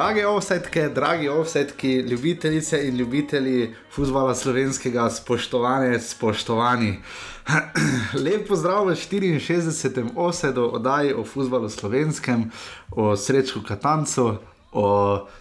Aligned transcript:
Drage 0.00 0.26
offsetke, 0.26 0.88
dragi 0.88 1.28
offsetki, 1.28 1.88
ljubitelice 1.88 2.88
in 2.88 2.96
ljubitelji 2.96 3.74
futbola 3.92 4.34
slovenskega, 4.34 5.10
spoštovane, 5.10 6.00
spoštovani. 6.00 6.94
Lep 8.24 8.48
pozdrav 8.48 8.86
v 8.88 8.94
64. 8.96 10.04
osedu 10.16 10.70
oddaji 10.72 11.12
o 11.12 11.24
futbalu 11.24 11.68
slovenskem, 11.68 12.48
o 12.90 13.16
srečku 13.16 13.60
Katancu, 13.68 14.38
o 14.72 14.86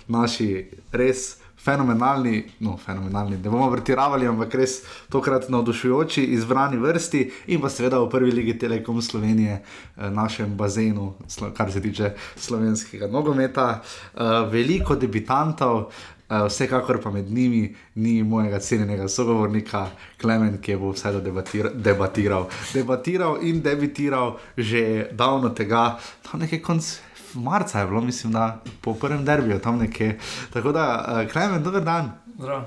naši 0.07 0.67
res 0.91 1.38
fenomenalni, 1.63 2.43
no, 2.59 2.77
fenomenalni, 2.77 3.37
ne 3.37 3.49
bomo 3.49 3.69
vrtiravali, 3.69 4.27
ampak 4.27 4.55
res 4.61 4.79
tokrat 5.11 5.49
navdušujoči 5.49 6.23
izbrani 6.35 6.77
vrsti 6.79 7.25
in 7.53 7.61
pa 7.61 7.69
seveda 7.69 7.99
v 7.99 8.09
prvi 8.09 8.31
ligi 8.31 8.57
Telekom 8.59 9.01
Slovenije, 9.01 9.59
eh, 9.61 10.09
našem 10.09 10.55
bazenu, 10.57 11.13
kar 11.57 11.71
se 11.71 11.81
tiče 11.81 12.13
slovenskega 12.35 13.07
nogometa. 13.07 13.81
Eh, 13.81 14.23
veliko 14.51 14.95
debitantov. 14.95 15.91
Uh, 16.29 16.45
vsekakor 16.45 17.01
pa 17.01 17.09
med 17.11 17.31
njimi 17.31 17.75
ni 17.95 18.23
mojega 18.23 18.59
cenjenega 18.59 19.07
sogovornika 19.07 19.87
Klemen, 20.21 20.59
ki 20.61 20.75
bo 20.75 20.91
vse 20.93 21.11
debatir 21.25 21.71
debatiral. 21.73 22.45
Debatiral 22.73 23.39
in 23.41 23.61
debitiral 23.61 24.37
že 24.57 25.09
davno 25.11 25.49
tega, 25.49 25.97
da 26.23 26.37
nekaj 26.37 26.61
konc 26.61 26.99
marca 27.33 27.79
je 27.79 27.87
bilo, 27.87 28.01
mislim, 28.01 28.33
da 28.33 28.61
po 28.81 28.93
prvem 28.93 29.25
derbiju 29.25 29.59
tam 29.59 29.77
nekje. 29.77 30.19
Tako 30.53 30.71
da, 30.71 31.05
uh, 31.25 31.31
Klemen, 31.31 31.63
dober 31.63 31.83
dan. 31.83 32.11
Zdravo. 32.39 32.63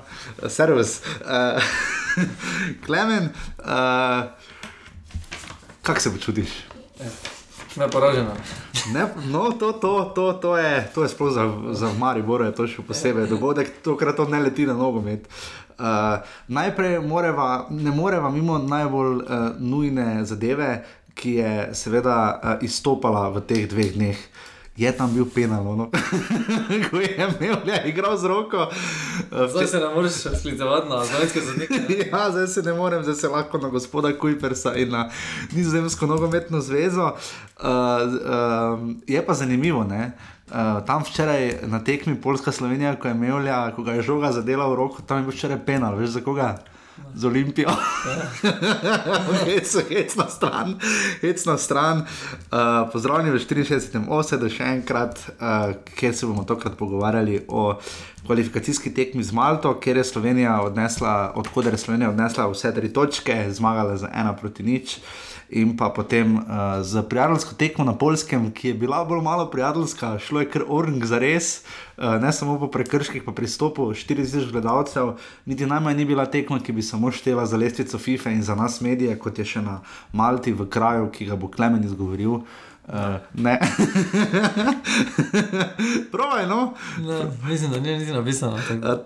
Servus. 0.47 1.01
Uh, 1.21 1.63
Klemen, 2.85 3.29
uh, 3.59 4.29
kako 5.81 5.99
se 5.99 6.11
počutiš? 6.11 6.49
Ne, 7.75 7.87
poražena. 7.87 8.31
Ne, 8.93 9.07
no, 9.25 9.51
to, 9.51 9.71
to, 9.71 10.11
to, 10.15 10.33
to 10.33 10.57
je, 10.57 10.91
to 10.95 11.03
je 11.03 11.09
sploh 11.09 11.33
za, 11.33 11.51
za 11.71 11.89
Maribor, 11.99 12.45
je 12.45 12.53
to 12.53 12.67
še 12.67 12.85
posebej 12.85 13.27
dogodek, 13.27 13.71
tokrat 13.83 14.15
to 14.15 14.27
ne 14.29 14.43
leti 14.43 14.67
na 14.69 14.77
nogomet. 14.77 15.25
Uh, 15.73 16.21
najprej 16.47 16.99
moreva, 17.01 17.65
ne 17.69 17.91
moreva 17.91 18.29
mimo 18.29 18.59
najbolj 18.61 19.15
uh, 19.17 19.45
nujne 19.57 20.21
zadeve, 20.25 20.83
ki 21.17 21.33
je 21.39 21.53
seveda 21.73 22.17
uh, 22.29 22.65
izstopala 22.65 23.29
v 23.33 23.41
teh 23.41 23.65
dveh 23.69 23.93
dneh. 23.97 24.17
Uh, 24.17 24.52
je 24.77 24.91
tam 24.91 25.13
bil 25.13 25.25
penal, 25.29 25.63
no? 25.63 25.89
ko 26.89 26.97
je 26.97 27.13
imel 27.13 27.57
le 27.65 27.81
igro 27.85 28.17
z 28.17 28.25
roko. 28.25 28.69
Zdaj 29.49 29.67
se 29.67 29.79
ne 29.79 29.89
moreš 29.95 30.13
sklicevati 30.39 30.89
na 30.89 31.03
zvezdke 31.05 31.41
za 31.41 31.53
nekaj. 31.57 31.77
ja, 32.11 32.31
zdaj 32.31 32.47
se 32.47 32.61
ne 32.61 32.73
morem, 32.73 33.03
zdaj 33.03 33.15
se 33.15 33.27
lahko 33.27 33.57
na 33.57 33.69
gospoda 33.69 34.17
Kujpersa 34.17 34.73
in 34.75 34.89
na 34.89 35.09
nizozemsko 35.51 36.05
nogometno 36.05 36.61
zvezo. 36.61 37.05
Uh, 37.05 37.69
uh, 37.69 38.89
je 39.07 39.25
pa 39.25 39.33
zanimivo, 39.33 39.83
ne? 39.83 40.11
Uh, 40.47 40.85
tam 40.85 41.03
včeraj 41.03 41.53
na 41.63 41.83
tekmi 41.83 42.21
Poljska 42.21 42.51
Slovenija, 42.51 42.95
ko 42.95 43.07
je 43.07 43.13
imel, 43.13 43.45
ko 43.75 43.83
ga 43.83 43.93
je 43.93 44.01
žoga 44.01 44.31
zadela 44.31 44.67
v 44.67 44.75
roko, 44.75 45.01
tam 45.01 45.17
je 45.17 45.23
bil 45.23 45.33
včeraj 45.33 45.65
penal, 45.65 45.95
veš 45.95 46.09
za 46.09 46.21
koga? 46.21 46.57
Z 47.15 47.25
Olimpijo. 47.25 47.69
hec, 49.45 49.75
hec 49.89 50.15
na 50.15 50.27
stran, 50.27 50.75
hec 51.21 51.45
na 51.45 51.57
stran. 51.57 51.97
Uh, 51.97 52.89
pozdravljeni 52.91 53.31
v 53.31 53.41
64. 53.41 54.05
osedu 54.09 54.49
še 54.49 54.63
enkrat, 54.77 55.19
uh, 55.39 55.73
kjer 55.95 56.15
se 56.15 56.29
bomo 56.29 56.43
tokrat 56.43 56.77
pogovarjali 56.77 57.45
o 57.47 57.73
kvalifikacijski 58.25 58.93
tekmi 58.93 59.23
z 59.23 59.35
Malto, 59.35 59.73
kjer 59.79 59.97
je 59.97 60.03
Slovenija 60.03 60.61
odnesla, 60.61 61.33
odkuder 61.35 61.73
je 61.73 61.77
Slovenija 61.77 62.09
odnesla 62.09 62.47
vse 62.51 62.73
tri 62.73 62.93
točke, 62.93 63.45
zmagala 63.51 63.97
za 63.97 64.09
ena 64.13 64.35
proti 64.35 64.63
nič. 64.63 64.99
In 65.49 65.77
pa 65.77 65.89
potem 65.89 66.35
uh, 66.35 66.43
z 66.81 67.03
prijateljsko 67.09 67.55
tekmo 67.55 67.85
na 67.85 67.97
Polskem, 67.97 68.51
ki 68.51 68.67
je 68.67 68.73
bila 68.73 69.03
bolj 69.05 69.21
malo 69.21 69.49
prijateljska, 69.51 70.17
šlo 70.19 70.39
je 70.39 70.49
kar 70.49 70.63
orang 70.67 71.05
za 71.05 71.19
res. 71.19 71.63
Uh, 71.63 71.93
Eh, 71.97 72.19
ne 72.19 72.31
samo 72.33 72.59
po 72.59 72.67
prekrških, 72.67 73.23
pa 73.23 73.31
pristopu 73.31 73.85
40 73.93 74.51
gledalcev, 74.51 75.13
niti 75.45 75.65
najmanj 75.65 75.97
ni 75.97 76.05
bila 76.05 76.25
tekma, 76.25 76.57
ki 76.59 76.73
bi 76.73 76.81
samo 76.81 77.11
štela 77.11 77.45
za 77.45 77.57
lestvico 77.57 77.97
FIFA 77.97 78.31
in 78.31 78.41
za 78.41 78.55
nas 78.55 78.81
medije, 78.81 79.19
kot 79.19 79.37
je 79.39 79.45
še 79.45 79.61
na 79.61 79.81
Malti, 80.11 80.53
v 80.53 80.65
kraju, 80.69 81.11
ki 81.13 81.29
ga 81.29 81.37
bo 81.37 81.51
Klemen 81.53 81.83
izgovoril. 81.85 82.31
Uh, 82.31 82.72
ne. 83.33 83.59
Pravi, 86.11 86.47
no? 86.47 86.73
ne, 86.99 87.31
mislim, 87.47 87.71
da 87.71 87.79
ni 87.79 87.97
niti 87.97 88.11
napisano. 88.11 88.53
Uh, 88.53 88.61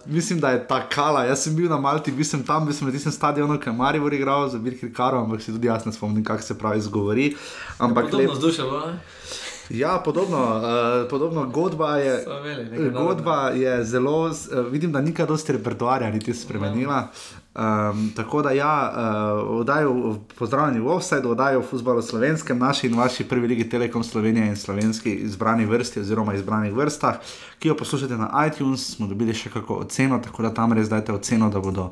mislim, 0.06 0.40
da 0.40 0.50
je 0.50 0.68
ta 0.68 0.90
kala. 0.90 1.24
Jaz 1.24 1.40
sem 1.40 1.56
bil 1.56 1.70
na 1.70 1.78
Malti, 1.78 2.12
bil 2.12 2.26
sem 2.26 2.44
tam, 2.44 2.66
bil 2.66 2.74
sem 2.74 2.88
na 2.88 2.94
tistem 2.94 3.12
stadionu, 3.12 3.60
ki 3.60 3.70
je 3.70 3.74
Marijo 3.74 4.14
igral 4.14 4.50
za 4.50 4.58
Birkir 4.58 4.94
Karo, 4.94 5.20
ampak 5.20 5.42
si 5.42 5.52
tudi 5.52 5.68
jaz 5.68 5.86
ne 5.86 5.94
spomnim, 5.94 6.24
kako 6.24 6.42
se 6.42 6.58
pravi 6.58 6.78
izgovori. 6.78 7.36
Ampak 7.78 8.14
lepo. 8.14 8.36
Zdušalo, 8.36 8.94
Ja, 9.70 10.02
podobno, 10.06 10.38
uh, 10.38 11.10
podobno 11.10 11.46
godba 11.46 11.98
je. 11.98 12.26
Godba 12.94 13.50
je 13.50 13.84
zelo, 13.84 14.26
uh, 14.26 14.34
vidim, 14.72 14.92
da 14.92 15.02
nikaj 15.02 15.26
dosti 15.26 15.52
repertoarja 15.52 16.12
niti 16.12 16.34
spremenila. 16.34 17.08
Um, 17.58 18.12
tako 18.16 18.42
da, 18.42 18.52
ja, 18.52 18.94
uh, 18.94 19.60
oddajo, 19.60 20.16
pozdravljeni 20.38 20.80
v 20.80 20.88
Offside, 20.88 21.28
oddajo 21.28 21.60
v 21.60 21.66
futbalu 21.66 22.02
slovenskem, 22.02 22.60
naši 22.60 22.88
in 22.88 22.98
vaši 22.98 23.24
prvi 23.24 23.48
ligi 23.48 23.70
Telekom 23.70 24.04
Slovenije 24.04 24.48
in 24.48 24.56
slovenski 24.56 25.14
izbrani 25.14 25.66
vrsti 25.66 26.00
oziroma 26.00 26.34
izbranih 26.34 26.74
vrstah, 26.74 27.16
ki 27.60 27.68
jo 27.68 27.78
poslušate 27.78 28.18
na 28.18 28.30
iTunes, 28.48 28.96
smo 28.96 29.08
dobili 29.08 29.34
še 29.34 29.50
kako 29.50 29.74
oceno, 29.74 30.20
tako 30.22 30.44
da 30.44 30.54
tam 30.54 30.74
res 30.78 30.90
dajte 30.90 31.14
oceno, 31.14 31.50
da 31.50 31.60
bodo 31.60 31.88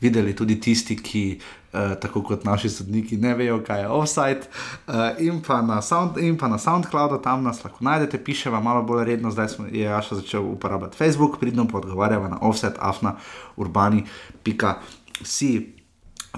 videli 0.00 0.32
tudi 0.36 0.56
tisti, 0.60 0.96
ki 0.96 1.24
uh, 1.36 1.92
tako 2.00 2.22
kot 2.22 2.44
naši 2.48 2.70
sodniki, 2.72 3.18
ne 3.20 3.34
vejo, 3.36 3.58
kaj 3.66 3.80
je 3.80 3.88
offside. 3.88 4.48
Uh, 4.88 5.20
in, 5.20 5.42
pa 5.44 5.82
sound, 5.82 6.16
in 6.16 6.38
pa 6.40 6.48
na 6.48 6.56
SoundCloudu, 6.58 7.18
tam 7.20 7.44
nas 7.44 7.60
lahko 7.64 7.84
najdete, 7.84 8.22
piše 8.24 8.50
vam 8.50 8.64
malo 8.64 8.82
bolj 8.88 9.04
redno, 9.04 9.30
zdaj 9.30 9.48
smo, 9.48 9.66
je 9.68 9.84
Jaša 9.84 10.22
začel 10.22 10.48
uporabljati 10.48 10.96
Facebook, 10.96 11.36
pridno 11.40 11.68
pa 11.68 11.78
odgovarjava 11.78 12.32
na 12.32 12.38
offset, 12.40 12.80
afna, 12.80 13.18
urbani, 13.56 14.06
pika. 14.42 14.78
Si 15.22 15.80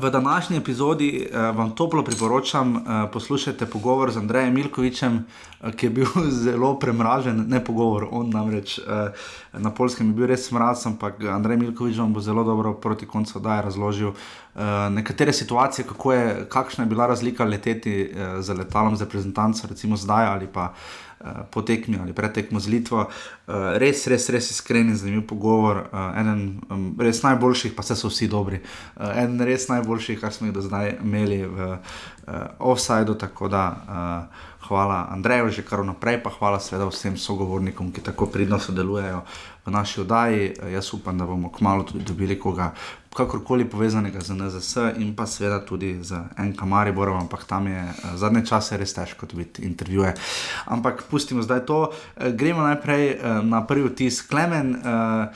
V 0.00 0.10
današnji 0.10 0.56
epizodi 0.56 1.28
uh, 1.28 1.56
vam 1.56 1.70
toplo 1.70 2.02
priporočam, 2.04 2.76
uh, 2.76 2.82
poslušajte 3.12 3.66
pogovor 3.66 4.10
z 4.10 4.16
Andrejem 4.16 4.54
Milkovičem, 4.54 5.16
uh, 5.60 5.70
ki 5.70 5.86
je 5.86 5.90
bil 5.90 6.06
zelo 6.44 6.78
premražen, 6.78 7.44
ne 7.48 7.64
pogovor, 7.64 8.08
on 8.10 8.30
namreč 8.30 8.78
uh, 8.78 8.84
na 9.52 9.70
polskem 9.70 10.08
je 10.08 10.14
bil 10.14 10.26
res 10.26 10.48
mraz, 10.50 10.86
ampak 10.86 11.20
Andrej 11.24 11.56
Milkovič 11.56 11.98
vam 12.00 12.12
bo 12.12 12.20
zelo 12.20 12.44
dobro 12.44 12.72
proti 12.74 13.06
koncu 13.06 13.38
oddaje 13.38 13.62
razložil 13.62 14.08
uh, 14.08 14.16
nekatere 14.90 15.32
situacije, 15.32 15.84
je, 16.12 16.48
kakšna 16.48 16.84
je 16.84 16.88
bila 16.88 17.06
razlika 17.06 17.44
leteti 17.44 18.08
uh, 18.08 18.40
z 18.40 18.54
letalom, 18.54 18.96
z 18.96 19.04
reprezentanco, 19.04 19.68
recimo 19.68 19.96
zdaj 19.96 20.26
ali 20.26 20.46
pa. 20.46 20.72
Eh, 20.72 21.11
po 21.50 21.62
tekmi 21.62 21.98
ali 22.02 22.12
pretekmo 22.12 22.60
z 22.60 22.68
Litvo. 22.68 23.06
Uh, 23.06 23.76
res, 23.80 24.06
res, 24.06 24.28
res 24.30 24.50
iskren 24.50 24.88
in 24.92 24.96
zanimiv 24.96 25.26
pogovor. 25.30 25.86
Uh, 25.92 26.12
eden 26.20 26.94
res 26.98 27.22
najboljših, 27.22 27.74
pa 27.76 27.82
se 27.82 27.96
so 27.96 28.10
vsi 28.12 28.28
dobri. 28.28 28.62
En 28.98 29.40
res 29.40 29.68
najboljših, 29.68 30.20
kar 30.20 30.32
smo 30.32 30.48
jih 30.48 30.54
do 30.56 30.62
zdaj 30.64 30.96
imeli 31.02 31.42
v 31.46 31.76
offsajdu. 32.58 33.14
Tako 33.18 33.48
da 33.48 33.64
hvala 34.68 35.06
Andreju, 35.10 35.50
že 35.50 35.66
kar 35.66 35.84
naprej, 35.84 36.22
pa 36.22 36.30
hvala 36.30 36.60
seveda 36.62 36.86
vsem 36.88 37.16
sogovornikom, 37.18 37.92
ki 37.92 38.04
tako 38.04 38.30
pridno 38.30 38.58
sodelujejo 38.62 39.22
v 39.66 39.70
naši 39.70 40.00
oddaji. 40.00 40.54
Jaz 40.72 40.94
upam, 40.94 41.18
da 41.18 41.26
bomo 41.26 41.52
kmalo 41.52 41.84
tudi 41.84 42.04
dobili 42.04 42.38
koga 42.38 42.72
kakorkoli 43.14 43.64
povezanega 43.68 44.20
z 44.20 44.34
NZS 44.34 44.76
in 44.96 45.14
pa 45.16 45.26
seveda 45.26 45.60
tudi 45.64 45.98
z 46.02 46.16
NK 46.38 46.64
Mariborom, 46.64 47.20
ampak 47.20 47.44
tam 47.44 47.66
je 47.66 47.82
uh, 47.84 48.16
zadnje 48.16 48.46
čase 48.46 48.76
res 48.76 48.94
težko 48.94 49.26
dobiti 49.26 49.62
intervjuje. 49.68 50.14
Ampak 50.66 51.04
pustimo 51.10 51.42
zdaj 51.42 51.66
to, 51.66 51.80
uh, 51.92 52.28
gremo 52.32 52.62
najprej 52.62 53.04
uh, 53.16 53.44
na 53.44 53.66
prvi 53.66 53.88
vtis. 53.92 54.22
Klemen, 54.24 54.76
uh, 54.80 55.28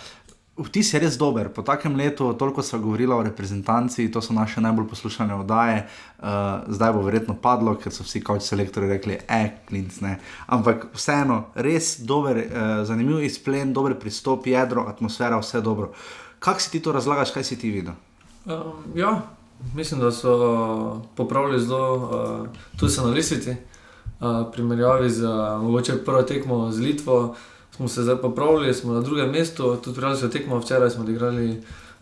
vtis 0.56 0.94
je 0.94 1.00
res 1.00 1.16
dober. 1.20 1.48
Po 1.52 1.62
takem 1.62 1.96
letu, 1.96 2.32
toliko 2.32 2.62
smo 2.62 2.78
govorili 2.78 3.12
o 3.12 3.22
reprezentanci, 3.22 4.08
to 4.12 4.22
so 4.22 4.32
naše 4.32 4.60
najbolj 4.60 4.88
poslušane 4.88 5.34
oddaje, 5.34 5.86
uh, 6.18 6.26
zdaj 6.68 6.92
bo 6.92 7.02
verjetno 7.04 7.36
padlo, 7.42 7.76
ker 7.76 7.92
so 7.92 8.06
vsi 8.06 8.22
kot 8.24 8.42
selektori 8.42 8.88
rekli, 8.88 9.18
eh, 9.28 9.50
klinc 9.68 10.00
ne. 10.00 10.18
Ampak 10.46 10.88
vseeno, 10.94 11.44
res 11.54 11.98
dober, 12.00 12.40
uh, 12.40 12.84
zanimiv 12.88 13.24
izplen, 13.24 13.72
dober 13.72 13.98
pristop, 14.00 14.46
jedro, 14.46 14.88
atmosfera, 14.88 15.40
vse 15.40 15.60
dobro. 15.60 15.92
Kako 16.38 16.60
si 16.60 16.70
ti 16.70 16.82
to 16.82 16.92
razlagaš, 16.92 17.30
kaj 17.30 17.44
si 17.44 17.58
ti 17.58 17.70
videl? 17.70 17.94
Um, 18.44 18.52
ja, 18.94 19.22
mislim, 19.74 20.00
da 20.00 20.12
so 20.12 20.34
uh, 20.34 21.02
popravili 21.14 21.60
zelo, 21.60 21.94
uh, 21.94 22.46
tudi 22.78 22.92
se 22.92 23.02
na 23.02 23.08
lisici, 23.08 23.56
uh, 24.20 24.26
primerjavi 24.52 25.10
z 25.10 25.24
uh, 25.24 26.04
prvo 26.04 26.22
tekmo 26.22 26.72
z 26.72 26.80
Litvo. 26.80 27.34
Smo 27.76 27.88
se 27.88 28.02
zdaj 28.02 28.16
popravili, 28.16 28.74
smo 28.74 28.92
na 28.92 29.00
drugem 29.00 29.30
mestu, 29.30 29.76
tudi 29.76 29.96
prijeli 29.96 30.16
smo 30.16 30.28
tekmo, 30.28 30.58
včeraj 30.58 30.90
smo 30.90 31.02
odigrali 31.02 31.50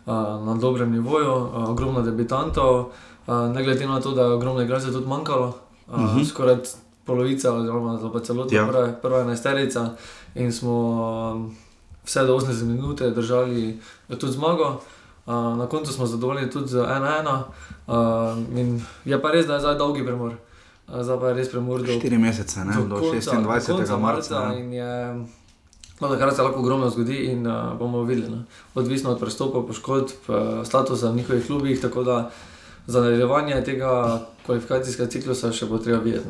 uh, 0.05 0.13
na 0.45 0.55
dobrem 0.61 0.91
nivoju, 0.91 1.35
uh, 1.35 1.69
ogromno 1.69 2.01
debitantov, 2.01 2.79
uh, 2.79 3.33
ne 3.53 3.63
glede 3.63 3.87
na 3.87 4.01
to, 4.01 4.11
da 4.11 4.21
je 4.21 4.33
ogromno 4.33 4.61
igralcev 4.61 4.93
tudi 4.93 5.07
manjkalo, 5.07 5.47
uh, 5.87 5.93
uh 5.93 5.99
mhm. 5.99 6.19
-huh. 6.19 6.29
skoraj 6.29 6.57
polovica, 7.05 7.53
oziroma 7.53 7.99
celotna 8.23 8.57
ja. 8.57 8.67
prva, 8.67 8.91
prva 9.01 9.21
enajsterica. 9.21 9.89
In 10.35 10.51
smo. 10.51 10.71
Uh, 11.45 11.64
vse 12.05 12.25
do 12.25 12.37
80 12.37 12.63
minut 12.63 13.01
držali 13.01 13.79
tudi 14.07 14.33
zmago. 14.33 14.81
Uh, 15.25 15.33
na 15.33 15.67
koncu 15.67 15.93
smo 15.93 16.05
zadovoljni 16.05 16.49
tudi 16.49 16.67
z 16.67 16.77
1-1. 16.77 17.41
Uh, 17.87 18.81
je 19.05 19.21
pa 19.21 19.31
res, 19.31 19.45
da 19.45 19.53
je 19.53 19.59
zdaj 19.59 19.77
dolgi 19.77 20.05
premor. 20.05 20.35
Uh, 20.87 21.01
zdaj 21.01 21.19
pa 21.19 21.27
je 21.27 21.33
res 21.33 21.49
premor 21.51 21.81
do 21.81 21.93
4 21.93 22.17
mesece, 22.17 22.65
ne? 22.65 22.75
do 22.89 22.95
26. 22.95 23.99
marca. 23.99 24.53
In 24.53 24.73
je 24.73 25.25
No, 25.99 26.09
takrat 26.09 26.35
se 26.35 26.43
lahko 26.43 26.59
ogromno 26.59 26.89
zgodi 26.89 27.15
in 27.31 27.47
uh, 27.47 27.77
bomo 27.79 28.03
videli. 28.03 28.29
Ne. 28.29 28.43
Odvisno 28.75 29.11
od 29.11 29.19
prestopa, 29.19 29.61
poškodb, 29.67 30.09
uh, 30.27 30.35
statusa 30.67 31.09
v 31.09 31.15
njihovih 31.15 31.45
klubih. 31.45 31.81
Tako 31.81 32.03
da 32.03 32.31
za 32.87 33.01
nadaljevanje 33.01 33.63
tega 33.63 34.21
kvalifikacijskega 34.45 35.09
ciklusa 35.09 35.51
še 35.51 35.65
bo 35.65 35.77
treba 35.77 36.03
videti. 36.03 36.27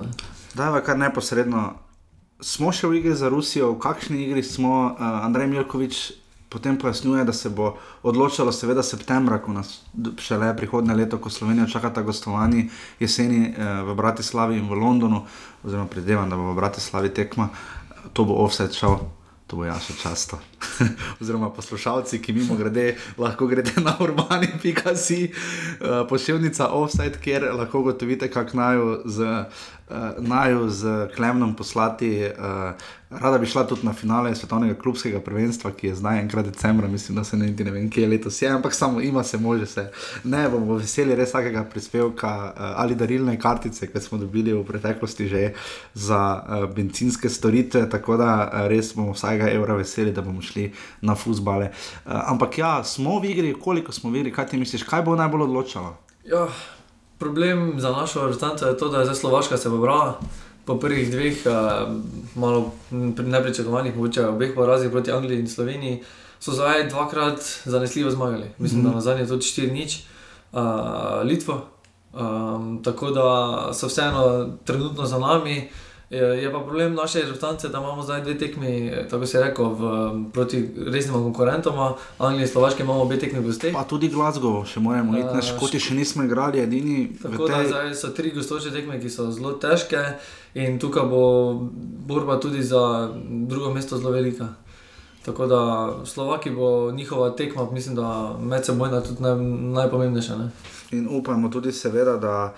Da, 0.54 0.70
v 0.70 0.84
kar 0.86 0.98
neposredno. 0.98 1.74
Smo 2.40 2.72
še 2.76 2.88
v 2.92 3.00
igri 3.00 3.16
za 3.16 3.30
Rusijo, 3.32 3.72
v 3.76 3.80
kakšni 3.80 4.26
igri 4.28 4.44
smo, 4.44 4.92
uh, 4.92 5.24
Andrej 5.24 5.48
Milkovič 5.48 6.12
potem 6.50 6.78
pojasnjuje, 6.80 7.24
da 7.28 7.34
se 7.34 7.50
bo 7.50 7.76
odločilo, 8.04 8.52
seveda, 8.52 8.84
septembra, 8.84 9.40
ko 9.44 9.56
nas 9.56 9.82
šele 10.20 10.52
prihodne 10.56 10.96
leto, 10.96 11.20
ko 11.20 11.30
Slovenijo 11.30 11.68
čakata 11.68 12.04
gostovanje 12.04 12.68
jeseni 13.00 13.50
uh, 13.50 13.84
v 13.88 13.96
Bratislavi 13.96 14.60
in 14.60 14.68
v 14.68 14.80
Londonu, 14.80 15.24
oziroma 15.64 15.88
predvidevam, 15.92 16.30
da 16.30 16.40
bo 16.40 16.52
v 16.52 16.60
Bratislavi 16.60 17.12
tekma, 17.16 17.50
to 18.14 18.28
bo 18.28 18.40
offset 18.44 18.76
šel 18.76 19.00
to 19.48 19.60
bo 19.60 19.66
ja 19.68 19.76
še 19.78 19.94
často. 20.02 20.40
Oziroma, 21.22 21.52
poslušalci, 21.54 22.20
ki 22.22 22.34
mimo 22.34 22.58
grede, 22.58 22.96
lahko 23.22 23.48
grede 23.48 23.76
na 23.78 23.94
urbani.com, 24.02 24.66
uh, 24.66 24.98
eh, 25.22 26.02
pošiljnica 26.10 26.72
offside, 26.74 27.22
kjer 27.22 27.52
lahko 27.54 27.84
gotovite, 27.86 28.30
kako 28.34 28.58
naj 28.58 28.82
z, 29.06 29.32
uh, 29.90 30.70
z 30.70 30.96
klemnom 31.16 31.56
poslati. 31.56 32.12
Uh, 32.34 32.74
Rada 33.22 33.38
bi 33.38 33.46
šla 33.46 33.64
tudi 33.68 33.86
na 33.86 33.94
finale 33.94 34.36
svetovnega 34.36 34.76
klubskega 34.80 35.20
prvenstva, 35.20 35.72
ki 35.72 35.88
je 35.88 35.96
zdaj 35.96 36.20
enkrat 36.20 36.46
decembra, 36.46 36.88
mislim, 36.88 37.16
da 37.16 37.24
se 37.24 37.38
ne, 37.38 37.52
ne 37.52 37.72
vem, 37.72 37.90
kje 37.90 38.04
je 38.04 38.10
letos, 38.10 38.42
je, 38.42 38.50
ampak 38.50 38.74
samo 38.74 39.02
ima 39.02 39.24
se, 39.24 39.38
može 39.38 39.66
se. 39.66 39.92
Ne 40.24 40.50
bomo 40.50 40.76
veseli 40.76 41.16
res 41.16 41.32
takega 41.32 41.64
prispevka 41.64 42.32
uh, 42.46 42.62
ali 42.76 42.96
darilne 42.96 43.40
kartice, 43.40 43.88
ki 43.92 44.02
smo 44.02 44.18
dobili 44.18 44.54
v 44.54 44.64
preteklosti 44.66 45.28
že 45.28 45.54
za 45.94 46.22
uh, 46.36 46.70
benzinske 46.76 47.30
storitve, 47.30 47.90
tako 47.90 48.18
da 48.18 48.32
uh, 48.46 48.68
res 48.68 48.94
bomo 48.96 49.14
vsakega 49.14 49.50
evra 49.52 49.76
veseli, 49.76 50.12
da 50.12 50.22
bomo 50.22 50.42
šli 50.42 50.72
na 51.02 51.16
fusbale. 51.16 51.72
Ampak 52.06 52.58
ja, 52.58 52.84
smo 52.84 53.20
v 53.20 53.32
igri, 53.32 53.54
koliko 53.54 53.92
smo 53.92 54.10
v 54.10 54.22
igri, 54.22 54.34
kaj 54.34 54.48
ti 54.48 54.58
misliš, 54.58 54.84
kaj 54.84 55.04
bo 55.06 55.16
najbolj 55.16 55.48
odločalo? 55.50 55.96
Ja, 56.26 56.48
problem 57.20 57.80
za 57.80 57.92
našo 57.92 58.28
vrstanco 58.28 58.68
je 58.68 58.78
to, 58.78 58.90
da 58.90 59.00
je 59.00 59.06
zdaj 59.06 59.16
Slovaška 59.16 59.58
se 59.58 59.70
pobrala 59.70 60.20
po 60.66 60.80
prvih 60.80 61.12
dveh, 61.12 61.38
uh, 61.46 61.54
malo 62.36 62.74
nepričakovanih, 63.20 63.96
mogoče 63.96 64.28
obeh 64.28 64.52
porazih 64.56 64.92
proti 64.92 65.12
Angliji 65.12 65.40
in 65.40 65.48
Sloveniji, 65.48 66.04
so 66.40 66.52
zdaj 66.52 66.90
dvakrat 66.90 67.40
zanesljivo 67.66 68.12
zmagali. 68.12 68.52
Mislim, 68.58 68.82
mm 68.82 68.84
-hmm. 68.84 68.86
da 68.86 68.90
mhm. 68.90 68.96
na 68.96 69.02
zadnje 69.02 69.28
tudi 69.28 69.42
4 69.42 69.72
nič, 69.72 70.04
uh, 70.52 70.60
Litvo. 71.24 71.62
Um, 72.14 72.84
tako 72.84 73.12
da 73.12 73.70
so 73.74 73.88
vseeno 73.88 74.50
trenutno 74.66 75.06
za 75.06 75.20
nami. 75.20 75.70
Je, 76.10 76.52
pa 76.52 76.60
problem 76.60 76.94
naše 76.94 77.22
rezultate, 77.22 77.70
da 77.70 77.78
imamo 77.78 78.04
zdaj 78.04 78.22
dve 78.22 78.38
tekmi, 78.38 78.92
tako 79.10 79.26
se 79.26 79.38
je 79.38 79.44
rekel, 79.44 79.66
v, 79.66 80.12
proti 80.34 80.70
resnim 80.88 81.14
konkurentom, 81.14 81.74
Anglija 82.18 82.46
in 82.46 82.48
Slovaška 82.48 82.84
imamo 82.84 83.02
obe 83.02 83.20
tekmi 83.20 83.40
v 83.40 83.44
gostih. 83.44 83.74
Pa 83.74 83.84
tudi 83.84 84.10
Glasgow, 84.10 84.62
še 84.70 84.80
moramo 84.80 85.18
iti, 85.18 85.34
uh, 85.34 85.42
škoti 85.42 85.82
še 85.82 85.98
nismo 85.98 86.24
igrali, 86.24 86.62
edini. 86.62 87.10
Tako 87.22 87.48
tej... 87.48 87.56
da 87.56 87.64
zdaj 87.68 87.96
so 87.98 88.12
tri 88.14 88.32
gostoče 88.36 88.72
tekme, 88.72 89.00
ki 89.02 89.10
so 89.10 89.32
zelo 89.32 89.56
težke. 89.58 90.04
In 90.56 90.78
tukaj 90.80 91.10
bo 91.10 91.24
borba 92.08 92.38
tudi 92.40 92.62
za 92.64 93.10
drugo 93.50 93.74
mesto 93.74 93.98
zelo 93.98 94.14
velika. 94.14 94.54
Tako 95.26 95.48
da 95.50 95.62
Slovaki 96.06 96.50
bo 96.54 96.92
njihova 96.92 97.30
tekma, 97.36 97.72
mislim, 97.72 97.96
da 97.96 98.38
med 98.40 98.66
seboj 98.66 98.94
tudi 99.08 99.24
naj, 99.24 99.36
najpomembnejša. 99.82 100.38
Ne? 100.38 100.50
In 100.92 101.08
upajmo 101.12 101.50
tudi, 101.50 101.72
seveda, 101.72 102.18
da 102.18 102.54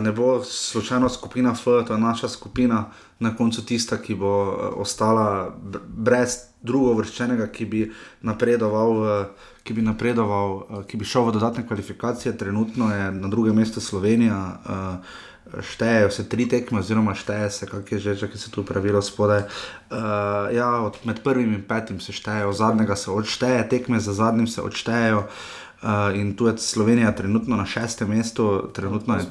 ne 0.00 0.12
bo 0.12 0.44
slučajno 0.44 1.08
skupina 1.08 1.52
F, 1.52 1.64
to 1.64 1.92
je 1.92 2.00
naša 2.00 2.28
skupina, 2.28 2.84
na 3.18 3.36
koncu 3.36 3.64
tista, 3.66 3.96
ki 3.96 4.14
bo 4.14 4.42
uh, 4.42 4.56
ostala 4.76 5.54
brez 5.88 6.36
drugo 6.62 6.92
vrščenega, 6.98 7.48
ki 7.52 7.66
bi 7.66 7.90
napredoval. 8.22 9.00
V, 9.00 9.18
Ki 9.64 9.72
bi 9.72 9.80
napredoval, 9.80 10.50
uh, 10.68 10.80
ki 10.84 10.98
bi 11.00 11.06
šel 11.08 11.24
v 11.24 11.32
dodatne 11.38 11.62
kvalifikacije, 11.64 12.34
trenutno 12.36 12.90
je 12.92 13.06
na 13.16 13.28
drugem 13.32 13.56
mestu 13.56 13.80
Slovenija. 13.80 14.60
Štejejo 15.60 16.10
se 16.10 16.26
tri 16.28 16.44
tekme, 16.48 16.82
oziroma 16.84 17.14
šteje 17.16 17.48
se, 17.50 17.66
kako 17.66 17.94
je 17.94 17.98
že, 17.98 18.16
če 18.16 18.28
se 18.36 18.50
tu 18.50 18.64
pravilo 18.64 19.00
spodaj. 19.02 19.46
Uh, 19.88 20.52
ja, 20.52 20.68
od, 20.84 21.00
med 21.08 21.22
prvim 21.24 21.54
in 21.54 21.64
petim 21.64 22.00
se 22.00 22.12
štejejo, 22.12 22.52
zadnjega 22.52 22.96
se 22.96 23.10
odšteje, 23.10 23.68
tekme 23.72 24.00
za 24.00 24.12
zadnjim 24.12 24.46
se 24.46 24.60
odštejejo. 24.60 25.24
Uh, 25.24 25.63
in 26.14 26.36
tu 26.36 26.46
je 26.46 26.58
Slovenija 26.58 27.12
trenutno 27.12 27.56
na 27.56 27.66
šestem 27.66 28.08
mestu, 28.08 28.70
trenutno 28.72 29.14
je 29.14 29.24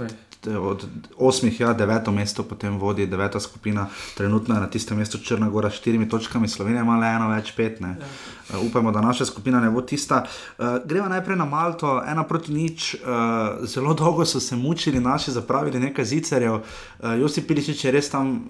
od 0.52 0.86
osmih, 1.18 1.60
ja, 1.60 1.74
deveto 1.74 2.12
mesto, 2.12 2.44
potem 2.44 2.78
vodi 2.80 3.08
deveta 3.08 3.40
skupina, 3.40 3.88
trenutno 4.18 4.56
je 4.56 4.62
na 4.62 4.68
tistem 4.68 4.98
mestu 4.98 5.18
Črna 5.18 5.50
Gora 5.50 5.70
s 5.70 5.74
štirimi 5.74 6.10
točkami, 6.10 6.48
Slovenija 6.48 6.82
ima 6.82 6.98
le 6.98 7.08
eno 7.08 7.30
več, 7.30 7.54
pet. 7.56 7.82
Ja. 7.82 7.96
Uh, 8.54 8.66
upamo, 8.68 8.92
da 8.92 9.02
naša 9.02 9.26
skupina 9.26 9.62
ne 9.62 9.70
bo 9.72 9.82
tista. 9.82 10.24
Uh, 10.58 10.66
gremo 10.86 11.10
najprej 11.10 11.38
na 11.38 11.46
Malto, 11.46 12.02
ena 12.08 12.24
proti 12.24 12.54
nič. 12.54 12.96
Uh, 12.96 13.66
zelo 13.68 13.94
dolgo 13.94 14.26
so 14.26 14.40
se 14.40 14.56
mučili, 14.56 15.00
naši 15.00 15.32
zapravili 15.32 15.80
nekaj 15.80 16.06
zicerjev. 16.06 16.54
Uh, 16.54 17.14
Josi 17.20 17.48
Piličič 17.48 17.86
je 17.86 17.92
res 17.92 18.10
tam. 18.10 18.42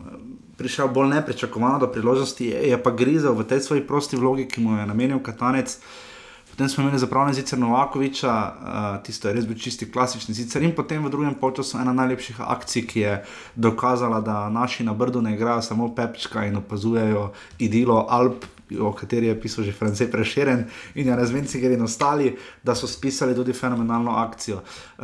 Prišel 0.58 0.92
bolj 0.94 1.16
neprečakovano 1.16 1.80
do 1.82 1.88
priložnosti, 1.90 2.46
je, 2.46 2.60
je 2.70 2.78
pa 2.78 2.92
grizel 2.94 3.34
v 3.34 3.46
tej 3.50 3.60
svoji 3.66 3.82
prosti 3.88 4.16
vlogi, 4.16 4.46
ki 4.46 4.62
mu 4.62 4.78
je 4.78 4.86
namenil 4.86 5.18
Katanec. 5.20 5.74
Uh, 5.74 6.13
Potem 6.54 6.70
smo 6.70 6.84
imeli 6.84 7.00
zapravljen 7.00 7.34
zicer 7.34 7.60
Novakoviča, 7.60 8.34
uh, 8.34 9.04
tisto 9.04 9.28
je 9.28 9.34
res 9.34 9.48
bil 9.50 9.58
čisti 9.58 9.88
klasični 9.92 10.36
zicer. 10.38 10.62
In 10.62 10.76
potem 10.78 11.02
v 11.02 11.10
drugem 11.10 11.34
času 11.56 11.80
ena 11.82 11.94
najlepših 11.94 12.42
akcij, 12.42 12.86
ki 12.88 13.00
je 13.00 13.14
dokazala, 13.56 14.22
da 14.22 14.50
naši 14.50 14.84
na 14.84 14.94
Brdu 14.94 15.22
ne 15.22 15.34
igrajo 15.34 15.62
samo 15.62 15.96
pepčka 15.96 16.46
in 16.46 16.58
opazujejo 16.58 17.32
idilo 17.60 18.06
Alp. 18.10 18.46
O 18.80 18.94
kateri 18.94 19.28
je 19.28 19.42
pisal 19.42 19.64
že 19.64 19.72
Francesc 19.72 20.12
Prešeren 20.12 20.66
in 20.96 21.08
je 21.08 21.16
razvenci, 21.16 21.62
ker 21.62 21.72
in 21.72 21.82
ostali, 21.82 22.38
da 22.64 22.76
so 22.76 22.88
spisali 22.88 23.36
tudi 23.36 23.54
fenomenalno 23.54 24.12
akcijo. 24.12 24.62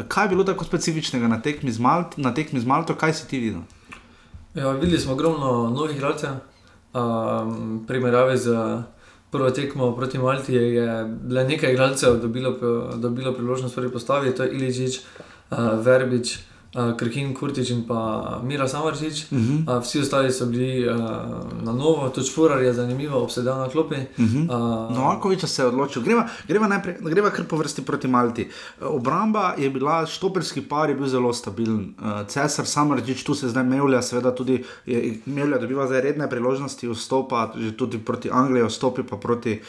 Kaj 0.07 0.25
je 0.25 0.29
bilo 0.29 0.43
tako 0.43 0.65
specifičnega 0.65 1.27
na 1.27 1.41
tekmi 1.41 1.71
z, 1.71 1.79
Malt, 1.79 2.17
na 2.17 2.33
tekmi 2.33 2.59
z 2.59 2.65
Malto, 2.65 2.95
kaj 2.95 3.13
si 3.13 3.27
ti 3.27 3.39
videl? 3.39 3.61
Ja, 4.53 4.71
videli 4.71 4.99
smo 4.99 5.13
ogromno 5.13 5.69
novih 5.69 5.97
igralcev, 5.97 6.29
um, 6.93 7.83
primerjave 7.87 8.37
z 8.37 8.53
prvo 9.31 9.49
tekmo 9.51 9.95
proti 9.95 10.17
Malti 10.17 10.53
je, 10.53 10.73
je 10.73 11.17
le 11.29 11.43
nekaj 11.43 11.73
igralcev 11.73 12.19
dobilo, 12.21 12.51
dobilo 12.95 13.33
priložnost 13.33 13.75
prvi 13.75 13.91
postavi, 13.91 14.35
to 14.35 14.43
je 14.43 14.51
Iličič, 14.51 14.99
uh, 15.51 15.57
Verbič. 15.85 16.37
Uh, 16.69 16.93
Krkin, 16.93 17.33
Kurtič 17.33 17.71
in 17.73 17.81
pa 17.81 18.41
Mira 18.45 18.67
Samarčič, 18.67 19.31
uh 19.31 19.37
-huh. 19.37 19.77
uh, 19.77 19.83
vsi 19.83 19.99
ostali 19.99 20.31
so 20.31 20.45
bili 20.45 20.89
uh, 20.89 20.95
na 21.63 21.73
novo, 21.73 22.09
tudi 22.09 22.27
Špurar 22.27 22.61
je 22.61 22.73
zanimivo, 22.73 23.23
obsedel 23.23 23.57
na 23.57 23.69
klopi. 23.69 23.95
Uh 23.95 24.25
-huh. 24.25 24.43
uh, 24.43 24.95
no, 24.95 25.03
Akovič 25.09 25.45
se 25.45 25.61
je 25.61 25.65
odločil, 25.65 26.01
greva, 26.01 26.27
greva, 26.47 26.67
najprej, 26.67 26.95
greva 27.01 27.29
kar 27.29 27.45
po 27.45 27.57
vrsti 27.57 27.81
proti 27.81 28.07
Malti. 28.07 28.49
Obramba 28.81 29.53
je 29.57 29.69
bila, 29.69 30.05
štoperski 30.05 30.61
par 30.61 30.89
je 30.89 30.95
bil 30.95 31.07
zelo 31.07 31.33
stabilen. 31.33 31.93
Uh, 31.97 32.27
Cesar 32.27 32.65
Samarčič, 32.65 33.23
tu 33.23 33.35
se 33.35 33.49
zdaj 33.49 33.63
Mevlja, 33.63 34.01
seveda 34.01 34.35
tudi 34.35 34.63
Mevlja 35.25 35.57
dobiva 35.57 35.87
zdaj 35.87 36.01
redne 36.01 36.29
priložnosti 36.29 36.87
vstopa, 36.87 37.53
že 37.57 37.77
tudi 37.77 37.97
proti 37.97 38.29
Angliji 38.31 38.67
vstopi, 38.67 39.03
pa, 39.03 39.17
proti, 39.17 39.59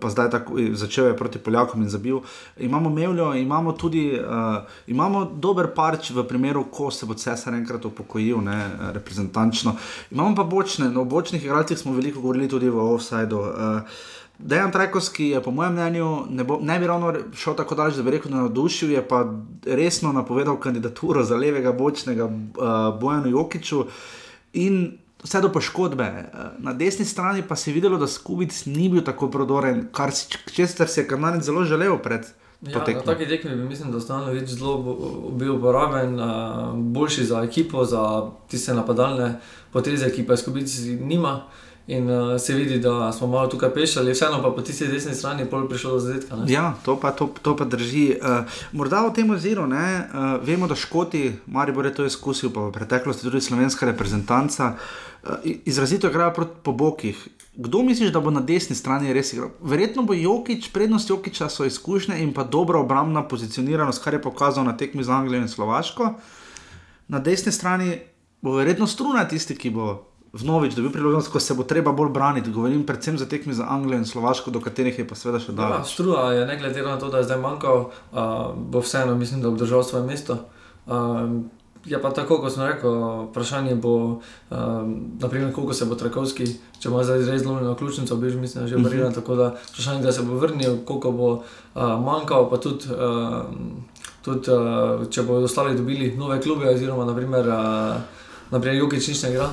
pa 0.00 0.10
zdaj 0.10 0.30
tako 0.30 0.54
začel 0.72 1.06
je 1.06 1.16
proti 1.16 1.38
Poljakom 1.38 1.82
in 1.82 1.88
zabil. 1.88 2.18
Imamo 2.56 2.90
Mevljo, 2.90 3.34
imamo 3.34 3.72
tudi 3.72 4.20
uh, 4.20 4.56
imamo 4.86 5.24
dober 5.24 5.66
parč 5.74 6.10
v 6.10 6.24
primeru 6.24 6.45
primeru, 6.46 6.64
ko 6.70 6.90
se 6.90 7.06
bo 7.06 7.14
Cesar 7.14 7.54
enkrat 7.54 7.84
upokojil, 7.84 8.40
ne, 8.40 8.70
reprezentančno. 8.94 9.74
Imamo 10.10 10.34
pa 10.36 10.44
bočne, 10.44 10.90
no, 10.90 11.02
o 11.02 11.04
bočnih 11.04 11.44
igralcih 11.44 11.78
smo 11.78 11.92
veliko 11.92 12.20
govorili 12.20 12.48
tudi 12.48 12.68
v 12.70 12.78
Offsideu. 12.78 13.40
Uh, 13.40 13.80
Dejan 14.38 14.70
Trajkovski 14.70 15.28
je, 15.28 15.42
po 15.42 15.50
mojem 15.50 15.72
mnenju, 15.72 16.26
ne, 16.30 16.44
bo, 16.44 16.58
ne 16.62 16.78
bi 16.78 16.86
ravno 16.86 17.14
šel 17.34 17.56
tako 17.56 17.74
daleč, 17.74 17.96
da 17.96 18.02
bi 18.02 18.14
rekel, 18.14 18.30
da 18.30 18.36
je 18.36 18.42
navdušil, 18.42 18.90
je 18.92 19.02
pa 19.08 19.24
resno 19.66 20.12
napovedal 20.12 20.60
kandidaturo 20.60 21.24
za 21.24 21.36
levega 21.36 21.72
bočnega 21.72 22.24
uh, 22.24 23.00
Bojana 23.00 23.32
Jokiča 23.32 23.82
in 24.52 24.98
vse 25.24 25.40
do 25.40 25.50
poškodbe. 25.52 26.10
Na 26.58 26.72
desni 26.72 27.04
strani 27.04 27.42
pa 27.42 27.56
se 27.56 27.70
je 27.70 27.74
videlo, 27.74 27.98
da 27.98 28.06
Skubic 28.06 28.66
ni 28.66 28.88
bil 28.88 29.02
tako 29.02 29.30
prodoren, 29.30 29.88
kar 29.92 30.12
si, 30.12 30.28
si 30.52 31.00
je 31.00 31.08
kanalec 31.08 31.42
zelo 31.42 31.64
želel 31.64 31.98
pred. 31.98 32.28
Ja, 32.62 32.78
na 32.78 33.02
taki 33.02 33.26
tekmi 33.26 33.50
bi 33.56 33.68
mislim, 33.68 33.90
da 33.92 33.98
ostane 34.00 34.32
več 34.32 34.54
zelo 34.56 34.78
bil 35.36 35.54
uporaben, 35.58 36.16
uh, 36.16 36.72
boljši 36.74 37.24
za 37.24 37.42
ekipo, 37.44 37.84
za 37.84 38.02
tiste 38.48 38.74
napadalne 38.74 39.34
poteze, 39.72 40.08
ki 40.12 40.24
pa 40.26 40.32
je 40.32 40.44
skupici 40.44 40.96
nima. 40.96 41.42
In 41.86 42.08
uh, 42.10 42.40
se 42.40 42.54
vidi, 42.54 42.80
da 42.82 43.12
smo 43.12 43.26
malo 43.30 43.46
tukaj 43.46 43.70
pešali, 43.74 44.10
vseeno 44.12 44.40
pa 44.42 44.50
po 44.50 44.62
tisti 44.62 44.88
desni 44.90 45.14
strani 45.14 45.44
je 45.44 45.50
prišlo 45.68 45.92
do 45.92 45.98
zadetka. 45.98 46.36
Ja, 46.48 46.74
to 46.84 46.96
pa, 47.00 47.12
to, 47.12 47.28
to 47.42 47.54
pa 47.56 47.64
drži. 47.64 48.16
Uh, 48.18 48.58
morda 48.72 49.04
v 49.06 49.12
tem 49.14 49.30
oziru, 49.30 49.68
uh, 49.68 49.76
vemo, 50.42 50.66
da 50.66 50.74
Škoti, 50.74 51.32
Maribor 51.46 51.86
je 51.86 51.94
to 51.94 52.06
izkusil, 52.06 52.50
pa 52.50 52.66
v 52.66 52.72
preteklosti 52.72 53.22
tudi 53.22 53.40
slovenska 53.40 53.86
reprezentanca, 53.86 54.74
uh, 54.74 55.36
izrazito 55.44 56.10
igrajo 56.10 56.48
po 56.62 56.72
bokih. 56.72 57.28
Kdo 57.56 57.82
misliš, 57.82 58.12
da 58.12 58.20
bo 58.20 58.30
na 58.30 58.40
desni 58.44 58.76
strani 58.76 59.12
res 59.16 59.32
igral? 59.32 59.54
Verjetno 59.64 60.02
bo 60.04 60.14
Jokič, 60.14 60.68
prednost 60.72 61.10
Jokiča 61.10 61.48
so 61.48 61.64
izkušnje 61.64 62.18
in 62.20 62.34
pa 62.36 62.44
dobra 62.44 62.80
obrambna 62.80 63.22
pozicioniranost, 63.28 64.02
kar 64.04 64.14
je 64.14 64.22
pokazal 64.22 64.64
na 64.64 64.76
tekmi 64.76 65.04
z 65.04 65.10
Anglijo 65.10 65.40
in 65.40 65.48
Slovaško. 65.48 66.10
Na 67.08 67.18
desni 67.18 67.52
strani 67.52 67.96
bo 68.42 68.58
verjetno 68.58 68.86
struna 68.86 69.24
tisti, 69.24 69.56
ki 69.56 69.70
bo 69.70 69.86
vnovič 70.36 70.74
dobil 70.76 70.92
priložnost, 70.92 71.32
ko 71.32 71.40
se 71.40 71.54
bo 71.54 71.64
treba 71.64 71.92
bolj 71.96 72.12
braniti. 72.12 72.52
Govorim 72.52 72.84
predvsem 72.86 73.18
za 73.18 73.26
tekme 73.26 73.54
za 73.56 73.64
Anglijo 73.68 73.98
in 73.98 74.04
Slovaško, 74.04 74.50
do 74.50 74.60
katerih 74.60 74.98
je 74.98 75.08
pa 75.08 75.16
seveda 75.16 75.40
še 75.40 75.56
dal. 75.56 75.78
Ja, 75.78 75.84
Struja 75.84 76.28
je 76.36 76.46
ne 76.46 76.58
glede 76.60 76.82
na 76.82 76.98
to, 77.00 77.08
da 77.08 77.22
je 77.22 77.28
zdaj 77.30 77.40
manjkal, 77.40 77.88
uh, 78.12 78.52
bo 78.56 78.84
vseeno, 78.84 79.16
mislim, 79.16 79.40
da 79.40 79.48
obdržal 79.48 79.84
svoje 79.84 80.04
mesto. 80.04 80.38
Uh, 80.86 81.40
je 81.86 82.02
pa 82.02 82.10
tako, 82.10 82.38
kot 82.42 82.54
sem 82.54 82.64
rekel, 82.66 82.94
vprašanje 83.30 83.74
bo, 83.74 83.94
uh, 84.50 84.58
naprimer, 85.20 85.52
koliko 85.54 85.74
se 85.74 85.84
bo 85.84 85.94
Trakovski, 85.94 86.46
če 86.80 86.88
ima 86.88 87.04
zdaj 87.04 87.24
res 87.26 87.42
zlomljeno 87.42 87.74
ključnico, 87.74 88.16
bi 88.16 88.30
že 88.30 88.40
mislim, 88.40 88.66
že 88.68 88.76
vrnil. 88.76 89.06
Mhm. 89.06 89.14
Tako 89.14 89.34
da 89.34 89.52
vprašanje, 89.72 90.02
da 90.02 90.12
se 90.12 90.22
bo 90.22 90.38
vrnil, 90.38 90.78
koliko 90.84 91.12
bo 91.12 91.30
uh, 91.32 91.42
manjkal, 92.04 92.50
pa 92.50 92.56
tudi. 92.56 92.90
Uh, 92.90 93.44
Tudi, 94.26 94.50
uh, 94.50 95.04
če 95.06 95.22
bodo 95.22 95.46
ostali 95.46 95.76
dobili 95.78 96.08
nove 96.18 96.40
klube, 96.42 96.66
oziroma, 96.66 97.04
naprimer, 97.06 97.46
uh, 97.46 98.24
naprimer 98.50 98.80
Jukič 98.80 99.06
nič 99.08 99.20
ne 99.22 99.30
igra, 99.30 99.46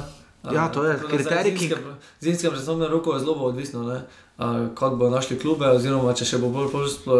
Ja, 0.52 0.68
to 0.68 0.84
je 0.84 1.00
kriterij, 1.10 1.56
ki 1.58 1.68
ga 1.68 1.76
imamo. 1.80 1.96
Zimske 2.22 2.50
predstavne 2.50 2.88
roko 2.88 3.14
je 3.14 3.20
zelo 3.20 3.34
odvisno, 3.34 4.02
kako 4.76 4.96
bo 4.96 5.10
našli 5.10 5.38
klube, 5.40 5.68
oziroma 5.70 6.14
če 6.18 6.26
še 6.26 6.40
bo 6.42 6.50
bolj 6.50 6.72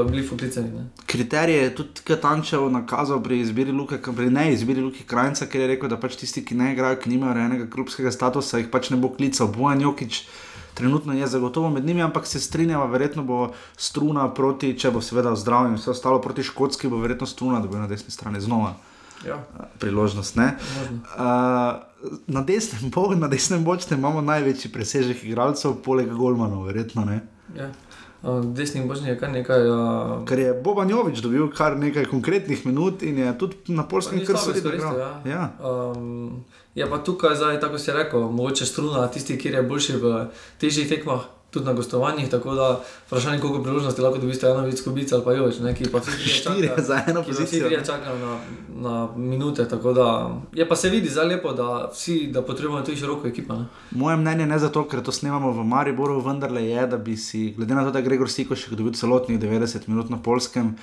bili 0.10 0.24
poklicani. 0.26 0.88
Kriterij 1.06 1.60
je 1.62 1.76
tudi 1.78 2.06
Katančev 2.08 2.66
nakazal 2.74 3.22
pri 3.24 3.40
izbiri 3.44 3.72
Luke, 3.72 4.00
pri 4.02 4.32
ne 4.34 4.48
izbiri 4.54 4.82
Luke 4.82 5.06
Krajnca, 5.08 5.46
ker 5.46 5.62
je 5.62 5.68
rekel, 5.76 5.92
da 5.92 6.00
pač 6.02 6.18
tisti, 6.18 6.42
ki 6.46 6.58
ne 6.58 6.72
igrajo, 6.74 6.98
ki 7.04 7.14
nimajo 7.14 7.38
enega 7.46 7.70
klubskega 7.70 8.12
statusa, 8.12 8.58
jih 8.64 8.72
pač 8.74 8.90
ne 8.90 8.98
bo 8.98 9.14
klical. 9.14 9.52
Bojan 9.54 9.86
Jokič 9.86 10.24
trenutno 10.74 11.14
je 11.14 11.28
zagotovo 11.30 11.70
med 11.70 11.86
njimi, 11.86 12.02
ampak 12.02 12.26
se 12.28 12.42
strinjava, 12.42 12.90
verjetno 12.90 13.24
bo 13.24 13.52
struna 13.78 14.26
proti, 14.34 14.74
če 14.74 14.90
bo 14.92 15.02
seveda 15.02 15.36
zdravljen 15.38 15.78
in 15.78 15.82
vse 15.82 15.94
ostalo 15.94 16.22
proti 16.22 16.44
škotski, 16.50 16.90
bo 16.90 16.98
verjetno 17.04 17.30
struna, 17.30 17.62
da 17.62 17.70
bo 17.70 17.78
na 17.78 17.88
desni 17.88 18.10
strani 18.10 18.42
znova. 18.42 18.74
Ja. 19.28 19.40
Priložnost. 19.80 20.38
Uh, 20.38 20.44
na 22.28 22.42
desnem 22.42 22.92
boku, 22.92 23.16
na 23.16 23.28
desnem 23.28 23.64
bočnem 23.64 24.00
imamo 24.00 24.22
največji 24.22 24.72
presežek 24.72 25.24
igralcev, 25.24 25.80
poleg 25.84 26.12
Golmanov, 26.12 26.66
verjetno. 26.68 27.08
Ja. 27.56 27.72
Desni 28.56 28.86
božni 28.88 29.10
je 29.10 29.18
kar 29.20 29.32
nekaj. 29.32 29.66
Uh... 29.68 30.26
Ker 30.28 30.40
je 30.40 30.54
Boban 30.64 30.90
Jovič 30.90 31.20
dobil 31.20 31.50
kar 31.52 31.76
nekaj 31.76 32.06
konkretnih 32.08 32.66
minut 32.66 33.04
in 33.04 33.18
je 33.20 33.34
tudi 33.38 33.76
na 33.76 33.84
polskem 33.84 34.24
kar 34.26 34.40
se 34.40 34.54
vidi. 34.56 34.78
Ja. 34.80 35.10
Ja. 35.28 35.44
Um, 35.60 36.46
je 36.76 36.88
pa 36.90 36.98
tukaj, 37.04 37.36
zdaj, 37.36 37.60
tako 37.60 37.78
si 37.78 37.92
rekel, 37.92 38.32
mogoče 38.32 38.66
struna 38.66 39.08
tisti, 39.12 39.38
ki 39.38 39.52
je 39.52 39.64
boljši 39.64 39.98
v 40.00 40.14
težjih 40.60 40.88
tekmah 40.90 41.28
tudi 41.54 41.66
na 41.66 41.74
gostovanjih. 41.74 42.30
Tako 42.30 42.56
da 42.56 42.80
vprašanje, 43.08 43.40
koliko 43.40 43.64
priložnosti 43.64 44.02
lahko 44.02 44.18
dobite, 44.18 44.48
eno 44.48 44.66
več 44.66 44.82
skubic 44.82 45.14
ali 45.14 45.24
pa 45.24 45.34
joč, 45.34 45.60
neki 45.60 45.90
pa 45.92 46.02
vsi 46.02 46.30
štiri 46.30 46.70
za 46.78 47.02
eno 47.08 47.24
pozicijo. 47.24 47.68
Vsi 47.68 47.86
čakajo 47.86 48.18
na, 48.18 48.40
na 48.90 49.08
minute. 49.16 49.68
Da, 49.96 50.36
je 50.54 50.68
pa 50.70 50.76
se 50.76 50.90
vidi 50.90 51.10
zelo 51.10 51.28
lepo, 51.28 51.54
da 51.54 51.90
vsi 51.94 52.28
da 52.34 52.42
potrebujemo 52.42 52.86
tudi 52.86 52.98
široko 52.98 53.28
ekipo. 53.28 53.54
Ne? 53.54 53.66
Moje 53.92 54.18
mnenje 54.18 54.46
ne 54.46 54.60
zato, 54.60 54.88
ker 54.90 55.04
to 55.04 55.12
snemamo 55.12 55.52
v 55.52 55.64
Mariboru, 55.64 56.20
vendar 56.22 56.52
je, 56.52 56.88
da 56.88 56.98
bi 56.98 57.18
si, 57.18 57.54
glede 57.58 57.76
na 57.76 57.86
to, 57.86 57.92
da 57.92 58.00
je 58.00 58.06
Gregor 58.06 58.32
Sikošek 58.32 58.74
dobil 58.74 58.94
celotnih 58.94 59.40
90 59.40 59.88
minut 59.88 60.10
na 60.10 60.18
polskem. 60.18 60.76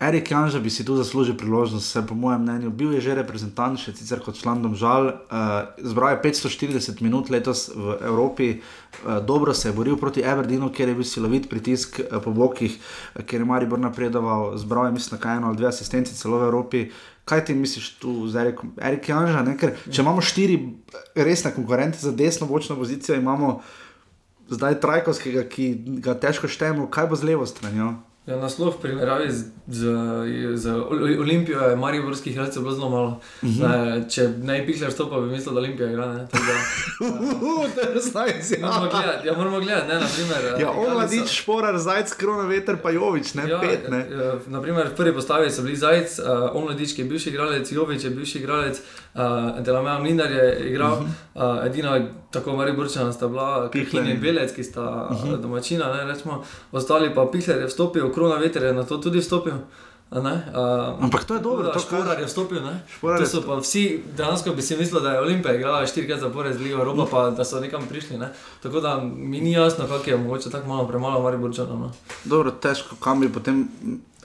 Erik 0.00 0.30
Janža 0.30 0.60
bi 0.62 0.70
si 0.70 0.84
tu 0.84 0.96
zaslužil 0.96 1.34
priložnost, 1.34 1.90
se 1.90 2.06
po 2.06 2.14
mojem 2.14 2.42
mnenju. 2.42 2.70
Bil 2.70 2.92
je 2.94 3.00
že 3.00 3.14
reprezentant, 3.18 3.74
še 3.74 3.96
sicer 3.98 4.22
kot 4.22 4.38
član 4.38 4.62
Domžal, 4.62 5.10
uh, 5.10 5.74
zbral 5.82 6.14
je 6.14 6.22
540 6.22 7.02
minut 7.02 7.30
letos 7.34 7.66
v 7.74 7.98
Evropi, 8.06 8.48
uh, 9.02 9.18
dobro 9.18 9.54
se 9.54 9.68
je 9.68 9.74
boril 9.74 9.98
proti 9.98 10.22
Everdeenu, 10.22 10.70
kjer 10.70 10.88
je 10.88 10.94
bil 10.94 11.04
silovit 11.04 11.50
pritisk 11.50 11.98
uh, 11.98 12.22
po 12.22 12.30
bokih, 12.30 12.78
uh, 12.78 13.26
kjer 13.26 13.42
je 13.42 13.50
Maribor 13.50 13.82
napredoval, 13.82 14.54
zbral 14.54 14.86
je 14.86 14.92
mislim, 14.92 15.20
kaj 15.20 15.36
eno 15.42 15.50
ali 15.50 15.58
dve 15.58 15.68
asistenci 15.74 16.14
celo 16.14 16.38
v 16.38 16.46
Evropi. 16.46 16.86
Kaj 17.26 17.44
ti 17.44 17.58
misliš 17.58 17.98
tu 17.98 18.30
z 18.30 18.38
Erikom? 18.38 18.78
Erik 18.78 19.08
Janža, 19.10 19.42
ker 19.58 19.74
če 19.90 20.06
imamo 20.06 20.22
štiri 20.22 20.78
resne 21.18 21.50
konkurente 21.50 21.98
za 21.98 22.14
desno 22.14 22.46
bočno 22.46 22.78
pozicijo, 22.78 23.18
imamo 23.18 23.58
zdaj 24.48 24.78
Trajkovskega, 24.80 25.42
ki 25.50 25.74
ga 25.98 26.14
težko 26.14 26.48
štejemo, 26.48 26.86
kaj 26.86 27.10
bo 27.10 27.18
z 27.18 27.34
levo 27.34 27.46
stranjo? 27.46 27.98
Ja, 28.28 28.36
naslov 28.36 28.76
v 28.76 28.80
primerjavi 28.82 29.32
z, 29.32 29.48
z, 29.72 29.80
z 30.54 30.64
Olimpijo 31.16 31.60
je 31.60 31.76
Mariborskih 31.76 32.32
igralcev 32.32 32.62
bilo 32.62 32.74
zelo 32.74 32.90
malo. 32.90 33.20
Uh 33.42 33.48
mhm. 33.48 33.62
-huh. 33.62 33.68
ne, 33.68 34.10
če 34.10 34.28
ne 34.42 34.60
bi 34.60 34.66
pišel 34.66 34.90
stopa, 34.90 35.20
bi 35.20 35.30
mislil, 35.30 35.54
da 35.54 35.60
Olimpija 35.60 35.88
igra. 35.88 36.06
Ne, 36.12 36.28
da, 36.32 36.38
uh, 37.06 37.64
to 37.74 37.80
je 37.80 38.00
znajci. 38.00 38.54
Ja, 38.60 38.66
moramo 38.66 38.90
gledati, 38.90 39.28
ja, 39.28 39.36
moramo 39.36 39.60
gledati, 39.60 39.88
ne, 39.88 39.94
naprimer. 39.94 40.60
Ja, 40.60 40.70
Omladič, 40.70 41.28
Šporar, 41.40 41.78
Zajc, 41.78 42.12
Krona, 42.12 42.42
Veter, 42.42 42.76
pa 42.82 42.90
Jovič, 42.90 43.34
ne, 43.34 43.48
ja, 43.48 43.60
pet, 43.60 43.88
ne. 43.88 43.98
Ja, 43.98 44.34
naprimer, 44.46 44.88
v 44.88 44.94
prvi 44.96 45.14
postavi 45.14 45.50
so 45.50 45.62
bili 45.62 45.76
Zajc, 45.76 46.18
uh, 46.18 46.26
Omladič, 46.56 46.94
ki 46.94 47.02
je 47.02 47.08
bivši 47.08 47.30
igralec, 47.30 47.72
Jovič 47.72 48.04
je 48.04 48.10
bivši 48.10 48.38
igralec, 48.38 48.80
uh, 49.14 49.20
Delamea 49.64 49.98
Mlinar 49.98 50.30
je 50.30 50.70
igral, 50.70 50.92
uh 50.92 51.08
-huh. 51.34 51.58
uh, 51.60 51.66
edina 51.66 52.00
tako 52.30 52.56
Mariborčana 52.56 53.12
sta 53.12 53.28
bila 53.28 53.70
Kihin 53.70 54.06
in 54.06 54.20
Belec, 54.20 54.52
ki 54.52 54.64
sta 54.64 55.08
uh 55.10 55.16
mhm. 55.16 55.28
-huh. 55.28 55.40
domačina, 55.40 55.92
ne, 55.94 56.04
rečemo, 56.04 56.44
ostali 56.72 57.14
pa 57.14 57.26
Pihler 57.32 57.58
je 57.58 57.66
vstopil, 57.66 58.12
krona 58.12 58.36
veter 58.36 58.62
je 58.62 58.72
na 58.72 58.84
to 58.84 58.98
tudi 58.98 59.18
vstopil. 59.18 59.54
Uh, 60.10 61.04
Ampak 61.04 61.24
to 61.24 61.34
je 61.34 61.40
dobro, 61.40 61.72
da 61.72 61.78
šporar 61.78 62.20
je 62.20 62.26
vstopil. 62.26 62.58
To 63.00 63.26
so 63.26 63.42
pa 63.46 63.54
vsi, 63.60 64.02
dejansko 64.16 64.50
bi 64.50 64.62
si 64.62 64.76
mislili, 64.76 65.02
da 65.02 65.12
je 65.12 65.20
Olimpija 65.20 65.54
igrala 65.54 65.86
štirikrat 65.86 66.20
zapored 66.20 66.56
z 66.56 66.60
Ligo 66.60 66.80
Evropa, 66.80 67.06
pa 67.10 67.30
da 67.30 67.44
so 67.44 67.60
nekam 67.60 67.82
prišli. 67.88 68.18
Ne? 68.18 68.32
Tako 68.62 68.80
da 68.80 69.00
mi 69.16 69.40
ni 69.40 69.52
jasno, 69.52 69.86
kako 69.86 70.10
je 70.10 70.16
mogoče 70.16 70.50
tako 70.50 70.68
malo 70.68 70.88
premalo 70.88 71.22
Mariborčana. 71.22 71.74
No? 71.74 71.92
Dobro, 72.24 72.50
težko, 72.50 72.96
kam 73.00 73.20
bi 73.20 73.32
potem. 73.32 73.68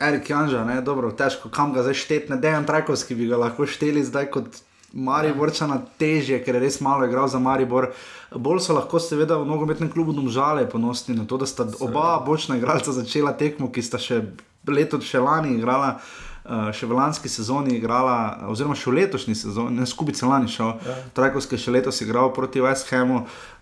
Erik 0.02 0.30
Janža, 0.30 0.64
ne, 0.66 0.82
dobro, 0.82 1.12
težko, 1.12 1.50
kam 1.50 1.74
ga 1.74 1.82
zdaj 1.82 1.94
šteti, 1.94 2.32
ne, 2.32 2.38
dejan 2.38 2.66
Trajkovski 2.66 3.16
bi 3.16 3.28
ga 3.28 3.38
lahko 3.38 3.66
šteli 3.66 4.04
zdaj 4.04 4.32
kot 4.32 4.46
Mariborčana 4.94 5.80
težje, 5.98 6.38
ker 6.46 6.56
je 6.56 6.62
res 6.62 6.80
malo 6.82 7.06
igral 7.08 7.28
za 7.28 7.42
Maribor. 7.42 7.90
Bolj 8.30 8.62
so 8.68 8.76
lahko, 8.78 9.02
seveda, 9.02 9.40
v 9.42 9.50
nogometnem 9.50 9.90
klubu 9.90 10.14
domžale 10.14 10.68
ponosni 10.70 11.18
na 11.18 11.26
to, 11.26 11.42
da 11.42 11.50
sta 11.50 11.66
oba 11.82 12.20
bočna 12.26 12.58
igralca 12.58 12.94
začela 12.94 13.34
tekmo, 13.34 13.72
ki 13.74 13.82
sta 13.82 13.98
še 13.98 14.22
leto 14.70 15.02
še 15.02 15.24
lani 15.24 15.58
igrala. 15.58 15.98
Uh, 16.44 16.74
še 16.76 16.84
v 16.84 16.92
lanski 16.92 17.30
sezoni 17.32 17.78
igrala, 17.78 18.44
oziroma 18.52 18.76
še 18.76 18.90
v 18.90 18.98
letošnji 18.98 19.32
sezoni, 19.32 19.78
ne 19.80 19.86
skupaj 19.88 20.18
celani 20.20 20.52
šel, 20.52 20.74
ja. 20.84 20.96
Trajkovski 21.16 21.56
še 21.56 21.72
letos 21.72 22.02
igral 22.04 22.34
proti 22.36 22.60
West 22.60 22.92
Hamu. 22.92 23.22
Uh, 23.24 23.53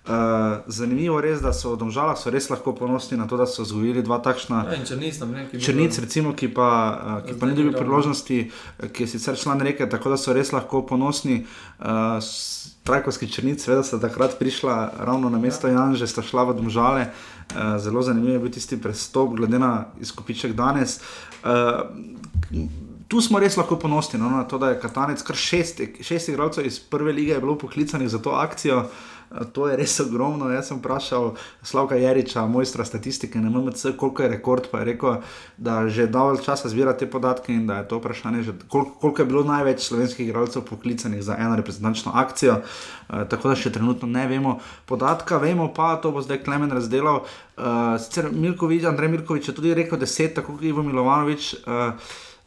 zanimivo 0.68 1.20
je 1.20 1.22
res, 1.22 1.42
da 1.42 1.54
so 1.54 1.76
v 1.76 1.78
Domžalah 1.78 2.18
so 2.18 2.32
res 2.34 2.50
lahko 2.50 2.74
ponosni 2.74 3.18
na 3.18 3.28
to, 3.30 3.38
da 3.38 3.46
so 3.46 3.62
zgojili 3.62 4.02
dva 4.02 4.18
takšna. 4.18 4.66
Ja, 4.74 4.80
črnic, 4.86 5.20
ne, 5.30 5.46
črnic, 5.54 6.00
recimo, 6.02 6.34
ki 6.34 6.50
pa, 6.50 6.70
uh, 6.70 7.20
ki 7.28 7.38
pa 7.38 7.46
ni 7.46 7.54
dobil 7.54 7.78
priložnosti, 7.78 8.38
ki 8.82 9.04
je 9.06 9.08
sicer 9.08 9.38
član 9.38 9.62
reke, 9.62 9.86
tako 9.86 10.16
da 10.16 10.18
so 10.18 10.34
res 10.34 10.54
lahko 10.56 10.82
ponosni. 10.82 11.46
Uh, 11.78 12.18
Trajkovski 12.82 13.30
črnic, 13.30 13.62
seveda, 13.62 13.86
sta 13.86 14.00
takrat 14.02 14.40
prišla 14.42 15.06
ravno 15.06 15.30
na 15.30 15.38
mesto 15.38 15.70
ja. 15.70 15.78
Janže, 15.78 16.10
sta 16.10 16.26
šla 16.26 16.50
v 16.50 16.58
Domžale. 16.58 17.04
Uh, 17.54 17.78
zelo 17.78 18.02
zanimiv 18.02 18.40
je 18.40 18.42
bil 18.42 18.54
tisti 18.58 18.82
prestop, 18.82 19.38
glede 19.38 19.62
na 19.62 19.94
izkupiček 20.02 20.58
danes. 20.58 20.98
Uh, 21.46 21.86
Tu 23.12 23.20
smo 23.20 23.42
res 23.44 23.58
lahko 23.60 23.76
ponosni 23.76 24.16
no, 24.16 24.30
na 24.32 24.46
to, 24.48 24.56
da 24.56 24.70
je 24.72 24.78
Katanec, 24.80 25.20
kar 25.28 25.36
šest, 25.36 25.82
šest 26.00 26.30
igralcev 26.32 26.64
iz 26.64 26.78
prve 26.80 27.12
lige, 27.12 27.36
bilo 27.44 27.58
poklicanih 27.60 28.08
za 28.08 28.22
to 28.24 28.32
akcijo. 28.40 28.86
To 29.54 29.68
je 29.68 29.78
res 29.80 29.94
ogromno. 30.04 30.50
Jaz 30.52 30.68
sem 30.68 30.80
vprašal 30.80 31.36
Slavka 31.64 31.96
Jariča, 31.96 32.44
mojstra 32.52 32.86
statistike 32.86 33.40
na 33.40 33.50
MMC, 33.50 33.96
koliko 33.98 34.24
je 34.24 34.30
rekord. 34.30 34.68
Pa 34.72 34.82
je 34.82 34.86
rekel, 34.86 35.22
da 35.58 35.88
že 35.88 36.08
dovolj 36.12 36.44
časa 36.44 36.70
zbira 36.70 36.94
te 36.98 37.08
podatke 37.08 37.54
in 37.54 37.68
da 37.68 37.80
je 37.80 37.88
to 37.88 38.02
vprašanje, 38.02 38.44
že, 38.44 38.54
koliko, 38.68 38.92
koliko 39.00 39.22
je 39.22 39.26
bilo 39.26 39.44
največ 39.44 39.88
slovenskih 39.88 40.28
igralcev 40.28 40.66
poklicanih 40.68 41.24
za 41.24 41.38
eno 41.40 41.56
reprezentančno 41.56 42.12
akcijo. 42.16 42.60
Uh, 42.60 43.24
tako 43.30 43.54
da 43.54 43.56
še 43.56 43.72
trenutno 43.72 44.08
ne 44.08 44.28
vemo 44.28 44.60
podatka, 44.86 45.40
vemo 45.40 45.72
pa, 45.74 45.96
to 45.96 46.12
bo 46.12 46.22
zdaj 46.22 46.44
Klemen 46.44 46.72
razdelal. 46.72 47.24
Uh, 47.56 47.96
sicer 48.04 48.28
Milkovič, 48.32 48.84
Andrej 48.84 49.16
Milkovič 49.16 49.48
je 49.48 49.56
tudi 49.56 49.74
rekel 49.74 50.00
deset, 50.00 50.36
tako 50.36 50.58
kot 50.58 50.68
Ivo 50.68 50.84
Milovanovič. 50.84 51.56
Uh, 51.64 51.96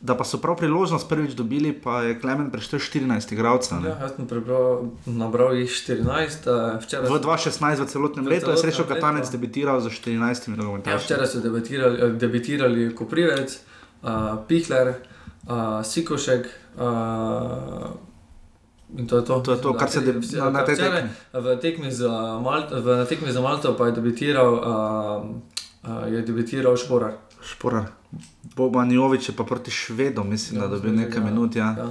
da 0.01 0.17
pa 0.17 0.25
so 0.25 0.39
prav 0.39 0.57
priložnost 0.57 1.09
prvič 1.09 1.33
dobili, 1.33 1.73
pa 1.73 2.03
je 2.03 2.21
Klemen 2.21 2.51
preštel 2.51 2.79
14 2.79 3.33
igralcev. 3.33 3.85
Ja, 3.85 3.97
jaz 4.01 4.17
sem 4.17 4.27
prebral, 4.29 4.91
nabral 5.07 5.57
jih 5.57 5.71
14, 5.71 6.49
uh, 6.51 6.81
včeraj. 6.83 7.09
V 7.09 7.21
2016, 7.21 7.83
v 7.83 7.87
celotnem 7.87 8.29
letu, 8.29 8.51
je 8.51 8.57
srečo 8.57 8.85
Katanec 8.85 9.31
debitiral 9.31 9.81
za 9.81 9.91
14 9.91 10.49
minut. 10.49 10.87
Ja, 10.87 10.99
včeraj 10.99 11.27
so 11.27 11.41
debitirali, 11.41 12.01
eh, 12.01 12.17
debitirali 12.21 12.95
Koprivec, 12.95 13.59
uh, 14.03 14.43
Pihler, 14.49 14.95
uh, 15.49 15.81
Sikošek. 15.83 16.51
Uh, 16.77 17.95
In 18.95 19.07
to 19.07 19.17
je 19.17 19.25
to, 19.25 19.41
to, 19.41 19.53
je 19.53 19.59
to 19.59 19.75
kar 19.75 19.91
se 19.91 20.01
je 20.01 20.51
na 20.51 20.63
tej 20.63 20.77
tekmi. 20.77 21.11
V 21.33 21.57
tekmi 21.59 21.91
za 21.91 22.39
Malto, 22.39 22.79
v 22.79 23.07
tekmi 23.09 23.33
za 23.33 23.41
Malto 23.41 23.75
pa 23.75 23.87
je 23.87 23.93
debitiral, 23.93 24.53
uh, 24.55 24.63
uh, 25.83 26.07
je 26.07 26.23
debitiral 26.23 26.77
Šporar. 26.77 27.19
Šporar. 27.43 27.91
Boban 28.57 28.93
Jovič 28.93 29.29
je 29.29 29.35
pa 29.37 29.45
proti 29.45 29.71
Švedom, 29.71 30.31
mislim, 30.31 30.63
ja, 30.63 30.69
da 30.69 30.79
bi 30.79 30.91
nekaj 30.91 31.23
ja, 31.23 31.25
minut. 31.25 31.57
Ja. 31.57 31.75
Ja. 31.79 31.89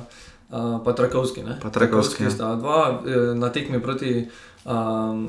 Uh, 0.53 0.83
pa 0.85 0.93
Trakovski. 0.93 1.41
Pa 1.61 1.69
Trakovski. 1.69 2.23
Ja. 2.23 2.55
Dva 2.55 3.01
eh, 3.07 3.35
na 3.35 3.49
tekmi 3.49 3.81
proti, 3.81 4.27
um, 4.65 5.27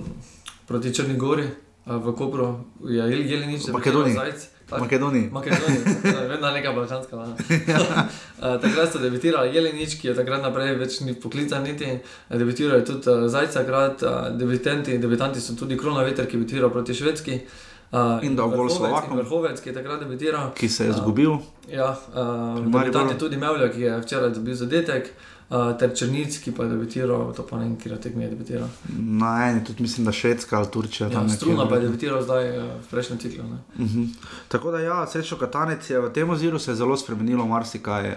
proti 0.66 0.94
Črni 0.94 1.16
Gori. 1.16 1.48
V 1.86 2.12
Kopru 2.16 2.64
je 2.84 2.96
Jelenič, 2.96 3.68
Makedonija. 3.68 4.22
Makedoniji. 4.80 5.28
Makedoniji, 5.32 5.84
vedno 6.32 6.50
neka 6.50 6.72
balkanska. 6.72 7.16
ja. 7.68 8.08
takrat 8.62 8.92
so 8.92 8.98
debitirali 8.98 9.54
Jelenič, 9.54 10.00
ki 10.00 10.08
je 10.08 10.14
takrat 10.16 10.42
naprej 10.42 10.78
več 10.80 11.00
ni 11.00 11.12
poklican 11.14 11.62
niti. 11.62 11.98
Debitirali 12.30 12.84
tudi 12.84 13.10
uh, 13.10 13.28
Zajca, 13.28 13.62
grad, 13.68 14.00
uh, 14.02 14.32
debitanti, 14.38 14.98
debitanti 14.98 15.40
so 15.40 15.52
tudi 15.56 15.76
Krona 15.76 16.02
Veter, 16.08 16.26
ki 16.26 16.40
debitira 16.40 16.72
proti 16.72 16.96
Švedski. 16.96 17.34
Uh, 17.34 17.74
in 18.23 18.37
da 18.37 18.47
bo 18.47 18.69
Slovakom. 18.69 19.19
Vrhovec, 19.19 19.61
ki 19.61 19.69
je 19.69 19.75
takrat 19.75 20.00
debitiral. 20.00 20.50
Ki 20.55 20.69
se 20.69 20.85
je 20.85 20.91
izgubil. 20.91 21.31
Uh, 21.31 21.43
ja, 21.69 21.93
uh, 22.14 22.59
debitant 22.64 23.11
je 23.11 23.19
tudi 23.19 23.37
Mevlja, 23.37 23.71
ki 23.73 23.81
je 23.81 24.00
včeraj 24.00 24.31
dobil 24.31 24.55
zadetek. 24.55 25.05
Uh, 25.05 25.35
uh, 25.49 25.79
ter 25.79 25.93
Črnci, 25.97 26.41
ki 26.43 26.53
pa 26.53 26.64
je 26.64 26.73
debitiral, 26.75 27.33
to 27.37 27.45
pa 27.47 27.59
ne 27.59 27.69
vem, 27.69 27.76
kje 27.81 27.93
je 27.93 28.00
tekmi 28.07 28.29
debitiral. 28.29 28.69
Na 28.99 29.50
eni, 29.50 29.64
tudi 29.64 29.83
mislim, 29.83 30.07
da 30.07 30.12
Švedska 30.12 30.57
ali 30.59 30.71
Turčija. 30.71 31.09
Ja, 31.12 31.29
Struna 31.29 31.69
pa 31.69 31.76
je 31.76 31.87
debitiral 31.87 32.23
zdaj 32.23 32.50
uh, 32.59 32.64
v 32.83 32.91
prejšnjem 32.91 33.19
ciklu. 33.19 33.45
Uh 33.45 33.81
mhm. 33.81 34.03
-huh. 34.03 34.09
Tako 34.49 34.71
da, 34.71 34.81
ja, 34.81 35.07
srečo 35.07 35.37
Katanec 35.37 35.91
je 35.91 36.00
v 36.00 36.12
tem 36.12 36.31
oziru 36.31 36.59
se 36.59 36.75
zelo 36.75 36.97
spremenilo, 36.97 37.47
marsikaj. 37.47 38.09
Uh, 38.09 38.17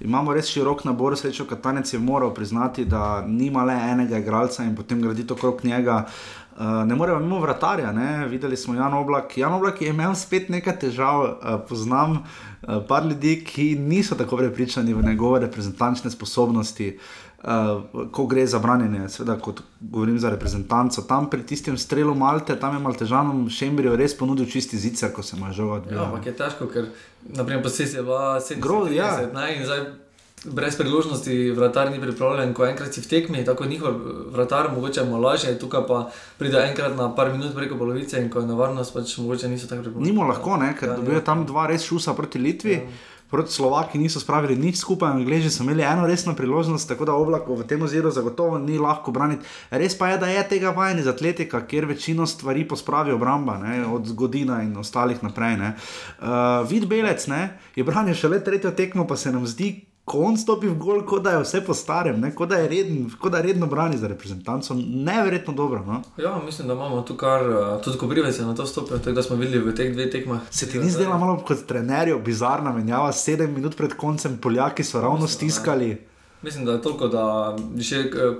imamo 0.00 0.34
res 0.34 0.46
širok 0.46 0.84
nabor, 0.84 1.18
srečo 1.18 1.44
Katanec 1.44 1.92
je 1.92 1.98
moral 1.98 2.34
priznati, 2.34 2.84
da 2.84 3.24
nima 3.26 3.64
le 3.64 3.74
enega 3.74 4.18
igralca 4.18 4.64
in 4.64 4.76
potem 4.76 5.02
graditi 5.02 5.32
okrog 5.32 5.64
njega. 5.64 6.06
Uh, 6.06 6.41
ne 6.86 6.94
moremo 6.94 7.20
mimo 7.20 7.40
vratarja, 7.40 7.92
ne? 7.92 8.28
videli 8.28 8.56
smo 8.56 8.74
Jan 8.74 8.94
Oblak. 8.94 9.38
Jan 9.38 9.52
Oblak 9.52 9.82
je 9.82 9.88
imel 9.88 10.14
spet 10.14 10.48
nekaj 10.48 10.78
težav, 10.78 11.20
uh, 11.22 11.60
poznam 11.68 12.12
uh, 12.12 12.82
par 12.88 13.06
ljudi, 13.06 13.44
ki 13.44 13.74
niso 13.78 14.14
tako 14.14 14.36
prepričani 14.36 14.94
v 14.94 15.04
njegove 15.04 15.40
reprezentančne 15.40 16.10
sposobnosti, 16.10 16.98
uh, 17.42 18.08
ko 18.12 18.26
gre 18.26 18.46
za 18.46 18.58
branjenje. 18.58 19.08
Seveda, 19.08 19.38
kot 19.40 19.62
govorim 19.80 20.18
za 20.18 20.30
reprezentanco, 20.30 21.02
tam 21.02 21.30
pri 21.30 21.42
tistem 21.46 21.78
strelu 21.78 22.14
Malte, 22.14 22.58
tam 22.60 22.76
je 22.76 22.84
Maltežanom 22.84 23.48
Šembrijo 23.50 23.96
res 23.96 24.18
ponudil 24.18 24.46
čisti 24.46 24.78
zicer, 24.78 25.12
ko 25.12 25.22
se 25.22 25.36
mu 25.36 25.46
je 25.46 25.52
žoga 25.52 25.80
odvijal. 25.80 26.02
Ja, 26.02 26.08
ampak 26.10 26.26
je 26.26 26.36
težko, 26.36 26.68
ker 26.68 26.92
naprimer 27.28 27.62
posebej 27.62 27.96
je 27.96 28.02
bila 28.02 28.40
70 28.40 29.68
let 29.68 30.01
brez 30.44 30.76
priložnosti, 30.76 31.50
vratar 31.50 31.90
ni 31.90 32.00
pripravljen, 32.00 32.54
ko 32.54 32.66
enkrat 32.66 32.94
si 32.94 33.00
v 33.00 33.08
tekmi, 33.08 33.44
tako 33.44 33.66
njihov 33.66 33.94
vratar, 34.32 34.72
mogoče 34.74 35.04
malo 35.04 35.28
lažje, 35.28 35.54
tukaj 35.58 35.86
pa 35.88 36.02
pride 36.38 36.58
enkrat 36.70 36.96
na 36.96 37.08
par 37.14 37.32
minut 37.32 37.54
preko 37.54 37.78
polovice 37.78 38.20
in 38.20 38.30
ko 38.30 38.42
je 38.42 38.50
nevarnost, 38.50 38.94
pač 38.94 39.16
mogoče 39.18 39.48
niso 39.48 39.70
tako 39.70 39.86
pripravljeni. 39.86 40.10
Nimo 40.10 40.26
lahko, 40.26 40.56
ne? 40.56 40.74
ker 40.78 40.88
ja, 40.88 40.98
dobijo 40.98 41.20
tam 41.20 41.46
dva 41.46 41.66
res 41.70 41.86
šusa 41.86 42.14
proti 42.18 42.42
Litvi. 42.42 42.72
Ja. 42.72 43.10
Proti 43.32 43.48
Slovaki 43.52 43.96
niso 43.96 44.20
spravili 44.20 44.58
nič 44.60 44.76
skupaj, 44.76 45.08
Angliji 45.08 45.48
so 45.50 45.62
imeli 45.64 45.80
eno 45.88 46.04
resno 46.06 46.34
priložnost, 46.36 46.84
tako 46.88 47.06
da 47.08 47.14
oblako 47.16 47.54
v 47.56 47.64
tem 47.64 47.80
oziru 47.82 48.10
zagotovo 48.12 48.58
ni 48.60 48.76
lahko 48.76 49.08
braniti. 49.08 49.48
Res 49.70 49.96
pa 49.96 50.10
je, 50.10 50.18
da 50.20 50.28
je 50.28 50.42
tega 50.50 50.68
vajen 50.76 51.00
iz 51.00 51.08
atletika, 51.08 51.62
kjer 51.66 51.86
večino 51.88 52.26
stvari 52.26 52.66
pospravi 52.68 53.12
obramba, 53.12 53.56
ne, 53.62 53.86
od 53.86 54.10
zgodina 54.12 54.60
in 54.62 54.76
ostalih 54.76 55.22
naprej. 55.24 55.56
Uh, 55.56 56.68
vid 56.68 56.84
Belec 56.84 57.24
ne, 57.32 57.56
je 57.76 57.84
branil 57.84 58.14
šele 58.14 58.44
tretjo 58.44 58.70
tekmo, 58.76 59.06
pa 59.08 59.16
se 59.16 59.32
nam 59.32 59.48
zdi, 59.48 59.70
ko 60.04 60.18
on 60.18 60.36
stopi 60.36 60.66
v 60.66 60.74
gol, 60.78 61.04
kot 61.06 61.22
da 61.22 61.36
je 61.36 61.42
vse 61.44 61.60
po 61.64 61.74
starem, 61.74 62.24
kot 62.34 62.50
da 62.50 62.58
je 62.58 62.68
reden, 62.68 63.04
kot 63.20 63.32
da 63.32 63.40
redno 63.40 63.66
brani 63.66 63.96
za 63.96 64.08
reprezentanco, 64.10 64.74
neverjetno 64.74 65.54
dobro. 65.54 65.84
No? 65.86 66.02
Ja, 66.18 66.40
mislim, 66.44 66.68
da 66.68 66.74
imamo 66.74 67.02
tu 67.02 67.16
kar, 67.16 67.42
eh, 67.42 67.82
tudi 67.84 67.98
ko 67.98 68.08
privec 68.08 68.38
je 68.38 68.46
na 68.46 68.54
to 68.54 68.66
stopil, 68.66 68.98
tega 68.98 69.22
smo 69.22 69.36
videli 69.36 69.62
v 69.62 69.74
teh 69.74 69.92
dveh 69.94 70.10
tekmah. 70.10 70.40
Se 70.50 70.66
ti 70.70 70.78
ni 70.78 70.90
zdelo 70.90 71.18
malo 71.18 71.38
kot 71.46 71.66
trenerju 71.68 72.18
bizarna 72.24 72.72
menjava, 72.72 73.12
sedem 73.12 73.54
minut 73.54 73.76
pred 73.76 73.94
koncem 73.94 74.38
Poljaki 74.42 74.84
so 74.84 75.00
ravno 75.00 75.22
mislim, 75.26 75.50
stiskali. 75.50 75.88
Ne. 75.88 75.98
Mislim, 76.42 76.64
da 76.64 76.72
je 76.72 76.82
toliko, 76.82 77.08
da 77.08 77.56
še 77.78 78.04
eh, 78.10 78.36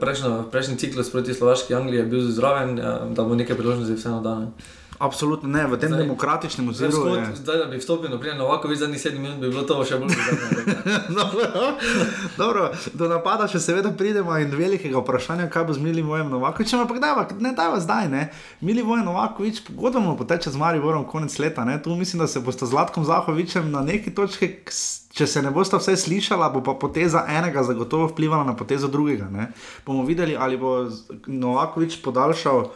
prejšnji 0.51 0.77
ciklus 0.77 1.11
proti 1.11 1.35
Slovaški 1.35 1.75
Angliji 1.75 2.03
je 2.03 2.07
bil 2.07 2.31
zraven, 2.31 2.79
eh, 2.79 3.01
da 3.15 3.23
bo 3.23 3.39
nekaj 3.39 3.57
priložnosti 3.57 3.95
vseeno 3.95 4.21
dane. 4.21 4.51
Absolutno 5.03 5.49
ne, 5.51 5.67
v 5.67 5.75
tem 5.83 5.91
zdaj, 5.91 6.05
demokratičnem 6.07 6.69
oziru. 6.71 6.93
Zdaj, 6.93 7.35
zdaj, 7.35 7.57
da 7.59 7.65
bi 7.67 7.79
vstopil 7.83 8.11
na 8.11 8.21
primer, 8.23 8.39
ovako 8.41 8.71
zadnjih 8.75 9.01
sedem 9.03 9.23
minut 9.23 9.41
bi 9.43 9.49
bilo 9.51 9.65
to 9.67 9.81
še 9.83 9.97
bolj 9.99 10.15
dobro. 11.19 11.49
dobro, 12.39 12.69
do 12.95 13.09
napada 13.11 13.49
še 13.51 13.59
seveda 13.59 13.91
pridemo 13.99 14.37
in 14.39 14.55
velikega 14.55 15.03
vprašanja, 15.03 15.49
kaj 15.51 15.67
bo 15.67 15.75
z 15.75 15.83
Mili 15.83 16.07
Vojem 16.07 16.31
Novakovičem, 16.31 16.85
ampak 16.85 17.01
dajva, 17.03 17.27
ne 17.43 17.51
dajva 17.59 17.81
zdaj, 17.83 18.07
ne. 18.15 18.23
Mili 18.63 18.85
Vojem 18.87 19.03
Novakovič, 19.11 19.65
pogodbamo 19.73 20.15
poteče 20.21 20.55
z 20.55 20.63
Mariborom 20.63 21.03
konec 21.11 21.35
leta, 21.43 21.67
ne. 21.67 21.81
Tu 21.83 21.99
mislim, 21.99 22.23
da 22.23 22.31
se 22.31 22.39
boste 22.39 22.63
z 22.63 22.71
Zlatkom 22.71 23.03
Zahovičem 23.03 23.75
na 23.75 23.83
neki 23.83 24.15
točki, 24.15 24.53
če 25.11 25.27
se 25.27 25.43
ne 25.43 25.51
boste 25.51 25.83
vse 25.83 25.97
slišala, 25.99 26.53
bo 26.55 26.63
pa 26.63 26.77
poteza 26.79 27.27
enega 27.27 27.67
zagotovo 27.67 28.07
vplivala 28.15 28.47
na 28.47 28.55
potezo 28.55 28.87
drugega, 28.87 29.27
ne. 29.35 29.51
Bomo 29.83 30.07
videli, 30.07 30.39
ali 30.39 30.55
bo 30.55 30.87
Novakovič 31.27 31.99
podaljšal 32.07 32.71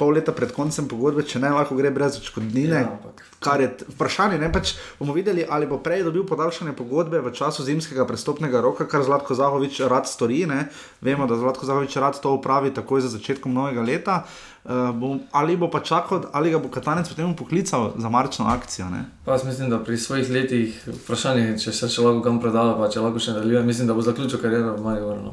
pol 0.00 0.16
leta 0.16 0.32
pred 0.32 0.52
koncem 0.56 0.88
pogodbe, 0.88 1.26
če 1.28 1.42
ne 1.42 1.52
lahko 1.52 1.76
gre 1.76 1.92
brez 1.92 2.16
odškodnine. 2.20 2.80
Ja, 2.80 3.28
kar 3.40 3.60
je 3.60 3.70
vprašanje, 3.94 4.38
ne 4.40 4.48
pač 4.52 4.74
bomo 4.98 5.14
videli, 5.16 5.44
ali 5.48 5.68
bo 5.68 5.80
prej 5.80 6.04
dobil 6.08 6.24
podaljšanje 6.28 6.72
pogodbe 6.76 7.20
v 7.24 7.32
času 7.36 7.64
zimskega 7.64 8.04
prestopnega 8.08 8.60
roka, 8.64 8.88
kar 8.88 9.04
Zlatko 9.04 9.36
Zahovič 9.36 9.80
rad 9.92 10.08
stori. 10.08 10.44
Ne? 10.48 10.68
Vemo, 11.04 11.28
da 11.28 11.36
Zlatko 11.40 11.68
Zahovič 11.68 11.96
rad 12.00 12.20
to 12.20 12.36
upravi 12.36 12.72
takoj 12.76 13.04
za 13.04 13.12
začetkom 13.12 13.52
novega 13.52 13.84
leta. 13.84 14.22
Uh, 14.60 14.92
bom, 14.92 15.20
ali 15.32 15.56
bo 15.56 15.70
pa 15.72 15.80
čakal, 15.80 16.28
ali 16.36 16.52
ga 16.52 16.60
bo 16.60 16.68
Katanec 16.68 17.08
potem 17.08 17.32
poklical 17.36 17.94
za 17.96 18.08
marčno 18.12 18.44
akcijo? 18.52 18.92
Jaz 19.26 19.44
mislim, 19.44 19.70
da 19.72 19.80
pri 19.80 19.96
svojih 19.96 20.28
letih, 20.30 20.76
vprašanje, 21.00 21.56
če 21.64 21.72
se 21.72 21.88
še 21.88 22.04
lahko 22.04 22.20
kam 22.28 22.42
predala, 22.44 22.76
pa 22.76 22.92
če 22.92 23.00
lahko 23.00 23.20
še 23.20 23.32
nadaljuje, 23.38 23.64
mislim, 23.64 23.88
da 23.88 23.96
bo 23.96 24.04
zaključil 24.04 24.42
kariero 24.42 24.76
v 24.76 24.84
Mariboru. 24.84 25.32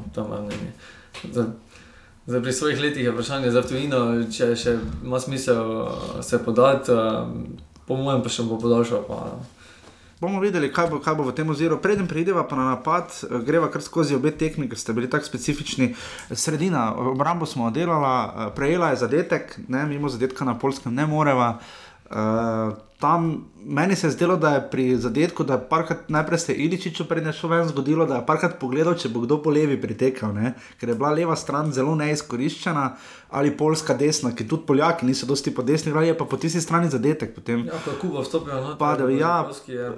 Zdaj, 2.28 2.42
pri 2.42 2.52
svojih 2.52 2.80
letih 2.80 3.04
je 3.04 3.10
vprašanje 3.10 3.50
za 3.50 3.62
tujino, 3.64 3.98
če 4.28 4.50
še 4.52 4.74
ima 5.00 5.16
smisel 5.16 5.70
uh, 5.80 5.92
se 6.20 6.36
podati, 6.44 6.92
uh, 6.92 7.30
po 7.88 7.96
mojem, 7.96 8.20
pa 8.20 8.28
še 8.28 8.44
bo 8.44 8.58
podaljšal. 8.60 9.06
Pa... 9.08 9.38
Bomo 10.20 10.42
videli, 10.42 10.68
kaj 10.68 10.90
bo, 10.92 10.98
kaj 11.00 11.16
bo 11.16 11.24
v 11.24 11.32
tem 11.38 11.48
oziru. 11.48 11.78
Preden 11.80 12.04
prideva 12.04 12.44
pa 12.44 12.58
na 12.58 12.66
napad, 12.74 13.16
uh, 13.24 13.38
greva 13.40 13.70
kar 13.72 13.80
skozi 13.80 14.18
obe 14.18 14.34
tekmi, 14.36 14.68
ker 14.68 14.76
ste 14.76 14.92
bili 14.92 15.08
tako 15.08 15.24
specifični. 15.24 15.94
Sredina, 16.28 16.90
obrambo 17.00 17.48
smo 17.48 17.70
oddelali, 17.72 18.52
prejela 18.52 18.92
je 18.92 19.00
zadetek, 19.06 19.56
ne, 19.64 19.86
mimo 19.88 20.12
zadetka 20.12 20.44
na 20.44 20.52
polskem 20.60 20.92
ne 20.92 21.08
moreva. 21.08 21.54
Uh, 22.12 22.76
tam 23.00 23.48
meni 23.68 23.96
se 23.96 24.06
je 24.06 24.10
zdelo, 24.10 24.36
da 24.36 24.50
je 24.50 24.70
pri 24.70 24.96
zadetku, 24.96 25.44
da 25.44 25.52
je 25.52 25.68
parkrat 25.68 26.08
najprej 26.08 26.38
se 26.38 26.54
Iličiču 26.54 27.04
prenešel 27.04 27.50
ven, 27.50 27.68
zgodilo, 27.68 28.06
da 28.06 28.14
je 28.14 28.26
parkrat 28.26 28.58
pogledal, 28.60 28.94
če 28.94 29.08
bo 29.08 29.20
kdo 29.20 29.42
po 29.42 29.50
levi 29.50 29.80
pritekel, 29.80 30.32
ne? 30.34 30.54
ker 30.80 30.88
je 30.88 30.94
bila 30.94 31.10
leva 31.12 31.36
stran 31.36 31.72
zelo 31.72 31.94
neizkoriščena 31.94 32.90
ali 33.30 33.56
polska 33.56 33.94
desna, 33.94 34.32
ki 34.32 34.46
tudi 34.48 34.64
Poljaki 34.66 35.06
niso 35.06 35.26
dosti 35.26 35.52
po 35.54 35.62
desni, 35.62 35.92
ali 35.92 36.14
pa 36.16 36.24
po 36.24 36.36
tisti 36.36 36.60
strani 36.60 36.88
zadetek. 36.90 37.34
Potem, 37.34 37.66
ja, 37.66 37.80
ko 37.84 37.92
Kuba 38.00 38.22
vstopijo 38.24 38.54
na 38.54 38.74
to, 38.74 38.92
da 38.96 39.08
je 39.10 39.18
ja, 39.18 39.34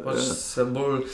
pač 0.04 0.18
bolj. 0.66 1.04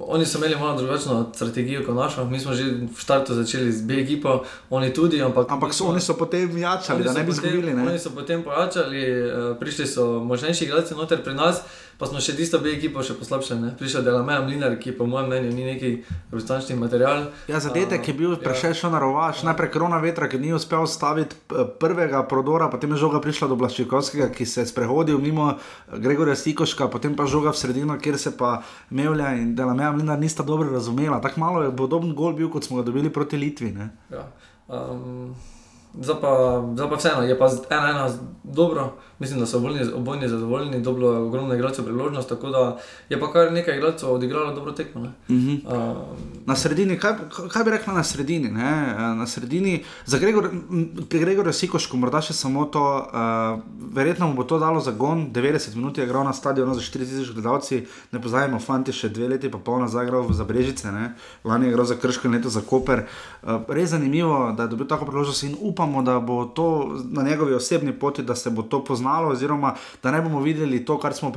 Oni 0.00 0.26
so 0.26 0.38
imeli 0.38 0.56
malo 0.56 0.78
drugačno 0.78 1.18
strategijo 1.34 1.82
kot 1.86 1.94
našo. 1.96 2.24
Mi 2.24 2.40
smo 2.40 2.54
že 2.54 2.64
v 2.64 3.00
startu 3.00 3.34
začeli 3.34 3.72
z 3.72 3.82
B-ekipo, 3.82 4.44
oni 4.70 4.92
tudi. 4.94 5.20
Ampak, 5.22 5.52
ampak 5.52 5.74
so, 5.74 5.90
oni 5.92 6.00
so 6.00 6.16
potem 6.16 6.58
jačali, 6.58 7.04
da 7.04 7.12
ne 7.12 7.24
bi 7.24 7.30
izgubili. 7.30 7.72
Oni 7.72 7.98
so 7.98 8.10
potem 8.14 8.42
pojačali, 8.44 9.04
uh, 9.28 9.58
prišli 9.60 9.86
so 9.86 10.24
možnejši 10.24 10.64
igralci 10.64 10.94
noter 10.94 11.22
nas 11.36 11.64
pa 11.96 12.06
smo 12.06 12.20
še 12.20 12.34
tisto 12.36 12.60
B 12.60 12.74
ekipo 12.76 13.00
še 13.04 13.16
poslabšali. 13.16 13.72
Prišel 13.80 14.02
je 14.02 14.06
Delameja 14.10 14.42
Mlinar, 14.44 14.76
ki 14.80 14.92
po 14.96 15.06
mojem 15.08 15.30
mnenju 15.30 15.52
ni 15.56 15.64
neki 15.64 15.90
reprezentančni 16.28 16.76
material. 16.76 17.30
Ja, 17.48 17.60
zadetek 17.62 18.04
je 18.04 18.14
bil 18.16 18.36
prešel 18.40 18.76
ja. 18.76 18.90
na 18.92 19.00
rovaš, 19.00 19.40
najprej 19.48 19.72
korona 19.72 20.00
vetra, 20.04 20.28
ki 20.28 20.40
ni 20.42 20.52
uspel 20.56 20.84
staviti 20.90 21.38
prvega 21.80 22.22
prodora, 22.28 22.68
potem 22.72 22.92
je 22.92 23.00
žoga 23.00 23.22
prišla 23.24 23.48
do 23.52 23.58
Blaščikovskega, 23.60 24.28
ki 24.36 24.44
se 24.44 24.64
je 24.64 24.70
sprehodil 24.72 25.20
mimo 25.22 25.54
Gregorja 25.88 26.36
Sikoška, 26.36 26.90
potem 26.92 27.16
pa 27.16 27.28
žoga 27.30 27.56
v 27.56 27.62
sredino, 27.64 27.96
kjer 27.96 28.20
se 28.20 28.36
pa 28.36 28.60
Mevlja 28.92 29.32
in 29.40 29.54
Delameja 29.56 29.94
Mlinar 29.96 30.20
nista 30.20 30.44
dobro 30.44 30.68
razumela. 30.68 31.22
Tako 31.24 31.40
malo 31.40 31.64
je 31.64 31.72
podoben 31.76 32.12
gol 32.16 32.36
bil, 32.36 32.52
kot 32.52 32.68
smo 32.68 32.82
ga 32.82 32.88
dobili 32.90 33.12
proti 33.12 33.40
Litvi. 33.40 33.72
Ja. 34.12 34.28
Um... 34.68 35.32
Zdaj 36.00 36.16
pa, 36.20 36.30
pa 36.90 36.96
vseeno, 36.96 37.22
je 37.22 37.38
pa 37.38 37.46
ena, 37.70 37.90
ena 37.90 38.08
dobro, 38.44 38.92
mislim, 39.18 39.40
da 39.40 39.46
so 39.46 39.58
obojni 39.94 40.28
zadovoljni, 40.28 40.80
dobro 40.80 41.08
je 41.08 41.18
ogromno 41.18 41.54
igralcev 41.54 41.84
priložnost, 41.84 42.28
tako 42.28 42.50
da 42.50 42.78
je 43.08 43.20
pa 43.20 43.32
kar 43.32 43.52
nekaj 43.52 43.76
igralcev 43.76 44.12
odigralo 44.12 44.54
dobro 44.54 44.72
tekmo. 44.72 45.00
Uh 45.00 45.08
-huh. 45.28 45.66
uh, 45.66 45.96
na 46.46 46.56
sredini, 46.56 46.98
kaj, 46.98 47.12
kaj 47.52 47.64
bi 47.64 47.70
rekla 47.70 47.94
na 47.94 48.04
sredini? 48.04 48.50
Ne? 48.50 48.94
Na 49.14 49.26
sredini, 49.26 49.84
za 50.04 50.18
Gregor, 50.18 50.50
pri 51.08 51.18
Gregorju 51.18 51.52
Sikošku 51.52 51.96
morda 51.96 52.20
še 52.20 52.32
samo 52.32 52.64
to, 52.64 53.06
uh, 53.12 53.62
verjetno 53.92 54.28
mu 54.28 54.34
bo 54.34 54.44
to 54.44 54.58
dalo 54.58 54.80
zagon, 54.80 55.32
90 55.32 55.74
minut 55.74 55.98
je 55.98 56.04
igral 56.04 56.24
na 56.24 56.32
stadionu 56.32 56.74
za 56.74 56.80
4000 56.80 57.32
gledalci, 57.32 57.86
ne 58.12 58.22
pozajemo, 58.22 58.58
fanti 58.58 58.92
še 58.92 59.08
dve 59.08 59.28
leti 59.28 59.50
pa 59.50 59.58
pol 59.58 59.80
nazaj 59.80 60.04
igral 60.04 60.32
za 60.32 60.44
Brežice, 60.44 60.92
ne? 60.92 61.14
lani 61.44 61.66
je 61.66 61.70
igral 61.70 61.86
za 61.86 61.94
Krško 61.94 62.28
in 62.28 62.34
leto 62.34 62.48
za 62.48 62.60
Koper. 62.60 63.06
Uh, 63.42 63.50
res 63.68 63.90
zanimivo, 63.90 64.52
da 64.56 64.62
je 64.62 64.68
dobil 64.68 64.86
tako 64.86 65.06
priložnost 65.06 65.42
in 65.42 65.56
upam, 65.60 65.86
upamo, 65.86 66.02
da 66.02 66.20
bo 66.20 66.44
to 66.44 66.96
na 67.10 67.22
njegovi 67.22 67.54
osebni 67.54 67.92
poti, 67.98 68.22
da 68.22 68.34
se 68.34 68.50
bo 68.50 68.62
to 68.62 68.84
poznalo, 68.84 69.05
oziroma 69.32 69.74
da 70.02 70.10
ne 70.10 70.22
bomo 70.22 70.40
videli 70.40 70.84
to, 70.84 71.00
smo 71.12 71.32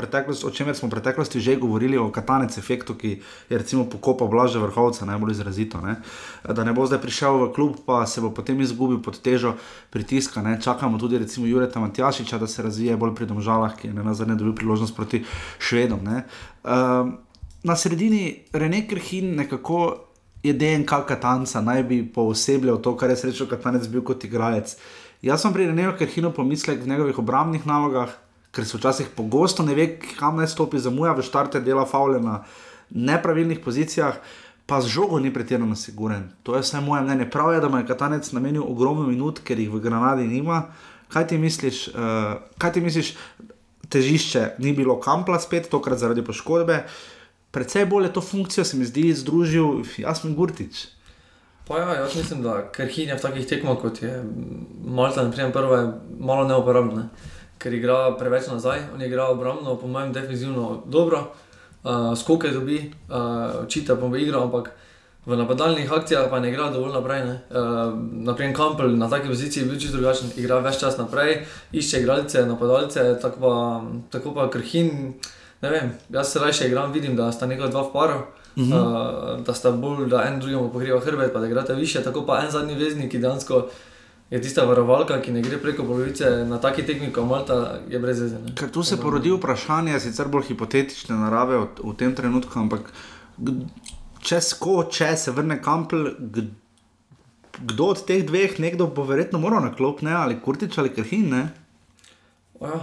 o 0.46 0.52
čemer 0.52 0.76
smo 0.76 0.88
v 0.88 0.92
preteklosti 0.92 1.40
že 1.40 1.56
govorili, 1.56 1.98
o 1.98 2.12
katanec 2.12 2.58
efektu, 2.58 2.96
ki 2.96 3.22
je 3.50 3.58
recimo 3.58 3.86
pokopal 3.90 4.28
blaže 4.28 4.60
vrhovca, 4.60 5.06
najbolj 5.06 5.32
izrazito. 5.32 5.82
Ne? 5.82 5.96
Da 6.44 6.64
ne 6.64 6.74
bo 6.74 6.86
zdaj 6.86 7.02
prišel 7.02 7.38
v 7.38 7.54
klub, 7.54 7.78
pa 7.86 8.06
se 8.06 8.22
bo 8.22 8.32
potem 8.32 8.62
izgubil 8.62 9.02
pod 9.02 9.22
težo 9.22 9.56
pritiska. 9.90 10.42
Ne? 10.42 10.60
Čakamo 10.62 10.98
tudi 10.98 11.18
recimo 11.18 11.48
Jureta 11.48 11.80
Matjašiča, 11.80 12.38
da 12.38 12.48
se 12.48 12.64
razvije 12.64 12.98
bolj 12.98 13.16
pri 13.16 13.26
domžalah, 13.26 13.76
ki 13.78 13.88
je 13.88 13.94
na 13.94 14.14
zadnje 14.14 14.36
dobil 14.36 14.56
priložnost 14.56 14.96
proti 14.96 15.24
švedom. 15.60 16.00
Uh, 16.00 17.10
na 17.64 17.76
sredini 17.76 18.46
René 18.54 18.88
Krhin 18.88 19.36
nekako 19.36 20.10
je 20.44 20.54
DNK 20.54 21.04
Katanca, 21.08 21.62
naj 21.62 21.84
bi 21.84 22.04
poosebljal 22.14 22.78
to, 22.82 22.96
kar 22.98 23.10
je 23.10 23.16
srečo 23.16 23.48
Katanec 23.48 23.88
bil 23.88 24.04
kot 24.04 24.24
igralec. 24.24 24.78
Jaz 25.20 25.42
sem 25.44 25.52
pri 25.52 25.68
Renéju 25.68 25.98
Krhinu 26.00 26.32
pomislek 26.32 26.80
v 26.80 26.88
njegovih 26.88 27.18
obrambnih 27.20 27.66
nalogah, 27.68 28.08
ker 28.56 28.64
se 28.66 28.78
včasih 28.78 29.10
pogosto 29.16 29.64
ne 29.68 29.76
ve, 29.76 30.00
kam 30.16 30.40
naj 30.40 30.48
stopi, 30.48 30.80
zamuja 30.80 31.12
v 31.12 31.26
štarte 31.28 31.60
dela 31.60 31.84
faule 31.84 32.22
na 32.24 32.46
nepravilnih 32.90 33.60
pozicijah. 33.60 34.16
Pa 34.64 34.80
z 34.80 34.88
žogo 34.88 35.20
ni 35.20 35.34
pretirano 35.34 35.76
siguren. 35.76 36.30
To 36.48 36.56
je 36.56 36.62
vse 36.64 36.80
moje 36.80 37.02
mnenje. 37.04 37.26
Prav 37.34 37.52
je, 37.52 37.60
da 37.60 37.68
mu 37.68 37.82
je 37.82 37.88
Katanec 37.90 38.32
namenil 38.32 38.64
ogromno 38.64 39.10
minut, 39.10 39.42
ker 39.44 39.60
jih 39.60 39.68
v 39.74 39.82
Granadi 39.84 40.28
nima. 40.30 40.70
Kaj 41.12 41.28
ti 41.28 41.38
misliš, 41.42 41.90
uh, 41.90 42.40
kaj 42.62 42.78
ti 42.78 42.82
misliš 42.86 43.16
težišče 43.90 44.62
ni 44.62 44.72
bilo 44.78 45.00
kampla 45.02 45.40
spet, 45.42 45.68
tokrat 45.68 46.00
zaradi 46.00 46.24
poškodbe? 46.24 46.86
Predvsej 47.52 47.90
bolje 47.90 48.14
to 48.14 48.22
funkcijo 48.22 48.64
se 48.64 48.78
mi 48.78 48.86
zdi 48.86 49.10
združil 49.14 49.84
Jasmin 49.98 50.38
Gurtič. 50.38 50.86
Pa 51.70 51.78
ja, 51.78 51.94
jaz 51.94 52.16
mislim, 52.16 52.42
da 52.42 52.72
Krhinja 52.72 53.16
v 53.16 53.22
takih 53.22 53.46
tekmah 53.48 53.78
kot 53.78 54.02
je 54.02 54.24
Malta, 54.86 55.22
naprimer, 55.24 55.52
prvo 55.54 55.76
je 55.76 55.92
malo 56.20 56.48
neuporabna, 56.50 57.04
ker 57.62 57.74
igra 57.78 58.16
preveč 58.18 58.48
nazaj, 58.50 58.80
on 58.96 59.04
igra 59.06 59.28
obrambno, 59.30 59.76
po 59.78 59.88
mojem, 59.88 60.10
definitivno 60.14 60.82
dobro, 60.86 61.20
uh, 61.84 62.18
skoke 62.18 62.50
dobi, 62.50 62.80
uh, 63.10 63.68
čita 63.70 64.00
po 64.02 64.10
igro, 64.18 64.42
ampak 64.48 64.72
v 65.26 65.38
napadalnih 65.38 65.94
akcijah 65.94 66.26
pa 66.30 66.40
ne 66.40 66.50
igra 66.50 66.72
dovolj 66.74 66.96
naprej. 66.98 67.22
Uh, 67.22 67.94
naprimer, 68.26 68.56
Kampel 68.58 68.98
na 68.98 69.10
taki 69.10 69.30
poziciji 69.30 69.64
je 69.64 69.70
bil 69.70 69.80
čisto 69.80 70.02
drugačen, 70.02 70.34
igra 70.42 70.58
več 70.66 70.82
čas 70.82 70.98
naprej, 70.98 71.44
išče 71.72 72.02
igralce, 72.02 72.48
napadalce, 72.50 73.06
tako 73.22 73.46
pa, 73.46 73.54
tako 74.18 74.34
pa 74.34 74.50
Krhin. 74.50 75.14
Ne 75.62 75.70
vem, 75.70 75.94
jaz 76.10 76.34
se 76.34 76.40
raje 76.40 76.66
igram, 76.66 76.92
vidim, 76.92 77.14
da 77.16 77.30
sta 77.32 77.46
nekaj 77.46 77.70
dva 77.70 77.86
v 77.86 77.94
paru, 77.94 78.20
uh 78.56 78.64
-huh. 78.64 79.38
uh, 79.38 79.46
da 79.46 79.54
sta 79.54 79.72
bolj, 79.72 80.08
da 80.10 80.24
en 80.24 80.40
drugemu 80.40 80.72
pokriva 80.74 81.00
hrbet, 81.00 81.34
pa 81.34 81.40
da 81.40 81.48
igrate 81.48 81.74
više. 81.74 82.04
Tako 82.04 82.26
pa 82.26 82.42
en 82.44 82.52
zadnji 82.52 82.76
veznik, 82.76 83.12
ki 83.12 83.20
dejansko 83.20 83.68
je 84.30 84.42
tista 84.42 84.64
varovalka, 84.66 85.22
ki 85.22 85.32
ne 85.32 85.42
gre 85.42 85.58
preko 85.58 85.84
polovice 85.84 86.30
na 86.50 86.60
taki 86.62 86.86
tehnik, 86.86 87.16
kot 87.16 87.26
Malta, 87.28 87.80
je 87.90 88.00
brez 88.00 88.22
veze. 88.22 88.38
Ker 88.56 88.70
tu 88.72 88.84
se 88.84 88.98
porodi 88.98 89.32
vprašanje, 89.32 90.00
sicer 90.00 90.28
bolj 90.28 90.52
hipotetične 90.52 91.16
narave 91.18 91.58
v, 91.58 91.68
v 91.84 91.96
tem 91.98 92.16
trenutku, 92.16 92.60
ampak 92.60 92.92
če, 94.22 94.42
sko, 94.42 94.84
če 94.92 95.16
se 95.18 95.34
vrne 95.34 95.62
kampel. 95.62 96.12
Kdo 97.60 97.90
od 97.92 98.06
teh 98.08 98.22
dveh, 98.24 98.60
nekdo 98.62 98.88
bo 98.88 99.04
verjetno 99.04 99.40
moral 99.42 99.66
na 99.66 99.74
klop, 99.76 100.04
ne? 100.06 100.14
ali 100.14 100.38
kurtič 100.40 100.78
ali 100.78 100.94
krhin? 100.94 101.34
Ja, 102.62 102.78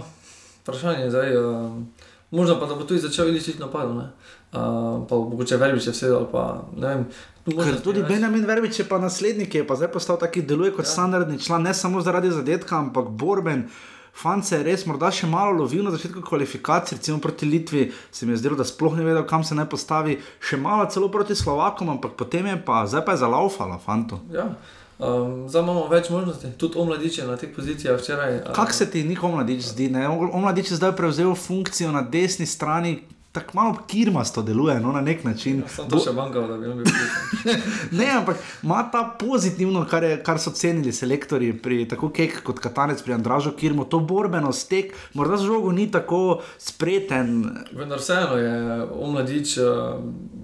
vprašanje 0.61 1.07
je 1.07 1.15
zdaj. 1.15 1.37
Uh... 1.37 2.05
Možno 2.31 2.59
pa 2.59 2.65
da 2.65 2.75
bo 2.75 2.83
tudi 2.83 2.99
začel 2.99 3.29
iličiti 3.29 3.59
napad, 3.59 4.11
uh, 4.51 5.07
pa 5.09 5.15
mogoče 5.15 5.57
verbiče 5.57 5.91
vse 5.91 6.13
ali 6.13 6.29
pa 6.31 6.45
ne 6.75 6.87
vem. 6.87 7.05
Ker 7.47 7.77
tudi 7.79 8.03
Benjamin 8.03 8.43
Verbič 8.45 8.79
je 8.79 8.85
pa 8.87 8.97
naslednik, 8.99 9.53
je 9.55 9.67
pa 9.67 9.75
zdaj 9.75 9.91
postal 9.91 10.17
taki 10.19 10.41
deluje 10.43 10.73
kot 10.75 10.83
ja. 10.83 10.91
standardni 10.91 11.39
član, 11.39 11.63
ne 11.63 11.73
samo 11.73 12.01
zaradi 12.01 12.31
zadetka, 12.31 12.75
ampak 12.75 13.07
borben. 13.07 13.69
Fant 14.17 14.45
se 14.45 14.57
je 14.57 14.65
res 14.65 14.81
morda 14.89 15.11
še 15.13 15.29
malo 15.29 15.53
lovil 15.59 15.83
na 15.85 15.93
začetku 15.93 16.23
kvalifikacij, 16.25 16.97
recimo 16.97 17.21
proti 17.21 17.45
Litvi, 17.45 17.83
se 18.11 18.25
mi 18.25 18.33
je 18.33 18.41
zdelo, 18.41 18.57
da 18.57 18.65
sploh 18.65 18.97
ne 18.97 19.05
vedel, 19.05 19.21
kam 19.29 19.45
se 19.45 19.55
naj 19.55 19.69
postavi, 19.69 20.17
še 20.41 20.57
malo 20.57 20.87
celo 20.89 21.07
proti 21.13 21.37
Slovakom, 21.37 21.93
ampak 21.93 22.17
potem 22.17 22.49
je 22.49 22.57
pa, 22.65 22.81
zdaj 22.89 23.05
pa 23.05 23.13
je 23.13 23.21
zalaufala, 23.21 23.77
fanto. 23.77 24.19
Ja. 24.33 24.49
Um, 24.97 25.45
zdaj 25.45 25.61
imamo 25.61 25.83
več 25.91 26.09
možnosti, 26.09 26.49
tudi 26.57 26.81
omladiče 26.81 27.27
na 27.29 27.37
teh 27.37 27.51
pozicijah. 27.53 27.99
Včeraj, 28.01 28.39
uh, 28.39 28.55
Kaj 28.57 28.73
se 28.73 28.89
ti 28.89 29.03
njihov 29.05 29.29
omladič 29.29 29.69
zdi? 29.69 29.91
Omladič 29.93 30.73
je 30.73 30.79
zdaj 30.81 30.95
prevzel 30.97 31.35
funkcijo 31.37 31.93
na 31.93 32.01
desni 32.01 32.49
strani. 32.49 32.97
Tako 33.31 33.51
malo 33.53 33.77
kirmasto 33.87 34.41
deluje, 34.41 34.79
no, 34.79 34.91
na 34.91 35.01
nek 35.01 35.23
način. 35.23 35.59
Ja, 35.77 35.85
to 35.89 35.99
še 36.01 36.11
manjkalo, 36.15 36.47
da 36.47 36.57
bi 36.57 36.71
bil 36.73 36.85
prišel. 36.87 37.59
ne, 37.91 38.07
ampak 38.17 38.37
ima 38.63 38.79
ta 38.91 39.03
pozitivno, 39.19 39.83
kar, 39.89 40.03
je, 40.03 40.15
kar 40.23 40.39
so 40.39 40.51
cenili 40.55 40.93
selektori, 40.93 41.51
pri, 41.53 41.83
tako 41.89 42.09
Kek 42.09 42.39
kot 42.47 42.59
Katanec 42.63 43.03
pri 43.03 43.13
Andražu 43.13 43.51
Kirmu, 43.51 43.85
to 43.85 43.99
borbeno 43.99 44.53
stek, 44.53 44.95
morda 45.13 45.37
z 45.37 45.51
žogo 45.51 45.71
ni 45.71 45.89
tako 45.91 46.39
spreten. 46.57 47.43
Vendar 47.75 48.01
vseeno 48.01 48.39
je 48.41 48.83
omladič, 48.95 49.57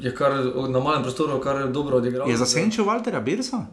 je 0.03 0.13
kar, 0.13 0.37
na 0.69 0.79
malem 0.79 1.01
prostoru, 1.07 1.39
kar 1.41 1.65
dobro 1.73 1.97
odigral. 2.03 2.29
Je 2.29 2.37
zasenčil 2.37 2.85
Walterja 2.85 3.23
Birsa? 3.23 3.65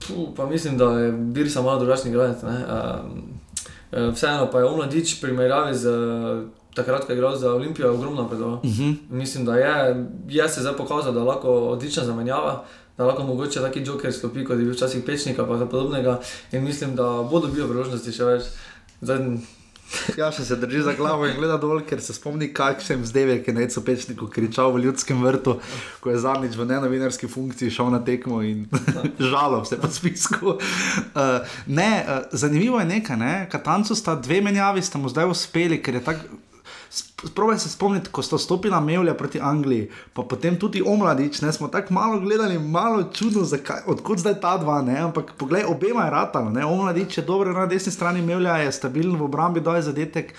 Puh, 0.00 0.28
pa 0.36 0.46
mislim, 0.46 0.76
da 0.78 0.92
je 0.98 1.12
bil 1.12 1.48
samo 1.48 1.70
malo 1.70 1.78
drugačen 1.78 2.12
gledalec. 2.12 2.42
Uh, 2.42 4.12
vseeno 4.12 4.50
pa 4.52 4.58
je 4.58 4.64
omladič 4.64 5.20
primerjavi 5.20 5.74
z 5.74 5.84
takrat, 6.80 7.06
ko 7.06 7.12
je 7.12 7.18
igral 7.18 7.36
za 7.36 7.52
Olimpijo, 7.54 7.92
ogromno 7.94 8.28
predoval. 8.28 8.58
Uh 8.62 8.64
mhm. 8.64 8.82
-huh. 8.82 8.96
Mislim, 9.10 9.44
da 9.44 9.56
je, 9.56 10.06
je 10.28 10.48
se 10.48 10.60
zdaj 10.60 10.76
pokazal, 10.76 11.12
da 11.12 11.20
je 11.20 11.26
lahko 11.26 11.48
odlična 11.48 12.04
zamenjava. 12.04 12.64
Da 12.98 13.06
lahko 13.06 13.22
mogoče 13.22 13.60
taki 13.60 13.82
joker 13.86 14.12
sklopi, 14.12 14.44
kot 14.44 14.58
je 14.58 14.64
bil 14.64 14.74
včasih 14.74 15.04
pečnika, 15.06 15.46
pa 15.46 15.66
podobnega. 15.66 16.20
In 16.52 16.64
mislim, 16.64 16.96
da 16.96 17.26
bodo 17.30 17.48
bile 17.48 17.68
priložnosti 17.68 18.12
še 18.12 18.24
več. 18.24 18.42
Zdaj, 19.00 19.18
Ja, 20.18 20.28
še 20.32 20.44
se 20.46 20.56
drži 20.60 20.84
za 20.86 20.92
glavo 20.94 21.26
in 21.26 21.34
gleda 21.38 21.56
dol, 21.60 21.80
ker 21.86 22.00
se 22.02 22.14
spomni, 22.14 22.50
kakšen 22.54 23.02
zdevek 23.08 23.48
je 23.48 23.54
neco 23.56 23.82
pečniku 23.86 24.28
kričal 24.30 24.70
v 24.74 24.84
ljudskem 24.86 25.22
vrtu, 25.24 25.56
ko 26.02 26.12
je 26.12 26.20
zadnjič 26.22 26.54
v 26.58 26.66
nenovinarski 26.70 27.30
funkciji 27.30 27.74
šel 27.74 27.90
na 27.94 28.00
tekmo 28.06 28.40
in 28.46 28.68
žalo 29.32 29.62
vse 29.64 29.80
po 29.82 29.90
spisku. 29.90 30.54
Uh, 30.54 31.56
ne, 31.66 31.90
uh, 32.04 32.30
zanimivo 32.30 32.78
je 32.80 32.90
nekaj, 32.92 33.18
ne? 33.18 33.34
Katancu 33.50 33.98
sta 33.98 34.14
dve 34.14 34.40
menjavi, 34.46 34.82
sta 34.82 35.00
mu 35.02 35.10
zdaj 35.10 35.30
uspeli, 35.34 35.82
ker 35.82 35.98
je 35.98 36.04
tako. 36.06 36.40
Probaj 37.34 37.58
se 37.58 37.68
spomniti, 37.68 38.10
ko 38.12 38.22
sta 38.22 38.38
stopila 38.38 38.80
Mevlja 38.80 39.14
proti 39.14 39.38
Angliji, 39.40 39.90
pa 40.12 40.22
potem 40.22 40.56
tudi 40.58 40.82
Omladič, 40.82 41.38
ne 41.40 41.52
smo 41.52 41.68
tako 41.68 41.94
malo 41.94 42.20
gledali, 42.20 42.58
malo 42.58 43.04
čudno, 43.12 43.44
zakaj, 43.44 43.84
odkud 43.86 44.18
zdaj 44.18 44.40
ta 44.40 44.56
dva, 44.58 44.80
ne? 44.82 44.96
ampak 44.98 45.36
poglej, 45.38 45.64
obema 45.68 46.04
je 46.04 46.10
ratalo, 46.10 46.50
ne? 46.50 46.64
Omladič 46.64 47.18
je 47.18 47.24
dobro 47.24 47.52
na 47.52 47.66
desni 47.66 47.92
strani, 47.92 48.22
Mevlja 48.22 48.56
je 48.64 48.72
stabilen 48.72 49.14
v 49.16 49.28
obrambi, 49.28 49.60
doj 49.60 49.82
zadetek. 49.86 50.34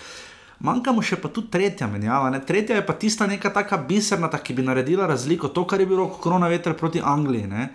Manjkamo 0.62 1.02
še 1.02 1.16
pa 1.18 1.26
tudi 1.32 1.50
tretja 1.50 1.88
menjava. 1.90 2.28
Ne? 2.30 2.38
Tretja 2.46 2.76
je 2.76 2.84
pa 2.86 2.94
tista 2.94 3.26
neka 3.26 3.50
taka 3.50 3.80
biserna, 3.88 4.28
ki 4.28 4.54
bi 4.54 4.62
naredila 4.62 5.08
razliko, 5.10 5.48
to, 5.48 5.64
kar 5.66 5.80
je 5.80 5.88
bilo 5.90 6.06
korona 6.22 6.50
veter 6.52 6.76
proti 6.78 7.00
Angliji. 7.02 7.48
Ne? 7.50 7.68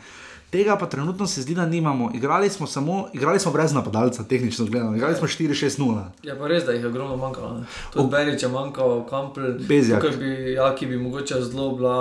Tega 0.49 0.77
pa 0.77 0.85
trenutno 0.85 1.27
se 1.27 1.41
zdi, 1.41 1.55
da 1.55 1.65
nimamo. 1.65 2.11
Igrali 2.15 2.49
smo, 2.49 2.67
samo, 2.67 3.07
igrali 3.13 3.39
smo 3.39 3.51
brez 3.51 3.73
napadalca, 3.73 4.23
tehnično 4.23 4.65
gledano. 4.65 4.95
Igrali 4.95 5.15
smo 5.15 5.27
4-6-0. 5.27 6.03
Je 6.23 6.29
ja, 6.29 6.35
pa 6.39 6.47
res, 6.47 6.63
da 6.63 6.71
jih 6.71 6.81
je 6.81 6.87
ogromno 6.87 7.17
manjkalo. 7.17 7.63
Tudi 7.93 8.11
Berič 8.11 8.43
je 8.43 8.49
manjkal, 8.49 9.05
Kampel, 9.09 9.53
Bezjak. 9.59 10.05
Bi, 10.19 10.53
ja, 10.53 10.75
ki 10.75 10.85
bi 10.85 10.97
mogoče 10.97 11.41
zelo 11.41 11.75
bila 11.75 11.97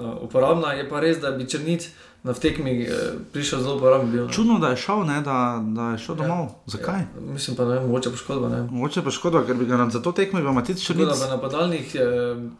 uh, 0.00 0.22
uporabna. 0.24 0.72
Je 0.72 0.88
pa 0.88 1.00
res, 1.00 1.20
da 1.20 1.30
bi 1.30 1.48
črniti 1.48 1.88
na 2.22 2.32
tekmi 2.32 2.82
eh, 2.82 2.92
prišel 3.32 3.62
zelo 3.62 3.76
uporaben. 3.76 4.28
Čudno, 4.28 4.58
da 4.58 4.68
je 4.68 4.76
šel, 4.76 5.04
ne, 5.06 5.20
da, 5.20 5.62
da 5.64 5.90
je 5.90 5.98
šel 5.98 6.16
ja. 6.16 6.22
domov. 6.22 6.48
Zakaj? 6.66 7.00
Ja, 7.00 7.06
mislim 7.32 7.56
pa, 7.56 7.64
da 7.64 7.74
je 7.74 7.80
mogoče 7.80 8.10
poškodba. 8.10 8.66
Mogoče 8.70 9.02
poškodba, 9.02 9.44
ker 9.46 9.56
bi 9.56 9.64
ga 9.64 9.88
za 9.90 10.02
to 10.02 10.12
tekmo 10.12 10.40
imel 10.40 10.52
Matic 10.52 10.88
nekaj. 10.88 11.06
Na 11.06 11.34
napadalnih 11.34 11.94
eh, 11.94 12.00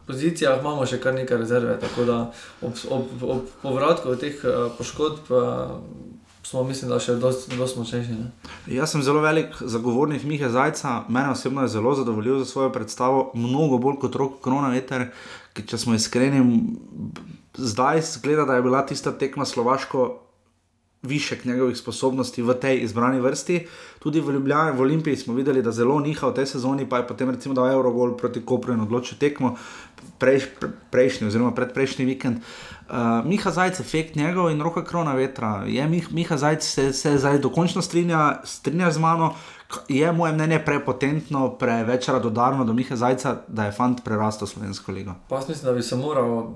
pozicijah 0.07 0.59
imamo 0.59 0.85
še 0.85 0.97
kar 1.01 1.13
nekaj 1.13 1.37
rezerve, 1.37 1.79
tako 1.79 2.05
da 2.05 2.17
ob, 2.61 2.73
ob, 2.89 3.05
ob 3.21 3.51
povratku 3.61 4.15
teh 4.15 4.41
eh, 4.43 4.69
poškodb. 4.77 5.29
Eh, 5.29 6.09
Smo, 6.41 6.63
mislim, 6.67 6.89
da 6.89 6.97
še 6.99 7.13
dosti 7.21 7.55
močnejši. 7.55 8.15
Jaz 8.73 8.91
sem 8.91 9.03
zelo 9.05 9.21
velik 9.21 9.53
zagovornik 9.61 10.23
Miha 10.27 10.49
Zajca, 10.49 11.03
mene 11.07 11.29
osebno 11.31 11.61
je 11.63 11.69
zelo 11.71 11.93
zadovoljil 11.95 12.39
za 12.41 12.45
svojo 12.49 12.71
predstavo, 12.73 13.29
mnogo 13.37 13.77
bolj 13.77 13.99
kot 14.01 14.17
rok 14.19 14.39
Krona 14.43 14.73
Veter, 14.73 15.11
ki 15.53 15.63
če 15.69 15.77
smo 15.77 15.95
iskreni, 15.95 16.41
zdaj 17.57 18.01
zgleda, 18.01 18.45
da 18.45 18.55
je 18.55 18.61
bila 18.61 18.85
tista 18.85 19.11
tekma 19.11 19.45
Slovaško 19.45 20.19
višek 21.01 21.45
njegovih 21.45 21.77
sposobnosti 21.77 22.41
v 22.41 22.53
tej 22.53 22.83
izbrani 22.83 23.19
vrsti. 23.19 23.65
Tudi 23.99 24.21
v 24.21 24.31
Ljubljani, 24.31 24.77
v 24.77 24.81
Olimpiji 24.81 25.17
smo 25.17 25.33
videli, 25.33 25.61
da 25.61 25.71
zelo 25.71 25.99
niha 25.99 26.27
v 26.27 26.33
tej 26.33 26.45
sezoni, 26.45 26.85
pa 26.89 27.01
je 27.01 27.07
potem 27.07 27.29
recimo 27.29 27.55
dal 27.57 27.71
Eurogol 27.71 28.17
proti 28.17 28.41
Kopru 28.45 28.73
in 28.73 28.81
odločil 28.81 29.17
tekmo 29.17 29.55
prejš, 30.21 30.45
pre, 30.59 30.69
prejšnji 30.91 31.27
oziroma 31.27 31.51
predprejšnji 31.57 32.05
vikend. 32.05 32.37
Uh, 32.91 33.25
Miha 33.25 33.51
Zajec, 33.51 33.79
efekt 33.79 34.15
njegov 34.15 34.51
in 34.51 34.61
roka 34.61 34.83
krona 34.85 35.13
vetra. 35.17 35.63
Je 35.65 35.87
Miha 36.11 36.37
Zajec 36.37 36.63
se, 36.63 36.93
se 36.93 37.17
zdaj 37.17 37.39
dokončno 37.39 37.81
strinja, 37.81 38.41
strinja 38.43 38.91
z 38.91 38.99
mano. 38.99 39.33
Je 39.87 40.11
moje 40.11 40.33
mnenje 40.33 40.59
prepotentno, 40.65 41.55
preveč 41.55 42.07
radodarno 42.07 42.65
do 42.65 42.73
Miha 42.73 42.95
Zajca, 42.95 43.37
da 43.47 43.65
je 43.65 43.71
fant 43.71 44.03
prerastel 44.03 44.47
slovensko 44.47 44.91
ligo? 44.91 45.15
Pa 45.29 45.39
mislim, 45.39 45.65
da 45.65 45.73
bi 45.73 45.81
se 45.81 45.95
moral 45.95 46.53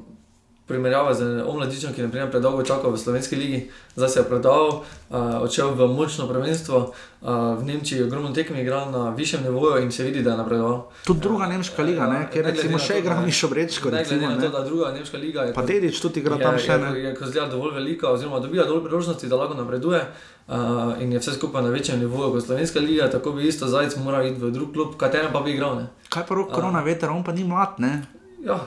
primerjava 0.68 1.14
z 1.14 1.44
omladičem, 1.46 1.94
ki 1.94 2.02
je 2.02 2.32
predolgo 2.32 2.64
čakal 2.64 2.92
v 2.92 2.98
slovenski 2.98 3.36
ligi, 3.36 3.60
zdaj 3.96 4.10
se 4.10 4.20
je 4.20 4.24
predal, 4.26 4.82
uh, 5.10 5.42
odšel 5.42 5.76
v 5.78 5.88
močno 5.94 6.26
prvenstvo, 6.28 6.78
uh, 7.22 7.30
v 7.60 7.64
Nemčiji 7.64 8.00
je 8.00 8.06
ogromno 8.06 8.34
tekem 8.34 8.58
igral 8.58 8.92
na 8.92 9.10
višjem 9.10 9.44
nivoju 9.44 9.84
in 9.84 9.92
se 9.92 10.04
vidi, 10.04 10.24
da 10.24 10.32
je 10.32 10.38
napredoval. 10.38 10.90
Tudi 11.06 11.20
druga 11.20 11.46
nemška 11.46 11.84
liga, 11.84 12.08
ne? 12.10 12.26
ker 12.34 12.46
recimo 12.46 12.82
še 12.82 12.98
igra 13.00 13.22
Mišo 13.22 13.48
Brečko. 13.48 13.92
Ne, 13.94 14.04
glede 14.10 14.28
na 14.28 14.42
to, 14.42 14.50
da 14.50 14.64
druga 14.66 14.92
nemška 14.92 15.18
liga 15.18 15.46
je. 15.46 15.54
Pa 15.54 15.62
dedič 15.62 16.02
tudi 16.02 16.26
igra 16.26 16.42
tam 16.42 16.58
še 16.58 16.80
ne. 16.82 16.96
Je, 16.98 17.04
je, 17.04 17.14
je, 17.14 17.42
je 17.42 17.50
dovolj 17.52 17.78
velika, 17.78 18.10
oziroma 18.10 18.42
dobija 18.42 18.66
dovolj 18.66 18.88
priložnosti, 18.90 19.30
da 19.30 19.38
lahko 19.38 19.54
napreduje. 19.54 20.02
Uh, 20.46 20.94
in 21.02 21.14
je 21.14 21.20
vse 21.20 21.34
skupaj 21.34 21.64
na 21.66 21.70
večjem 21.74 22.00
nivoju 22.00 22.32
kot 22.32 22.46
Slovenska 22.46 22.80
liga, 22.80 23.10
tako 23.10 23.32
bi 23.34 23.48
isto 23.48 23.66
Zajec 23.68 23.96
moral 23.98 24.28
iti 24.28 24.42
v 24.42 24.52
drug 24.54 24.74
klub, 24.74 24.98
katerem 24.98 25.34
pa 25.34 25.42
bi 25.42 25.56
igral. 25.58 25.80
Ne? 25.82 25.88
Kaj 26.10 26.26
pa 26.26 26.38
rok 26.38 26.54
korona 26.54 26.82
uh, 26.82 26.86
veter, 26.86 27.10
on 27.10 27.24
pa 27.26 27.34
ni 27.34 27.44
mlad, 27.44 27.82
ne? 27.82 28.04
Ja, 28.46 28.60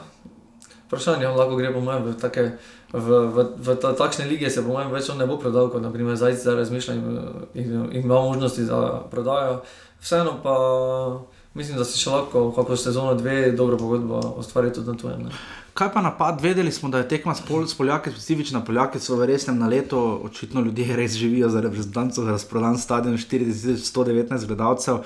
vprašanje, 0.88 1.28
on 1.28 1.36
lahko 1.36 1.56
gre 1.60 1.70
mojem 1.70 2.08
v, 2.08 2.14
take, 2.16 2.44
v, 2.92 3.20
v, 3.36 3.46
v 3.60 3.76
ta, 3.76 3.92
takšne 3.92 4.24
lige, 4.24 4.50
se 4.50 4.64
po 4.64 4.72
mojem 4.72 4.90
več 4.90 5.12
ne 5.12 5.28
bo 5.28 5.36
prodal, 5.36 5.68
kot 5.68 5.84
naprimer 5.84 6.16
Zajec 6.16 6.40
zdaj 6.40 6.56
razmišlja 6.64 6.94
in, 6.96 7.04
in, 7.54 7.74
in 7.92 8.02
ima 8.02 8.22
možnosti 8.24 8.64
za 8.64 9.04
prodajo. 9.12 9.60
Vseeno 10.00 10.38
pa 10.42 10.56
mislim, 11.54 11.78
da 11.78 11.84
si 11.84 12.00
še 12.00 12.10
lahko, 12.10 12.48
kako 12.56 12.76
sezono 12.76 13.14
dve, 13.18 13.52
dobro 13.52 13.76
pogodbo 13.76 14.20
ustvariti 14.40 14.80
tudi 14.80 14.94
na 14.94 14.96
tujem. 14.96 15.30
Kaj 15.78 15.92
pa 15.94 16.02
napad? 16.02 16.40
Vedeli 16.42 16.72
smo, 16.72 16.88
da 16.90 16.98
je 16.98 17.08
tekma 17.08 17.34
s, 17.34 17.42
pol, 17.46 17.66
s 17.66 17.76
Poljaki, 17.78 18.10
specifična 18.10 18.64
Poljaki, 18.66 18.98
so 18.98 19.14
v 19.16 19.28
resnem 19.30 19.58
na 19.58 19.68
leto, 19.70 20.00
očitno 20.26 20.64
ljudje 20.64 20.96
res 20.96 21.14
živijo 21.14 21.50
za 21.54 21.60
reprezentanco, 21.60 22.24
za 22.24 22.34
razprodan 22.34 22.78
stadion 22.78 23.14
4119 23.18 24.46
gledalcev. 24.46 25.04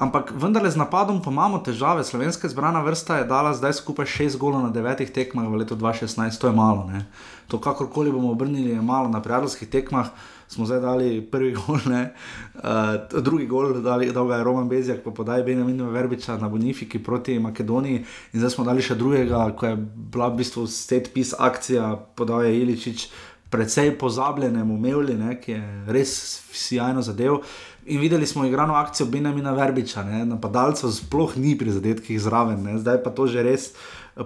Ampak 0.00 0.32
vendarle 0.32 0.70
z 0.72 0.80
napadom 0.80 1.20
pa 1.20 1.28
imamo 1.28 1.60
težave. 1.60 2.04
Slovenska 2.04 2.48
zbrana 2.48 2.80
vrsta 2.80 3.20
je 3.20 3.28
dala 3.28 3.52
zdaj 3.52 3.84
skupaj 3.84 4.08
6 4.08 4.40
golov 4.40 4.64
na 4.64 4.72
9 4.72 5.04
tekmah 5.12 5.44
v 5.44 5.60
letu 5.60 5.76
2016, 5.76 6.40
to 6.40 6.48
je 6.48 6.56
malo. 6.56 6.88
Ne? 6.88 7.04
To, 7.52 7.60
kakorkoli 7.60 8.08
bomo 8.08 8.32
obrnili, 8.32 8.72
je 8.72 8.82
malo 8.82 9.12
na 9.12 9.20
prijateljskih 9.20 9.68
tekmah 9.68 10.08
smo 10.50 10.66
zdaj 10.66 10.80
dali 10.80 11.22
prvi 11.30 11.52
gol, 11.54 11.76
uh, 11.76 13.22
drugi 13.22 13.46
gol, 13.46 13.72
da 13.72 13.94
je 14.36 14.44
Roman 14.44 14.68
Bezjak, 14.68 15.04
pa 15.04 15.10
podaj 15.10 15.42
Benjamin 15.42 15.82
Verbiča 15.82 16.36
na 16.36 16.48
Bonifiki 16.48 16.98
proti 16.98 17.38
Makedoniji, 17.38 18.04
in 18.32 18.40
zdaj 18.40 18.50
smo 18.50 18.64
dali 18.64 18.82
še 18.82 18.98
drugega, 18.98 19.44
ko 19.54 19.66
je 19.66 19.76
bila 19.78 20.28
v 20.28 20.40
bistvu 20.42 20.66
set 20.66 21.12
pis 21.14 21.34
akcija, 21.38 21.92
podal 22.18 22.42
je 22.48 22.56
Iličič, 22.62 23.06
predvsej 23.50 23.94
pozabljenemu 23.98 24.78
Mevli, 24.78 25.14
ne, 25.14 25.36
ki 25.40 25.52
je 25.52 25.62
res 25.86 26.16
sjajno 26.54 27.02
zadev. 27.02 27.40
In 27.86 28.00
videli 28.00 28.26
smo 28.26 28.44
igrano 28.44 28.74
akcijo 28.74 29.06
Benjamina 29.06 29.52
Verbiča, 29.52 30.02
napadalcev 30.24 30.90
sploh 30.90 31.36
ni 31.36 31.58
pri 31.58 31.72
zadetkih 31.72 32.20
zraven, 32.20 32.62
ne. 32.62 32.78
zdaj 32.78 33.02
pa 33.02 33.10
to 33.10 33.26
že 33.26 33.42
res 33.42 33.72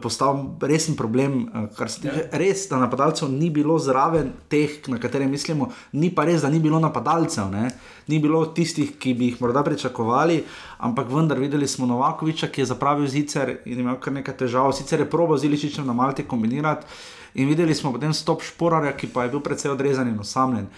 postal 0.03 0.57
resen 0.61 0.97
problem, 0.97 1.51
eh, 1.55 1.67
kar 1.77 1.91
se 1.91 2.01
tiče 2.01 2.17
ja. 2.17 2.39
res, 2.39 2.69
da 2.69 2.79
napadalcev 2.79 3.31
ni 3.31 3.51
bilo 3.51 3.79
zraven 3.79 4.33
teh, 4.49 4.81
na 4.89 4.99
katere 4.99 5.27
mislimo, 5.27 5.71
ni 5.93 6.11
pa 6.11 6.25
res, 6.25 6.43
da 6.43 6.51
ni 6.51 6.61
bilo 6.61 6.81
napadalcev, 6.81 7.51
ne? 7.51 7.71
ni 8.09 8.19
bilo 8.19 8.45
tistih, 8.47 8.97
ki 8.99 9.15
bi 9.15 9.31
jih 9.31 9.41
morda 9.41 9.63
pričakovali, 9.63 10.43
ampak 10.79 11.09
vendar 11.09 11.39
videli 11.39 11.69
smo 11.69 11.87
Novakoviča, 11.87 12.49
ki 12.49 12.61
je 12.61 12.71
zapravil 12.73 13.07
zicer 13.09 13.59
in 13.65 13.81
imel 13.81 14.01
kar 14.01 14.13
nekaj 14.13 14.37
težav, 14.45 14.73
sicer 14.73 15.01
je 15.01 15.11
probo 15.11 15.37
z 15.39 15.49
Iličičem 15.49 15.87
na 15.87 15.93
Malti 15.93 16.27
kombinirati 16.29 16.87
in 17.35 17.49
videli 17.49 17.75
smo 17.75 17.93
potem 17.93 18.13
stop 18.15 18.43
šporarja, 18.43 18.93
ki 18.97 19.09
pa 19.11 19.25
je 19.25 19.33
bil 19.33 19.41
precej 19.41 19.73
odrezan 19.73 20.09
in 20.09 20.21
osamljen. 20.21 20.69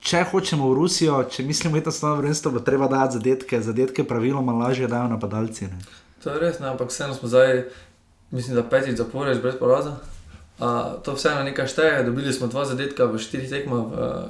Če 0.00 0.22
hočemo 0.30 0.68
v 0.70 0.76
Rusijo, 0.78 1.22
če 1.30 1.42
mislimo, 1.42 1.74
da 1.74 1.80
je 1.80 1.88
to 1.88 1.92
stvar 1.96 2.18
vrnstva, 2.20 2.52
bo 2.52 2.60
treba 2.60 2.88
dati 2.88 3.18
zadetke, 3.18 3.60
zadetke 3.62 4.04
praviloma 4.04 4.52
lažje 4.52 4.88
dajo 4.88 5.08
napadalci. 5.10 5.70
Ne? 5.72 5.78
To 6.22 6.30
je 6.30 6.40
res, 6.40 6.60
ne? 6.60 6.68
ampak 6.70 6.92
vseeno 6.92 7.14
smo 7.14 7.28
zdaj 7.28 7.64
mislim, 8.30 8.56
da 8.56 8.62
petič 8.62 8.96
zapored, 8.96 9.42
brez 9.42 9.54
poraza. 9.58 9.96
Uh, 10.58 11.02
to 11.04 11.14
vseeno 11.14 11.42
nekaj 11.44 11.66
šteje, 11.68 12.04
dobili 12.04 12.32
smo 12.32 12.46
dva 12.46 12.64
zadetka 12.64 13.04
v 13.04 13.18
štirih 13.20 13.50
tekmah, 13.50 13.84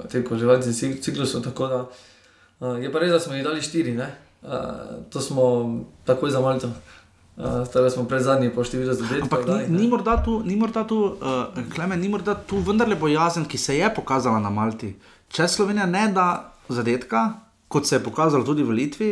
v 0.04 0.08
tem 0.10 0.24
konživaciji 0.26 0.98
ciklusu. 1.02 1.40
Da 1.40 1.50
uh, 1.54 2.82
je 2.82 2.92
pa 2.92 2.98
res, 2.98 3.12
da 3.14 3.20
smo 3.20 3.34
jih 3.34 3.44
dali 3.44 3.62
štiri, 3.62 3.94
uh, 3.96 4.06
to 5.10 5.20
smo 5.20 5.44
takoj 6.04 6.30
za 6.30 6.40
malce. 6.40 6.66
Uh, 7.36 7.66
Stali 7.68 7.90
smo 7.90 8.08
pred 8.08 8.22
zadnji 8.24 8.48
po 8.48 8.64
številu 8.64 8.96
zadetkov. 8.96 9.28
Ampak 9.28 9.42
dali, 9.44 9.68
ni, 9.68 9.84
ni 9.84 9.86
morda 9.92 10.16
tu, 10.24 10.40
ni 10.40 10.56
morda 10.56 10.86
tu, 10.88 11.20
uh, 11.20 11.52
Klemen, 11.74 12.00
ni 12.00 12.08
morda 12.08 12.32
tu 12.32 12.58
vendarle 12.64 12.96
bojazen, 12.96 13.44
ki 13.44 13.60
se 13.60 13.76
je 13.76 13.90
pokazala 13.94 14.40
na 14.40 14.50
Malti. 14.50 14.94
Če 15.32 15.48
Slovenija 15.48 15.86
ne 15.86 16.06
da 16.14 16.52
zadetka, 16.68 17.40
kot 17.68 17.86
se 17.86 17.96
je 17.96 18.04
pokazalo 18.04 18.44
tudi 18.44 18.64
v 18.64 18.76
Litvi, 18.76 19.10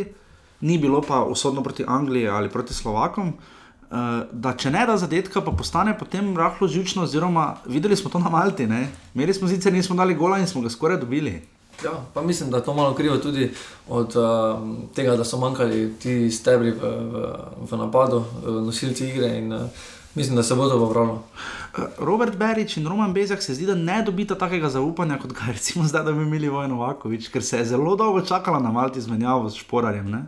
ni 0.65 0.79
bilo 0.79 1.03
pa 1.03 1.25
usodno 1.25 1.63
proti 1.63 1.85
Angliji 1.87 2.29
ali 2.29 2.51
proti 2.51 2.75
Slovakom. 2.75 3.35
Uh, 3.95 4.25
da 4.33 4.55
če 4.59 4.73
ne 4.75 4.87
da 4.89 4.97
zadetka, 4.99 5.43
pa 5.45 5.53
postane 5.55 5.93
potem 5.99 6.33
rahlo 6.37 6.69
žučno. 6.69 7.05
Oziroma, 7.05 7.57
videli 7.67 7.97
smo 7.97 8.11
to 8.11 8.19
na 8.19 8.31
Malti, 8.33 8.67
ne? 8.67 8.89
imeli 9.15 9.35
smo 9.35 9.49
sicer 9.49 9.73
nismo 9.73 9.97
dali 9.97 10.15
gola 10.15 10.39
in 10.39 10.49
smo 10.51 10.63
ga 10.65 10.73
skoraj 10.73 10.99
dobili. 11.03 11.43
Ja, 11.85 11.93
pa 12.15 12.23
mislim, 12.23 12.51
da 12.51 12.63
to 12.63 12.75
malo 12.75 12.95
krivo 12.95 13.17
tudi 13.19 13.51
od 13.89 14.17
uh, 14.17 14.63
tega, 14.95 15.17
da 15.17 15.25
so 15.25 15.39
manjkali 15.39 15.95
ti 16.03 16.31
stebri 16.31 16.71
v, 16.71 16.91
v, 17.13 17.25
v 17.71 17.79
napadu, 17.79 18.25
nosilci 18.67 19.09
igre. 19.11 19.35
In, 19.39 19.53
uh, 19.53 19.94
mislim, 20.15 20.37
da 20.37 20.43
se 20.43 20.55
bo 20.55 20.69
to 20.69 20.79
popravilo. 20.79 21.23
Robert 21.99 22.37
Berič 22.37 22.77
in 22.77 22.87
Roman 22.87 23.13
Bezak 23.13 23.43
se 23.43 23.55
zdi, 23.55 23.67
da 23.67 23.75
ne 23.75 24.03
dobita 24.03 24.35
takega 24.35 24.69
zaupanja, 24.69 25.19
kot 25.19 25.33
ga 25.33 25.53
recimo 25.53 25.85
zdaj, 25.85 26.05
da 26.05 26.13
bi 26.13 26.23
imeli 26.23 26.49
Vojno 26.49 26.79
Vakovič, 26.79 27.29
ker 27.29 27.43
se 27.43 27.59
je 27.59 27.65
zelo 27.65 27.97
dolgo 27.97 28.21
čakala 28.21 28.61
na 28.61 28.73
Malti 28.73 29.01
z 29.01 29.11
menjavo 29.11 29.51
s 29.51 29.55
Šporarjem. 29.55 30.11
Ne? 30.11 30.25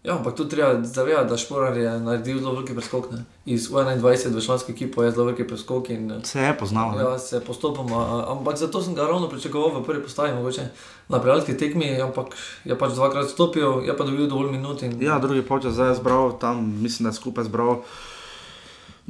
Ja, 0.00 0.16
ampak 0.16 0.32
tu 0.34 0.48
treba 0.48 0.84
zavedati, 0.84 1.28
da 1.28 1.36
Šporar 1.36 1.76
je 1.76 2.00
naredil 2.00 2.38
zelo 2.38 2.52
velike 2.52 2.74
preskoke. 2.74 3.08
Iz 3.44 3.68
21 3.70 4.36
v 4.36 4.44
članski 4.44 4.72
ekipo 4.72 5.02
je 5.02 5.10
zelo 5.10 5.24
velike 5.24 5.46
preskoke. 5.46 5.94
In, 5.94 6.12
se 6.24 6.40
je 6.40 6.58
poznal. 6.58 6.98
Ja, 6.98 7.18
se 7.18 7.36
je 7.36 7.40
postopoma. 7.40 8.24
Ampak 8.28 8.56
zato 8.56 8.82
sem 8.82 8.94
ga 8.94 9.02
ravno 9.02 9.28
pričakoval 9.28 9.80
v 9.80 9.84
prvi 9.84 10.02
postaji, 10.02 10.34
mogoče 10.34 10.68
na 11.08 11.20
prijateljski 11.20 11.56
tekmi, 11.56 12.00
ampak 12.00 12.26
je 12.64 12.78
pač 12.78 12.94
dvakrat 12.94 13.28
stopil, 13.28 13.84
je 13.84 13.96
pa 13.96 14.04
dobil 14.04 14.26
dovolj 14.26 14.50
minut. 14.50 14.82
In, 14.82 14.96
ja, 15.02 15.18
drugi 15.18 15.42
počas 15.42 15.74
zdaj 15.74 15.88
je 15.88 15.94
zbral, 15.94 16.38
tam 16.38 16.80
mislim, 16.82 17.04
da 17.04 17.12
je 17.12 17.20
skupaj 17.20 17.44
zbral. 17.44 17.82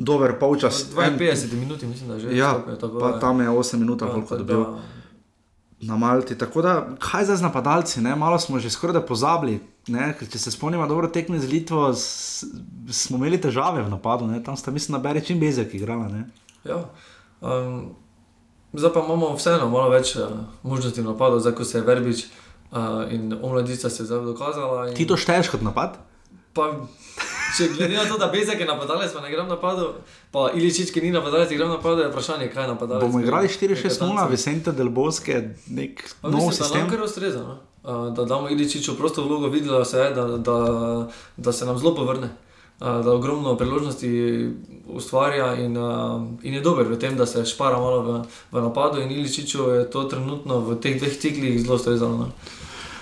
Dober 0.00 0.32
polčas. 0.40 0.86
52 0.96 1.60
minut, 1.60 1.82
mislim, 1.82 2.08
da 2.08 2.14
je 2.14 2.20
že. 2.20 2.36
Ja, 2.36 2.54
stopil, 2.76 3.00
pa 3.00 3.08
je. 3.08 3.20
tam 3.20 3.40
je 3.40 3.48
8 3.48 3.76
minut, 3.76 4.00
ja, 4.00 4.08
koliko 4.08 4.34
je 4.34 4.38
dobil. 4.38 4.64
Da, 4.64 4.80
na 5.80 5.96
Malti. 5.96 6.38
Tako 6.38 6.62
da, 6.62 6.88
kaj 6.98 7.24
zdaj 7.24 7.36
z 7.36 7.42
napadalci, 7.42 8.00
ne? 8.00 8.16
malo 8.16 8.38
smo 8.38 8.58
že 8.58 8.70
skoraj 8.70 9.00
da 9.00 9.06
pozabili. 9.06 9.60
Če 10.32 10.38
se 10.38 10.50
spomnimo, 10.50 10.86
dobro 10.86 11.08
tekme 11.08 11.40
z 11.40 11.48
Litvo, 11.48 11.88
s, 11.94 12.44
smo 12.90 13.16
imeli 13.16 13.40
težave 13.40 13.82
v 13.82 13.88
napadu, 13.88 14.26
ne? 14.28 14.42
tam 14.44 14.56
sta 14.56 14.70
mislim, 14.70 14.98
da 14.98 15.02
bere 15.08 15.20
čim 15.24 15.40
bezek 15.40 15.74
igrala. 15.74 16.08
Ja, 16.64 16.84
um, 17.40 17.96
zdaj 18.72 18.92
pa 18.92 19.04
imamo 19.04 19.32
vseeno 19.36 19.70
malo 19.72 19.88
več 19.90 20.14
uh, 20.16 20.44
možnosti 20.62 21.02
napadov, 21.02 21.40
zdaj 21.40 21.56
ko 21.56 21.64
se 21.64 21.78
je 21.78 21.84
Verbič 21.84 22.24
uh, 22.24 23.08
in 23.10 23.32
omladica 23.40 23.90
se 23.90 24.04
zdaj 24.04 24.24
dokazala. 24.28 24.90
In... 24.90 24.94
Ti 24.96 25.08
to 25.08 25.16
šteješ 25.16 25.48
kot 25.56 25.64
napad? 25.64 25.96
Pa, 26.52 26.68
Če 27.56 27.68
glede 27.74 27.96
na 27.96 28.04
to, 28.08 28.18
da 28.20 28.28
Bezek 28.32 28.60
je 28.60 28.66
napadalec, 28.66 29.12
pa 29.14 29.22
ne 29.24 29.30
gre 29.32 29.44
napadu, 29.48 29.88
pa 30.34 30.50
Iličič, 30.54 30.92
ki 30.94 31.02
ni 31.04 31.10
napadalec, 31.14 31.50
gre 31.56 31.66
napadu, 31.70 32.04
je 32.04 32.10
vprašanje, 32.12 32.50
kaj 32.52 32.64
je 32.64 32.72
napadalec. 32.74 33.06
Bomo 33.06 33.22
igrali 33.22 33.48
4-6-0, 33.48 34.28
Vicente 34.30 34.74
del 34.76 34.92
Bosque, 34.94 35.40
nek 35.66 36.04
pa 36.20 36.30
nov 36.30 36.46
mislim, 36.46 36.58
sistem. 36.58 36.86
Da 36.86 36.94
kar 36.94 37.04
ustreza, 37.06 37.42
no? 37.42 37.58
da 38.16 38.24
damo 38.24 38.50
Iličiču 38.50 38.96
prosto 38.96 39.24
vlogo, 39.24 39.48
videla 39.48 39.84
se 39.84 39.98
je, 39.98 40.10
da, 40.14 40.24
da, 40.36 41.08
da 41.36 41.52
se 41.52 41.66
nam 41.66 41.78
zelo 41.78 41.94
povrne. 41.94 42.28
Da 42.80 43.12
ogromno 43.12 43.56
priložnosti 43.60 44.48
ustvarja 44.88 45.54
in, 45.54 45.76
in 46.42 46.54
je 46.54 46.60
dober 46.60 46.88
v 46.88 46.96
tem, 46.98 47.16
da 47.16 47.26
se 47.26 47.44
špara 47.44 47.78
malo 47.78 48.00
v, 48.02 48.22
v 48.52 48.62
napadu. 48.62 49.00
In 49.00 49.10
Iličiču 49.10 49.68
je 49.70 49.90
to 49.90 50.04
trenutno 50.04 50.60
v 50.60 50.78
teh 50.80 50.96
dveh 51.00 51.18
ciklih 51.18 51.60
zelo 51.60 51.78
strezalo. 51.78 52.30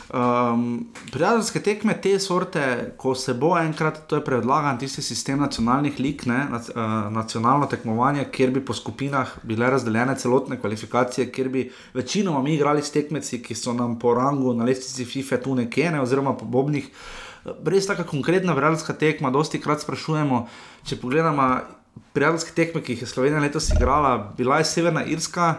Um, 0.09 0.87
prijateljske 1.13 1.61
tekme 1.61 1.93
te 2.01 2.15
sorte, 2.19 2.63
ko 2.97 3.11
se 3.15 3.35
bo 3.37 3.51
enkrat, 3.61 3.99
to 4.09 4.17
je 4.17 4.25
predlagan 4.25 4.79
tisti 4.81 5.03
sistem 5.05 5.43
nacionalnih 5.45 5.99
lig, 6.01 6.25
ne, 6.27 6.39
nac, 6.49 6.71
uh, 6.73 6.95
nacionalno 7.13 7.69
tekmovanje, 7.69 8.25
kjer 8.33 8.55
bi 8.55 8.63
po 8.65 8.73
skupinah 8.73 9.35
bile 9.43 9.69
razdeljene 9.71 10.15
celotne 10.17 10.57
kvalifikacije, 10.61 11.29
kjer 11.33 11.53
bi 11.53 11.67
večinoma 11.95 12.41
mi 12.43 12.55
igrali 12.55 12.83
s 12.83 12.95
tekmeci, 12.95 13.43
ki 13.45 13.55
so 13.55 13.77
nam 13.77 13.99
po 14.01 14.15
rangu 14.17 14.55
na 14.57 14.65
lestvici 14.65 15.05
FIFA 15.05 15.43
tu 15.45 15.55
nekje, 15.61 15.93
ne, 15.93 16.01
oziroma 16.01 16.33
po 16.41 16.49
bobnih. 16.49 16.89
Res 17.45 17.87
taka 17.87 18.09
konkretna 18.09 18.57
prijateljska 18.57 18.97
tekma, 18.97 19.31
dosti 19.31 19.61
krat 19.61 19.85
sprašujemo, 19.85 20.47
če 20.89 21.03
pogledamo 21.05 21.53
prijateljske 22.17 22.57
tekme, 22.57 22.81
ki 22.81 22.97
jih 22.97 23.05
je 23.05 23.13
Slovenija 23.13 23.45
letos 23.45 23.69
igrala, 23.77 24.33
bila 24.41 24.63
je 24.63 24.73
Severna 24.73 25.05
Irska, 25.05 25.55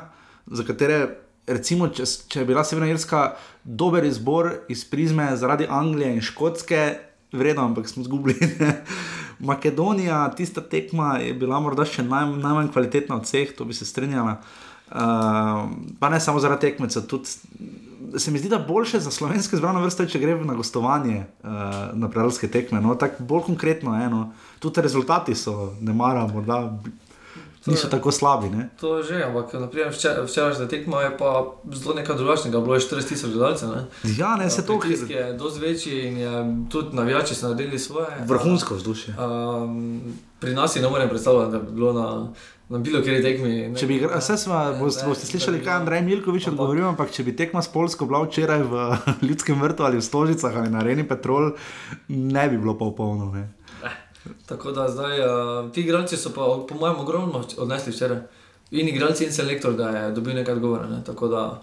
za 0.50 0.66
katere 0.66 1.20
recimo, 1.50 1.90
če, 1.90 2.06
je 2.40 2.46
bila 2.46 2.64
Severna 2.64 2.90
Irska 2.92 3.34
dober 3.64 4.06
izbor 4.06 4.52
iz 4.70 4.86
prizme 4.86 5.32
zaradi 5.38 5.68
Anglije 5.70 6.14
in 6.16 6.22
Škotske, 6.22 6.84
vredno, 7.32 7.66
ampak 7.66 7.90
smo 7.90 8.02
izgubili. 8.02 8.38
Makedonija, 9.40 10.30
tista 10.38 10.62
tekma 10.62 11.18
je 11.24 11.34
bila 11.34 11.60
morda 11.64 11.86
še 11.88 12.04
naj, 12.04 12.26
najmanj 12.42 12.74
kvalitetna 12.74 13.20
od 13.20 13.28
vseh, 13.28 13.54
to 13.56 13.66
bi 13.66 13.74
se 13.74 13.88
strinjala. 13.88 14.40
Uh, 14.90 15.70
pa 16.00 16.10
ne 16.10 16.20
samo 16.20 16.42
zaradi 16.42 16.68
tekmeca, 16.68 17.02
tudi 17.06 17.30
se 18.18 18.32
mi 18.32 18.40
zdi, 18.42 18.50
da 18.50 18.58
boljše 18.60 19.00
za 19.00 19.12
slovenske 19.14 19.58
zbrane 19.58 19.84
vrste, 19.84 20.08
če 20.10 20.20
gre 20.20 20.34
na 20.44 20.56
gostovanje 20.58 21.22
uh, 21.44 21.52
na 21.94 22.10
prelske 22.10 22.50
tekme. 22.50 22.82
No, 22.82 22.96
tako 22.98 23.24
bolj 23.30 23.46
konkretno, 23.52 23.94
eno, 24.02 24.32
tudi 24.60 24.82
rezultati 24.82 25.36
so, 25.38 25.76
ne 25.82 25.94
maramo, 25.94 26.42
da 26.42 26.64
niso 27.66 27.88
je, 27.88 27.92
tako 27.92 28.12
slabi. 28.12 28.50
Ne? 28.50 28.70
To 28.80 28.98
je 28.98 29.04
že, 29.04 29.24
ampak 29.24 29.54
včerajšnja 30.26 30.68
tekma 30.68 31.02
je 31.02 31.18
pa 31.18 31.56
zelo 31.74 31.96
nekaj 31.96 32.16
drugačnega, 32.16 32.60
bilo 32.60 32.76
je 32.76 32.82
4000 32.82 33.34
gledalcev. 33.34 33.70
Ja, 34.18 34.36
ne 34.36 34.50
se 34.50 34.66
to 34.66 34.80
kaže. 34.80 34.96
Je 35.10 35.34
dosti 35.34 35.60
večji 35.60 36.08
in 36.08 36.18
je, 36.18 36.32
tudi 36.70 36.96
navijači 36.96 37.36
so 37.36 37.48
naredili 37.48 37.80
svoje. 37.80 38.08
Vrhunsko 38.26 38.76
vzdušje. 38.76 39.16
Um, 39.20 40.02
pri 40.40 40.54
nas 40.54 40.74
si 40.74 40.82
ne 40.82 40.90
morem 40.90 41.10
predstavljati, 41.10 41.52
da 41.52 41.60
bi 41.60 41.72
bilo 41.72 41.94
na. 41.94 42.34
Na 42.70 42.78
bilo 42.78 43.02
kjer 43.02 43.24
tekmi. 43.24 43.74
Če 43.80 43.88
bi, 43.90 43.96
vse 44.18 44.36
smo, 44.38 44.54
boste, 44.80 45.08
boste 45.08 45.26
slišali, 45.26 45.58
kaj 45.66 45.80
Andrej 45.80 46.04
Milkovič 46.06 46.52
odgovoril, 46.52 46.86
ampak 46.86 47.10
če 47.10 47.24
bi 47.26 47.34
tekma 47.34 47.64
s 47.66 47.72
Polsko 47.74 48.06
bila 48.06 48.22
včeraj 48.28 48.62
v 48.62 48.84
Ljudskem 49.28 49.58
vrtu 49.58 49.88
ali 49.88 49.98
v 49.98 50.06
Stožicah 50.06 50.54
ali 50.54 50.70
na 50.70 50.84
Reni 50.86 51.08
Petrol, 51.08 51.56
ne 52.14 52.44
bi 52.50 52.62
bilo 52.62 52.78
pa 52.78 52.92
polno. 52.94 53.32
Tako 54.46 54.72
da 54.72 54.90
zdaj 54.90 55.20
uh, 55.20 55.72
ti 55.72 55.82
igralci 55.82 56.18
so 56.18 56.30
pa, 56.36 56.66
po 56.68 56.76
mojem, 56.76 57.00
ogromno 57.00 57.44
odnesli 57.58 57.94
včeraj. 57.94 58.20
In 58.72 58.88
igralci 58.88 59.26
in 59.26 59.34
selektor, 59.34 59.74
da 59.74 59.90
je 59.90 60.12
dobil 60.12 60.36
nekaj 60.36 60.54
odgovora. 60.54 60.88
Ne? 60.88 61.04
Tako 61.06 61.28
da 61.28 61.62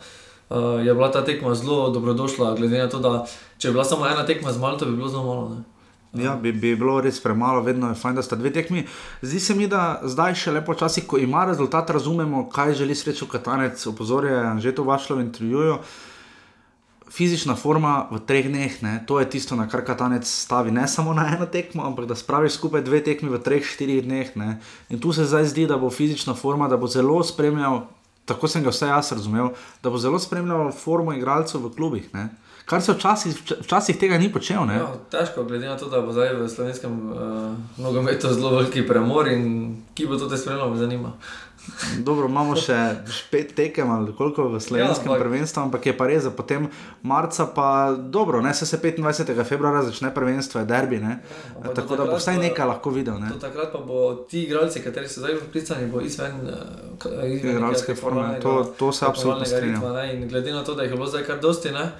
uh, 0.48 0.86
je 0.86 0.94
bila 0.94 1.10
ta 1.12 1.24
tekma 1.24 1.54
zelo 1.54 1.90
dobrodošla, 1.90 2.54
glede 2.54 2.78
na 2.78 2.88
to, 2.88 2.98
da 2.98 3.26
če 3.58 3.68
bi 3.68 3.72
bila 3.72 3.84
samo 3.84 4.06
ena 4.06 4.26
tekma 4.26 4.52
z 4.52 4.60
Malto, 4.60 4.86
bi 4.86 4.96
bilo 4.96 5.08
zelo 5.08 5.24
malo. 5.24 5.48
Ne? 5.54 6.24
Ja, 6.24 6.34
bi, 6.42 6.52
bi 6.52 6.76
bilo 6.76 7.00
res 7.00 7.20
premalo, 7.20 7.60
vedno 7.62 7.88
je 7.88 7.94
fajn, 7.94 8.16
da 8.16 8.22
sta 8.22 8.36
dve 8.36 8.52
tekmi. 8.52 8.86
Zdi 9.22 9.40
se 9.40 9.54
mi, 9.54 9.68
da 9.68 10.00
zdaj 10.04 10.34
še 10.34 10.54
lepo 10.56 10.74
časi, 10.74 11.04
ko 11.06 11.18
ima 11.18 11.44
rezultat, 11.44 11.90
razumemo, 11.90 12.48
kaj 12.50 12.74
želi 12.74 12.94
srečo 12.94 13.28
Katanec, 13.28 13.86
opozorja 13.86 14.56
že 14.58 14.74
to 14.74 14.84
vašlo 14.84 15.16
v 15.16 15.26
intervjuju. 15.28 15.74
Uh, 15.74 16.05
fizična 17.10 17.54
forma 17.56 18.08
v 18.10 18.18
treh 18.26 18.48
dneh, 18.48 18.82
ne, 18.82 19.04
to 19.06 19.20
je 19.20 19.30
tisto, 19.30 19.56
na 19.56 19.68
kar 19.70 19.84
katanec 19.86 20.26
stavi, 20.26 20.70
ne 20.70 20.88
samo 20.88 21.14
na 21.14 21.26
eno 21.36 21.46
tekmo, 21.46 21.86
ampak 21.86 22.06
da 22.06 22.14
spravi 22.14 22.50
skupaj 22.50 22.82
dve 22.82 23.00
tekmi 23.04 23.30
v 23.30 23.38
treh, 23.42 23.64
štirih 23.64 24.02
dneh. 24.04 24.36
Ne. 24.36 24.58
In 24.90 25.00
tu 25.00 25.12
se 25.12 25.24
zdaj 25.24 25.46
zdi, 25.54 25.66
da 25.66 25.78
bo 25.78 25.90
fizična 25.90 26.34
forma, 26.34 26.68
da 26.68 26.76
bo 26.76 26.86
zelo 26.86 27.22
spremljal, 27.24 27.86
tako 28.26 28.48
sem 28.48 28.62
ga 28.62 28.74
vse 28.74 28.90
jaz 28.90 29.12
razumel, 29.12 29.54
da 29.82 29.90
bo 29.90 29.98
zelo 29.98 30.18
spremljal 30.18 30.72
formo 30.72 31.14
igralcev 31.14 31.62
v 31.62 31.74
klubih. 31.76 32.10
Ne. 32.14 32.28
Kar 32.66 32.82
se 32.82 32.92
včasih, 32.92 33.36
včasih 33.60 33.94
tega 33.94 34.18
ni 34.18 34.26
počel. 34.32 34.66
Ja, 34.74 34.88
težko, 35.10 35.44
glede 35.46 35.68
na 35.68 35.76
to, 35.78 35.86
da 35.86 36.00
bo 36.02 36.10
zdaj 36.10 36.34
v 36.34 36.48
slovenskem 36.50 36.96
uh, 37.14 37.52
nogometu 37.78 38.32
zelo 38.34 38.56
veliki 38.56 38.82
premor 38.82 39.30
in 39.30 39.76
ki 39.94 40.08
bo 40.10 40.18
to 40.18 40.26
te 40.26 40.34
spremljal, 40.34 40.72
me 40.74 40.80
zanima. 40.82 41.12
Dobro, 41.98 42.28
imamo 42.28 42.56
še 42.58 42.76
pet 43.30 43.54
tekem 43.56 43.90
ali 43.90 44.12
koliko 44.16 44.48
v 44.52 44.60
slovenskem 44.62 45.12
ja, 45.12 45.18
prvenstvu, 45.18 45.62
ampak 45.66 45.86
je 45.86 45.94
pa 45.96 46.06
res, 46.06 46.24
da 46.26 46.30
potem 46.30 46.68
marca 47.02 47.46
pa 47.54 47.68
dobro, 47.92 48.40
ne 48.42 48.54
se 48.54 48.66
25. 48.66 49.34
februarja 49.44 49.82
začne 49.90 50.12
prvenstvo, 50.14 50.62
je 50.62 50.68
derbi, 50.70 51.00
ne? 51.02 51.18
Ja, 51.64 51.74
tako 51.74 51.98
da 51.98 52.08
bo 52.08 52.18
vsaj 52.20 52.38
nekaj 52.42 52.70
lahko 52.70 52.94
videl. 52.94 53.18
Ne? 53.20 53.32
Takrat 53.40 53.72
pa 53.74 53.82
bo 53.82 54.26
ti 54.30 54.46
igralci, 54.46 54.82
kateri 54.84 55.10
so 55.10 55.24
zdaj 55.24 55.40
vplicani, 55.42 55.90
bo 55.92 56.00
izven 56.00 56.38
eh, 56.48 57.26
igralske 57.36 57.96
forme. 57.98 58.38
To, 58.42 58.62
to 58.78 58.92
se 58.92 59.06
absolutno 59.06 59.44
strinjam. 59.44 59.82
In 60.12 60.28
glede 60.28 60.54
na 60.54 60.64
to, 60.64 60.74
da 60.74 60.86
jih 60.86 60.94
je 60.94 61.00
bilo 61.00 61.10
zdaj 61.10 61.26
kar 61.26 61.40
dosti, 61.42 61.74
ne? 61.74 61.90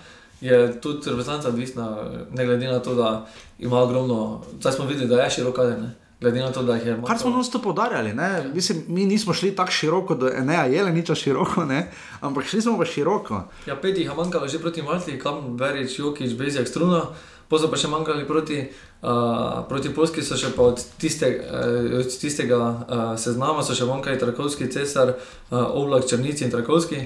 je 0.41 0.81
tudi 0.81 1.11
reprezentanca 1.11 1.49
odvisna, 1.49 1.97
ne 2.33 2.45
glede 2.45 2.67
na 2.69 2.79
to, 2.79 2.95
da 2.95 3.27
ima 3.59 3.79
ogromno, 3.81 4.43
zdaj 4.61 4.73
smo 4.73 4.85
videli, 4.87 5.09
da 5.09 5.23
je 5.23 5.31
široko 5.31 5.57
kader. 5.57 5.79
Glede 6.21 6.41
na 6.41 6.53
to, 6.53 6.63
da 6.63 6.75
jih 6.75 6.87
je 6.87 6.95
malo. 6.95 7.07
Kar 7.07 7.19
smo 7.19 7.31
nas 7.31 7.51
to 7.51 7.63
podarjali, 7.63 8.15
Mislim, 8.55 8.85
mi 8.89 9.07
nismo 9.07 9.35
šli 9.35 9.57
tako 9.57 9.71
široko, 9.71 10.15
da 10.15 10.29
je 10.29 10.85
le 10.85 10.93
nič 10.93 11.11
široko, 11.15 11.65
ne? 11.65 11.91
ampak 12.21 12.45
šli 12.45 12.63
smo 12.63 12.79
pa 12.79 12.85
široko. 12.85 13.43
Ja, 13.67 13.77
pet 13.77 13.99
jih 13.99 14.07
je 14.07 14.15
manjkalo 14.15 14.49
že 14.49 14.59
proti 14.59 14.83
Malti, 14.83 15.19
kam 15.19 15.57
verič, 15.57 15.99
Jokič, 15.99 16.33
Bezjak, 16.35 16.69
Struna, 16.69 17.03
pozor 17.49 17.71
pa 17.71 17.77
še 17.77 17.89
manjkali 17.89 18.25
proti, 18.27 18.63
uh, 19.03 19.69
proti 19.69 19.93
Polski, 19.95 20.23
so 20.23 20.39
še 20.41 20.55
pa 20.57 20.63
od, 20.63 20.81
tiste, 20.99 21.29
uh, 21.29 21.99
od 22.01 22.09
tistega 22.21 22.57
uh, 22.57 23.05
seznama, 23.21 23.63
so 23.63 23.77
še 23.77 23.85
manjkali 23.85 24.19
Trakovski, 24.19 24.71
Cesar, 24.73 25.13
uh, 25.13 25.69
Oblak, 25.69 26.09
Črnici 26.09 26.49
in 26.49 26.51
Trakovski. 26.51 27.03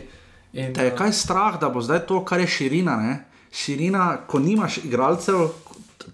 In, 0.52 0.70
Te 0.74 0.86
je 0.86 0.94
kaj 0.94 1.12
strah, 1.12 1.58
da 1.58 1.68
bo 1.68 1.82
zdaj 1.82 2.06
to, 2.06 2.22
kar 2.24 2.40
je 2.40 2.46
širina, 2.46 2.96
ne? 3.02 3.18
širina, 3.50 4.20
ko 4.30 4.38
nimaš 4.38 4.84
igralcev, 4.84 5.48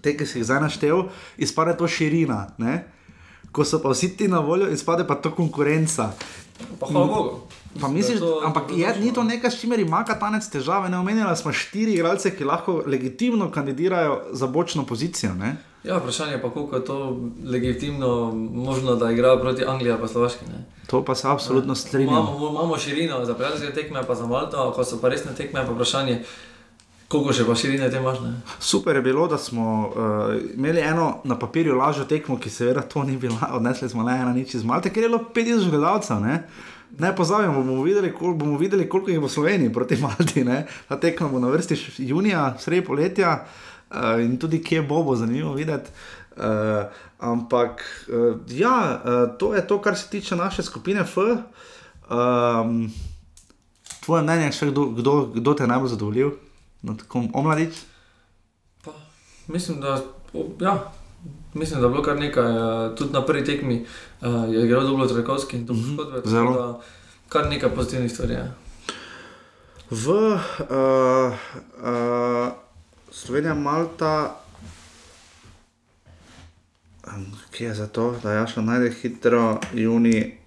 te, 0.01 0.17
ki 0.17 0.25
si 0.25 0.39
jih 0.39 0.45
zdaj 0.45 0.61
naštel, 0.61 1.07
izpade 1.37 1.77
to 1.77 1.87
širina. 1.87 2.47
Ne? 2.57 2.83
Ko 3.51 3.65
so 3.65 3.81
pa 3.83 3.93
vsi 3.93 4.15
ti 4.17 4.27
na 4.27 4.39
voljo, 4.39 4.69
izpade 4.71 5.07
pa 5.07 5.15
to 5.15 5.31
konkurenca. 5.35 6.11
Pa 6.79 6.89
hvala 6.91 7.07
Bogu. 7.07 7.47
Pa 7.81 7.87
misliš, 7.87 8.19
to, 8.19 8.41
ampak 8.45 8.71
je, 8.73 8.95
ni 8.99 9.13
to 9.13 9.23
nekaj, 9.23 9.51
s 9.51 9.61
čimer 9.61 9.79
ima 9.79 10.03
katanec 10.05 10.47
težave. 10.49 10.89
Ne 10.89 10.97
omenjala 10.97 11.35
smo 11.35 11.53
štiri 11.53 11.93
igralce, 11.93 12.33
ki 12.35 12.45
lahko 12.45 12.81
legitimno 12.85 13.51
kandidirajo 13.51 14.21
za 14.31 14.47
bočno 14.47 14.85
pozicijo. 14.85 15.33
Ne? 15.33 15.55
Ja, 15.83 15.97
vprašanje 15.97 16.31
je 16.31 16.41
pa, 16.41 16.49
kako 16.49 16.75
je 16.75 16.85
to 16.85 17.17
legitimno 17.45 18.31
možno, 18.53 18.95
da 18.95 19.11
igrajo 19.11 19.39
proti 19.39 19.65
Angliji 19.65 19.91
ali 19.91 20.09
Slovaški. 20.09 20.45
Ne? 20.45 20.65
To 20.87 21.05
pa 21.05 21.15
se 21.15 21.27
absolutno 21.27 21.75
strinjam. 21.75 22.13
Imamo, 22.13 22.49
imamo 22.49 22.77
širino 22.77 23.25
za 23.25 23.33
prijateljske 23.33 23.73
tekme, 23.73 24.03
pa 24.07 24.15
za 24.15 24.25
Malto, 24.25 24.71
ko 24.75 24.83
so 24.83 25.01
pa 25.01 25.09
resne 25.09 25.35
tekme, 25.35 25.65
pa 25.65 25.71
vprašanje. 25.71 26.23
Koliko 27.07 27.31
še 27.33 27.45
pa 27.47 27.55
širine 27.55 27.87
te 27.87 28.01
imaš? 28.01 28.17
Super 28.59 28.97
je 28.99 29.01
bilo, 29.01 29.27
da 29.31 29.37
smo 29.39 29.65
uh, 29.87 30.33
imeli 30.55 30.81
eno 30.83 31.21
na 31.23 31.37
papirju 31.39 31.75
lažjo 31.79 32.03
tekmo, 32.05 32.35
ki 32.39 32.49
seveda 32.51 32.81
to 32.83 33.03
ni 33.07 33.15
bila, 33.17 33.53
odnesli 33.55 33.87
smo 33.89 34.03
le 34.03 34.11
ena 34.11 34.33
nič 34.35 34.57
iz 34.57 34.65
Malte, 34.67 34.91
ker 34.91 35.05
je 35.05 35.09
bilo 35.09 35.21
5000 35.35 35.71
gledalcev. 35.71 36.19
Ne, 36.19 36.41
ne 36.99 37.11
pozabimo, 37.15 37.61
bomo 37.61 37.85
videli, 37.85 38.11
kol, 38.11 38.33
bomo 38.35 38.57
videli, 38.59 38.89
koliko 38.89 39.13
jih 39.13 39.21
bo 39.23 39.29
Sloveniji 39.31 39.71
proti 39.73 39.95
Malti. 40.01 40.43
Ne? 40.43 40.65
Ta 40.89 40.99
tekma 40.99 41.29
bo 41.31 41.39
na 41.39 41.51
vrsti 41.53 41.77
junija, 42.09 42.49
sredi 42.59 42.83
poletja 42.85 43.37
uh, 43.39 44.19
in 44.23 44.35
tudi 44.37 44.59
kje 44.63 44.81
bo, 44.89 44.99
bo 45.07 45.15
zanimivo 45.15 45.53
videti. 45.55 45.93
Uh, 46.35 46.91
ampak 47.23 47.85
uh, 48.11 48.35
ja, 48.51 48.75
uh, 48.99 49.37
to 49.39 49.53
je 49.55 49.63
to, 49.67 49.79
kar 49.81 49.95
se 49.95 50.09
tiče 50.09 50.35
naše 50.35 50.63
skupine 50.63 51.07
F. 51.07 51.23
Um, 52.11 52.91
tvoje 54.03 54.23
mnenje, 54.23 54.51
kdo, 54.61 54.85
kdo, 54.99 55.15
kdo 55.35 55.53
te 55.53 55.67
najbolj 55.67 55.95
zadovoljil? 55.95 56.35
Na 56.81 56.97
takom 56.97 57.29
omladič? 57.33 57.75
Mislim, 59.47 59.81
da, 59.81 60.01
ja, 60.59 60.91
mislim, 61.53 61.79
da 61.79 61.85
je 61.85 61.91
bilo 61.91 62.03
kar 62.03 62.19
nekaj, 62.19 62.43
uh, 62.43 62.95
tudi 62.95 63.13
na 63.13 63.25
prvi 63.25 63.45
tekmi 63.45 63.85
uh, 64.21 64.53
je 64.53 64.65
igral 64.65 64.83
dobro 64.83 65.07
Trakovski 65.07 65.57
in 65.57 65.67
to 65.67 65.73
mm 65.73 65.77
-hmm. 65.77 66.27
zelo. 66.27 66.81
Kar 67.29 67.49
nekaj 67.49 67.75
pozitivnih 67.75 68.11
stvari. 68.11 68.33
Ja. 68.33 68.53
V 69.89 70.09
uh, 70.09 70.37
uh, 70.69 72.51
Sloveniji, 73.11 73.53
Malta, 73.53 74.35
ki 77.51 77.63
je 77.63 77.73
za 77.73 77.87
to, 77.87 78.15
da 78.23 78.31
je 78.31 78.47
šlo 78.47 78.63
najbolj 78.63 78.93
hitro, 79.01 79.59
juni, 79.73 80.37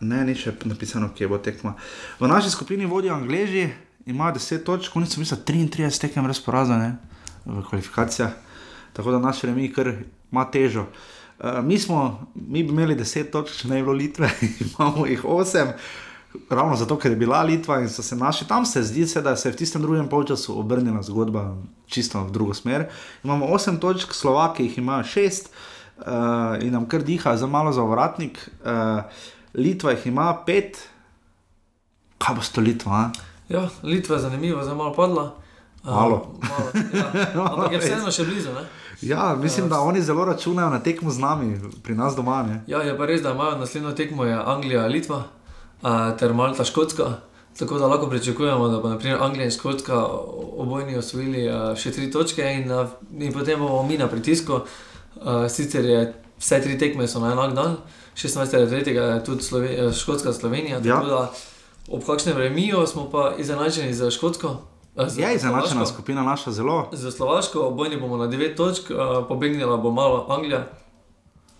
ne, 0.00 0.24
ni 0.24 0.34
še 0.34 0.52
napisano, 0.64 1.10
kje 1.16 1.28
bo 1.28 1.38
tekma. 1.38 1.74
V 2.20 2.28
naši 2.28 2.50
skupini 2.50 2.86
vodijo 2.86 3.14
Angliji 3.14 3.70
ima 4.06 4.32
10 4.32 4.64
točk, 4.64 4.96
oni 4.96 5.06
so 5.06 5.20
mislili 5.20 5.42
33 5.46 6.00
tekem 6.00 6.24
brez 6.24 6.40
poraza 6.40 6.92
v 7.44 7.62
kvalifikacijah, 7.68 8.30
tako 8.92 9.10
da 9.10 9.18
naš 9.18 9.42
remi 9.42 9.72
kar 9.72 9.92
ima 10.32 10.44
težo. 10.50 10.86
Uh, 11.38 11.64
mi, 11.64 11.78
smo, 11.78 12.26
mi 12.34 12.62
bi 12.62 12.68
imeli 12.68 12.96
10 12.96 13.30
točk, 13.30 13.56
če 13.56 13.68
ne 13.68 13.76
bi 13.76 13.82
bilo 13.82 13.92
Litve, 13.92 14.30
imamo 14.66 15.06
jih 15.06 15.24
8. 15.24 15.72
Ravno 16.50 16.76
zato, 16.76 16.96
ker 16.98 17.12
je 17.12 17.16
bila 17.16 17.42
Litva 17.42 17.80
in 17.80 17.88
so 17.88 18.02
se 18.02 18.16
naši 18.16 18.46
tam, 18.48 18.64
se 18.66 18.82
zdi, 18.82 19.06
se, 19.06 19.22
da 19.22 19.36
se 19.36 19.48
je 19.48 19.52
v 19.52 19.56
tistem 19.56 19.82
drugem 19.82 20.08
polčasu 20.08 20.58
obrnila 20.58 21.02
zgodba 21.02 21.56
čisto 21.86 22.24
v 22.24 22.30
drugo 22.30 22.54
smer. 22.54 22.88
Imamo 23.24 23.46
8 23.46 23.78
točk, 23.78 24.14
Slovaki 24.14 24.66
jih 24.66 24.78
imajo 24.78 25.04
6 25.04 25.46
uh, 25.46 26.06
eh, 26.06 26.66
in 26.66 26.72
nam 26.72 26.88
kar 26.88 27.02
diha 27.02 27.36
za 27.36 27.46
malo 27.46 27.72
za 27.72 27.82
vratnik. 27.82 28.50
Uh, 28.64 29.02
Litva 29.54 29.94
jih 29.94 30.06
ima 30.06 30.32
5, 30.46 30.82
kaj 32.18 32.34
bo 32.34 32.42
s 32.42 32.50
to 32.50 32.60
Litva? 32.60 33.12
Ja, 33.54 33.68
Litva 33.82 34.16
je 34.16 34.20
zanimiva, 34.20 34.64
zelo 34.64 34.76
malo 34.76 34.94
padla. 34.94 35.34
Malo. 35.84 36.34
Uh, 36.42 36.48
malo 36.48 36.70
ja. 37.34 37.44
Ampak 37.52 37.72
je 37.72 37.78
vseeno 37.78 38.10
še 38.10 38.24
blizu. 38.24 38.54
Ne? 38.56 38.64
Ja, 39.02 39.36
mislim, 39.40 39.68
da 39.68 39.80
oni 39.80 40.02
zelo 40.02 40.24
računajo 40.24 40.70
na 40.70 40.80
tekmo 40.82 41.10
z 41.10 41.22
nami, 41.22 41.60
pri 41.82 41.94
nas 41.94 42.16
doma. 42.16 42.42
Ne? 42.42 42.62
Ja, 42.66 42.82
je 42.82 42.96
pa 42.98 43.06
res, 43.06 43.22
da 43.22 43.34
imajo 43.36 43.58
naslednjo 43.60 43.92
tekmo 43.92 44.24
Anglija, 44.24 44.86
Litva 44.90 45.22
uh, 45.22 46.16
ter 46.18 46.34
Malta, 46.34 46.64
Škotska. 46.64 47.12
Tako 47.58 47.78
da 47.78 47.86
lahko 47.86 48.08
pričakujemo, 48.10 48.68
da 48.68 48.80
bo 48.82 48.90
naprimer, 48.90 49.22
Anglija 49.22 49.44
in 49.44 49.54
Škotska 49.54 50.02
obojni 50.64 50.98
osvojili 50.98 51.46
uh, 51.46 51.70
še 51.78 51.92
tri 51.94 52.10
točke, 52.10 52.42
in, 52.42 52.72
uh, 52.72 52.98
in 53.20 53.32
potem 53.32 53.60
bomo 53.60 53.82
mi 53.86 54.00
na 54.00 54.08
pritisku. 54.10 54.64
Uh, 55.14 55.46
sicer 55.46 55.84
je 55.84 56.04
vse 56.40 56.62
tri 56.64 56.78
tekme 56.78 57.06
na 57.06 57.32
enak 57.32 57.54
dan, 57.54 57.76
16.3. 58.16 58.88
je 58.90 59.24
tudi 59.24 59.42
Sloven 59.42 59.92
Škotska, 59.92 60.32
Slovenija. 60.32 60.80
Ja 60.82 61.28
ob 61.88 62.04
kakšnem 62.06 62.36
remiju 62.36 62.86
smo 62.86 63.10
pa 63.10 63.34
izenačeni 63.38 63.94
za 63.94 64.10
Škotsko. 64.10 64.56
Je 65.16 65.22
ja, 65.22 65.32
izenačena 65.32 65.86
skupina 65.86 66.22
naša 66.22 66.50
zelo. 66.50 66.88
Za 66.92 67.10
Slovaško, 67.10 67.70
bojni 67.70 67.96
bomo 67.96 68.16
na 68.16 68.24
9 68.24 68.56
točk, 68.56 68.90
uh, 68.90 68.96
pobegnila 69.28 69.76
bo 69.76 69.90
malo 69.90 70.26
Anglija 70.28 70.66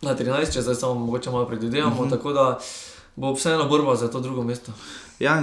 na 0.02 0.16
13, 0.16 0.52
če 0.52 0.62
zdaj 0.62 0.74
samo 0.74 0.94
mogoče 0.94 1.30
malo 1.30 1.46
predvidevamo. 1.46 1.94
Uh 1.94 2.00
mhm. 2.00 2.08
-huh. 2.08 2.16
Tako 2.16 2.32
da 2.32 2.58
bo 3.16 3.32
vseeno 3.32 3.68
borba 3.68 3.96
za 3.96 4.10
to 4.10 4.20
drugo 4.20 4.42
mesto. 4.42 4.72
Ja, 5.18 5.42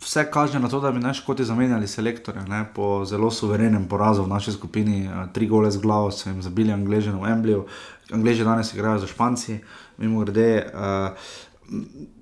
vse 0.00 0.30
kaže 0.30 0.58
na 0.58 0.68
to, 0.68 0.80
da 0.80 0.90
bi 0.90 0.98
naj 0.98 1.14
škoti 1.14 1.44
zamenjali 1.44 1.88
selektorja 1.88 2.42
ne, 2.44 2.66
po 2.74 3.04
zelo 3.04 3.30
suverenem 3.30 3.88
porazu 3.88 4.22
v 4.22 4.28
naši 4.28 4.52
skupini. 4.52 5.10
Tri 5.32 5.46
gole 5.46 5.70
z 5.70 5.78
glavo 5.78 6.10
so 6.10 6.28
jim 6.28 6.42
zabili 6.42 6.72
Angleži 6.72 7.10
v 7.10 7.26
Embliju, 7.26 7.66
Angleži 8.12 8.44
danes 8.44 8.74
igrajo 8.74 8.98
za 8.98 9.06
Španci, 9.06 9.58
mimo 9.98 10.20
grede. 10.20 10.72
Uh, 10.74 11.16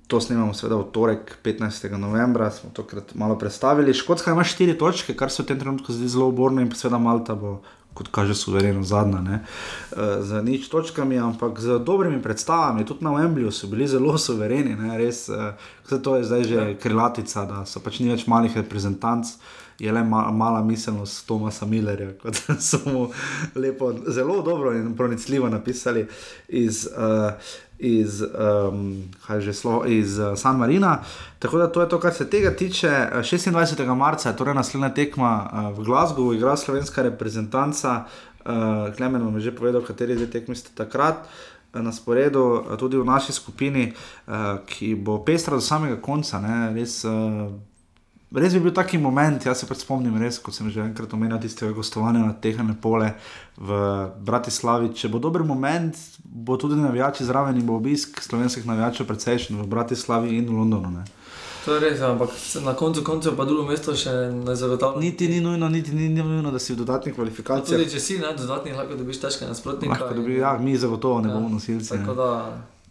To 0.07 0.21
snemamo, 0.21 0.53
seveda, 0.53 0.77
v 0.77 0.91
torek, 0.93 1.37
15. 1.41 1.89
novembra, 1.97 2.51
smo 2.51 2.69
tokrat 2.69 3.15
malo 3.15 3.37
predstavili. 3.37 3.93
Škotska 3.93 4.31
ima 4.31 4.43
štiri 4.43 4.77
točke, 4.77 5.15
kar 5.17 5.31
se 5.31 5.43
v 5.43 5.49
tem 5.49 5.59
trenutku 5.59 5.93
zdi 5.93 6.07
zelo 6.07 6.27
oborno, 6.29 6.61
in 6.61 6.69
seveda 6.69 6.99
Malta 7.01 7.33
bo, 7.35 7.61
kot 7.97 8.11
kaže, 8.13 8.35
suvereno 8.37 8.83
zadnja, 8.83 9.21
ne, 9.25 9.41
uh, 9.41 10.21
z 10.21 10.43
nič 10.45 10.69
točkami, 10.69 11.17
ampak 11.17 11.57
z 11.59 11.79
dobrimi 11.81 12.21
predstavami. 12.21 12.85
Tudi 12.85 13.01
na 13.05 13.15
Wembleyju 13.17 13.51
so 13.51 13.67
bili 13.67 13.87
zelo 13.87 14.17
suvereni, 14.27 14.77
ne, 14.77 14.97
res. 14.97 15.25
Uh, 15.29 15.57
to 15.89 16.15
je 16.15 16.23
zdaj 16.23 16.43
že 16.43 16.55
ja. 16.55 16.77
krilatica, 16.77 17.45
da 17.49 17.65
so 17.65 17.81
pač 17.81 17.99
ni 17.99 18.13
več 18.13 18.29
malih 18.29 18.53
reprezentantov 18.53 19.41
je 19.79 19.91
le 19.91 20.03
ma, 20.03 20.31
mala 20.31 20.63
miselnost 20.63 21.27
Tomasa 21.27 21.65
Millerja, 21.65 22.13
kot 22.21 22.35
so 22.59 22.79
mu 22.85 23.09
lepo, 23.55 23.93
zelo 24.07 24.41
dobro 24.41 24.73
in 24.73 24.95
pronicljivo 24.95 25.49
napisali 25.49 26.07
iz, 26.47 26.87
uh, 26.87 27.31
iz, 27.79 28.21
um, 28.21 29.03
slo, 29.53 29.85
iz 29.85 30.19
uh, 30.19 30.37
San 30.37 30.57
Marina. 30.57 30.99
Tako 31.39 31.57
da 31.57 31.71
to 31.71 31.81
je 31.81 31.89
to, 31.89 31.99
kar 31.99 32.13
se 32.13 32.29
tega 32.29 32.55
tiče. 32.55 32.87
26. 33.13 33.95
marca 33.95 34.29
je 34.29 34.37
torej 34.37 34.53
naslednja 34.53 34.89
tekma 34.93 35.49
uh, 35.53 35.77
v 35.77 35.85
Glasgowu, 35.85 36.33
igra 36.33 36.57
slovenska 36.57 37.01
reprezentanca. 37.01 38.05
Uh, 38.45 38.95
Klemen 38.97 39.23
vam 39.23 39.35
je 39.35 39.41
že 39.41 39.55
povedal, 39.55 39.81
kateri 39.81 40.15
dve 40.15 40.27
tekmi 40.27 40.55
ste 40.55 40.69
takrat. 40.75 41.27
Na 41.75 41.91
sporedu, 41.91 42.63
tudi 42.79 42.95
v 42.97 43.03
naši 43.03 43.33
skupini, 43.33 43.91
uh, 43.91 44.63
ki 44.65 44.95
bo 44.95 45.19
pestra 45.25 45.55
do 45.55 45.61
samega 45.61 45.99
konca, 46.01 46.39
ne, 46.39 46.71
res 46.71 47.03
uh, 47.03 47.51
Res 48.35 48.53
bi 48.53 48.59
bil 48.65 48.73
taki 48.75 48.99
moment, 48.99 49.45
jaz 49.47 49.61
se 49.61 49.67
pač 49.69 49.85
spomnim, 49.85 50.15
res, 50.19 50.41
kot 50.43 50.55
sem 50.55 50.67
že 50.73 50.83
enkrat 50.83 51.13
omenil, 51.15 51.39
tistega 51.39 51.71
gostovanja 51.75 52.25
na 52.25 52.33
tehane 52.35 52.75
pole 52.81 53.13
v 53.55 53.77
Bratislavi. 54.27 54.91
Če 54.91 55.11
bo 55.13 55.21
dober 55.23 55.45
moment, 55.47 55.95
bo 56.23 56.57
tudi 56.59 56.75
navijači 56.75 57.27
zraven 57.27 57.55
in 57.55 57.67
bo 57.67 57.79
obisk 57.79 58.19
slovenskih 58.25 58.67
navijačev 58.67 59.07
precejšen 59.07 59.61
v 59.61 59.69
Bratislavi 59.71 60.35
in 60.35 60.49
v 60.51 60.59
Londonu. 60.59 60.91
Ne. 60.97 61.05
To 61.65 61.73
je 61.73 61.79
res, 61.81 62.01
ampak 62.05 62.35
na 62.61 62.75
koncu 62.77 63.01
konca 63.07 63.31
pa 63.37 63.47
drugo 63.47 63.63
mesto 63.65 63.95
še 63.97 64.11
ne 64.35 64.53
zagotavlja. 64.53 65.01
Niti 65.01 65.31
ni 65.31 65.39
nujno, 65.41 65.69
niti 65.71 65.95
ni 65.95 66.11
nujno, 66.13 66.51
da 66.51 66.59
si 66.59 66.75
v 66.75 66.83
dodatnih 66.83 67.15
kvalifikacijah. 67.15 67.79
Tudi 67.79 67.89
če 67.95 68.03
si 68.03 68.19
na 68.21 68.35
dodatnih, 68.37 68.75
lahko 68.77 68.99
dobiš 68.99 69.23
težke 69.23 69.47
nasprotnike. 69.49 69.95
Lahko 69.95 70.13
dobiš, 70.19 70.37
ja, 70.43 70.53
mi 70.61 70.75
zagotovo 70.77 71.23
ne 71.25 71.31
ja, 71.31 71.39
bomo 71.39 71.55
nosilci. 71.55 71.95
Tako 71.95 72.19
da 72.19 72.29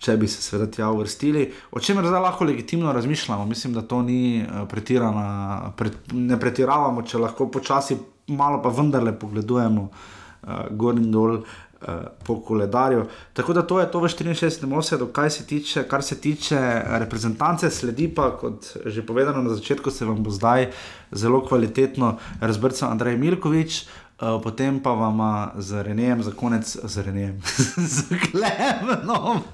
če 0.04 0.16
bi 0.20 0.28
se 0.28 0.42
seveda 0.44 0.68
tja 0.70 0.90
uvrstili. 0.92 1.46
O 1.72 1.80
čemer 1.80 2.06
zdaj 2.06 2.22
lahko 2.26 2.44
legitimno 2.44 2.92
razmišljamo, 2.92 3.46
mislim, 3.48 3.74
da 3.74 3.82
to 3.82 4.02
ni 4.02 4.40
eh, 4.42 4.64
pretirano, 4.70 5.72
pre, 5.78 5.94
ne 6.12 6.40
pretiravamo, 6.40 7.06
če 7.08 7.22
lahko 7.24 7.48
počasi, 7.52 7.96
malo 8.28 8.60
pa 8.64 8.72
vendarle 8.72 9.12
pogledujemo 9.20 9.82
uh, 9.84 10.66
gor 10.70 10.96
in 11.00 11.12
dol. 11.12 11.40
Uh, 11.84 12.06
po 12.24 12.38
koledarju. 12.40 13.02
Tako 13.36 13.52
da 13.52 13.62
to 13.68 13.76
je 13.80 13.90
to 13.92 14.00
v 14.00 14.08
64. 14.08 14.70
osedu, 14.72 15.10
kar 15.12 15.28
se 15.30 15.42
tiče, 15.46 15.82
kar 15.84 16.02
se 16.02 16.16
tiče 16.16 16.56
reprezentance, 17.02 17.68
sledi 17.70 18.06
pa, 18.08 18.30
kot 18.40 18.70
že 18.86 19.04
povedano 19.04 19.42
na 19.44 19.52
začetku, 19.52 19.92
se 19.92 20.08
vam 20.08 20.22
bo 20.24 20.32
zdaj 20.32 20.70
zelo 21.12 21.42
kvalitetno 21.44 22.14
razbrcal 22.40 22.88
Andrej 22.88 23.18
Milkovič, 23.20 23.82
uh, 23.82 24.03
Uh, 24.24 24.40
potem 24.40 24.80
pa 24.80 24.96
vam 24.96 25.20
z 25.60 25.84
Renejem, 25.84 26.24
za 26.24 26.32
konec 26.32 26.64
z 26.64 26.96
Renejem, 27.04 27.36
z 27.94 28.08
Klemnom. 28.32 29.44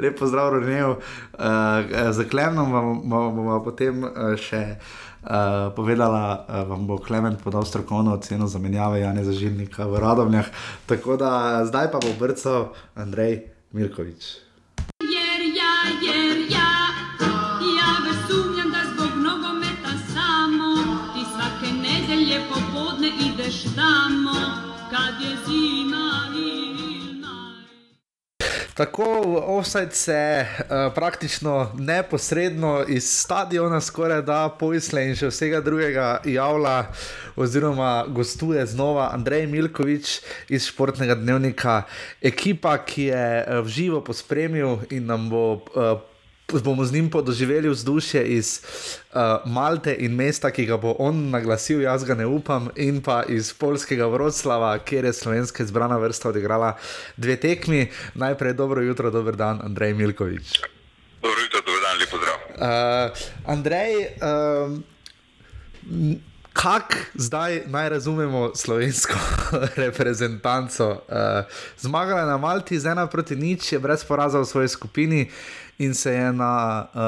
Lepo 0.00 0.24
zdrav, 0.24 0.56
Renejo. 0.56 0.96
Uh, 1.36 1.84
eh, 1.92 2.12
za 2.12 2.24
Klemnom 2.24 2.72
vam 2.72 3.04
bomo 3.04 3.60
potem 3.60 4.00
uh, 4.00 4.32
še 4.32 4.80
uh, 4.80 5.68
povedala, 5.76 6.48
uh, 6.48 6.64
vam 6.72 6.88
bo 6.88 6.96
Klemen 6.96 7.36
podal 7.36 7.68
strokovno 7.68 8.16
oceno 8.16 8.48
za 8.48 8.56
menjave 8.56 9.04
Jana 9.04 9.20
Zažilnika 9.20 9.84
v 9.84 10.00
Radovnjah. 10.00 10.48
Tako 10.88 11.20
da 11.20 11.60
zdaj 11.68 11.92
pa 11.92 12.00
bo 12.00 12.16
brcal 12.16 12.72
Andrej 12.96 13.44
Mirkovič. 13.76 14.47
Tako 28.78 29.04
offside 29.46 29.90
se 29.90 30.46
uh, 30.46 30.94
praktično 30.94 31.72
neposredno 31.78 32.84
iz 32.88 33.10
stadiona, 33.10 33.80
skoraj 33.80 34.22
da 34.22 34.36
poisle 34.60 35.02
in 35.08 35.16
še 35.18 35.32
vsega 35.32 35.58
drugega 35.66 36.20
javlja, 36.22 36.76
oziroma 37.34 38.04
gostuje 38.14 38.62
znova 38.70 39.08
Andrej 39.16 39.48
Milkovič 39.50 40.12
iz 40.46 40.68
športnega 40.70 41.16
dnevnika, 41.18 41.80
ekipa, 42.22 42.76
ki 42.86 43.08
je 43.10 43.24
uh, 43.42 43.58
v 43.66 43.74
živo 43.80 43.98
pospremil 44.06 44.86
in 44.94 45.10
nam 45.10 45.26
bo. 45.32 45.42
Uh, 45.74 46.07
bomo 46.52 46.84
z 46.84 46.92
njim 46.92 47.10
podoživeli 47.10 47.68
vzdušje 47.68 48.24
iz 48.24 48.60
uh, 48.60 49.20
Malte 49.46 49.92
in 49.98 50.14
mesta, 50.14 50.50
ki 50.50 50.64
ga 50.66 50.76
bo 50.80 50.94
on 50.98 51.30
naglasil, 51.30 51.82
jaz 51.82 52.04
ga 52.08 52.14
ne 52.14 52.26
upam, 52.26 52.70
in 52.76 53.02
pa 53.04 53.22
iz 53.28 53.52
polskega 53.52 54.06
Vroclava, 54.08 54.78
kjer 54.78 55.04
je 55.04 55.12
slovenska 55.12 55.62
izbrana 55.62 55.98
vrsta 56.00 56.28
odigrala 56.28 56.76
dve 57.16 57.36
tekmi. 57.36 57.90
Najprej 58.14 58.54
dobro 58.54 58.80
jutro, 58.80 59.10
dober 59.10 59.36
dan, 59.36 59.60
Andrej 59.64 59.94
Milkovič. 59.94 60.60
Dobro 61.22 61.40
jutro, 61.42 61.60
dober 61.66 61.82
dan, 61.84 61.98
lepo 62.00 62.16
zdrav. 62.16 62.38
Uh, 62.56 63.18
Andrej. 63.46 63.94
Uh, 64.16 64.80
Kako 66.58 66.94
zdaj 67.14 67.62
naj 67.66 67.88
razumemo 67.88 68.50
slovensko 68.54 69.14
reprezentanco? 69.84 70.88
Uh, 70.90 71.44
zmagala 71.78 72.20
je 72.20 72.26
na 72.26 72.36
Malti 72.36 72.78
z 72.78 72.86
ena 72.86 73.06
proti 73.06 73.36
nič, 73.36 73.72
je 73.72 73.78
brez 73.78 74.04
poraza 74.04 74.40
v 74.40 74.44
svoji 74.44 74.68
skupini, 74.68 75.22
uh, 75.22 75.67
in 75.78 75.94
se 75.94 76.10
je 76.12 76.32
na 76.32 76.86
uh, 76.86 77.00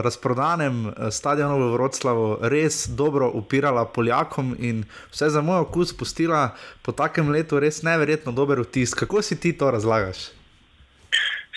razprodanem 0.00 0.88
eh, 0.88 1.10
stadionu 1.10 1.58
v 1.58 1.72
Vroclavu 1.72 2.38
res 2.42 2.86
dobro 2.86 3.30
upirala 3.34 3.84
Poljakom 3.84 4.54
in 4.58 4.84
vse 5.10 5.30
za 5.30 5.42
moj 5.42 5.66
okus 5.66 5.96
pustila 5.96 6.54
po 6.82 6.92
takem 6.92 7.30
letu 7.34 7.58
res 7.58 7.82
neverjetno 7.82 8.32
dober 8.32 8.62
vtis. 8.62 8.94
Kako 8.94 9.22
si 9.22 9.40
ti 9.40 9.52
to 9.58 9.70
razlagaš? 9.70 10.30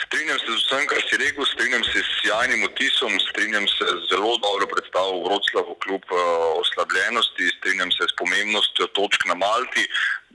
Strinjam 0.05 0.39
se 0.39 0.51
z 0.51 0.57
vsem, 0.59 0.87
kar 0.91 1.01
si 1.07 1.17
rekel, 1.17 1.45
strinjam 1.45 1.83
se 1.83 1.99
s 2.03 2.09
sjajnim 2.19 2.65
vtisom, 2.67 3.13
strinjam 3.29 3.67
se 3.67 3.85
z 3.85 4.01
zelo 4.11 4.33
dobro 4.37 4.65
predstavo 4.73 5.11
v 5.19 5.23
Vroclavu, 5.27 5.73
kljub 5.83 6.03
uh, 6.11 6.19
oslabljenosti, 6.63 7.45
strinjam 7.57 7.91
se 7.91 8.03
s 8.09 8.13
pomembnostjo 8.19 8.85
točk 8.97 9.21
na 9.29 9.35
Malti, 9.43 9.85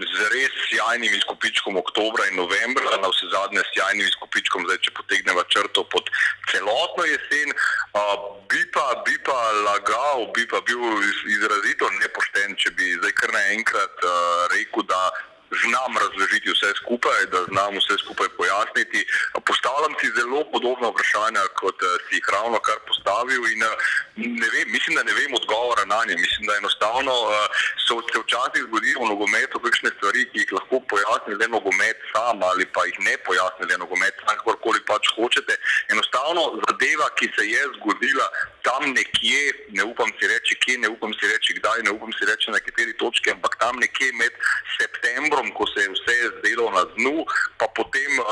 z 0.01 0.28
res 0.32 0.53
sjajnim 0.68 1.14
izkupičkom 1.14 1.76
oktobra 1.76 2.26
in 2.30 2.36
novembra, 2.40 2.96
na 3.03 3.09
vse 3.12 3.28
zadnje 3.32 3.62
sjajnim 3.72 4.07
izkupičkom, 4.09 4.64
zdaj 4.66 4.80
če 4.86 4.94
potegnemo 4.96 5.44
črto 5.53 5.84
pod 5.92 6.09
celotno 6.51 7.05
jesen. 7.05 7.53
Uh, 7.92 8.14
bi, 8.51 8.62
pa, 8.74 8.86
bi 9.07 9.16
pa 9.26 9.38
lagal, 9.66 10.28
bi 10.36 10.46
pa 10.48 10.62
bil 10.66 10.80
izrazito 11.28 11.90
nepošten, 12.01 12.57
če 12.57 12.72
bi 12.78 12.94
zdaj 13.01 13.16
kar 13.20 13.34
naenkrat 13.36 14.07
uh, 14.07 14.46
rekel, 14.55 14.86
da 14.88 15.03
znam 15.51 15.98
razložiti 15.98 16.53
vse 16.55 16.70
skupaj, 16.80 17.26
da 17.32 17.44
znam 17.51 17.74
vse 17.78 17.98
skupaj 18.05 18.28
pojasniti. 18.38 19.01
Postavljam 19.51 19.94
si 20.01 20.12
zelo 20.18 20.44
podobna 20.53 20.88
vprašanja, 20.88 21.42
kot 21.61 21.78
si 22.07 22.18
jih 22.18 22.26
ravno 22.32 22.59
kar 22.66 22.78
postavil. 22.86 23.42
In, 23.53 23.64
eh, 24.24 24.50
vem, 24.54 24.66
mislim, 24.76 24.96
da 24.98 25.02
ne 25.08 25.14
vem 25.18 25.34
odgovora 25.40 25.84
na 25.92 26.00
nje. 26.06 26.16
Mislim, 26.24 26.46
da 26.48 26.56
enostavno 26.62 27.14
eh, 27.26 27.34
so 27.86 27.94
se 28.08 28.18
včasih 28.22 28.62
zgodili 28.68 28.96
v 29.02 29.08
nogometu 29.12 29.56
kakšne 29.64 29.90
stvari, 29.96 30.26
ki 30.30 30.38
jih 30.42 30.52
lahko 30.58 30.80
pojasni 30.90 31.34
le 31.40 31.46
nogomet 31.54 31.98
sam 32.12 32.42
ali 32.50 32.64
pa 32.74 32.84
jih 32.88 32.98
ne 33.06 33.14
pojasni 33.26 33.64
le 33.70 33.76
nogomet, 33.82 34.14
kakorkoli 34.28 34.80
pač 34.90 35.04
hočete. 35.16 35.54
Enostavno 35.92 36.42
zadeva, 36.66 37.06
ki 37.18 37.26
se 37.36 37.44
je 37.54 37.62
zgodila 37.76 38.26
tam 38.66 38.82
nekje, 38.98 39.42
ne 39.76 39.84
upam 39.92 40.10
si 40.18 40.24
reči, 40.32 40.54
kje, 40.62 40.78
ne 40.84 40.88
upam 40.94 41.12
si 41.18 41.24
reči, 41.32 41.56
kdaj, 41.58 41.82
ne 41.86 41.92
upam 41.96 42.12
si 42.16 42.28
reči, 42.30 42.50
na 42.54 42.60
kateri 42.66 42.94
točki, 43.02 43.30
ampak 43.34 43.56
tam 43.62 43.76
nekje 43.82 44.12
med 44.20 44.32
septembrom 44.78 45.50
ko 45.60 45.66
se 45.72 45.80
je 45.84 45.90
vse 45.94 46.16
zdelo 46.38 46.70
na 46.70 46.84
dnu, 46.96 47.24
pa 47.58 47.66
potem 47.76 48.12
uh, 48.18 48.26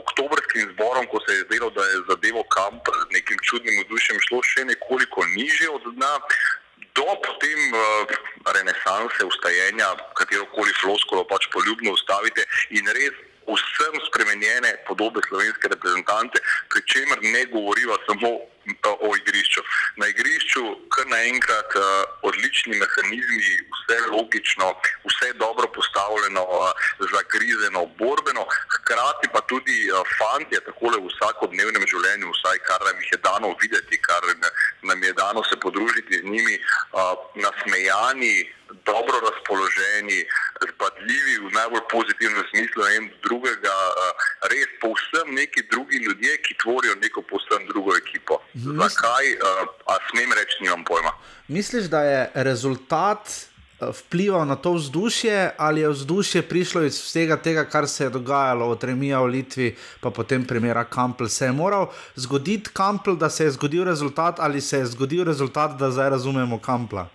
oktobrskim 0.00 0.70
zborom, 0.72 1.06
ko 1.06 1.20
se 1.24 1.34
je 1.34 1.44
zdelo, 1.48 1.70
da 1.70 1.84
je 1.90 1.96
zadevo 2.10 2.42
kamp 2.56 2.82
z 3.02 3.06
nekim 3.16 3.38
čudnim 3.48 3.80
vzdušjem 3.82 4.18
šlo 4.28 4.42
še 4.44 4.64
nekoliko 4.68 5.17
niže 5.26 5.68
od 5.70 5.82
dna. 5.94 6.14
Do 6.94 7.06
potem 7.22 7.60
uh, 7.70 7.80
renesanse, 8.54 9.22
ustajenja, 9.24 9.94
katero 10.18 10.46
koli 10.50 10.72
floskolo 10.80 11.22
pač 11.30 11.46
poljubno 11.54 11.94
ustavite 11.94 12.42
in 12.74 12.90
res 12.90 13.14
vsem 13.48 13.94
spremenjene 14.08 14.74
podobe 14.88 15.22
slovenske 15.28 15.70
reprezentante, 15.72 16.42
pri 16.68 16.80
čemer 16.90 17.18
ne 17.22 17.46
govoriva 17.54 17.96
samo 18.06 18.34
o 19.00 19.16
igrišču. 19.16 19.62
Na 19.96 20.06
igrišču 20.12 20.62
kar 20.94 21.06
naenkrat 21.06 21.76
uh, 21.76 21.84
odlični 22.28 22.78
mehanizmi, 22.82 23.52
vse 23.74 23.98
logično, 24.12 24.68
vse 25.06 25.32
dobro 25.42 25.66
postavljeno, 25.76 26.42
uh, 26.42 26.72
zagrizeno, 27.14 27.86
borbeno, 27.98 28.44
hkrati 28.74 29.28
pa 29.32 29.40
tudi 29.40 29.78
uh, 29.90 30.02
fantje, 30.18 30.60
tako 30.66 30.92
le 30.92 31.00
v 31.02 31.10
vsakodnevnem 31.14 31.88
življenju, 31.92 32.34
vsaj 32.36 32.62
kar 32.68 32.84
nam 32.88 33.00
jih 33.02 33.12
je 33.12 33.20
dano 33.28 33.54
videti, 33.62 34.00
kar 34.08 34.22
nam 34.82 35.02
je 35.02 35.12
dano 35.12 35.44
se 35.50 35.56
podružiti 35.60 36.22
z 36.22 36.24
njimi, 36.24 36.58
uh, 36.58 37.14
nasmejani, 37.44 38.36
dobro 38.90 39.16
razpoloženi, 39.28 40.18
zbadljivi 40.72 41.34
v 41.46 41.50
najbolj 41.58 41.84
pozitivnem 41.94 42.44
smislu 42.50 42.82
en 42.96 43.10
drugega. 43.26 43.76
Res 44.52 44.70
povsem 44.82 45.34
neki 45.34 45.60
drugi 45.72 45.96
ljudje, 46.06 46.32
ki 46.44 46.58
tvorijo 46.62 46.94
neko 47.04 47.22
povsem 47.30 47.66
drugo 47.68 47.96
ekipo. 47.96 48.40
Mhm. 48.56 48.80
Zakaj, 48.82 49.26
a 49.92 49.94
smem 50.10 50.32
reči, 50.38 50.56
nimam 50.62 50.84
pojma. 50.84 51.12
Misliš, 51.48 51.84
da 51.84 52.02
je 52.02 52.30
rezultat 52.34 53.48
vplival 53.80 54.46
na 54.46 54.56
to 54.56 54.72
vzdušje, 54.72 55.50
ali 55.56 55.80
je 55.80 55.88
vzdušje 55.88 56.42
prišlo 56.42 56.82
iz 56.82 56.98
vsega 56.98 57.36
tega, 57.36 57.64
kar 57.64 57.88
se 57.88 58.04
je 58.04 58.10
dogajalo 58.10 58.66
od 58.66 58.84
Remija 58.84 59.20
v 59.20 59.26
Litvi, 59.26 59.76
pa 60.00 60.10
potem 60.10 60.44
primera 60.44 60.84
Kampl. 60.84 61.26
Se 61.26 61.44
je 61.44 61.52
moral 61.52 61.90
zgoditi 62.16 62.70
Kampl, 62.72 63.14
da 63.14 63.30
se 63.30 63.44
je 63.44 63.50
zgodil 63.50 63.84
rezultat, 63.84 64.40
ali 64.40 64.60
se 64.60 64.78
je 64.78 64.86
zgodil 64.86 65.24
rezultat, 65.24 65.78
da 65.78 65.90
zdaj 65.90 66.10
razumemo 66.10 66.58
Kampla? 66.58 67.08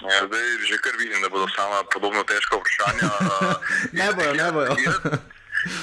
Ja, 0.00 0.26
zdaj 0.26 0.46
že 0.68 0.78
kar 0.80 0.96
vidim, 0.96 1.20
da 1.22 1.28
bodo 1.28 1.48
sama 1.56 1.84
podobno 1.92 2.22
težko 2.24 2.60
vprašanja. 2.60 3.08
ne 3.98 4.08
bojo, 4.16 4.32
ne 4.34 4.48
bojo. 4.52 4.74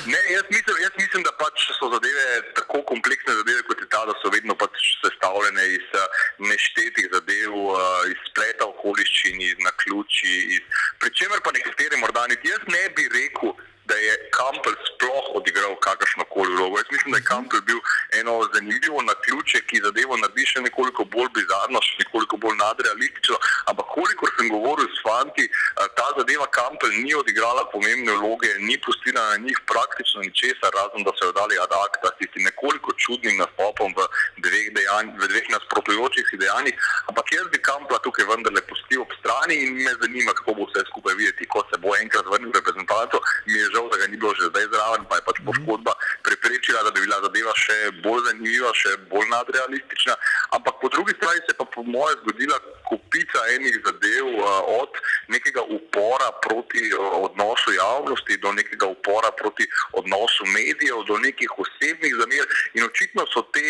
Ne, 0.06 0.20
jaz, 0.34 0.46
mislim, 0.50 0.76
jaz 0.82 0.94
mislim, 0.98 1.22
da 1.24 1.32
pač 1.38 1.68
so 1.78 1.90
zadeve 1.94 2.26
tako 2.58 2.82
kompleksne, 2.92 3.36
zadeve, 3.40 3.62
kot 3.70 3.82
je 3.82 3.90
ta, 3.94 4.02
da 4.10 4.14
so 4.22 4.32
vedno 4.34 4.56
pač 4.58 4.74
sestavljene 5.04 5.66
iz 5.76 5.88
uh, 5.94 6.06
neštetih 6.50 7.10
zadev, 7.14 7.54
uh, 7.54 7.78
iz 8.10 8.18
spleta 8.32 8.66
okoliščin, 8.74 9.42
iz 9.50 9.58
naključij. 9.68 10.62
Pričemer 11.04 11.44
pa 11.46 11.54
nekateri 11.54 12.02
morda 12.02 12.26
niti 12.32 12.50
jaz 12.50 12.66
ne 12.74 12.84
bi 12.98 13.06
rekel, 13.14 13.54
da 13.90 13.96
je 13.96 14.14
Kampel 14.38 14.76
sploh 14.90 15.26
odigral 15.40 15.76
kakršno 15.88 16.24
koli 16.34 16.52
vlogo. 16.56 16.78
Jaz 16.78 16.90
mislim, 16.92 17.12
da 17.12 17.18
je 17.20 17.30
Kampel 17.34 17.62
bil 17.70 17.80
eno 18.20 18.34
zanimivo 18.54 19.00
na 19.10 19.14
ključe, 19.24 19.60
ki 19.68 19.84
zadevo 19.88 20.18
naredi 20.22 20.46
še 20.52 20.60
nekoliko 20.68 21.06
bolj 21.16 21.30
bizarno, 21.38 21.80
še 21.88 21.96
nekoliko 22.04 22.40
bolj 22.44 22.58
nadrealistično. 22.64 23.38
Ampak 23.72 23.88
kolikor 23.98 24.30
sem 24.36 24.52
govoril 24.56 24.88
s 24.92 25.00
fanti, 25.06 25.46
ta 26.00 26.08
zadeva 26.20 26.48
Kampel 26.60 26.92
ni 27.04 27.14
odigrala 27.22 27.64
pomembne 27.74 28.18
vloge, 28.20 28.52
ni 28.68 28.76
pustila 28.86 29.24
na 29.32 29.38
njih 29.46 29.60
praktično 29.72 30.26
ničesar, 30.28 30.72
razen 30.80 31.08
da 31.08 31.16
so 31.18 31.30
jo 31.30 31.38
dali 31.40 31.60
adakta 31.66 32.12
s 32.12 32.18
tistim 32.20 32.44
nekoliko 32.50 32.96
čudnim 33.04 33.40
nastopom 33.44 33.96
v 33.98 34.10
dveh, 34.44 34.68
dejanj, 34.78 35.14
v 35.22 35.32
dveh 35.32 35.48
nasprotujočih 35.56 36.28
si 36.30 36.42
dejanjih. 36.44 36.76
Ampak 37.10 37.32
jaz 37.38 37.48
bi 37.54 37.64
Kampla 37.70 38.00
tukaj 38.04 38.28
vendarle 38.28 38.62
pustil 38.70 39.04
ob 39.06 39.12
strani 39.20 39.56
in 39.64 39.80
me 39.80 39.94
zanima, 40.04 40.36
kako 40.38 40.60
bo 40.60 40.70
vse 40.70 40.84
skupaj 40.92 41.16
videti, 41.20 41.48
ko 41.48 41.64
se 41.72 41.80
bo 41.84 41.96
enkrat 41.96 42.28
vrnil 42.28 42.52
reprezentanto 42.60 43.24
žal, 43.78 43.90
da 43.90 43.98
ga 44.02 44.08
ni 44.10 44.18
bilo 44.18 44.34
že 44.34 44.50
zdaj 44.50 44.66
zraven, 44.74 45.06
pa 45.10 45.16
je 45.22 45.24
pač 45.30 45.38
poškodba 45.46 45.94
preprečila, 46.38 46.84
da 46.84 46.92
bi 46.92 47.02
bila 47.02 47.20
zadeva 47.22 47.54
še 47.56 47.78
bolj 48.04 48.22
zanimiva, 48.28 48.72
še 48.74 48.96
bolj 49.12 49.28
nadrealistična. 49.32 50.16
Ampak 50.58 50.80
po 50.82 50.90
drugi 50.90 51.14
strani 51.18 51.42
se 51.46 51.54
je 51.54 51.58
pa 51.58 51.66
po 51.66 51.84
mojem 51.84 52.20
zgodila 52.22 52.58
kupica 52.90 53.40
enih 53.56 53.76
zadev, 53.86 54.28
od 54.82 54.92
nekega 55.28 55.62
upora 55.62 56.32
proti 56.46 56.94
odnosu 56.98 57.74
javnosti 57.74 58.38
do 58.38 58.52
nekega 58.52 58.86
upora 58.86 59.32
proti 59.32 59.68
odnosu 59.94 60.46
medijev, 60.46 61.04
do 61.08 61.18
nekih 61.18 61.52
osebnih 61.58 62.14
zamer. 62.22 62.46
In 62.74 62.84
očitno 62.84 63.26
so 63.34 63.42
te 63.54 63.66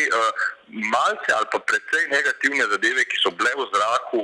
malce 0.68 1.30
ali 1.32 1.48
pa 1.52 1.60
precej 1.60 2.04
negativne 2.12 2.64
zadeve, 2.72 3.04
ki 3.08 3.18
so 3.24 3.32
bile 3.32 3.52
v 3.56 3.64
zraku 3.72 4.20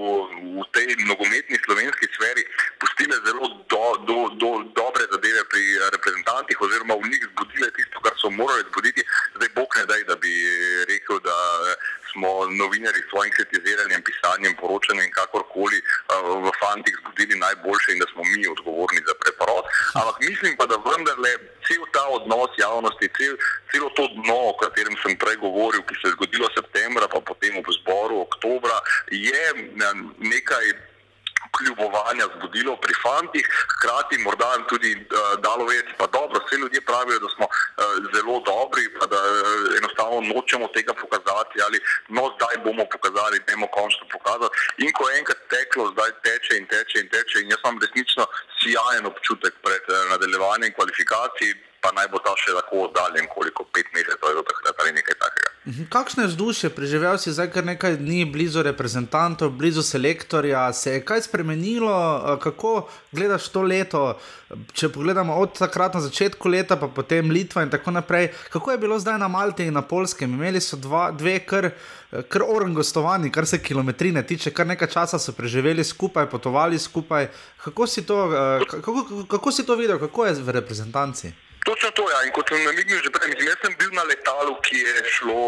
v 0.60 0.66
tej 0.76 0.88
nogometni 1.08 1.58
slovenski 1.64 2.08
sferi, 2.16 2.44
pustile 2.80 3.16
zelo 3.24 3.48
do, 3.72 3.86
do, 4.08 4.18
do, 4.42 4.50
dobre 4.76 5.08
zadeve 5.08 5.42
pri 5.48 5.64
reprezentantih 5.96 6.60
oziroma 6.60 7.00
v 7.00 7.08
njih 7.08 7.24
zbudile 7.32 7.70
tisto, 7.72 7.98
kar 8.04 8.16
so 8.20 8.30
morali 8.40 8.64
zbuditi. 8.70 9.02
Zdaj, 9.36 9.50
bog 9.56 9.70
ne 9.78 9.86
daj, 9.86 10.04
da 10.10 10.16
bi 10.16 10.34
rekel, 10.92 11.20
da 11.28 11.38
smo 12.12 12.30
novinari 12.62 13.00
s 13.04 13.10
svojim 13.10 13.32
kritiziranjem, 13.38 14.02
pisanjem, 14.08 14.54
poročanjem 14.62 15.06
in 15.06 15.14
kakorkoli 15.20 15.80
v 16.46 16.50
fantih 16.62 16.96
zbudili 17.02 17.36
najboljše 17.46 17.90
in 17.92 18.00
da 18.04 18.08
smo 18.14 18.22
mi 18.34 18.44
odgovorni 18.56 19.02
za 19.10 19.16
preporod. 19.22 19.66
Ampak 20.00 20.18
mislim 20.30 20.54
pa, 20.58 20.66
da 20.72 20.78
vendarle 20.90 21.32
cel 21.66 21.84
ta 21.96 22.04
odnos 22.18 22.52
javnosti, 22.66 23.14
cel, 23.18 23.34
celo 23.72 23.90
to 23.98 24.06
dno, 24.18 24.40
o 24.52 24.58
katerem 24.62 24.96
sem 25.04 25.14
prej 25.24 25.38
govoril, 25.46 25.82
ki 25.88 25.96
se 26.00 26.06
je 26.08 26.16
zgodilo 26.18 26.48
septembra, 26.58 27.06
pa 27.14 27.20
potem 27.30 27.54
v 27.68 27.70
zboru 27.80 28.16
oktobra, 28.28 28.78
je 29.12 29.46
nekaj 30.34 30.66
kljubovanja 31.58 32.26
zbudilo 32.36 32.74
pri 32.84 32.94
fantih, 33.04 33.46
hkrati 33.74 34.16
morda 34.26 34.50
jim 34.54 34.66
tudi 34.72 34.92
uh, 34.98 35.06
dalo 35.46 35.64
vedeti, 35.70 35.94
pa 36.00 36.06
dobro, 36.18 36.38
vse 36.44 36.56
ljudje 36.62 36.82
pravijo, 36.90 37.20
da 37.26 37.30
smo 37.36 37.46
uh, 37.50 37.54
zelo 38.14 38.36
dobri, 38.52 38.86
pa 39.00 39.06
da 39.14 39.20
uh, 39.26 39.78
enostavno 39.80 40.20
nočemo 40.34 40.68
tega 40.76 40.94
pokazati 41.02 41.56
ali 41.66 41.78
no 42.16 42.24
zdaj 42.36 42.56
bomo 42.66 42.86
pokazali, 42.94 43.44
da 43.46 43.54
bomo 43.56 43.68
končno 43.78 44.04
pokazali. 44.16 44.54
In 44.84 44.92
ko 44.98 45.04
enkrat 45.20 45.42
teklo, 45.56 45.84
zdaj 45.94 46.12
teče 46.26 46.54
in 46.60 46.66
teče 46.74 46.96
in 47.04 47.10
teče 47.14 47.36
in 47.42 47.52
jaz 47.52 47.62
imam 47.64 47.82
resnično 47.84 48.24
sjajen 48.60 49.06
občutek 49.12 49.54
pred 49.66 49.86
uh, 49.90 49.96
nadaljevanjem 50.12 50.72
kvalifikacij, 50.78 51.52
pa 51.84 51.92
naj 51.92 52.08
bo 52.12 52.20
ta 52.24 52.32
še 52.40 52.56
tako 52.56 52.86
oddaljen, 52.88 53.28
koliko 53.28 53.66
pet 53.76 53.90
mesecev 53.96 54.30
je 54.32 54.38
do 54.40 54.44
takrat 54.48 54.80
ali 54.80 54.96
nekaj 54.96 55.18
takega. 55.20 55.50
Mhm. 55.64 55.88
Kakšno 55.92 56.24
je 56.24 56.30
vzdušje, 56.32 56.70
preživel 56.76 57.18
si 57.20 57.32
zdaj 57.36 57.50
kar 57.52 57.66
nekaj 57.68 57.98
dni 58.00 58.24
blizu 58.32 58.64
reprezentantov, 58.64 59.52
blizu 59.60 59.84
selektorja, 59.84 60.64
se 60.74 60.96
je 60.96 61.04
kaj 61.04 61.26
spremenilo, 61.28 62.38
kako 62.44 62.88
gledaš 63.12 63.50
to 63.52 63.62
leto? 63.68 64.04
Če 64.74 64.90
pogledamo 64.94 65.36
od 65.44 65.58
takrat 65.60 65.96
na 65.98 66.02
začetku 66.04 66.52
leta, 66.52 66.78
pa 66.80 66.88
potem 66.88 67.32
Litva 67.32 67.64
in 67.66 67.72
tako 67.74 67.92
naprej, 67.96 68.30
kako 68.54 68.72
je 68.72 68.78
bilo 68.78 69.00
zdaj 69.00 69.18
na 69.20 69.28
Malti 69.28 69.68
in 69.68 69.74
na 69.74 69.82
Polskem? 69.82 70.36
Imeli 70.36 70.62
so 70.62 70.78
dva, 70.78 71.08
dve 71.12 71.40
kar, 71.48 71.72
kar 72.30 72.46
orangostovani, 72.48 73.32
kar 73.32 73.48
se 73.50 73.60
kilometrine 73.64 74.24
tiče, 74.24 74.54
kar 74.54 74.68
nekaj 74.68 74.92
časa 74.94 75.20
so 75.20 75.34
preživeli 75.34 75.84
skupaj, 75.84 76.30
potovali 76.30 76.80
skupaj. 76.80 77.32
Kako 77.64 77.88
si 77.88 78.06
to, 78.06 78.20
kako, 78.70 79.26
kako 79.32 79.52
si 79.52 79.66
to 79.66 79.76
videl, 79.80 80.00
kako 80.00 80.28
je 80.28 80.38
v 80.44 80.60
reprezentanci? 80.60 81.34
Točno 81.64 81.92
to, 81.92 82.10
ja. 82.12 82.24
In 82.24 82.32
kot 82.36 82.50
sem 82.50 82.64
namignil 82.64 83.00
že 83.04 83.10
prej, 83.10 83.30
mislim, 83.32 83.48
jaz 83.48 83.60
sem 83.64 83.76
bil 83.80 83.92
na 83.96 84.04
letalu, 84.04 84.56
ki 84.68 84.78
je 84.84 84.96
šlo, 85.16 85.42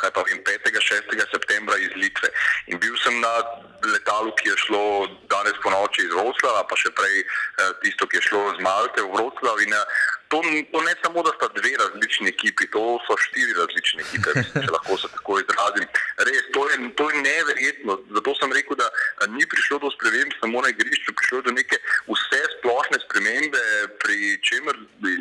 vem, 0.00 0.40
5. 0.44 0.70
6. 0.72 1.32
septembra 1.32 1.76
iz 1.76 1.92
Litve. 1.96 2.28
In 2.72 2.80
bil 2.80 2.96
sem 3.04 3.20
na 3.20 3.34
letalu, 3.92 4.32
ki 4.40 4.48
je 4.48 4.56
šlo 4.64 4.84
danes 5.28 5.56
po 5.62 5.70
noči 5.70 6.06
iz 6.06 6.12
Vroclava, 6.16 6.64
pa 6.64 6.76
še 6.80 6.90
prej 6.96 7.20
eh, 7.20 7.72
tisto, 7.84 8.08
ki 8.08 8.16
je 8.16 8.26
šlo 8.30 8.42
z 8.56 8.64
Malte 8.64 9.04
v 9.04 9.12
Vroclav. 9.12 9.60
In, 9.66 9.76
eh, 9.76 10.17
To, 10.28 10.42
to 10.72 10.80
ne 10.88 10.94
samo, 11.02 11.22
da 11.22 11.30
sta 11.36 11.48
dve 11.58 11.72
različni 11.82 12.28
ekipi, 12.28 12.66
to 12.74 12.82
so 13.06 13.14
štiri 13.24 13.54
različne 13.56 14.02
ekipe, 14.06 14.30
če 14.64 14.70
lahko 14.74 14.98
se 15.00 15.08
tako 15.14 15.38
izrazim. 15.40 15.86
Res, 16.28 16.42
to 16.52 16.66
je, 16.68 16.76
to 16.98 17.04
je 17.10 17.22
neverjetno. 17.22 17.96
Zato 18.16 18.34
sem 18.36 18.52
rekel, 18.52 18.76
da 18.76 18.88
ni 19.32 19.46
prišlo 19.52 19.78
do 19.84 19.90
sprememb 19.94 20.34
samo 20.40 20.60
na 20.64 20.72
igrišču, 20.74 21.14
prišlo 21.16 21.40
je 21.40 21.46
do 21.48 21.54
neke 21.56 21.78
vse 22.10 22.40
splošne 22.58 23.00
spremembe, 23.06 23.62
pri 24.02 24.18
čemer 24.44 24.76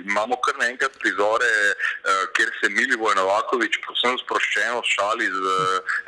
imamo 0.09 0.35
kar 0.43 0.59
naenkrat 0.59 0.99
prizore, 0.99 1.53
eh, 1.71 2.25
kjer 2.35 2.51
se 2.59 2.71
Milivo 2.75 3.13
Novakovič 3.15 3.79
posebno 3.87 4.19
sproščeno 4.25 4.83
šali 4.83 5.29
z 5.37 5.55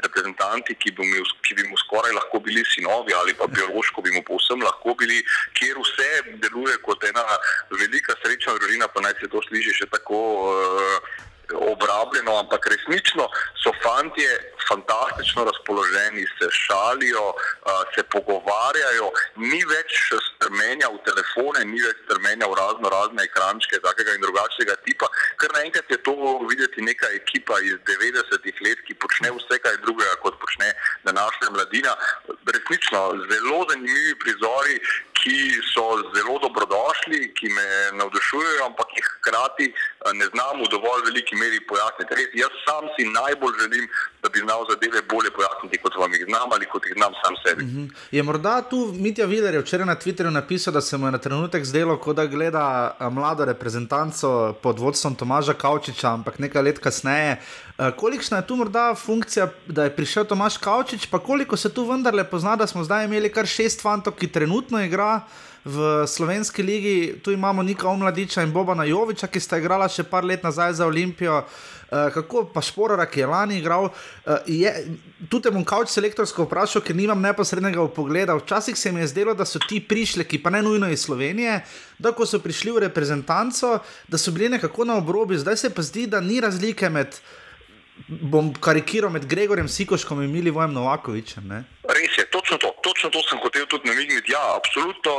reprezentanti, 0.03 0.75
ki 0.75 0.91
bi, 0.99 1.07
mu, 1.07 1.23
ki 1.47 1.55
bi 1.55 1.69
mu 1.71 1.79
skoraj 1.85 2.17
lahko 2.19 2.43
bili 2.43 2.65
sinovi 2.73 3.15
ali 3.21 3.33
pa 3.39 3.47
biološko 3.47 4.03
bi 4.03 4.11
mu 4.11 4.25
povsem 4.27 4.59
lahko 4.67 4.97
bili, 4.99 5.23
kjer 5.55 5.79
vse 5.79 6.11
deluje 6.43 6.75
kot 6.83 7.03
ena 7.07 7.23
velika 7.71 8.19
srečna 8.19 8.59
družina 8.59 8.88
pa 8.93 9.01
naj 9.05 9.17
se 9.19 9.31
to 9.31 9.41
sliši 9.47 9.73
še 9.81 9.89
tako 9.95 10.19
uh, 10.45 11.09
obrabljeno, 11.71 12.37
ampak 12.39 12.67
resnično 12.73 13.25
so 13.63 13.73
fanti 13.83 14.25
fantastično 14.67 15.43
razpoloženi, 15.49 16.25
se 16.37 16.49
šalijo, 16.51 17.25
uh, 17.33 17.81
se 17.95 18.03
pogovarjajo, 18.13 19.11
ni 19.35 19.61
več 19.65 19.97
strmenja 20.39 20.87
v 20.87 21.03
telefone, 21.03 21.59
ni 21.67 21.83
več 21.83 21.99
strmenja 22.07 22.47
v 22.47 22.55
razno 22.55 22.87
razne 22.87 23.25
ekrančke 23.27 23.81
takega 23.83 24.15
in 24.15 24.23
drugačnega 24.23 24.75
tipa, 24.87 25.11
ker 25.35 25.51
naenkrat 25.51 25.91
je 25.91 25.99
to 26.07 26.15
videti 26.47 26.85
neka 26.87 27.11
ekipa 27.19 27.59
iz 27.67 27.75
90-ih 27.83 28.63
let, 28.63 28.79
ki 28.87 28.95
počne 29.03 29.33
vse 29.35 29.59
kaj 29.59 29.81
drugega, 29.83 30.15
kot 30.23 30.39
počne 30.39 30.71
današnja 31.03 31.51
mladina. 31.51 31.93
Resnično 32.55 33.03
zelo 33.27 33.59
zanimivi 33.67 34.15
prizori, 34.23 34.79
ki 35.19 35.39
so 35.73 35.85
zelo 36.15 36.39
dobrodošli, 36.45 37.19
ki 37.37 37.47
me 37.55 37.67
navdušujejo, 37.99 38.65
ampak 38.69 38.87
jih 38.95 39.07
hkrati 39.15 39.67
eh, 39.67 40.13
ne 40.19 40.25
znam 40.31 40.63
v 40.63 40.69
dovolj 40.73 41.03
veliki 41.09 41.35
meri 41.35 41.59
pojasniti. 41.71 42.15
Res, 42.19 42.31
jaz 42.43 42.53
sam 42.67 42.87
si 42.95 43.07
najbolj 43.19 43.55
želim, 43.61 43.85
da 44.23 44.31
bi 44.33 44.39
znal 44.45 44.65
zadeve 44.71 45.01
bolje 45.11 45.31
pojasniti, 45.35 45.81
kot 45.83 45.99
vam 45.99 46.13
jih 46.15 46.23
znam 46.29 46.55
ali 46.55 46.69
kot 46.73 46.87
jih 46.87 46.95
znam 46.99 47.13
sam 47.23 47.35
sebi. 47.43 47.63
Uh 47.63 47.69
mhm. 47.69 47.83
-huh. 47.83 48.07
Je 48.11 48.23
morda 48.23 48.55
tu 48.71 48.79
Mitja 49.05 49.25
Viler 49.25 49.53
je 49.53 49.61
včeraj 49.61 49.85
na 49.91 49.95
Twitterju 50.01 50.28
napisal, 50.31 50.73
da 50.73 50.81
se 50.81 50.97
mu 50.97 51.07
je 51.07 51.11
na 51.11 51.17
trenutek 51.17 51.65
zdelo, 51.65 51.97
kot 51.97 52.15
da 52.15 52.25
gleda 52.25 52.95
eh, 52.99 53.09
mlado 53.09 53.45
reprezentanco 53.45 54.53
pod 54.63 54.79
vodstvom 54.79 55.15
Tomaža 55.15 55.53
Kavčiča, 55.53 56.13
ampak 56.13 56.39
nekaj 56.39 56.61
let 56.61 56.79
kasneje. 56.79 57.37
Eh, 57.39 57.91
kolikšna 57.97 58.37
je 58.37 58.47
tu 58.47 58.55
morda 58.55 58.95
funkcija, 58.95 59.47
da 59.67 59.83
je 59.83 59.95
prišel 59.95 60.25
Tomaš 60.25 60.57
Kavčič, 60.57 61.05
pa 61.05 61.19
koliko 61.19 61.57
se 61.57 61.73
tu 61.73 61.85
vendarle 61.85 62.23
pozna, 62.23 62.55
da 62.55 62.67
smo 62.67 62.83
zdaj 62.83 63.05
imeli 63.05 63.31
kar 63.31 63.47
šest 63.47 63.81
fantov, 63.81 64.13
ki 64.13 64.27
trenutno 64.27 64.83
igrajo. 64.83 65.21
V 65.65 66.07
slovenski 66.07 66.63
ligi, 66.63 67.19
tu 67.23 67.31
imamo 67.31 67.63
Nika 67.63 67.87
Omladiča 67.89 68.43
in 68.43 68.53
Boba 68.53 68.75
Najoviča, 68.75 69.27
ki 69.27 69.39
sta 69.39 69.57
igrala 69.59 69.89
še 69.89 70.03
par 70.03 70.23
let 70.23 70.43
nazaj 70.43 70.79
za 70.79 70.87
Olimpijo. 70.87 71.43
Uh, 71.89 72.11
kako 72.13 72.43
pa 72.53 72.61
Šporara, 72.61 73.07
ki 73.09 73.23
je 73.23 73.27
lani 73.27 73.55
igral, 73.57 73.87
uh, 73.89 74.35
je, 74.45 74.69
tu 75.25 75.39
te 75.41 75.49
bom 75.49 75.63
kauč 75.65 75.89
selektorsko 75.89 76.45
vprašal, 76.45 76.83
ker 76.85 76.93
nimam 76.93 77.17
neposrednega 77.17 77.81
pogleda. 77.95 78.35
Včasih 78.37 78.77
se 78.77 78.91
mi 78.93 79.01
je 79.01 79.07
zdelo, 79.09 79.33
da 79.33 79.41
so 79.41 79.57
ti 79.57 79.79
prišli, 79.81 80.27
ki 80.29 80.37
pa 80.37 80.53
ne 80.53 80.61
nujno 80.61 80.85
iz 80.93 81.01
Slovenije, 81.01 81.63
da 81.97 82.13
ko 82.13 82.29
so 82.29 82.37
prišli 82.43 82.75
v 82.75 82.83
reprezentanco, 82.85 83.79
da 84.05 84.21
so 84.21 84.29
bili 84.31 84.51
nekako 84.53 84.85
na 84.85 84.99
obrobju, 85.01 85.41
zdaj 85.41 85.57
se 85.57 85.73
pa 85.73 85.81
zdi, 85.81 86.05
da 86.05 86.21
ni 86.21 86.37
razlike 86.37 86.93
med 86.93 87.17
bom 88.07 88.53
karikiral 88.53 89.11
med 89.11 89.27
Gregorjem 89.29 89.67
Sikoškom 89.67 90.21
in 90.23 90.31
Milivojem 90.31 90.73
Novakovičem. 90.73 91.47
Ne? 91.47 91.63
Res 91.83 92.17
je, 92.17 92.25
točno 92.31 92.57
to, 92.57 92.73
točno 92.83 93.09
to 93.09 93.21
sem 93.29 93.39
hotel 93.43 93.65
tudi 93.65 93.89
namigniti. 93.89 94.31
Ja, 94.31 94.43
absolutno 94.55 95.11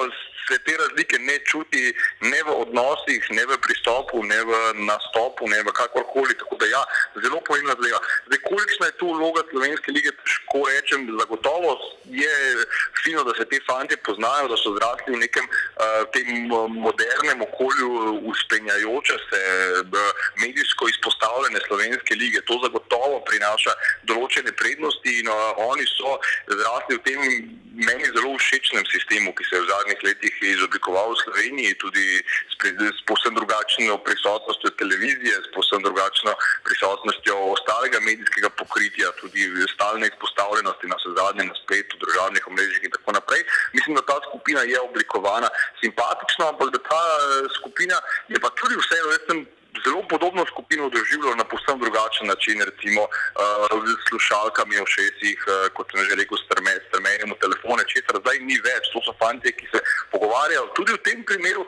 se 0.51 0.59
te 0.67 0.77
razlike 0.77 1.19
ne 1.19 1.39
čuti 1.51 1.95
ne 2.21 2.43
v 2.43 2.51
odnosih, 2.65 3.23
ne 3.31 3.47
v 3.47 3.59
pristopu, 3.65 4.23
ne 4.25 4.41
v 4.45 4.53
nastopu, 4.89 5.49
ne 5.49 5.63
v 5.63 5.73
kakorkoli. 5.73 6.35
Tako 6.39 6.57
da 6.61 6.67
ja, 6.67 6.83
zelo 7.23 7.41
pomembna 7.47 7.77
zadeva. 7.79 8.01
Zdaj, 8.27 8.41
kolikšna 8.49 8.87
je 8.87 8.99
tu 9.01 9.09
vloga 9.15 9.43
Slovenske 9.51 9.93
lige, 9.93 10.11
težko 10.23 10.65
rečem, 10.69 11.07
zagotovo 11.21 11.79
je 12.11 12.35
fino, 13.03 13.25
da 13.25 13.35
se 13.39 13.45
te 13.51 13.61
fanti 13.69 13.97
poznajo, 14.07 14.49
da 14.53 14.57
so 14.57 14.75
zrasli 14.77 15.15
v 15.15 15.23
nekem 15.25 15.47
uh, 15.47 16.03
tem 16.15 16.29
modernem 16.87 17.43
okolju, 17.49 17.89
uspenjajoče 18.33 19.17
se 19.31 19.41
medijsko 20.43 20.89
izpostavljene 20.89 21.61
Slovenske 21.67 22.15
lige. 22.15 22.43
To 22.49 22.59
zagotovo 22.65 23.23
prinaša 23.29 23.73
določene 24.11 24.53
prednosti 24.53 25.19
in 25.21 25.29
uh, 25.29 25.65
oni 25.71 25.87
so 25.87 26.19
zrasli 26.51 26.99
v 26.99 27.05
tem 27.07 27.21
meni 27.87 28.05
zelo 28.15 28.35
všečnem 28.37 28.85
sistemu, 28.87 29.33
ki 29.35 29.45
se 29.45 29.57
je 29.57 29.63
v 29.63 29.71
zadnjih 29.71 30.01
letih 30.05 30.40
izoblikoval 30.47 31.13
v 31.13 31.21
Sloveniji, 31.25 31.79
tudi 31.83 32.07
s, 32.53 32.55
s 32.99 33.01
posebno 33.09 33.41
drugačno 33.41 33.99
prisotnostjo 34.07 34.71
televizije, 34.81 35.35
s 35.47 35.49
posebno 35.55 35.89
drugačno 35.89 36.33
prisotnostjo 36.67 37.35
ostalega 37.57 37.99
medijskega 38.01 38.51
pokritja, 38.61 39.13
tudi 39.21 39.43
stalne 39.75 40.07
izpostavljenosti 40.13 40.87
na 40.91 40.97
vse 40.99 41.11
zadnje 41.21 41.45
na 41.51 41.55
spletu, 41.63 41.95
državnih 42.05 42.43
omrežjih 42.51 42.83
in 42.85 42.95
tako 42.97 43.11
naprej. 43.19 43.43
Mislim, 43.77 43.93
da 43.97 44.03
ta 44.11 44.17
skupina 44.29 44.61
je 44.73 44.81
oblikovana 44.81 45.49
simpatično, 45.81 46.43
ampak 46.53 46.69
da 46.75 46.81
ta 46.91 47.03
eh, 47.15 47.49
skupina 47.59 47.97
je 48.33 48.39
pa 48.43 48.49
tudi 48.61 48.75
vseeno 48.83 49.09
zelo 49.85 50.03
podobno 50.09 50.43
skupino 50.53 50.89
doživljal 50.89 51.35
na 51.37 51.45
posebno 51.45 51.85
drugačen 51.85 52.27
način, 52.27 52.57
recimo 52.71 53.03
uh, 53.03 53.11
z 53.87 53.91
slušalkami 54.09 54.75
v 54.85 54.87
šestih, 54.97 55.39
uh, 55.47 55.53
kot 55.77 55.87
sem 55.91 56.01
že 56.09 56.15
rekel, 56.21 56.39
strmenjem 56.43 57.31
v 57.35 57.41
telefone, 57.45 57.83
česar 57.93 58.19
zdaj 58.23 58.39
ni 58.49 58.57
več. 58.67 58.91
To 58.93 58.99
so 59.07 59.15
fanti, 59.23 59.53
ki 59.59 59.67
se 59.73 59.79
pogovarjajo 60.13 60.67
tudi 60.77 60.93
v 60.97 61.03
tem 61.07 61.19
primeru, 61.25 61.63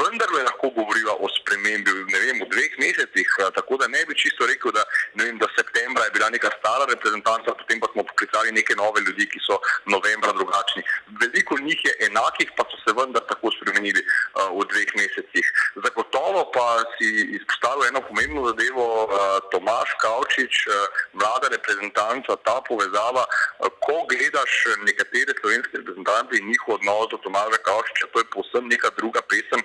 vendarle 0.00 0.42
lahko 0.48 0.70
govorijo 0.76 1.16
o 1.24 1.28
spremembi 1.38 1.90
vem, 2.12 2.36
v 2.44 2.48
dveh 2.52 2.72
mesecih. 2.84 3.28
Uh, 3.40 3.48
tako 3.56 3.80
da 3.80 3.88
ne 3.88 4.04
bi 4.08 4.14
čisto 4.22 4.46
rekel, 4.46 4.72
da, 4.76 4.84
vem, 5.22 5.38
da 5.40 5.48
septembra 5.56 6.04
je 6.04 6.14
bila 6.16 6.28
neka 6.30 6.50
stara 6.58 6.84
reprezentanca, 6.92 7.56
potem 7.56 7.80
pa 7.80 7.88
smo 7.92 8.04
poklicali 8.04 8.52
neke 8.52 8.76
nove 8.76 9.00
ljudi, 9.06 9.28
ki 9.32 9.40
so 9.46 9.56
novembra 9.88 10.32
drugačni. 10.36 10.84
Veliko 11.22 11.58
njih 11.58 11.80
je 11.88 11.96
enakih, 12.08 12.52
pa 12.56 12.68
so 12.68 12.76
se 12.84 12.96
vendar 12.98 13.24
tako 13.32 13.52
spremenili 13.56 14.04
uh, 14.04 14.52
v 14.58 14.68
dveh 14.72 14.90
mesecih. 15.00 15.46
Zagotovo 15.80 16.44
pa 16.54 16.84
si 16.96 17.29
izpostavil 17.38 17.86
eno 17.88 18.00
pomembno 18.08 18.46
zadevo, 18.48 18.86
uh, 19.04 19.10
Tomaš 19.52 19.90
Kavčič, 20.02 20.54
uh, 20.66 20.74
mlada 21.12 21.48
reprezentanca, 21.54 22.36
ta 22.46 22.56
povezava. 22.68 23.24
Uh, 23.26 23.70
ko 23.84 23.96
gledaš 24.10 24.52
nekatere 24.86 25.34
slovenske 25.40 25.80
reprezentante 25.80 26.38
in 26.38 26.48
njihov 26.50 26.74
odnos 26.78 27.10
do 27.10 27.18
Tomaša 27.24 27.60
Kavčiča, 27.68 28.12
to 28.12 28.18
je 28.18 28.30
posebno 28.34 28.68
neka 28.74 28.90
druga 28.98 29.20
pesem 29.30 29.60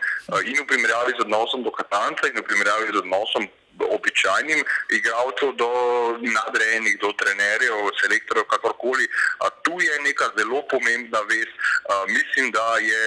in 0.46 0.58
v 0.62 0.68
primerjavi 0.72 1.14
z 1.18 1.22
odnosom 1.26 1.64
do 1.64 1.72
Katanca 1.72 2.28
in 2.28 2.38
v 2.40 2.48
primerjavi 2.50 2.94
z 2.94 2.98
odnosom. 3.04 3.48
Običajnim 3.76 4.64
igralcem, 4.98 5.52
do 5.60 5.70
nadrejenih, 6.24 6.96
do 7.04 7.12
trenerjev, 7.20 7.76
selektorjev, 8.00 8.46
kakorkoli. 8.48 9.04
Tu 9.68 9.76
je 9.84 9.96
neka 10.08 10.32
zelo 10.38 10.62
pomembna 10.72 11.20
vez. 11.28 11.52
Mislim, 12.08 12.52
da 12.56 12.80
je 12.80 13.04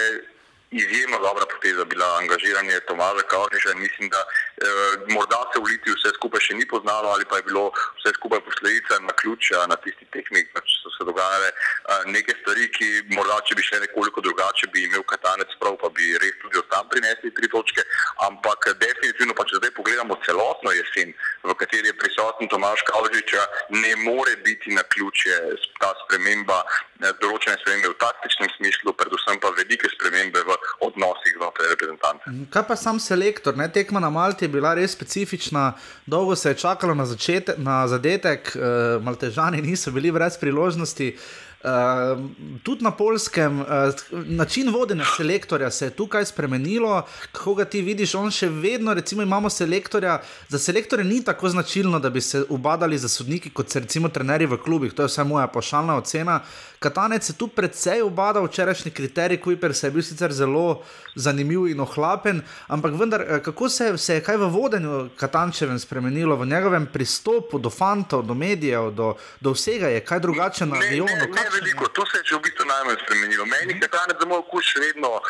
izjemno 0.71 1.17
dobra 1.27 1.45
poteza 1.53 1.83
bila 1.85 2.07
angažiranje 2.21 2.79
Tomaža 2.87 3.23
Kavniša 3.31 3.69
in 3.71 3.79
mislim, 3.85 4.09
da 4.13 4.21
eh, 4.21 4.67
morda 5.15 5.41
se 5.49 5.57
v 5.61 5.65
Litiji 5.69 5.93
vse 5.97 6.09
skupaj 6.17 6.41
še 6.45 6.53
ni 6.59 6.65
poznalo 6.73 7.07
ali 7.13 7.25
pa 7.29 7.35
je 7.37 7.47
bilo 7.49 7.63
vse 7.97 8.11
skupaj 8.19 8.41
posledica 8.47 8.99
na 9.07 9.13
ključa 9.19 9.65
na 9.71 9.75
tisti 9.83 10.05
tehnik, 10.15 10.45
pač 10.53 10.67
so 10.81 10.89
se 10.95 11.07
dogajale 11.09 11.49
eh, 11.49 12.03
neke 12.15 12.35
stvari, 12.41 12.69
ki 12.77 12.87
morda, 13.17 13.39
če 13.47 13.57
bi 13.57 13.65
šle 13.65 13.79
nekoliko 13.85 14.21
drugače, 14.27 14.69
bi 14.73 14.85
imel 14.85 15.03
Katanec 15.11 15.57
prav, 15.61 15.77
pa 15.81 15.89
bi 15.97 16.13
res 16.21 16.37
tudi 16.43 16.61
tam 16.73 16.85
prinesli 16.93 17.33
tri 17.37 17.49
točke, 17.49 17.81
ampak 18.29 18.69
definitivno 18.85 19.33
pa 19.33 19.47
če 19.49 19.57
zdaj 19.61 19.73
pogledamo 19.79 20.19
celotno 20.27 20.75
jesen, 20.77 21.15
v 21.49 21.57
kateri 21.57 21.89
je 21.89 21.97
prisoten 21.97 22.51
Tomaž 22.53 22.85
Kavniša, 22.91 23.43
ne 23.81 23.95
more 24.05 24.37
biti 24.45 24.77
na 24.77 24.85
ključe 24.93 25.41
ta 25.81 25.95
sprememba, 26.05 26.61
eh, 27.01 27.13
določene 27.25 27.57
spremembe 27.63 27.95
v 27.95 27.99
taktičnem 28.05 28.53
smislu, 28.59 28.93
predvsem 28.93 29.41
pa 29.41 29.49
velike 29.57 29.89
spremembe 29.97 30.45
v 30.45 30.58
odnosih 30.79 31.33
znotraj 31.37 31.67
reprezentantov. 31.69 32.33
Mhm. 32.33 32.43
Kaj 32.53 32.63
pa 32.67 32.75
sam 32.75 32.99
selektor? 32.99 33.57
Ne? 33.57 33.67
Tekma 33.71 33.99
na 33.99 34.09
Malti 34.09 34.45
je 34.45 34.49
bila 34.49 34.73
res 34.73 34.91
specifična, 34.91 35.73
dolgo 36.05 36.35
se 36.35 36.49
je 36.49 36.57
čakalo 36.57 36.93
na, 36.95 37.05
začete, 37.05 37.55
na 37.57 37.87
zadetek, 37.87 38.55
uh, 38.55 39.03
Maltežani 39.03 39.61
niso 39.61 39.91
bili 39.91 40.11
brez 40.11 40.37
priložnosti. 40.37 41.17
Uh, 41.59 42.19
tudi 42.63 42.83
na 42.83 42.91
polskem, 42.91 43.59
uh, 43.61 43.67
način 44.11 44.69
vodenja 44.69 45.05
selektorja 45.17 45.71
se 45.71 45.85
je 45.85 45.91
tukaj 45.91 46.25
spremenilo, 46.25 47.01
kako 47.31 47.55
ga 47.55 47.65
ti 47.65 47.81
vidiš. 47.81 48.15
On 48.15 48.31
še 48.31 48.47
vedno, 48.49 48.93
recimo, 48.93 49.21
imamo 49.21 49.49
selektorja. 49.49 50.21
Za 50.47 50.59
selektore 50.59 51.03
ni 51.03 51.19
tako 51.23 51.49
značilno, 51.49 51.99
da 51.99 52.09
bi 52.09 52.21
se 52.21 52.45
ubadali 52.49 52.97
za 52.97 53.09
sodniki, 53.09 53.49
kot 53.49 53.69
se 53.69 53.79
recimo 53.79 54.09
trenerji 54.09 54.47
v 54.47 54.57
klubih. 54.57 54.93
To 54.93 55.03
je 55.03 55.11
vse 55.11 55.23
moja 55.23 55.47
pošaljna 55.47 55.97
ocena. 55.99 56.39
Katanec 56.79 57.29
je 57.29 57.35
tu 57.35 57.47
predvsej 57.47 58.01
ubadal, 58.07 58.47
včerajšnji 58.47 58.91
kriterij, 58.91 59.41
Kuiper 59.43 59.73
se 59.75 59.87
je 59.87 59.91
bil 59.91 60.03
sicer 60.03 60.31
zelo 60.31 60.81
zanimiv 61.15 61.67
in 61.67 61.79
ohlapen, 61.79 62.41
ampak 62.67 62.95
vendar, 62.95 63.21
eh, 63.21 63.39
kako 63.43 63.69
se, 63.69 63.97
se 63.97 64.13
je 64.13 64.23
kaj 64.23 64.37
v 64.37 64.47
vodenju 64.47 65.09
Katančevem 65.19 65.79
spremenilo, 65.79 66.35
v 66.35 66.47
njegovem 66.47 66.87
pristopu 66.87 67.59
do 67.59 67.69
fantov, 67.69 68.23
do 68.23 68.33
medijev, 68.33 68.91
do, 68.95 69.15
do 69.41 69.51
vsega 69.51 69.87
je 69.87 69.99
kaj 69.99 70.19
drugače 70.19 70.65
na 70.65 70.75
avionu? 70.75 71.27
Veliko, 71.53 71.87
to 71.87 72.05
se 72.05 72.17
je 72.17 72.37
v 72.37 72.41
bistvu 72.45 72.65
najmanj 72.65 72.97
spremenilo. 73.03 73.45
Meni 73.45 73.73
je 73.81 73.87
ta 73.87 74.03
za 74.19 74.25
moj 74.29 74.41
okus 74.45 74.65
še 74.71 74.79
vedno 74.83 75.09
uh, 75.17 75.23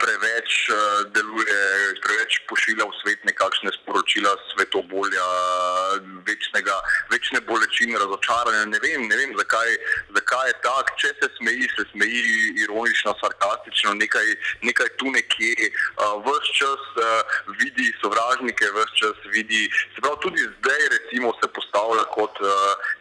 preveč 0.00 0.50
uh, 0.70 0.76
deluje, 1.14 1.60
preveč 2.04 2.38
pošilja 2.50 2.84
v 2.86 2.96
svet 3.02 3.20
nekakšne 3.28 3.70
sporočila 3.78 4.32
svetobolja, 4.52 5.26
večnega, 6.26 6.76
večne 7.12 7.40
bolečine, 7.48 7.98
razočaranja. 7.98 8.64
Ne 8.72 8.80
vem, 8.82 9.06
ne 9.08 9.16
vem 9.16 9.34
zakaj, 9.38 9.70
zakaj 10.16 10.48
je 10.50 10.56
tako. 10.66 10.96
Če 11.00 11.10
se 11.20 11.28
smeji, 11.38 11.68
se 11.76 11.84
smeji 11.92 12.24
ironično, 12.64 13.14
sarkastično, 13.20 13.94
nekaj, 14.00 14.26
nekaj 14.62 14.88
tu 15.00 15.10
nekje. 15.14 15.70
Uh, 16.00 16.20
ves 16.26 16.50
čas 16.58 16.82
uh, 16.98 17.36
vidi 17.60 17.90
sovražnike, 18.00 18.72
ves 18.76 18.92
čas 19.00 19.18
vidi. 19.34 19.68
Se 19.94 20.00
pravi, 20.00 20.20
tudi 20.24 20.42
zdaj 20.58 20.82
recimo 20.96 21.32
se 21.40 21.48
postavlja 21.56 22.04
kot 22.16 22.40
uh, 22.42 22.52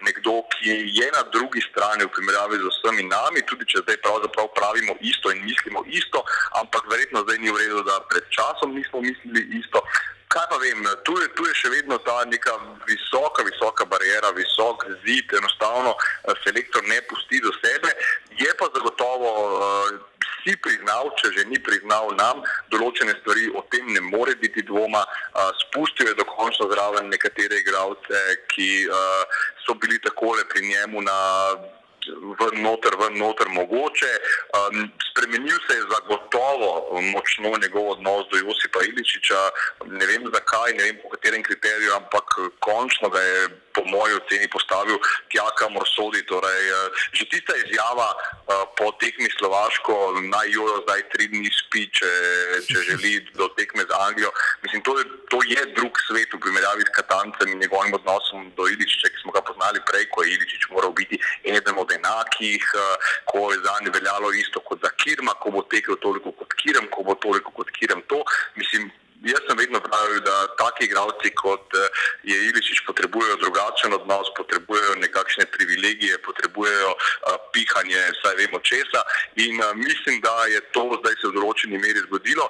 nekdo, 0.08 0.41
ki 0.56 0.80
je 0.99 1.08
na 1.16 1.24
drugi 1.34 1.64
strani 1.70 2.06
v 2.06 2.14
primerjavi 2.16 2.43
primerjavi 2.44 2.64
z 2.64 2.70
vsemi 2.70 3.04
nami, 3.08 3.41
tudi 3.48 3.66
če 3.66 3.84
zdaj 3.84 3.98
pravzaprav 4.04 4.48
pravimo 4.56 4.96
isto 5.02 5.32
in 5.32 5.44
mislimo 5.44 5.84
isto, 5.88 6.24
ampak 6.60 6.84
verjetno 6.91 7.24
zdaj 7.24 7.38
ni 7.39 7.52
v 7.52 7.58
redu, 7.58 7.84
da 7.84 8.00
pred 8.10 8.24
časom 8.30 8.76
nismo 8.76 9.02
mislili 9.02 9.60
isto. 9.60 9.82
Kaj 10.28 10.48
pa 10.50 10.58
vem, 10.58 10.82
tu 11.06 11.14
je, 11.22 11.28
tu 11.38 11.46
je 11.46 11.54
še 11.54 11.70
vedno 11.70 11.98
ta 12.02 12.26
neka 12.26 12.54
visoka, 12.89 13.44
visoka 13.46 13.86
barijera, 13.86 14.34
visok 14.34 14.82
zid, 15.06 15.30
enostavno 15.30 15.94
eh, 15.94 16.34
selektor 16.44 16.82
ne 16.89 17.02
pusti 17.06 17.39
do 17.39 17.54
sebe. 17.62 17.94
Je 18.41 18.50
pa 18.58 18.66
zagotovo 18.74 19.30
uh, 19.30 19.94
si 20.41 20.58
priznal, 20.58 21.14
če 21.22 21.30
že 21.38 21.46
ni 21.46 21.62
priznal 21.62 22.10
nam, 22.18 22.41
določene 22.74 23.14
stvari, 23.22 23.46
o 23.54 23.62
tem 23.70 23.86
ne 23.94 24.02
more 24.02 24.34
biti 24.41 24.66
dvoma. 24.66 25.06
Uh, 25.06 25.54
spustil 25.62 26.10
je 26.10 26.18
dokončno 26.18 26.66
zraven 26.74 27.14
nekatere 27.14 27.62
igralce, 27.62 28.26
ki 28.50 28.89
uh, 28.89 29.46
so 29.62 29.78
bili 29.78 30.02
takole 30.02 30.41
pri 30.50 30.66
njemu 30.66 31.06
na 31.06 31.20
ven 32.39 32.62
noter, 32.62 32.95
ven 32.99 33.18
noter 33.18 33.49
mogoče. 33.49 34.12
Um, 34.60 34.91
spremenil 35.10 35.60
se 35.68 35.74
je 35.78 35.89
zagotovo 35.93 37.01
močno 37.14 37.58
njegov 37.62 37.89
odnos 37.89 38.26
do 38.32 38.38
Josipa 38.38 38.80
Iličiča, 38.89 39.41
ne 39.86 40.06
vem 40.06 40.24
zakaj, 40.34 40.74
ne 40.78 40.84
vem 40.84 40.97
po 41.04 41.10
katerem 41.14 41.43
kriteriju, 41.43 41.93
ampak 41.95 42.28
končno 42.60 43.10
ga 43.10 43.22
je 43.22 43.49
po 43.74 43.82
moji 43.86 44.14
oceni 44.14 44.47
postavil 44.54 44.97
tja, 45.32 45.45
kamor 45.58 45.86
sodi. 45.95 46.22
Torej, 46.30 46.64
uh, 46.72 47.06
že 47.14 47.26
tista 47.32 47.54
izjava 47.58 48.10
uh, 48.14 48.64
po 48.78 48.91
tekmi 49.01 49.30
Slovaško, 49.38 49.95
naj 50.34 50.49
jo 50.54 50.66
zdaj 50.84 51.01
tri 51.14 51.28
dni 51.32 51.49
spi, 51.51 51.88
če, 51.97 52.12
če 52.70 52.86
želi 52.89 53.14
do 53.39 53.49
tekme 53.58 53.86
z 53.89 53.91
Anglijo. 54.08 54.32
Mislim, 54.64 54.82
to, 54.86 54.97
je, 54.99 55.06
to 55.32 55.39
je 55.47 55.66
drug 55.78 55.97
svet 56.08 56.30
v 56.34 56.41
primerjavi 56.45 56.86
s 56.86 56.95
Katancem 56.97 57.49
in 57.49 57.60
njegovim 57.60 57.93
odnosom 57.93 58.51
do 58.58 58.70
Iličiča, 58.70 59.10
ki 59.10 59.24
smo 59.24 59.32
ga 59.36 59.41
poznali 59.41 59.82
prej, 59.89 60.06
ko 60.14 60.24
je 60.24 60.38
Iličič 60.38 60.70
moral 60.70 60.93
biti 60.93 61.20
eden 61.43 61.78
od 61.78 61.93
enakih, 61.98 62.66
uh, 62.76 63.14
ko 63.30 63.52
je 63.54 63.62
za 63.66 63.78
njega 63.82 63.98
veljalo 64.00 64.34
isto 64.34 64.60
kot 64.68 64.82
za 64.84 64.91
Kirma, 65.04 65.34
ko 65.41 65.52
bo 65.52 65.62
tekel 65.72 65.96
toliko 66.02 66.32
kot 66.32 66.54
Kirem, 66.60 66.89
ko 66.91 67.04
bo 67.04 67.16
toliko 67.16 67.52
kot 67.52 67.72
Kirem 67.78 68.02
to. 68.08 68.24
Mislim, 68.56 68.91
Jaz 69.24 69.39
sem 69.48 69.56
vedno 69.56 69.80
pravil, 69.80 70.20
da 70.20 70.34
taki 70.60 70.84
igralci 70.84 71.30
kot 71.39 71.76
eh, 71.80 71.88
je 72.28 72.36
Iličič 72.50 72.82
potrebujejo 72.88 73.38
drugačen 73.39 73.96
odnos, 73.96 74.28
potrebujejo 74.36 74.98
nekakšne 75.00 75.46
privilegije, 75.54 76.18
potrebujejo 76.28 76.91
uh, 76.91 77.38
pihanje, 77.56 78.04
saj 78.20 78.36
vemo 78.41 78.60
česa. 78.60 79.04
In 79.46 79.64
uh, 79.64 79.72
mislim, 79.80 80.20
da 80.20 80.34
je 80.52 80.60
to 80.76 80.84
zdaj 81.00 81.16
se 81.22 81.32
v 81.32 81.38
določeni 81.39 81.80
meri 81.80 82.04
zgodilo. 82.04 82.50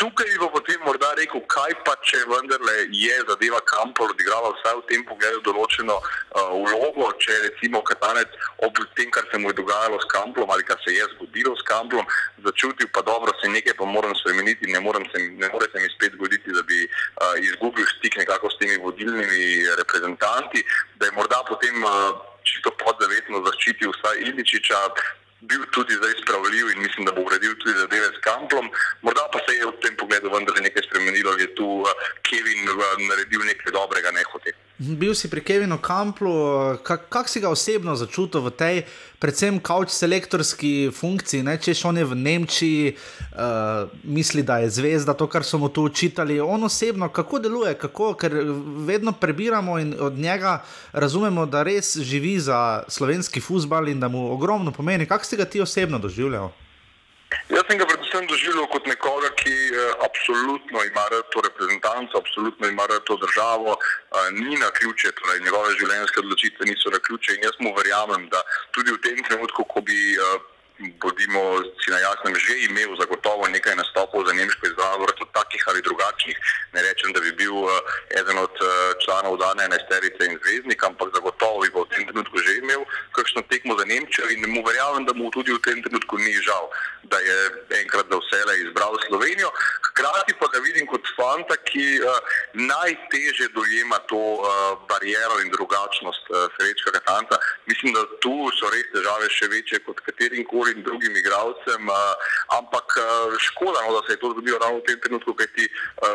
Tukaj 0.00 0.26
bi 0.40 0.46
potem 0.52 0.80
morda 0.80 1.10
rekel, 1.18 1.42
kaj 1.52 1.74
pa 1.84 1.92
če 2.08 2.22
vendarle 2.30 2.76
je 2.96 3.16
zadeva 3.28 3.58
Kampor 3.68 4.14
odigrala 4.14 4.54
vsaj 4.54 4.78
v 4.78 4.86
tem 4.88 5.02
pogledu 5.04 5.42
določeno 5.44 5.96
uh, 6.00 6.54
vlogo, 6.56 7.10
če 7.20 7.36
recimo 7.42 7.82
Katanec 7.84 8.32
ob 8.64 8.80
tem, 8.96 9.10
kar 9.12 9.28
se 9.28 9.36
mu 9.42 9.52
je 9.52 9.58
dogajalo 9.60 10.00
s 10.00 10.08
Kamplom 10.14 10.48
ali 10.56 10.64
kar 10.64 10.80
se 10.86 10.96
je 10.96 11.04
zgodilo 11.12 11.52
s 11.52 11.66
Kamplom, 11.68 12.08
začutil, 12.48 12.88
pa 12.96 13.04
dobro, 13.04 13.36
se 13.42 13.52
nekaj 13.52 13.76
pa 13.76 13.84
moram 13.84 14.16
spremeniti, 14.22 14.72
ne, 14.72 14.80
moram 14.80 15.04
se, 15.12 15.20
ne 15.20 15.52
more 15.52 15.68
se 15.68 15.84
mi 15.84 15.92
spet 15.92 16.16
zgoditi, 16.16 16.56
da 16.56 16.64
bi 16.64 16.80
uh, 16.88 17.36
izgubil 17.44 17.84
stik 17.98 18.16
nekako 18.24 18.48
s 18.48 18.56
temi 18.56 18.80
vodilnimi 18.80 19.68
reprezentanti, 19.84 20.64
da 20.96 21.10
je 21.10 21.18
morda 21.20 21.44
potem 21.44 21.76
uh, 21.84 22.16
čisto 22.48 22.72
podzavetno 22.80 23.44
zaščitil 23.50 23.92
vsaj 23.98 24.24
Iličiča, 24.32 24.80
bil 25.40 25.62
tudi 25.72 25.94
zdaj 25.94 26.14
spravljiv 26.22 26.70
in 26.70 26.82
mislim, 26.82 27.06
da 27.06 27.12
bo 27.12 27.20
uredil 27.22 27.54
tudi 27.58 27.78
zadeve 27.78 28.08
s 28.16 28.20
Kamplom. 28.20 28.70
Morda 29.02 29.28
pa 29.32 29.38
se 29.46 29.56
je 29.56 29.66
v 29.66 29.80
tem 29.82 29.96
pogledu 29.96 30.30
vendar 30.32 30.56
nekaj 30.60 30.82
spremenilo, 30.88 31.36
je 31.38 31.54
tu 31.54 31.66
uh, 31.80 31.88
Kevin 32.28 32.68
uh, 32.68 32.82
naredil 33.08 33.44
nekaj 33.44 33.72
dobrega, 33.72 34.10
ne 34.10 34.24
hoče. 34.32 34.52
Bil 34.80 35.12
si 35.14 35.28
pri 35.28 35.44
Kevinu 35.44 35.76
Kamplu, 35.76 36.32
kako 36.80 37.04
kak 37.12 37.28
si 37.28 37.40
ga 37.40 37.50
osebno 37.52 37.92
začutil 38.00 38.40
v 38.40 38.48
tej, 38.48 38.76
predvsem 39.20 39.58
kauč-selektorski 39.60 40.88
funkciji, 40.88 41.44
ne? 41.44 41.58
če 41.60 41.74
on 41.84 42.00
je 42.00 42.06
v 42.08 42.16
Nemčiji, 42.16 42.94
uh, 43.36 43.92
misli, 44.08 44.40
da 44.40 44.64
je 44.64 44.72
zvezda, 44.72 45.12
to, 45.12 45.28
kar 45.28 45.44
so 45.44 45.60
mu 45.60 45.68
tu 45.68 45.84
učitali. 45.84 46.40
On 46.40 46.64
osebno, 46.64 47.10
kako 47.12 47.42
deluje, 47.44 47.74
kako, 47.76 48.14
ker 48.16 48.32
vedno 48.88 49.12
prebiramo 49.12 49.76
in 49.84 49.92
od 50.00 50.16
njega 50.16 50.62
razumemo, 50.96 51.44
da 51.44 51.60
res 51.60 51.98
živi 52.00 52.38
za 52.40 52.80
slovenski 52.88 53.44
futbal 53.44 53.92
in 53.92 54.00
da 54.00 54.08
mu 54.08 54.32
ogromno 54.32 54.72
pomeni. 54.72 55.04
Kako 55.04 55.28
si 55.28 55.36
ga 55.36 55.44
ti 55.44 55.60
osebno 55.60 56.00
doživljal? 56.00 56.48
Jaz 57.50 57.64
sem 57.66 57.78
ga 57.78 57.86
predvsem 57.86 58.26
doživljal 58.26 58.66
kot 58.72 58.86
nekoga, 58.90 59.30
ki 59.38 59.54
eh, 59.54 59.92
absolutno 60.06 60.84
ima 60.84 61.04
to 61.32 61.42
reprezentanco, 61.46 62.18
absolutno 62.18 62.68
ima 62.68 62.86
to 63.06 63.16
državo, 63.16 63.76
eh, 63.78 64.30
ni 64.32 64.56
na 64.56 64.70
ključe, 64.70 65.12
torej 65.18 65.42
njegove 65.46 65.74
življenjske 65.78 66.20
odločitve 66.24 66.66
niso 66.66 66.90
na 66.90 66.98
ključe 66.98 67.34
in 67.34 67.46
jaz 67.46 67.58
mu 67.58 67.74
verjamem, 67.76 68.28
da 68.34 68.42
tudi 68.70 68.90
v 68.92 69.02
tem 69.06 69.22
trenutku, 69.28 69.64
ko 69.64 69.80
bi. 69.80 69.98
Eh, 70.14 70.49
bodimo 71.00 71.60
si 71.80 71.90
na 71.90 71.98
jasnem, 71.98 72.34
že 72.36 72.52
imel 72.68 72.96
zagotovo 72.96 73.48
nekaj 73.48 73.76
nastopov 73.76 74.24
za 74.26 74.32
nemško 74.32 74.66
izbrano, 74.66 75.06
tudi 75.18 75.30
takih 75.32 75.62
ali 75.68 75.82
drugačnih. 75.82 76.36
Ne 76.72 76.80
rečem, 76.82 77.12
da 77.12 77.20
bi 77.20 77.32
bil 77.32 77.52
uh, 77.52 77.70
eden 78.20 78.38
od 78.38 78.54
uh, 78.60 78.68
članov 79.04 79.36
dane 79.36 79.64
enesterice 79.64 80.22
in 80.24 80.38
zvezdnika, 80.40 80.86
ampak 80.86 81.08
zagotovo 81.14 81.60
bi 81.60 81.68
v 81.68 81.84
tem 81.92 82.06
trenutku 82.08 82.36
že 82.40 82.58
imel 82.62 82.82
kakšno 83.12 83.42
tekmo 83.50 83.76
za 83.78 83.84
Nemčijo 83.84 84.24
in 84.32 84.40
mu 84.48 84.64
verjamem, 84.64 85.04
da 85.04 85.12
mu 85.12 85.30
tudi 85.30 85.52
v 85.52 85.60
tem 85.60 85.82
trenutku 85.82 86.16
ni 86.18 86.32
žal, 86.40 86.70
da 87.12 87.18
je 87.18 87.38
enkrat 87.82 88.06
za 88.10 88.16
vse 88.16 88.40
izbral 88.64 88.96
Slovenijo. 89.08 89.50
Hkrati 89.90 90.32
pa 90.40 90.46
ga 90.52 90.58
vidim 90.64 90.86
kot 90.86 91.04
fanta, 91.16 91.56
ki 91.68 92.00
uh, 92.00 92.08
najteže 92.54 93.52
dojema 93.52 93.98
to 94.08 94.16
uh, 94.16 94.78
bariero 94.88 95.40
in 95.44 95.50
drugačnost 95.50 96.24
uh, 96.30 96.48
srečka 96.56 96.90
Katanta. 96.96 97.36
Mislim, 97.66 97.92
da 97.92 98.06
tu 98.22 98.48
so 98.56 98.70
res 98.70 98.86
težave 98.94 99.28
še 99.28 99.50
večje 99.52 99.82
kot 99.84 100.00
katerim 100.06 100.44
koli 100.44 100.69
in 100.74 100.82
drugim 100.86 101.16
igralcem, 101.16 101.88
ampak 102.58 102.96
škoda, 103.38 103.80
no, 103.86 103.96
da 103.96 104.06
se 104.06 104.12
je 104.12 104.20
to 104.22 104.32
zgodilo 104.34 104.58
ravno 104.58 104.78
v 104.78 104.86
tem 104.88 105.00
trenutku, 105.00 105.34
kajti 105.34 105.68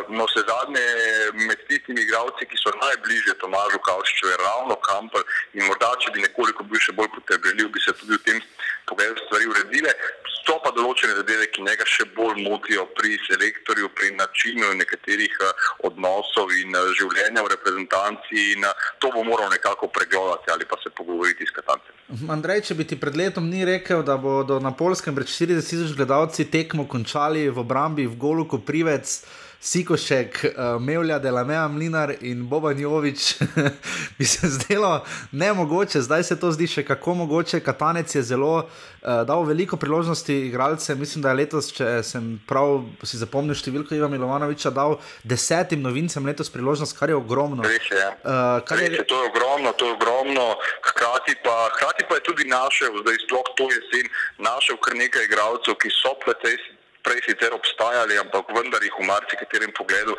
no, 0.09 0.27
se 0.33 0.43
zadnje 0.47 0.85
med 1.47 1.65
tistimi 1.67 2.01
igralci, 2.01 2.47
ki 2.49 2.57
so 2.59 2.73
najbližje 2.81 3.37
Tomažu 3.41 3.79
Kavčiču, 3.87 4.27
je 4.31 4.37
ravno 4.43 4.75
Kampel 4.87 5.23
in 5.53 5.65
morda, 5.67 5.91
če 6.01 6.13
bi 6.15 6.25
nekoliko 6.25 6.67
bil 6.69 6.81
še 6.81 6.95
bolj 6.97 7.11
potrpežljiv, 7.17 7.71
bi 7.73 7.83
se 7.83 7.93
tudi 7.99 8.17
v 8.17 8.23
tem 8.27 8.41
pogledu 8.89 9.21
stvari 9.25 9.51
uredile. 9.51 9.93
So 10.45 10.59
pa 10.61 10.69
določene 10.75 11.15
zadeve, 11.17 11.47
ki 11.49 11.63
njega 11.65 11.85
še 11.89 12.05
bolj 12.13 12.43
motijo 12.45 12.85
pri 12.97 13.15
selektorju, 13.25 13.89
pri 13.97 14.11
načinu 14.13 14.69
nekaterih 14.77 15.39
odnosov 15.87 16.53
in 16.53 16.75
življenja 16.99 17.41
v 17.41 17.51
reprezentanci 17.55 18.43
in 18.53 18.67
to 19.01 19.09
bo 19.15 19.23
moral 19.25 19.49
nekako 19.49 19.89
pregledati 19.89 20.53
ali 20.53 20.67
pa 20.69 20.77
se 20.83 20.93
pogovoriti 20.93 21.47
s 21.49 21.55
Katancem. 21.55 21.97
Andrej, 22.29 22.61
če 22.69 22.77
bi 22.77 22.85
ti 22.85 22.99
pred 23.01 23.17
letom 23.17 23.49
ni 23.49 23.65
rekel, 23.65 24.03
da 24.05 24.19
bodo 24.21 24.59
na 24.61 24.75
polskem 24.77 25.17
pred 25.17 25.29
40 25.29 25.65
tisoč 25.65 25.97
gledalci 25.97 26.45
tekmo 26.53 26.85
končali 26.85 27.49
v 27.49 27.65
obrambi 27.65 28.05
v 28.05 28.13
Golu, 28.21 28.45
ko 28.45 28.61
privec. 28.61 29.17
Sikošek, 29.65 30.45
uh, 30.45 30.81
Mevlja, 30.81 31.19
Delamea, 31.19 31.67
Mlinar 31.67 32.11
in 32.21 32.43
Boban 32.49 32.79
Jovič, 32.79 33.35
bi 34.17 34.25
se 34.33 34.47
zdelo 34.47 35.05
nemogoče, 35.31 36.01
zdaj 36.01 36.23
se 36.23 36.37
to 36.39 36.51
zdi 36.53 36.67
še 36.69 36.83
kako 36.85 37.15
mogoče. 37.23 37.63
Katanec 37.65 38.13
je 38.15 38.21
zelo 38.21 38.51
uh, 38.61 38.67
dal 39.25 39.41
veliko 39.43 39.79
priložnosti 39.81 40.35
igralcem. 40.51 40.99
Mislim, 41.01 41.25
da 41.25 41.33
je 41.33 41.39
letos, 41.41 41.71
če 41.73 42.03
sem 42.05 42.35
prav 42.45 42.83
si 43.01 43.17
zapomnil 43.17 43.57
številko 43.57 43.97
Iva 43.97 44.11
Milovanoviča, 44.13 44.69
dal 44.69 44.99
desetim 45.25 45.81
novincem 45.81 46.29
letos 46.29 46.53
priložnost, 46.53 46.93
kar 46.93 47.09
je 47.09 47.17
ogromno. 47.17 47.65
Res 47.65 47.89
je, 47.89 48.05
uh, 48.21 48.61
Res 48.69 48.85
je, 48.85 49.01
je... 49.01 49.09
To 49.09 49.23
je 49.23 49.33
ogromno, 49.33 49.73
to 49.73 49.89
je 49.89 49.97
ogromno. 49.97 50.47
Hkrati 50.91 51.39
pa, 51.41 51.57
hkrati 51.73 52.05
pa 52.05 52.21
je 52.21 52.27
tudi 52.29 52.45
naše, 52.53 52.93
zdaj 53.01 53.21
sploh 53.25 53.53
to 53.57 53.73
jesen, 53.73 54.13
naše 54.37 54.77
kar 54.77 55.01
nekaj 55.01 55.25
igralcev, 55.25 55.81
ki 55.81 55.89
so 55.89 56.13
precej 56.21 56.61
prej 57.05 57.21
sicer 57.27 57.53
obstajali, 57.53 58.17
ampak 58.23 58.49
vendar 58.57 58.81
jih 58.83 58.97
v 58.99 59.07
marsikaterem 59.11 59.71
pogledu 59.77 60.13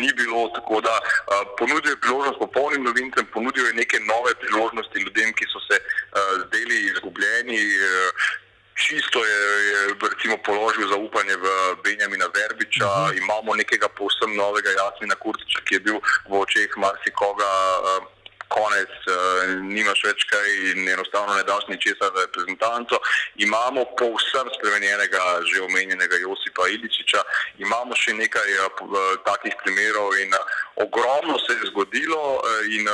ni 0.00 0.10
bilo. 0.18 0.48
Tako 0.56 0.80
da 0.80 0.94
uh, 0.98 1.44
ponudijo 1.60 1.96
priložnost 2.02 2.38
popolnim 2.38 2.82
novincem, 2.88 3.26
ponudijo 3.34 3.72
neke 3.74 4.00
nove 4.12 4.32
priložnosti 4.42 5.04
ljudem, 5.04 5.32
ki 5.38 5.44
so 5.52 5.60
se 5.68 5.76
uh, 5.80 5.88
zdeli 6.46 6.76
izgubljeni. 6.92 7.60
Uh, 7.60 8.30
Čisto 8.80 9.20
je, 9.20 9.40
je 9.70 9.80
recimo, 10.00 10.36
položil 10.40 10.88
zaupanje 10.88 11.36
v 11.36 11.46
Benjamina 11.84 12.26
Verbiča, 12.32 12.86
uh 12.86 12.96
mhm. 12.96 13.04
-huh. 13.04 13.22
imamo 13.22 13.54
nekega 13.54 13.88
povsem 13.88 14.32
novega 14.36 14.70
Jasmina 14.70 15.14
Kurtiča, 15.14 15.60
ki 15.66 15.74
je 15.74 15.80
bil 15.80 15.98
v 16.30 16.32
očeh 16.40 16.70
marsikoga 16.76 17.50
uh, 17.76 18.19
konec, 18.50 18.92
uh, 19.06 19.16
nimaš 19.62 20.02
več 20.08 20.26
kaj 20.30 20.48
in 20.72 20.88
enostavno 20.88 21.36
ne 21.38 21.44
daš 21.48 21.66
ničesar 21.70 22.10
za 22.14 22.26
reprezentanco. 22.26 23.00
Imamo 23.46 23.86
povsem 24.00 24.50
spremenjenega, 24.58 25.24
že 25.48 25.64
omenjenega 25.64 26.20
Josipa 26.24 26.68
Iličiča, 26.68 27.24
imamo 27.64 27.96
še 27.96 28.16
nekaj 28.18 28.56
uh, 28.58 29.02
takih 29.26 29.54
primerov 29.64 30.16
in 30.22 30.34
uh, 30.34 30.56
ogromno 30.86 31.38
se 31.46 31.58
je 31.58 31.70
zgodilo. 31.72 32.24
Uh, 32.38 32.74
in, 32.76 32.88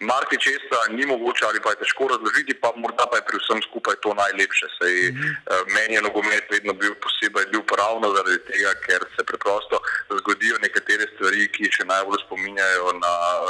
uh, 0.00 0.06
Marke 0.06 0.36
česa 0.38 0.78
ni 0.90 1.06
mogoče 1.06 1.44
ali 1.46 1.60
pa 1.60 1.70
je 1.70 1.80
težko 1.82 2.06
razložiti, 2.12 2.54
pa 2.62 2.72
morda 2.76 3.06
pa 3.10 3.16
je 3.16 3.26
pri 3.28 3.38
vsem 3.42 3.60
skupaj 3.66 3.96
to 4.02 4.14
najlepše. 4.14 4.66
Sej, 4.78 4.94
mm 5.10 5.14
-hmm. 5.16 5.32
uh, 5.34 5.72
meni 5.74 5.94
je 5.94 6.02
nogomet 6.02 6.44
vedno 6.50 6.72
bil 6.72 6.94
posebej 7.02 7.46
bil 7.52 7.62
pravno 7.72 8.06
zaradi 8.14 8.38
tega, 8.50 8.70
ker 8.86 9.00
se 9.16 9.24
preprosto 9.24 9.76
zgodijo 10.20 10.56
nekatere 10.66 11.04
stvari, 11.14 11.48
ki 11.54 11.74
še 11.76 11.84
najbolj 11.84 12.20
spominjajo 12.26 12.92
na 13.04 13.14
uh, 13.42 13.48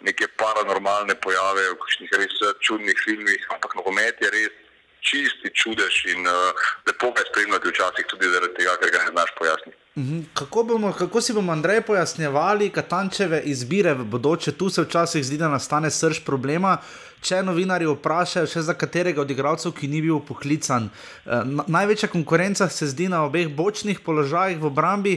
neke 0.00 0.26
paranormalne 0.40 1.14
pojave 1.24 1.62
v 1.70 1.80
kakšnih 1.82 2.10
res 2.20 2.36
čudnih 2.60 2.98
filmih, 3.04 3.42
ampak 3.54 3.74
nogomet 3.74 4.16
je 4.20 4.30
res 4.30 4.65
čisti 5.08 5.48
čudež 5.54 5.94
in 6.12 6.26
uh, 6.26 6.68
lepo 6.86 7.12
ga 7.14 7.22
je 7.22 7.30
spremljati 7.30 7.72
včasih 7.72 8.04
tudi 8.10 8.30
zaradi 8.34 8.54
tega, 8.58 8.78
ker 8.80 8.90
ga 8.94 9.04
ne 9.04 9.10
znaš 9.14 9.30
pojasniti. 9.38 9.78
Mhm. 9.96 10.20
Kako, 10.34 10.62
bomo, 10.62 10.92
kako 10.92 11.20
si 11.20 11.32
bomo, 11.32 11.52
Andrej, 11.52 11.80
pojasnjevali 11.80 12.68
katančeve 12.70 13.40
izbire 13.44 13.94
v 13.94 14.04
bodoče? 14.04 14.52
Tu 14.52 14.70
se 14.70 14.82
včasih 14.82 15.24
zdi, 15.24 15.38
da 15.38 15.48
nastane 15.48 15.90
srč 15.90 16.20
problema. 16.24 16.76
Če 17.24 17.40
novinari 17.42 17.88
vprašajo, 17.88 18.46
še 18.46 18.62
za 18.62 18.74
katerega 18.76 19.22
od 19.22 19.30
igralcev, 19.32 19.72
ki 19.72 19.88
ni 19.88 20.02
bil 20.04 20.20
poklican. 20.20 20.90
Eh, 21.24 21.48
največja 21.66 22.10
konkurenca 22.12 22.68
se 22.68 22.86
zdi 22.92 23.08
na 23.08 23.22
obeh 23.24 23.48
bočnih 23.48 24.04
položajih 24.04 24.60
v 24.60 24.68
obrambi. 24.68 25.14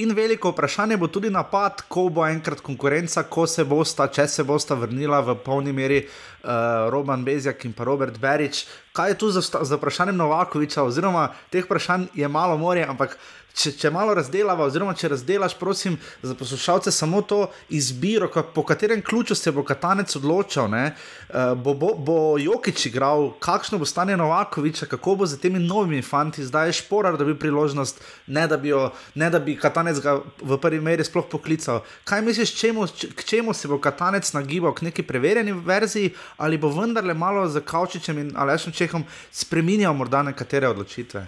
In 0.00 0.14
veliko 0.16 0.50
vprašanje 0.50 0.96
bo 0.96 1.06
tudi 1.12 1.28
napad, 1.30 1.82
ko 1.92 2.06
bo 2.08 2.24
enkrat 2.24 2.62
konkurenca, 2.64 3.26
ko 3.28 3.44
se 3.46 3.64
bosta, 3.68 4.06
če 4.08 4.24
se 4.24 4.44
bosta 4.48 4.72
vrnila 4.74 5.18
v 5.20 5.34
polni 5.44 5.74
meri 5.76 5.98
uh, 6.00 6.88
Roman 6.88 7.20
Bezjak 7.24 7.66
in 7.68 7.74
pa 7.76 7.84
Robert 7.84 8.16
Berič. 8.18 8.64
kaj 8.92 9.10
je 9.10 9.18
tu 9.18 9.30
za, 9.30 9.40
za 9.40 9.76
vprašanje 9.76 10.12
Novakoviča, 10.12 10.82
oziroma 10.82 11.28
teh 11.50 11.64
vprašanj 11.64 12.08
je 12.14 12.28
malo 12.28 12.56
more, 12.56 12.86
ampak 12.88 13.18
če, 13.54 13.72
če 13.78 13.90
malo 13.92 14.14
razdelava, 14.16 14.66
oziroma 14.66 14.94
če 14.98 15.12
razdelaš, 15.12 15.54
prosim, 15.60 15.98
za 16.22 16.34
poslušalce 16.38 16.92
samo 16.92 17.22
to 17.22 17.46
izbiro, 17.70 18.28
po 18.54 18.64
katerem 18.66 19.02
ključu 19.02 19.34
se 19.34 19.52
bo 19.52 19.64
Katanec 19.64 20.16
odločal. 20.16 20.72
Uh, 20.72 21.52
bo, 21.58 21.74
bo, 21.74 21.92
bo 21.98 22.16
Jokič 22.38 22.86
igral, 22.86 23.32
kakšno 23.42 23.80
bo 23.80 23.88
stanje 23.88 24.16
Novakoviča, 24.16 24.86
kako 24.86 25.16
bo 25.22 25.26
z 25.26 25.40
temi 25.42 25.58
novimi 25.58 26.02
fanti, 26.02 26.44
zdaj 26.44 26.68
je 26.68 26.78
šporar, 26.80 27.16
da 27.18 27.24
bi 27.24 27.34
priložnost, 27.38 28.00
ne 28.26 28.46
da 28.48 28.56
bi, 28.56 28.72
jo, 28.72 28.90
ne 29.14 29.30
da 29.30 29.40
bi 29.42 29.56
Katanec 29.58 30.00
ga 30.04 30.18
v 30.40 30.58
prvi 30.62 30.80
meri 30.80 31.04
sploh 31.04 31.26
poklical. 31.30 31.82
Kaj 32.08 32.22
misliš, 32.22 32.54
čemu, 32.58 32.86
k 33.16 33.26
čemu 33.26 33.54
se 33.54 33.68
bo 33.68 33.80
Katanec 33.82 34.32
nagibal, 34.32 34.74
k 34.74 34.88
neki 34.88 35.02
preverjeni 35.02 35.52
verziji 35.52 36.14
ali 36.36 36.58
bo 36.58 36.70
vendarle 36.72 37.14
malo 37.14 37.48
za 37.48 37.60
Kaučičem 37.60 38.18
in 38.18 38.32
Alešem 38.36 38.72
Čehom 38.72 39.04
spremenjal 39.30 39.94
morda 39.94 40.22
nekatere 40.22 40.68
odločitve? 40.68 41.26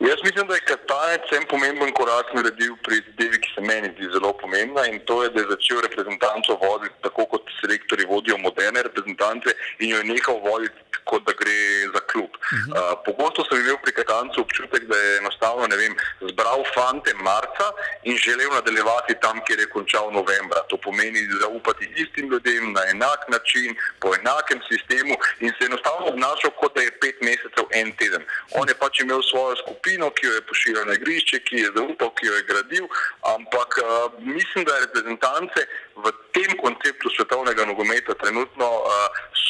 Jaz 0.00 0.20
mislim, 0.24 0.46
da 0.48 0.54
je 0.54 0.60
Katanec 1.06 1.32
en 1.38 1.46
pomemben 1.46 1.92
korak 1.94 2.32
naredil 2.34 2.74
pri 2.82 2.96
zadevi, 2.98 3.38
ki 3.38 3.50
se 3.54 3.62
meni 3.62 3.92
zdi 3.94 4.08
zelo 4.10 4.32
pomembna 4.40 4.86
in 4.90 4.98
to 5.06 5.22
je, 5.22 5.28
da 5.30 5.40
je 5.40 5.52
začel 5.52 5.80
reprezentanco 5.86 6.56
voditi 6.62 6.98
tako, 7.06 7.26
kot 7.30 7.52
selektori 7.60 8.08
vodijo 8.10 8.38
moderne 8.42 8.82
reprezentance 8.82 9.54
in 9.78 9.92
jo 9.92 10.00
je 10.02 10.08
nehal 10.10 10.40
voditi 10.42 10.85
kot 11.10 11.22
da 11.26 11.32
gre 11.40 11.58
za 11.94 12.02
klub. 12.10 12.30
Uh, 12.36 12.94
pogosto 13.06 13.44
sem 13.46 13.60
imel 13.62 13.78
pri 13.82 13.92
Katancu 13.98 14.40
občutek, 14.40 14.82
da 14.90 14.96
je 14.96 15.18
enostavno 15.22 15.76
vem, 15.76 15.94
zbral 16.30 16.64
fante 16.74 17.14
marca 17.28 17.66
in 18.02 18.16
želel 18.16 18.50
nadaljevati 18.58 19.14
tam, 19.24 19.40
kjer 19.46 19.58
je 19.60 19.72
končal 19.76 20.10
novembra. 20.12 20.60
To 20.70 20.76
pomeni 20.76 21.22
zaupati 21.40 21.92
istim 22.02 22.30
ljudem 22.30 22.72
na 22.72 22.82
enak 22.94 23.20
način, 23.28 23.76
po 24.00 24.14
enakem 24.20 24.60
sistemu 24.70 25.14
in 25.40 25.52
se 25.58 25.66
enostavno 25.70 26.06
obnašal, 26.12 26.50
kot 26.60 26.74
da 26.74 26.82
je 26.82 26.98
pet 27.00 27.16
mesecev 27.28 27.66
en 27.80 27.92
teden. 28.00 28.22
On 28.58 28.68
je 28.68 28.74
pač 28.74 29.00
imel 29.00 29.22
svojo 29.30 29.56
skupino, 29.62 30.10
ki 30.10 30.26
jo 30.26 30.32
je 30.34 30.46
pošiljal 30.50 30.84
na 30.86 30.94
igrišče, 30.98 31.38
ki 31.46 31.56
je 31.64 31.72
zaupal, 31.78 32.10
ki 32.16 32.26
jo 32.26 32.34
je 32.34 32.46
gradil, 32.50 32.86
ampak 33.34 33.70
uh, 33.78 33.86
mislim, 34.20 34.64
da 34.64 34.74
je 34.74 34.86
reprezentance 34.86 35.60
v 35.96 36.12
tem 36.34 36.50
konceptu 36.62 37.10
svetovnega 37.16 37.64
nogometa 37.64 38.14
trenutno 38.14 38.68
uh, 38.80 38.92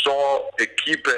so 0.02 0.16
ekipe 0.58 1.16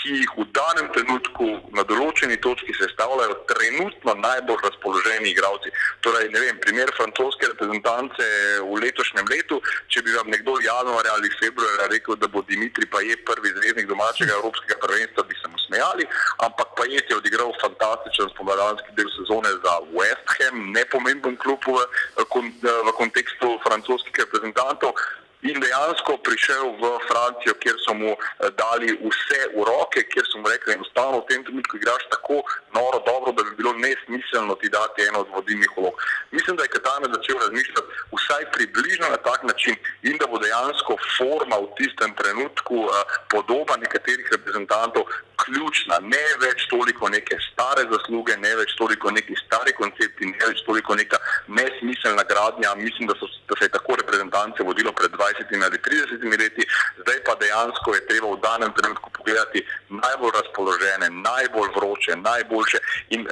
ki 0.00 0.16
jih 0.16 0.30
v 0.36 0.46
danem 0.56 0.88
trenutku 0.94 1.46
na 1.76 1.84
določeni 1.84 2.38
točki 2.40 2.72
sestavljajo 2.78 3.36
trenutno 3.50 4.14
najbolj 4.16 4.62
razpoloženi 4.64 5.32
igralci. 5.32 5.72
Torej, 6.04 6.30
ne 6.32 6.40
vem, 6.40 6.60
primer 6.64 6.92
francoske 6.96 7.50
reprezentance 7.52 8.28
v 8.64 8.80
letošnjem 8.80 9.28
letu, 9.28 9.60
če 9.92 10.02
bi 10.06 10.16
vam 10.16 10.32
nekdo 10.32 10.56
januarja 10.64 11.16
ali 11.18 11.32
februarja 11.36 11.90
rekel, 11.92 12.16
da 12.16 12.30
bo 12.32 12.42
Dimitri 12.48 12.88
Pajet 12.88 13.24
prvi 13.28 13.52
zvezdnik 13.58 13.90
domačega 13.92 14.38
evropskega 14.40 14.80
prvenstva, 14.86 15.26
bi 15.28 15.36
se 15.36 15.52
mu 15.52 15.60
smejali, 15.66 16.08
ampak 16.48 16.74
Pajet 16.80 17.12
je 17.12 17.20
odigral 17.20 17.52
fantastičen 17.60 18.32
spomladanski 18.34 18.96
del 18.96 19.12
sezone 19.18 19.52
za 19.60 19.74
West 19.92 20.36
Ham, 20.38 20.70
nepomemben 20.72 21.36
klub 21.44 21.60
v, 21.68 21.76
v 22.16 22.96
kontekstu 22.96 23.58
francoskih 23.66 24.24
reprezentantov 24.24 24.96
in 25.42 25.60
dejansko 25.60 26.18
prišel 26.26 26.76
v 26.80 26.84
Francijo, 27.08 27.54
kjer 27.62 27.76
so 27.84 27.94
mu 27.94 28.12
eh, 28.12 28.50
dali 28.56 28.92
vse 28.92 29.40
v 29.56 29.64
roke, 29.64 30.04
kjer 30.12 30.26
so 30.28 30.40
mu 30.40 30.48
rekli, 30.48 30.76
enostavno 30.76 31.22
v 31.22 31.28
tem 31.30 31.44
trenutku 31.44 31.76
igraš 31.76 32.04
tako 32.12 32.42
noro 32.76 32.98
dobro, 33.06 33.32
da 33.32 33.42
bi 33.42 33.56
bilo 33.56 33.72
nesmiselno 33.72 34.54
ti 34.60 34.68
dati 34.68 35.06
eno 35.08 35.24
od 35.24 35.28
vodilnih 35.34 35.70
vlog. 35.76 35.94
Mislim, 36.30 36.56
da 36.56 36.62
je 36.62 36.74
Katana 36.76 37.08
začel 37.14 37.38
razmišljati 37.38 37.88
vsaj 38.16 38.44
približno 38.52 39.06
na 39.08 39.16
tak 39.16 39.42
način 39.42 39.74
in 40.02 40.16
da 40.20 40.26
bo 40.26 40.38
dejansko 40.38 40.96
forma 41.16 41.56
v 41.56 41.72
tistem 41.78 42.14
trenutku 42.20 42.76
uh, 42.84 42.92
podoba 43.32 43.76
nekaterih 43.76 44.28
reprezentantov 44.32 45.04
ključna, 45.44 45.98
ne 46.02 46.24
več 46.44 46.66
toliko 46.70 47.08
neke 47.08 47.36
stare 47.48 47.86
zasluge, 47.92 48.36
ne 48.36 48.52
več 48.60 48.74
toliko 48.78 49.10
neki 49.10 49.36
stari 49.44 49.72
koncepti, 49.72 50.28
ne 50.32 50.48
več 50.48 50.62
toliko 50.66 50.94
neka 50.94 51.18
nesmiselna 51.48 52.24
gradnja. 52.28 52.74
Mislim, 52.76 53.08
da, 53.08 53.16
so, 53.20 53.28
da 53.48 53.56
se 53.58 53.64
je 53.68 53.74
tako 53.76 53.96
reprezentance 54.00 54.62
vodilo 54.62 54.92
pred 54.92 55.10
20 55.16 55.29
20 55.30 55.64
ali 55.64 55.78
30 55.78 56.40
leti, 56.40 56.62
zdaj 57.02 57.18
pa 57.26 57.34
dejansko 57.42 57.94
je 57.94 58.06
treba 58.06 58.28
v 58.34 58.40
danem 58.46 58.72
trenutku 58.78 59.10
pogledati 59.10 59.66
najbolj 59.88 60.32
razpoložene, 60.38 61.06
najbolj 61.10 61.68
vroče, 61.76 62.12
najboljše 62.16 62.78
in 63.14 63.26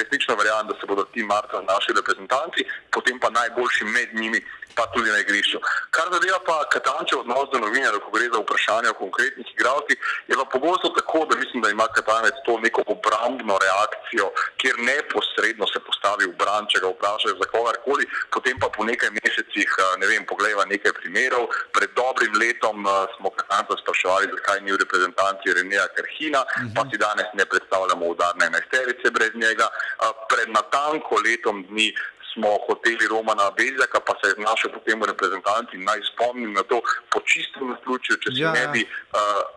resnično 0.00 0.36
verjamem, 0.40 0.66
da 0.70 0.74
se 0.80 0.86
bodo 0.86 1.04
ti 1.12 1.22
marca 1.22 1.58
naši 1.72 1.90
reprezentanti, 1.98 2.62
potem 2.90 3.18
pa 3.22 3.28
najboljši 3.30 3.84
med 3.84 4.08
njimi 4.20 4.40
pa 4.78 4.86
tudi 4.94 5.10
na 5.10 5.18
igrišču. 5.18 5.58
Kar 5.90 6.06
zadeva 6.14 6.38
pa 6.48 6.56
Katanče 6.74 7.14
odnos 7.18 7.50
do 7.52 7.58
novinarjev, 7.64 8.00
ko 8.04 8.10
gre 8.14 8.26
za 8.32 8.38
vprašanje 8.44 8.88
o 8.90 8.98
konkretnih 9.02 9.48
igralcih, 9.54 9.98
je 10.30 10.34
pa 10.40 10.46
pogosto 10.54 10.88
tako, 10.98 11.26
da 11.28 11.34
mislim, 11.42 11.62
da 11.62 11.70
ima 11.70 11.86
Katanec 11.96 12.36
to 12.46 12.54
neko 12.64 12.80
obrambno 12.94 13.54
reakcijo, 13.64 14.26
kjer 14.60 14.76
neposredno 14.90 15.66
se 15.72 15.78
postavi 15.86 16.24
v 16.30 16.36
bran, 16.40 16.68
če 16.70 16.82
ga 16.82 16.92
vprašajo 16.94 17.34
za 17.40 17.46
kogarkoli, 17.54 18.04
potem 18.34 18.56
pa 18.62 18.68
po 18.76 18.86
nekaj 18.90 19.10
mesecih, 19.18 19.70
ne 20.00 20.06
vem, 20.10 20.22
pogleda 20.30 20.64
nekaj 20.74 20.94
primerov. 21.00 21.48
Pred 21.76 21.90
dobrim 21.98 22.38
letom 22.42 22.86
smo 23.16 23.34
Katanca 23.38 23.74
spraševali, 23.82 24.30
zakaj 24.36 24.62
ni 24.62 24.76
v 24.76 24.80
reprezentanci 24.84 25.56
Renija 25.58 25.88
Kerhina, 25.96 26.40
uh 26.46 26.48
-huh. 26.62 26.74
pa 26.76 26.82
si 26.90 26.96
danes 27.06 27.28
ne 27.38 27.44
predstavljamo 27.50 28.06
udarne 28.14 28.46
enajsterice 28.46 29.10
brez 29.16 29.34
njega. 29.34 29.66
Pred 30.30 30.48
natanko 30.58 31.14
letom 31.26 31.66
dni 31.68 31.88
smo 32.32 32.50
hoteli 32.66 33.04
Romana 33.10 33.50
Beljaka, 33.58 34.00
pa 34.06 34.12
se 34.18 34.30
je 34.30 34.38
znašel 34.40 34.70
potem 34.76 35.00
v 35.00 35.10
reprezentanci. 35.12 35.84
Naj 35.88 36.00
spomnim 36.12 36.52
na 36.52 36.62
to, 36.70 36.80
po 37.12 37.20
čistem 37.30 37.68
naključju, 37.72 38.16
če 38.22 38.28
se 38.34 38.42
ja. 38.42 38.52
ne 38.52 38.64
bi 38.72 38.82
uh, 38.84 38.90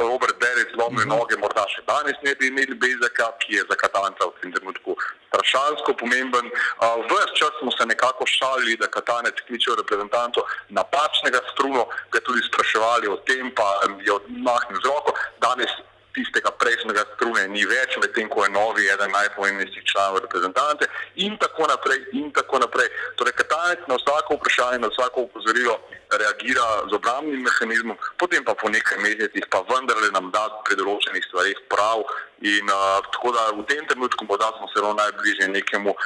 Robert 0.09 0.38
Derek 0.43 0.69
zlomil 0.76 0.99
uh 0.99 1.05
mhm. 1.05 1.11
-huh. 1.11 1.19
noge, 1.19 1.36
morda 1.43 1.65
še 1.74 1.82
danes 1.93 2.17
ne 2.28 2.34
bi 2.36 2.47
imeli 2.47 2.76
Beljaka, 2.84 3.28
ki 3.41 3.49
je 3.57 3.61
za 3.69 3.76
Katanca 3.84 4.24
v 4.28 4.38
tem 4.41 4.51
trenutku 4.55 4.95
strašansko 5.32 5.93
pomemben. 6.01 6.45
Uh, 6.51 7.05
Ves 7.11 7.32
čas 7.39 7.53
smo 7.59 7.72
se 7.72 7.86
nekako 7.86 8.24
šalili, 8.26 8.80
da 8.82 8.88
Katanec 8.88 9.36
kliče 9.47 9.72
v 9.72 9.80
reprezentanco 9.82 10.39
napačnega 10.69 11.39
struno, 11.51 11.88
ga 12.11 12.19
tudi 12.28 12.41
spraševali 12.49 13.07
o 13.07 13.17
tem, 13.28 13.51
pa 13.55 13.67
je 14.05 14.11
odmahnil 14.19 14.80
z 14.84 14.86
roko. 14.91 15.11
Danes 15.45 15.72
tistega 16.16 16.51
prejšnjega 16.62 17.03
strune 17.16 17.47
ni 17.53 17.64
več, 17.66 17.97
medtem 18.03 18.30
ko 18.30 18.45
je 18.45 18.51
novi, 18.53 18.88
eden 18.93 19.12
najpomembnejših 19.12 19.84
članov 19.91 20.22
reprezentante, 20.26 20.88
in 21.16 21.38
tako 21.38 21.68
naprej. 21.72 22.03
In 22.20 22.32
tako 22.36 22.59
naprej. 22.59 22.89
Torej, 23.16 23.36
Katanec 23.39 23.88
na 23.88 23.97
vsako 23.99 24.38
vprašanje, 24.39 24.80
na 24.84 24.91
vsako 24.93 25.28
upozorilo 25.28 25.80
reagira 26.12 26.68
z 26.89 26.93
obrambnim 26.93 27.41
mehanizmom, 27.47 27.97
potem 28.20 28.43
pa 28.43 28.55
po 28.55 28.70
nekaj 28.70 28.99
mesecih 28.99 29.47
pa 29.47 29.64
vendarle 29.70 30.12
nam 30.12 30.28
da 30.36 30.43
pri 30.68 30.76
določenih 30.76 31.24
stvarih 31.30 31.59
prav. 31.72 32.03
In 32.41 32.68
uh, 32.68 32.99
tako 33.14 33.32
da 33.36 33.47
v 33.55 33.64
tem 33.70 33.86
trenutku 33.88 34.26
morda 34.26 34.49
smo 34.57 34.68
zelo 34.76 34.91
najbližje 34.97 35.47
nekemu 35.47 35.93
uh, 35.93 35.99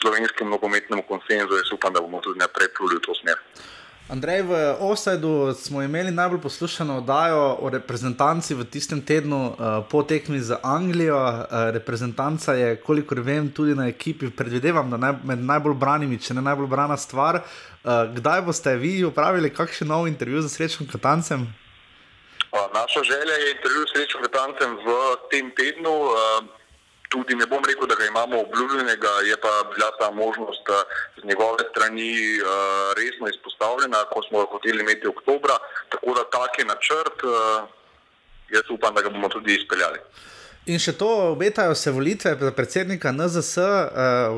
slovenskemu 0.00 0.50
nogometnemu 0.56 1.04
konsenzu, 1.06 1.60
jaz 1.60 1.70
upam, 1.76 1.92
da 1.92 2.00
bomo 2.00 2.22
tudi 2.24 2.40
naprej 2.40 2.72
pluli 2.74 2.98
v 2.98 3.04
to 3.04 3.14
smer. 3.20 3.38
Andrej, 4.08 4.42
v 4.42 4.76
Osajdu 4.80 5.52
smo 5.54 5.82
imeli 5.82 6.10
najbolj 6.10 6.40
poslušano 6.40 6.96
oddajo 6.98 7.56
o 7.60 7.68
reprezentanci 7.68 8.54
v 8.54 8.64
tistem 8.64 9.02
tednu 9.04 9.52
uh, 9.52 9.84
po 9.90 10.02
tekmi 10.02 10.40
z 10.40 10.56
Anglijo. 10.62 11.18
Uh, 11.20 11.44
reprezentanca 11.76 12.54
je, 12.56 12.76
kolikor 12.80 13.20
vem, 13.20 13.52
tudi 13.52 13.74
na 13.74 13.84
ekipi, 13.88 14.30
predvidevam, 14.30 14.90
da 14.90 14.96
naj, 14.96 15.12
med 15.28 15.44
najbolj 15.44 15.76
branimi, 15.76 16.16
če 16.16 16.34
ne 16.34 16.40
najbolj 16.40 16.70
brana 16.72 16.96
stvar. 16.96 17.42
Uh, 17.84 18.08
kdaj 18.16 18.42
boste 18.48 18.76
vi 18.80 19.04
upravili 19.04 19.52
kakšen 19.52 19.92
nov 19.92 20.08
intervju 20.08 20.40
z 20.42 20.56
srečnim 20.56 20.88
Katancem? 20.88 21.44
Naša 22.74 23.04
želja 23.04 23.34
je 23.44 23.50
intervju 23.60 23.84
s 23.84 23.92
srečnim 23.92 24.24
Katancem 24.24 24.76
v 24.88 24.96
tem 25.28 25.52
tednu. 25.52 25.92
Uh, 25.92 26.57
tudi 27.08 27.34
ne 27.34 27.46
bom 27.46 27.62
rekel, 27.68 27.86
da 27.90 27.94
ga 27.94 28.06
imamo 28.06 28.40
obljubljenega, 28.46 29.12
je 29.30 29.36
pa 29.44 29.52
bila 29.72 29.90
ta 30.00 30.08
možnost 30.10 30.66
eh, 30.68 30.80
z 31.20 31.24
njegove 31.30 31.62
strani 31.70 32.12
uh, 32.38 32.48
resno 32.98 33.26
izpostavljena, 33.34 33.98
ko 34.12 34.22
smo 34.28 34.38
jo 34.38 34.46
hoteli 34.52 34.80
imeti 34.80 35.06
oktobra. 35.06 35.54
Tako 35.92 36.10
da 36.18 36.22
tak 36.36 36.58
je 36.58 36.64
načrt, 36.64 37.18
uh, 37.24 37.32
jaz 38.54 38.66
upam, 38.70 38.94
da 38.94 39.02
ga 39.02 39.08
bomo 39.08 39.28
tudi 39.28 39.56
izpeljali. 39.60 39.98
In 40.66 40.78
še 40.78 40.92
to, 40.92 41.08
obetajo 41.32 41.74
se 41.74 41.90
volitve 41.90 42.36
za 42.40 42.50
predsednika 42.52 43.12
NZS. 43.12 43.56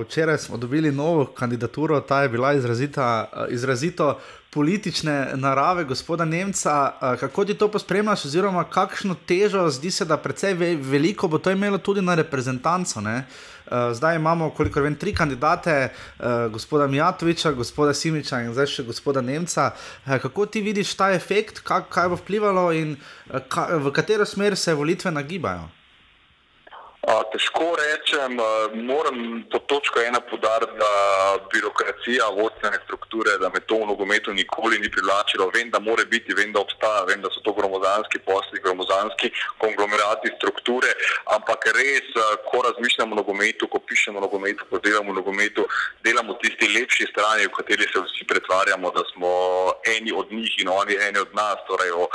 Včeraj 0.00 0.38
smo 0.38 0.56
dobili 0.56 0.92
novo 0.92 1.24
kandidaturo, 1.26 2.00
ta 2.00 2.22
je 2.22 2.28
bila 2.28 2.52
izrazita, 2.52 3.06
izrazito 3.50 4.20
politične 4.51 5.30
narave, 5.34 5.84
gospoda 5.84 6.24
Nemca. 6.24 6.92
Kako 7.20 7.44
ti 7.44 7.55
to 7.55 7.68
pospremljaš, 7.68 8.24
oziroma 8.24 8.64
kakšno 8.64 9.14
težo 9.26 9.68
zdi 9.70 9.90
se, 9.90 10.05
da 10.05 10.16
precej 10.16 10.55
veliko 10.76 11.28
bo 11.28 11.38
to 11.38 11.51
imelo 11.51 11.78
tudi 11.78 12.03
na 12.03 12.14
reprezentanco? 12.14 13.01
Ne? 13.01 13.24
Zdaj 13.92 14.16
imamo, 14.16 14.51
koliko 14.51 14.80
vem, 14.80 14.94
tri 14.94 15.14
kandidate, 15.14 15.88
gospoda 16.53 16.86
Mijatoviča, 16.86 17.53
gospoda 17.53 17.94
Simiča 17.94 18.40
in 18.42 18.53
zdaj 18.53 18.66
še 18.66 18.82
gospoda 18.82 19.20
Nemca. 19.20 19.70
Kako 20.07 20.46
ti 20.46 20.61
vidiš 20.61 20.94
ta 20.98 21.12
efekt, 21.14 21.62
kaj 21.62 22.09
bo 22.09 22.18
vplivalo 22.18 22.72
in 22.74 22.96
v 23.70 23.92
katero 23.94 24.26
smer 24.26 24.57
se 24.57 24.74
volitve 24.74 25.11
nagibajo? 25.11 25.80
Težko 27.01 27.76
rečem, 27.80 28.36
moram 28.84 29.44
po 29.51 29.59
točko 29.59 30.01
ena 30.01 30.20
podariti, 30.20 30.72
da 30.78 30.92
birokracija, 31.53 32.26
vodstvene 32.36 32.78
strukture, 32.84 33.38
da 33.40 33.48
me 33.48 33.61
to 33.61 33.78
v 33.80 33.86
nogometu 33.88 34.32
nikoli 34.32 34.78
ni 34.78 34.90
privlačilo. 34.90 35.51
Vem, 35.55 35.70
da 35.70 35.80
more 35.80 36.05
biti, 36.05 36.34
vem, 36.36 36.53
da 36.53 36.61
obstaja, 36.61 37.05
vem, 37.09 37.22
da 37.22 37.30
so 37.32 37.40
to 37.40 37.55
gromozanski 37.57 38.20
posli, 38.28 38.61
gromozanski 38.64 39.30
konglomerati 39.59 40.28
strukture, 40.36 40.92
ampak 41.36 41.64
res, 41.78 42.12
ko 42.51 42.61
razmišljamo 42.68 43.16
o 43.16 43.20
nogometu, 43.22 43.68
ko 43.72 43.80
pišemo 43.88 44.18
o 44.18 44.24
nogometu, 44.26 44.68
ko 44.70 44.78
delamo 44.84 45.11
o 45.11 45.18
nogometu, 45.20 45.64
delamo 46.05 46.36
tisti 46.44 46.68
lepši 46.76 47.09
strani, 47.14 47.48
v 47.48 47.57
kateri 47.57 47.88
se 47.88 48.05
vsi 48.05 48.28
pretvarjamo, 48.28 48.92
da 48.92 49.07
smo 49.14 49.32
eni 49.96 50.12
od 50.12 50.32
njih 50.32 50.53
in 50.61 50.68
oni 50.68 51.01
eni 51.09 51.18
od 51.18 51.32
nas. 51.34 51.64
Torej, 51.68 51.90
o 51.96 52.09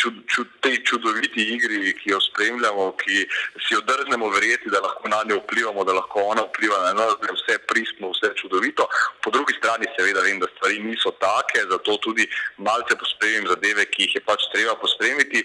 čud, 0.00 0.24
čud, 0.26 0.48
tej 0.64 0.80
čudoviti 0.88 1.44
igri, 1.54 1.92
ki 2.00 2.16
jo 2.16 2.20
spremljamo, 2.20 2.92
ki 2.96 3.26
si 3.60 3.74
jo 3.74 3.80
drznemo 3.84 4.21
moramo 4.22 4.34
verjeti, 4.34 4.70
da 4.70 4.80
lahko 4.80 5.08
na 5.08 5.22
njo 5.28 5.36
vplivamo, 5.44 5.84
da 5.84 5.92
lahko 5.92 6.20
ona 6.32 6.42
vpliva 6.42 6.78
na 6.86 6.92
nas, 6.92 7.14
da 7.20 7.26
je 7.26 7.34
vse 7.38 7.58
pristno, 7.70 8.10
vse 8.14 8.28
čudovito. 8.40 8.88
Po 9.22 9.30
drugi 9.30 9.54
strani, 9.58 9.86
seveda, 9.96 10.20
vem, 10.20 10.38
da 10.40 10.46
stvari 10.54 10.78
niso 10.78 11.10
take, 11.24 11.60
zato 11.70 11.96
tudi 11.96 12.24
malce 12.56 12.94
pospremim 13.02 13.48
zadeve, 13.52 13.84
ki 13.92 14.02
jih 14.02 14.14
je 14.16 14.22
pač 14.28 14.40
treba 14.54 14.74
pospremiti. 14.84 15.42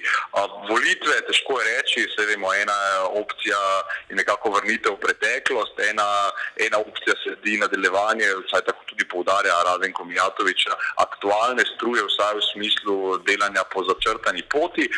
Volitve, 0.70 1.16
težko 1.28 1.60
je 1.60 1.68
reči, 1.72 2.06
se 2.14 2.26
vemo, 2.30 2.54
ena 2.54 2.78
opcija 3.22 3.60
je 4.10 4.16
nekako 4.22 4.54
vrnitev 4.58 4.98
v 4.98 5.04
preteklost, 5.06 5.80
ena, 5.90 6.08
ena 6.68 6.78
opcija 6.78 7.16
se 7.24 7.36
zdi 7.40 7.58
nadaljevanje, 7.64 8.28
vsaj 8.46 8.66
tako 8.70 8.86
tudi 8.92 9.10
poudarja 9.14 9.58
Razen 9.70 9.94
Komijatovič, 9.94 10.68
aktualne 11.08 11.66
struje, 11.74 12.06
vsaj 12.06 12.34
v 12.38 12.46
smislu 12.52 12.96
delanja 13.30 13.64
po 13.74 13.84
začrtani 13.90 14.44
poti. 14.54 14.90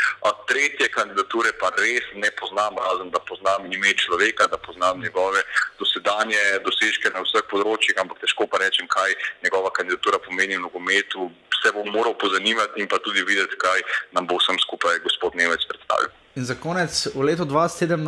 Tretje 0.49 0.89
kandidature 0.89 1.51
pa 1.61 1.69
res 1.77 2.05
ne 2.15 2.31
poznam, 2.39 2.77
razen 2.81 3.11
da 3.13 3.19
poznam 3.29 3.68
ime 3.73 3.93
človeka, 3.93 4.47
da 4.47 4.57
poznam 4.57 5.01
njegove 5.01 5.41
dosedanje 5.79 6.41
dosežke 6.65 7.11
na 7.13 7.23
vseh 7.25 7.45
področjih, 7.51 7.97
ampak 8.01 8.21
težko 8.23 8.47
pa 8.47 8.61
rečem, 8.63 8.87
kaj 8.87 9.15
njegova 9.43 9.71
kandidatura 9.75 10.19
pomeni 10.19 10.57
v 10.57 10.65
nogometu. 10.67 11.31
Se 11.59 11.73
bom 11.75 11.89
moral 11.91 12.13
pozanimati 12.15 12.79
in 12.79 12.87
pa 12.87 13.01
tudi 13.03 13.19
videti, 13.27 13.57
kaj 13.59 13.83
nam 14.15 14.27
bo 14.27 14.37
vsem 14.39 14.55
skupaj 14.63 15.01
gospod 15.03 15.35
Nemec 15.35 15.65
predstavil. 15.67 16.07
In 16.39 16.45
za 16.45 16.55
konec, 16.55 16.93
v 17.11 17.25
letu 17.27 17.43
2017, 17.43 17.99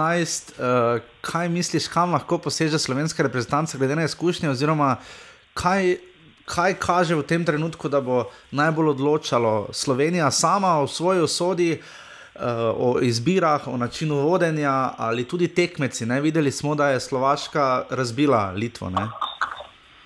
uh, 0.56 1.02
eh, 1.02 1.04
kaj 1.26 1.50
misliš, 1.50 1.90
kam 1.92 2.16
lahko 2.16 2.38
poseže 2.40 2.80
slovenska 2.80 3.24
reprezentanca, 3.28 3.78
glede 3.78 3.96
na 4.00 4.06
izkušnje, 4.08 4.48
oziroma 4.54 5.02
kaj, 5.54 5.98
kaj 6.46 6.78
kaže 6.80 7.18
v 7.20 7.28
tem 7.28 7.44
trenutku, 7.46 7.90
da 7.92 8.00
bo 8.00 8.30
najbolj 8.56 8.96
odločalo 8.96 9.74
Slovenija 9.74 10.32
sama 10.32 10.80
o 10.80 10.88
svoji 10.88 11.28
usodi? 11.28 11.82
O 12.78 13.00
izbirah, 13.02 13.68
o 13.68 13.78
načinu 13.78 14.16
vodenja 14.16 14.94
ali 14.98 15.24
tudi 15.24 15.48
tekmeci. 15.48 16.06
Ne? 16.06 16.22
Videli 16.22 16.52
smo, 16.52 16.76
da 16.76 16.90
je 16.90 17.00
Slovaška 17.00 17.84
razbila 17.90 18.52
Litvo. 18.52 18.90
Ne? 18.90 19.08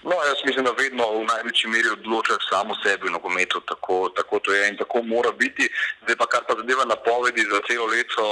No, 0.09 0.15
jaz 0.29 0.39
mislim, 0.45 0.65
da 0.65 0.71
vedno 0.83 1.03
v 1.19 1.23
največji 1.33 1.69
meri 1.69 1.89
odločajo 1.89 2.39
samo 2.49 2.75
sebi 2.83 3.07
v 3.07 3.13
nogometu, 3.15 3.59
tako, 3.71 4.09
tako 4.17 4.39
to 4.39 4.53
je 4.53 4.67
in 4.69 4.77
tako 4.77 5.01
mora 5.03 5.31
biti. 5.31 5.65
Zdaj 6.03 6.15
pa 6.19 6.25
kar 6.31 6.43
pa 6.47 6.53
zadeva 6.59 6.85
napovedi 6.85 7.41
za 7.53 7.59
celo 7.67 7.85
leto, 7.85 8.25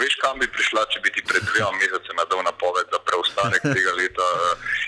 veš, 0.00 0.14
kam 0.22 0.38
bi 0.38 0.46
prišla, 0.56 0.84
če 0.92 1.00
bi 1.02 1.10
ti 1.14 1.24
pred 1.30 1.42
dvema 1.48 1.72
mesecema 1.80 2.26
dal 2.30 2.42
napoved 2.46 2.86
za 2.94 3.00
preostanek 3.08 3.62
tega 3.66 3.92
leta 3.98 4.28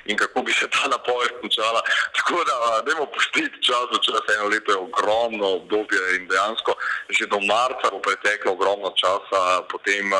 in 0.06 0.16
kako 0.22 0.42
bi 0.46 0.52
se 0.52 0.70
ta 0.76 0.86
napoved 0.94 1.34
končala. 1.40 1.82
Tako 2.18 2.44
da, 2.50 2.56
dajmo 2.86 3.06
pustiti 3.16 3.62
čas, 3.66 3.90
da 3.90 3.98
čas 4.06 4.30
eno 4.36 4.46
leto 4.54 4.72
je 4.72 4.84
ogromno 4.86 5.46
obdobje 5.58 5.98
in 6.16 6.30
dejansko 6.30 6.78
že 7.10 7.26
do 7.26 7.40
marca 7.40 7.90
bo 7.90 7.98
preteklo 7.98 8.52
ogromno 8.52 8.94
časa, 9.02 9.42
potem 9.72 10.14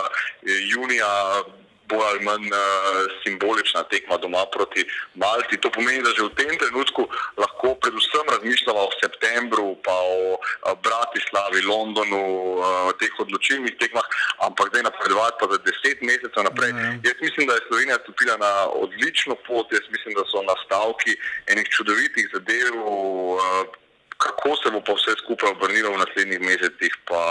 junija 0.72 1.12
bolj 1.90 2.04
ali 2.10 2.20
manj 2.24 2.46
uh, 2.52 2.58
simbolična 3.22 3.82
tekma 3.92 4.16
doma 4.16 4.44
proti 4.54 4.84
Malti. 5.14 5.60
To 5.62 5.70
pomeni, 5.70 6.02
da 6.02 6.10
že 6.16 6.28
v 6.28 6.36
tem 6.40 6.52
trenutku 6.62 7.08
lahko 7.36 7.74
predvsem 7.82 8.26
razmišljamo 8.34 8.80
o 8.86 8.96
septembru, 9.02 9.66
pa 9.86 9.96
o 10.16 10.36
uh, 10.36 10.40
Bratislavi, 10.84 11.60
Londonu, 11.70 12.22
uh, 12.58 12.92
teh 13.00 13.12
odločilnih 13.24 13.74
tekmah, 13.80 14.06
ampak 14.46 14.70
zdaj 14.70 14.82
napredovati 14.88 15.36
pa 15.40 15.46
za 15.52 15.58
deset 15.66 15.98
mesecev 16.02 16.42
naprej. 16.48 16.72
Mm. 16.72 17.00
Jaz 17.08 17.18
mislim, 17.26 17.46
da 17.46 17.54
je 17.54 17.66
Slovenija 17.68 17.98
stopila 18.04 18.36
na 18.36 18.52
odlično 18.84 19.34
pot, 19.46 19.66
jaz 19.72 19.86
mislim, 19.94 20.14
da 20.14 20.24
so 20.30 20.42
nastavki 20.42 21.12
enih 21.52 21.66
čudovitih 21.76 22.30
zadev. 22.34 22.72
Uh, 22.76 23.87
kako 24.18 24.56
se 24.60 24.70
bo 24.74 24.80
pa 24.86 24.92
vse 24.98 25.14
skupaj 25.22 25.50
obrnilo 25.54 25.92
v 25.94 26.00
naslednjih 26.02 26.40
mesecih, 26.40 26.92
pa 27.08 27.22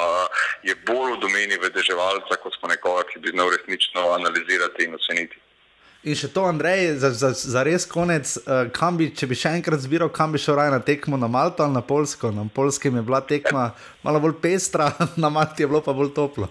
je 0.63 0.75
bolj 0.87 1.17
v 1.17 1.19
domeni 1.23 1.59
vedeževalca, 1.59 2.39
kot 2.43 2.55
smo 2.55 2.71
nekoga, 2.71 3.03
ki 3.09 3.19
bi 3.19 3.35
znal 3.35 3.51
resnično 3.55 4.07
analizirati 4.19 4.87
in 4.87 4.95
oceniti. 4.95 5.43
In 6.07 6.15
še 6.15 6.29
to, 6.31 6.45
Andrej, 6.47 6.93
za, 7.01 7.09
za, 7.11 7.33
za 7.35 7.63
res 7.67 7.83
konec, 7.89 8.29
uh, 8.47 8.91
bi, 8.95 9.09
če 9.11 9.27
bi 9.27 9.35
še 9.35 9.51
enkrat 9.57 9.81
zbiral, 9.83 10.11
kam 10.13 10.31
bi 10.31 10.39
šel 10.39 10.55
raje 10.55 10.71
na 10.71 10.79
tekmo, 10.79 11.17
na 11.19 11.27
Malto 11.27 11.65
ali 11.65 11.75
na 11.75 11.81
Polsko. 11.83 12.31
Na 12.31 12.45
Polskem 12.47 12.95
je 12.95 13.03
bila 13.03 13.19
tekma 13.19 13.71
malo 14.05 14.21
bolj 14.23 14.37
pestra, 14.39 14.93
na 15.23 15.33
Malti 15.33 15.65
je 15.65 15.67
bilo 15.67 15.81
pa 15.83 15.97
bolj 15.97 16.13
toplo. 16.15 16.47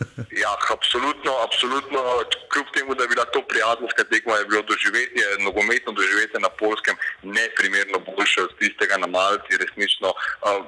Ja, 0.42 0.52
absolutno, 0.76 1.32
absolutno. 1.46 2.00
Kljub 2.52 2.66
temu, 2.74 2.94
da 2.94 3.02
je 3.02 3.08
bila 3.08 3.24
to 3.24 3.42
prijateljska 3.48 4.04
tekma, 4.04 4.34
je 4.34 4.44
bilo 4.44 4.62
doživetje, 4.62 5.24
nogometno 5.44 5.92
doživetje 5.92 6.40
na 6.40 6.48
polskem, 6.48 6.96
neprimerno 7.22 7.98
boljše 7.98 8.42
od 8.42 8.58
tistega 8.58 8.96
na 8.96 9.06
Malti. 9.06 9.56
Resnično, 9.56 10.08
uh, 10.08 10.66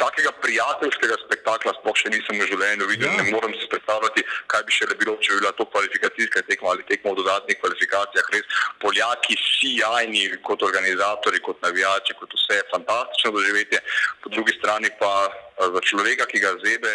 takega 0.00 0.32
prijateljskega 0.42 1.16
spektakla 1.24 1.74
sploh 1.78 1.96
še 2.00 2.12
nisem 2.14 2.40
v 2.40 2.48
življenju 2.48 2.88
videl. 2.90 3.10
Ja. 3.10 3.24
Ne 3.26 3.34
morem 3.34 3.52
si 3.58 3.68
predstavljati, 3.72 4.24
kaj 4.52 4.64
bi 4.66 4.76
še 4.76 4.88
le 4.90 4.96
bilo, 5.02 5.16
če 5.20 5.34
bi 5.34 5.42
bila 5.42 5.52
to 5.58 5.66
kvalifikacijska 5.68 6.44
tekma 6.48 6.72
ali 6.74 6.86
tekma 6.88 7.12
v 7.12 7.20
dodatnih 7.20 7.60
kvalifikacijah. 7.60 8.32
Res 8.34 8.58
Poljaki, 8.80 9.36
vsi 9.36 9.74
jajni 9.80 10.24
kot 10.46 10.64
organizatori, 10.66 11.42
kot 11.44 11.60
navijači, 11.66 12.16
kot 12.20 12.34
vse 12.38 12.62
fantastično 12.72 13.34
doživetje. 13.36 13.82
Po 14.24 14.32
drugi 14.32 14.56
strani 14.56 14.92
pa 15.00 15.12
za 15.60 15.80
človeka, 15.84 16.24
ki 16.30 16.40
ga 16.40 16.56
zebe 16.64 16.92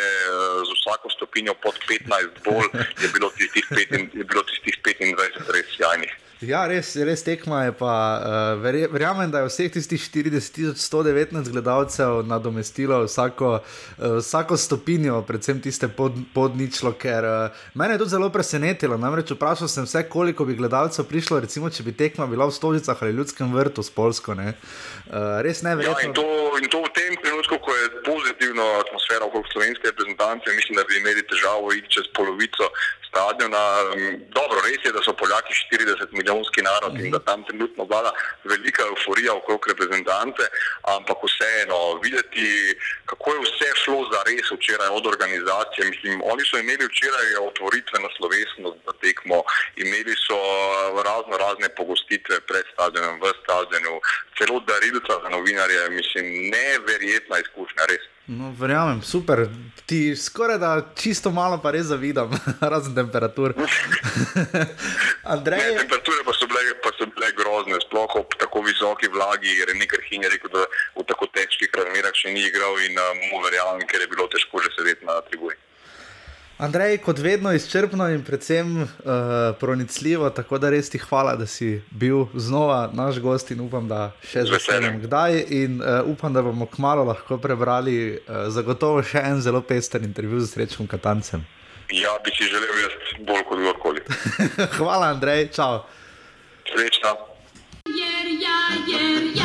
z 0.66 0.78
vsako 0.82 1.14
stopinjo 1.14 1.53
pod 1.62 1.78
15 1.86 2.43
bolj, 2.47 2.70
je 3.03 3.10
bilo 3.14 3.30
tistih, 3.38 3.66
5, 3.70 3.97
je 4.18 4.26
bilo 4.26 4.45
tistih 4.49 4.82
25 4.82 5.53
res 5.53 5.78
jajnih. 5.80 6.24
Ja, 6.43 6.65
res, 6.67 6.89
res 6.99 7.21
tekma 7.23 7.61
je. 7.63 7.71
Pa, 7.79 7.91
uh, 8.19 8.63
verjamem, 8.91 9.29
da 9.31 9.45
je 9.45 9.47
vseh 9.47 9.69
tistih 9.71 10.01
40.119 10.03 11.47
gledalcev 11.47 12.25
nadomestilo 12.27 12.97
vsako, 13.05 13.51
uh, 13.61 14.17
vsako 14.19 14.57
stopinjo, 14.59 15.21
predvsem 15.27 15.61
tiste 15.63 15.88
pod, 15.88 16.17
pod 16.33 16.57
ničlo. 16.59 16.91
Ker 16.99 17.23
uh, 17.23 17.63
mene 17.73 17.95
je 17.95 18.03
to 18.03 18.09
zelo 18.11 18.27
presenetilo. 18.29 18.97
Namreč 18.99 19.31
vprašal 19.31 19.71
sem 19.71 19.88
se, 19.88 20.03
koliko 20.09 20.45
bi 20.45 20.57
gledalcev 20.59 21.07
prišlo, 21.07 21.39
recimo, 21.39 21.71
če 21.71 21.88
bi 21.88 21.95
tekma 21.95 22.27
bila 22.27 22.49
v 22.51 22.57
Stolicah 22.57 22.99
ali 22.99 23.15
Ljudskem 23.15 23.55
vrtu 23.55 23.83
s 23.83 23.95
Polsko. 23.95 24.36
Uh, 24.36 24.51
res 25.45 25.63
ne 25.63 25.77
vem. 25.79 25.88
Ja, 25.88 25.95
in, 26.03 26.11
in 26.11 26.67
to 26.67 26.83
v 26.83 26.91
tem 26.91 27.15
trenutku, 27.23 27.61
ko 27.63 27.71
je 27.79 28.03
pozitivna 28.03 28.67
atmosfera 28.83 29.23
okrog 29.23 29.47
slovenske 29.53 29.88
reprezentance, 29.88 30.51
mislim, 30.51 30.75
da 30.75 30.83
bi 30.83 30.99
imeli 30.99 31.23
težavo 31.31 31.71
iti 31.79 31.95
čez 31.95 32.11
polovico 32.11 32.67
stadiona. 33.15 33.63
Dobro, 34.36 34.59
res 34.67 34.83
je, 34.83 34.91
da 34.91 34.99
so 35.05 35.15
Poljaki 35.15 35.55
40 35.71 36.11
milijonski 36.26 36.61
narod 36.61 36.99
in 36.99 37.11
da 37.11 37.19
tam 37.19 37.43
trenutno 37.43 37.84
vlada 37.89 38.11
velika 38.43 38.84
euforija 38.91 39.34
okrog 39.34 39.61
reprezentante, 39.67 40.43
ampak 40.97 41.17
vseeno 41.28 41.80
videti, 42.03 42.47
kako 43.05 43.34
je 43.34 43.39
vse 43.45 43.69
šlo 43.84 43.99
za 44.11 44.19
res 44.28 44.47
včeraj 44.51 44.89
od 44.97 45.05
organizacije. 45.13 45.89
Mislim, 45.89 46.21
oni 46.32 46.43
so 46.45 46.57
imeli 46.57 46.86
včeraj 46.88 47.28
otvoritveno 47.49 48.09
slovesnost 48.17 48.80
za 48.88 48.93
tekmo, 49.03 49.38
imeli 49.84 50.15
so 50.26 50.39
razno 51.09 51.38
razne 51.45 51.67
pogostitve 51.78 52.36
pred 52.49 52.65
stadionom, 52.73 53.21
v 53.23 53.26
stadionu, 53.43 53.95
celo 54.38 54.59
darilca 54.71 55.13
za 55.23 55.30
novinarje. 55.30 55.89
Mislim, 55.89 56.26
neverjetna 56.55 57.36
izkušnja, 57.45 57.84
res. 57.91 58.14
No, 58.28 58.51
verjamem, 58.57 59.01
super. 59.05 59.45
Ti 59.86 60.15
skoraj 60.15 60.57
da 60.57 60.69
čisto 60.97 61.30
malo, 61.32 61.59
pa 61.61 61.71
res 61.71 61.86
zavidam, 61.91 62.32
razen 62.73 62.95
temperatur. 62.95 63.53
Andrej... 65.34 65.78
temperature 65.78 66.26
pa 66.26 66.34
so, 66.34 66.47
bile, 66.49 66.73
pa 66.82 66.89
so 66.97 67.05
bile 67.05 67.30
grozne, 67.38 67.78
sploh 67.86 68.17
ob 68.17 68.34
tako 68.41 68.63
visoki 68.65 69.11
vlagi, 69.13 69.53
jer 69.59 69.69
je 69.69 69.78
nekaj 69.78 70.01
hinja 70.09 70.32
rekel, 70.34 70.49
da 70.57 70.65
v 70.97 71.05
tako 71.05 71.30
težkih 71.38 71.69
razmerah 71.78 72.17
še 72.17 72.34
ni 72.34 72.41
igral 72.49 72.82
in 72.88 72.97
um, 72.97 73.21
mu 73.30 73.43
verjamem, 73.45 73.86
ker 73.86 74.01
je 74.01 74.09
bilo 74.09 74.26
težko 74.34 74.63
že 74.65 74.73
sedeti 74.73 75.05
na 75.05 75.21
tribuni. 75.30 75.57
Andrej, 76.58 76.97
kot 77.03 77.20
vedno 77.20 77.51
izčrpno 77.51 78.08
in 78.10 78.22
predvsem 78.24 78.78
uh, 78.82 78.88
pronicljivo, 79.60 80.30
tako 80.30 80.58
da 80.58 80.70
res 80.70 80.89
ti 80.89 80.97
hvala, 80.97 81.34
da 81.36 81.45
si 81.45 81.82
bil 81.91 82.26
znova 82.34 82.89
naš 82.93 83.20
gost 83.20 83.51
in 83.51 83.60
upam, 83.60 83.89
da 83.91 84.14
še 84.24 84.45
z 84.47 84.56
veseljem 84.56 85.01
kdaj. 85.03 85.41
In 85.51 85.82
uh, 85.82 86.08
upam, 86.08 86.34
da 86.34 86.41
bomo 86.41 86.66
kmalo 86.72 87.03
lahko 87.03 87.38
prebrali 87.43 87.97
uh, 88.16 88.47
zagotovo 88.47 89.03
še 89.03 89.20
en 89.20 89.43
zelo 89.43 89.60
pester 89.62 90.03
intervju 90.08 90.39
z 90.45 90.53
srečnim 90.53 90.88
Katancem. 90.88 91.43
Ja, 91.91 92.16
bi 92.24 92.32
si 92.32 92.47
želel 92.47 92.80
jaz 92.86 92.95
bolj 93.28 93.43
kot 93.49 93.60
kdorkoli. 93.60 94.06
hvala, 94.80 95.12
Andrej, 95.12 95.49
čau. 95.60 95.84
Srečno. 96.72 97.18
Jer 97.91 98.32
ja, 98.39 98.62
jer 98.88 99.28
ja. 99.36 99.45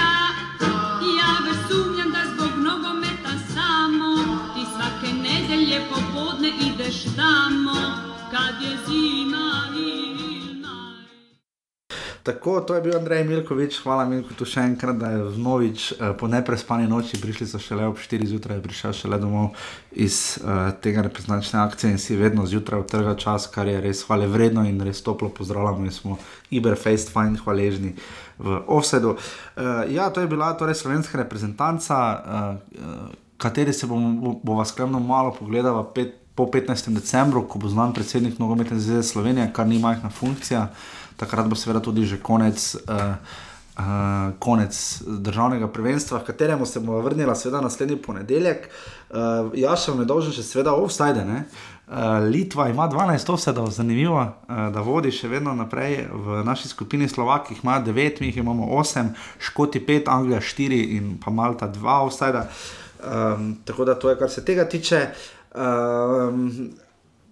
Tamo 7.20 7.80
kad 8.30 8.62
je 8.62 8.76
zima 8.86 9.50
Tako, 12.22 12.60
to 12.60 12.74
je 12.74 12.82
bil 12.82 12.96
Andrej 12.96 13.24
Milkovič, 13.24 13.78
hvala 13.80 14.04
Milko 14.04 14.34
tu 14.36 14.44
še 14.44 14.60
enkrat, 14.68 14.98
da 15.00 15.08
je 15.14 15.22
vnovič 15.38 15.86
uh, 15.92 16.10
po 16.20 16.28
neprespani 16.28 16.84
noči 16.88 17.16
prišli 17.16 17.46
so 17.48 17.58
šele 17.58 17.86
ob 17.88 17.96
4 17.96 18.28
zjutraj, 18.28 18.60
prišel 18.60 18.92
šele 18.92 19.16
domov 19.18 19.56
iz 19.96 20.36
uh, 20.36 20.68
tega 20.84 21.06
reprezentačne 21.08 21.62
akcije 21.62 21.96
in 21.96 21.98
si 21.98 22.18
vedno 22.20 22.44
zjutraj 22.46 22.84
utrga 22.84 23.16
čas, 23.16 23.48
kar 23.48 23.72
je 23.72 23.80
res 23.80 24.04
hvale 24.04 24.28
vredno 24.28 24.66
in 24.68 24.78
res 24.84 25.00
toplo 25.02 25.32
pozdravljamo 25.32 25.88
in 25.88 25.96
smo 25.96 26.18
Iberfaced 26.52 27.08
fajn 27.08 27.40
hvaležni 27.40 27.96
v 28.38 28.60
offsetu. 28.68 29.16
Uh, 29.16 29.88
ja, 29.88 30.12
to 30.12 30.20
je 30.20 30.28
bila 30.28 30.52
torej 30.60 30.76
slovenska 30.76 31.24
reprezentanca, 31.24 31.96
uh, 32.04 32.84
uh, 32.84 33.30
kateri 33.40 33.72
se 33.72 33.88
bomo 33.88 34.36
bo 34.44 34.64
skrbno 34.64 35.00
malo 35.00 35.32
pogledali 35.32 35.86
po 36.34 36.46
15. 36.46 36.94
decembru, 36.94 37.44
ko 37.48 37.58
bo 37.58 37.68
znan 37.68 37.92
predsednik 37.92 38.38
nogometne 38.38 38.78
zveze 38.78 39.02
Slovenije, 39.12 39.50
kar 39.52 39.66
ni 39.66 39.78
majhna 39.78 40.10
funkcija 40.10 40.68
takrat 41.20 41.48
bo 41.48 41.56
seveda 41.56 41.84
tudi 41.84 42.08
že 42.08 42.22
konec. 42.22 42.76
Uh, 42.88 43.14
Uh, 43.80 44.34
konec 44.38 44.76
državnega 45.06 45.68
prvenstva, 45.72 46.18
v 46.18 46.26
katerem 46.26 46.66
se 46.66 46.80
bomo 46.80 46.98
vrnili, 47.00 47.32
seveda 47.36 47.62
naslednji 47.64 47.96
ponedeljek. 48.02 48.66
Uh, 48.66 49.54
jaz 49.56 49.86
sem 49.86 49.96
nedolžen, 49.96 50.34
še 50.36 50.42
seveda, 50.44 50.74
offside. 50.76 51.22
Uh, 51.22 52.18
Litva 52.28 52.66
ima 52.68 52.90
12 52.90 53.32
offsajdov, 53.32 53.70
zanimivo, 53.72 54.20
uh, 54.20 54.60
da 54.74 54.84
vodi 54.84 55.14
še 55.14 55.30
vedno 55.32 55.54
naprej 55.56 56.10
v 56.12 56.42
naši 56.44 56.68
skupini 56.68 57.08
Slovaki, 57.08 57.54
jih 57.54 57.64
ima 57.64 57.78
9, 57.80 58.20
mi 58.20 58.28
jih 58.28 58.42
imamo 58.42 58.68
8, 58.82 59.14
Škoti 59.48 59.80
5, 59.86 60.12
Anglija 60.12 60.42
4 60.44 60.84
in 60.98 61.16
pa 61.22 61.32
Malta 61.32 61.70
2 61.70 61.98
offsajda. 62.10 62.48
Um, 63.00 63.54
tako 63.64 63.88
da 63.88 63.96
to 63.96 64.12
je, 64.12 64.18
kar 64.20 64.28
se 64.28 64.44
tega 64.44 64.68
tiče. 64.68 65.06
Um, 65.54 66.70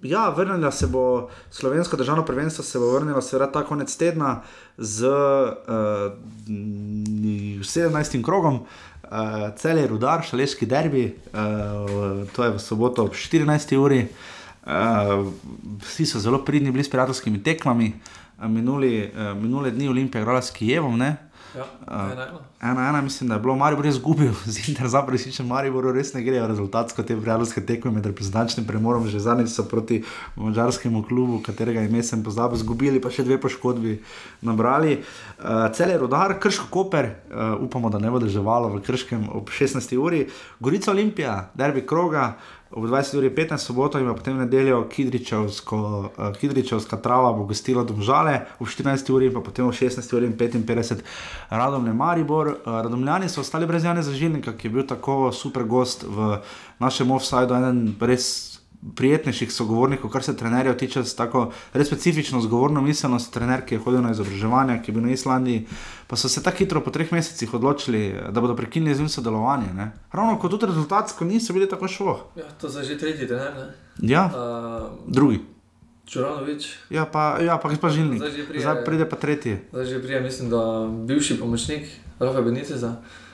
Ja, 0.03 0.29
vrnila 0.29 0.71
se 0.71 0.87
bo 0.87 1.29
slovensko 1.51 1.97
državno 1.97 2.25
prvenstvo, 2.25 2.64
se 2.64 2.79
bo 2.79 2.93
vrnila 2.93 3.23
seveda 3.23 3.53
ta 3.53 3.64
konec 3.66 3.97
tedna 3.97 4.43
z 4.79 5.07
uh, 5.07 5.49
eh, 5.69 7.62
17. 7.62 8.25
krogom, 8.25 8.55
uh, 8.55 9.11
cel 9.57 9.79
je 9.79 9.87
rudar, 9.87 10.23
šaleški 10.23 10.66
derbi, 10.66 11.16
uh, 11.33 12.29
to 12.33 12.45
je 12.45 12.51
v 12.51 12.59
soboto 12.59 13.05
ob 13.05 13.11
14. 13.11 13.77
uri. 13.77 14.07
Uh, 14.66 15.33
vsi 15.83 16.07
so 16.07 16.21
zelo 16.21 16.45
pridni 16.45 16.71
bili 16.71 16.85
s 16.85 16.91
prijateljskimi 16.91 17.43
tekmami, 17.43 17.93
uh, 18.39 18.47
minuli, 18.47 19.11
uh, 19.11 19.35
minule 19.43 19.71
dni 19.71 19.89
Olimpije, 19.89 20.23
igrala 20.23 20.43
s 20.43 20.51
Kijevom, 20.51 20.99
ne? 20.99 21.16
Ja, 21.57 21.64
ena, 22.12 22.26
ena. 22.61 22.88
ena, 22.88 23.01
mislim, 23.01 23.28
da 23.28 23.34
je 23.34 23.40
bilo 23.40 23.55
Marijo 23.57 23.82
res 23.82 23.94
izgubil, 23.96 24.32
z 24.53 24.68
Inter 24.68 24.88
za 24.88 25.03
presičen 25.03 25.46
Marijo, 25.46 25.80
res 25.92 26.12
ne 26.14 26.22
grejo 26.22 26.46
rezultatsko 26.46 27.03
te 27.03 27.16
prijateljske 27.16 27.64
tekme 27.66 27.90
med 27.90 28.07
reprezentančnim 28.07 28.66
premorom, 28.66 29.09
že 29.09 29.20
zadnjič 29.20 29.55
so 29.55 29.64
proti 29.68 30.03
mačarskemu 30.36 31.03
klubu, 31.09 31.40
katerega 31.46 31.82
ime 31.82 32.03
sem 32.03 32.22
pozabil, 32.24 32.61
izgubili 32.61 33.01
pa 33.01 33.11
še 33.11 33.24
dve 33.24 33.40
poškodbi 33.40 33.96
nabrali. 34.44 34.99
Uh, 35.38 35.66
cel 35.72 35.94
je 35.94 35.99
rodar, 35.99 36.36
krško 36.40 36.68
koper, 36.70 37.11
uh, 37.30 37.57
upamo, 37.64 37.90
da 37.90 37.99
ne 38.03 38.12
bo 38.12 38.20
državalo 38.20 38.74
v 38.76 38.84
krškem 38.84 39.28
ob 39.32 39.49
16. 39.49 39.96
uri, 39.96 40.26
Gorica 40.61 40.92
Olimpija, 40.92 41.38
derbi 41.57 41.86
kroga 41.86 42.34
ob 42.71 42.85
20.15 42.85 43.57
soboto 43.57 43.99
in 43.99 44.14
potem 44.14 44.39
nedeljo 44.39 44.81
uh, 44.81 46.37
Kidričevska 46.41 46.97
trava 46.97 47.33
bo 47.33 47.45
gostila 47.45 47.85
domžale, 47.85 48.47
ob 48.59 48.69
14.00 48.69 49.27
in 49.27 49.43
potem 49.43 49.66
ob 49.66 49.73
16.55 49.73 51.01
Radomne 51.51 51.93
Maribor. 51.93 52.49
Uh, 52.49 52.81
Radomljani 52.83 53.29
so 53.29 53.41
ostali 53.41 53.66
brez 53.66 53.85
Jana 53.85 54.03
Zažilnika, 54.03 54.53
ki 54.53 54.69
je 54.69 54.73
bil 54.73 54.87
tako 54.87 55.33
super 55.33 55.64
gost 55.64 56.05
v 56.09 56.39
našem 56.79 57.11
offsajdu, 57.11 57.55
eden 57.55 57.97
res 58.01 58.47
prijetnejših 58.97 59.53
sogovornikov, 59.53 60.11
kar 60.11 60.22
se 60.22 60.37
trenerjev 60.37 60.76
tiče, 60.79 61.03
tako 61.16 61.49
res 61.74 61.87
specifično 61.87 62.41
zgovorno 62.41 62.81
miselnost. 62.83 63.33
Trener, 63.35 63.64
ki 63.66 63.74
je 63.74 63.83
hodil 63.83 64.03
na 64.03 64.12
izobraževanje, 64.14 64.79
ki 64.83 64.91
je 64.91 64.95
bil 64.95 65.07
na 65.07 65.12
Islandiji, 65.12 65.66
pa 66.07 66.16
so 66.16 66.29
se 66.29 66.43
tako 66.43 66.62
hitro 66.62 66.83
po 66.85 66.95
treh 66.95 67.12
mesecih 67.12 67.55
odločili, 67.55 68.14
da 68.31 68.41
bodo 68.41 68.57
prekinili 68.57 68.95
z 68.95 69.05
njim 69.05 69.09
sodelovanje. 69.09 69.74
Ne? 69.74 69.91
Ravno 70.12 70.39
kot 70.39 70.51
tudi 70.51 70.66
rezultatsko 70.66 71.24
niso 71.24 71.53
bili 71.53 71.68
tako 71.68 71.89
šlo. 71.89 72.18
Ja, 72.37 72.49
to 72.61 72.70
je 72.79 72.85
že 72.85 72.99
tretji 72.99 73.26
trener. 73.26 73.55
Ne? 73.57 73.68
Ja, 73.99 74.31
uh, 74.31 74.91
drugi. 75.07 75.41
Čuranovič. 76.07 76.72
Ja, 76.91 77.05
pa, 77.05 77.37
ja, 77.45 77.59
pa 77.59 77.68
pa 77.81 77.89
žilnik. 77.91 78.22
Zdaj, 78.22 78.47
prije, 78.49 78.61
Zdaj 78.62 78.85
pride 78.85 79.09
pa 79.09 79.16
tretji. 79.16 79.59
Zdaj 79.72 79.85
že 79.85 80.03
prije, 80.03 80.20
mislim, 80.20 80.51
da 80.51 80.89
bivši 81.07 81.41
pomočnik 81.41 81.89
Rafa 82.18 82.41
Beniteza. 82.41 82.89
Uh, 82.89 83.28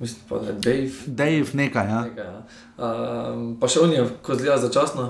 mislim 0.00 0.20
pa, 0.28 0.38
da 0.38 0.46
je 0.46 0.52
Dave. 0.52 0.90
Dave, 1.06 1.46
nekaj. 1.52 1.86
Ja. 1.86 2.02
nekaj 2.02 2.24
ja. 2.24 2.42
uh, 2.78 3.56
pa 3.60 3.68
še 3.68 3.80
on 3.82 3.92
je, 3.92 4.04
ko 4.22 4.34
zgleda 4.34 4.58
začasno. 4.62 5.08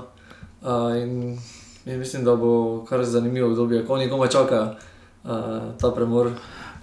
Uh, 0.62 0.96
in, 0.96 1.36
in 1.84 1.98
mislim, 1.98 2.24
da 2.24 2.36
bo 2.36 2.84
kar 2.88 3.04
zanimivo 3.04 3.50
obdobje, 3.52 3.84
ko 3.86 3.98
oni 3.98 4.08
komaj 4.10 4.32
čakajo 4.32 4.72
uh, 4.72 5.76
ta 5.80 5.92
premor. 5.96 6.32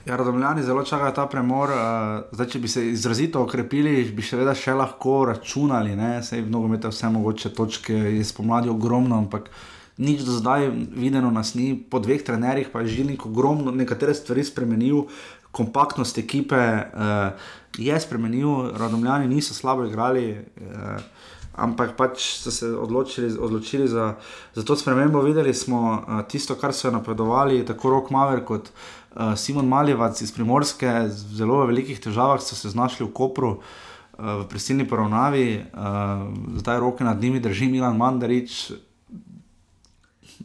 Ja, 0.07 0.15
Radomljani 0.15 0.63
zelo 0.63 0.84
čakajo 0.84 1.11
ta 1.11 1.26
premor. 1.28 1.74
Uh, 1.74 2.36
zdaj, 2.38 2.47
če 2.53 2.59
bi 2.59 2.70
se 2.72 2.86
izrazito 2.91 3.41
okrepili, 3.43 4.05
bi 4.13 4.24
še 4.24 4.38
vedno 4.39 4.53
še 4.55 4.78
lahko 4.78 5.24
računali. 5.28 5.97
Sej 6.24 6.45
v 6.45 6.53
nogometu 6.53 6.93
vse 6.93 7.09
mogoče 7.11 7.51
točke 7.57 7.97
je 7.97 8.24
spomladi 8.26 8.70
ogromno, 8.72 9.18
ampak 9.18 9.49
nič 9.97 10.22
do 10.22 10.32
zdaj 10.38 10.70
videno 10.95 11.32
nas 11.34 11.55
ni. 11.57 11.74
Po 11.76 11.99
dveh 11.99 12.22
trenerjih 12.24 12.70
pa 12.72 12.86
je 12.86 12.93
žilnik 13.01 13.26
ogromno 13.26 13.74
nekatere 13.74 14.13
stvari 14.13 14.45
spremenil 14.45 15.09
kompaktnost 15.58 16.18
ekipe 16.18 16.58
uh, 16.58 17.32
je 17.78 17.99
spremenil, 17.99 18.72
radomljani 18.78 19.28
niso 19.28 19.53
slabo 19.53 19.86
igrali, 19.86 20.30
uh, 20.38 21.01
ampak 21.58 21.95
pač 21.97 22.22
so 22.38 22.53
se 22.53 22.70
odločili, 22.70 23.32
odločili 23.39 23.88
za, 23.89 24.14
za 24.53 24.64
to 24.64 24.76
spremembo. 24.78 25.22
Videli 25.26 25.53
smo 25.53 25.82
uh, 25.97 26.22
tisto, 26.30 26.55
kar 26.55 26.74
so 26.74 26.91
napredovali, 26.93 27.64
tako 27.66 27.95
Rok 27.97 28.12
Maver 28.14 28.43
kot 28.45 28.70
uh, 28.70 29.34
Simon 29.36 29.68
Maljevac 29.68 30.22
iz 30.22 30.32
Primorske, 30.32 31.10
z 31.10 31.41
zelo 31.41 31.64
velikih 31.66 31.99
težavah 31.99 32.41
so 32.41 32.55
se 32.55 32.70
znašli 32.70 33.08
v 33.08 33.14
Kopru. 33.14 33.60
V 34.18 34.47
prisilni 34.49 34.82
poravnavi, 34.89 35.62
uh, 35.78 36.24
zdaj 36.58 36.80
roke 36.82 37.05
nad 37.05 37.22
njimi 37.22 37.38
drži 37.39 37.68
Milan 37.70 37.99
Mandarič. 38.01 38.72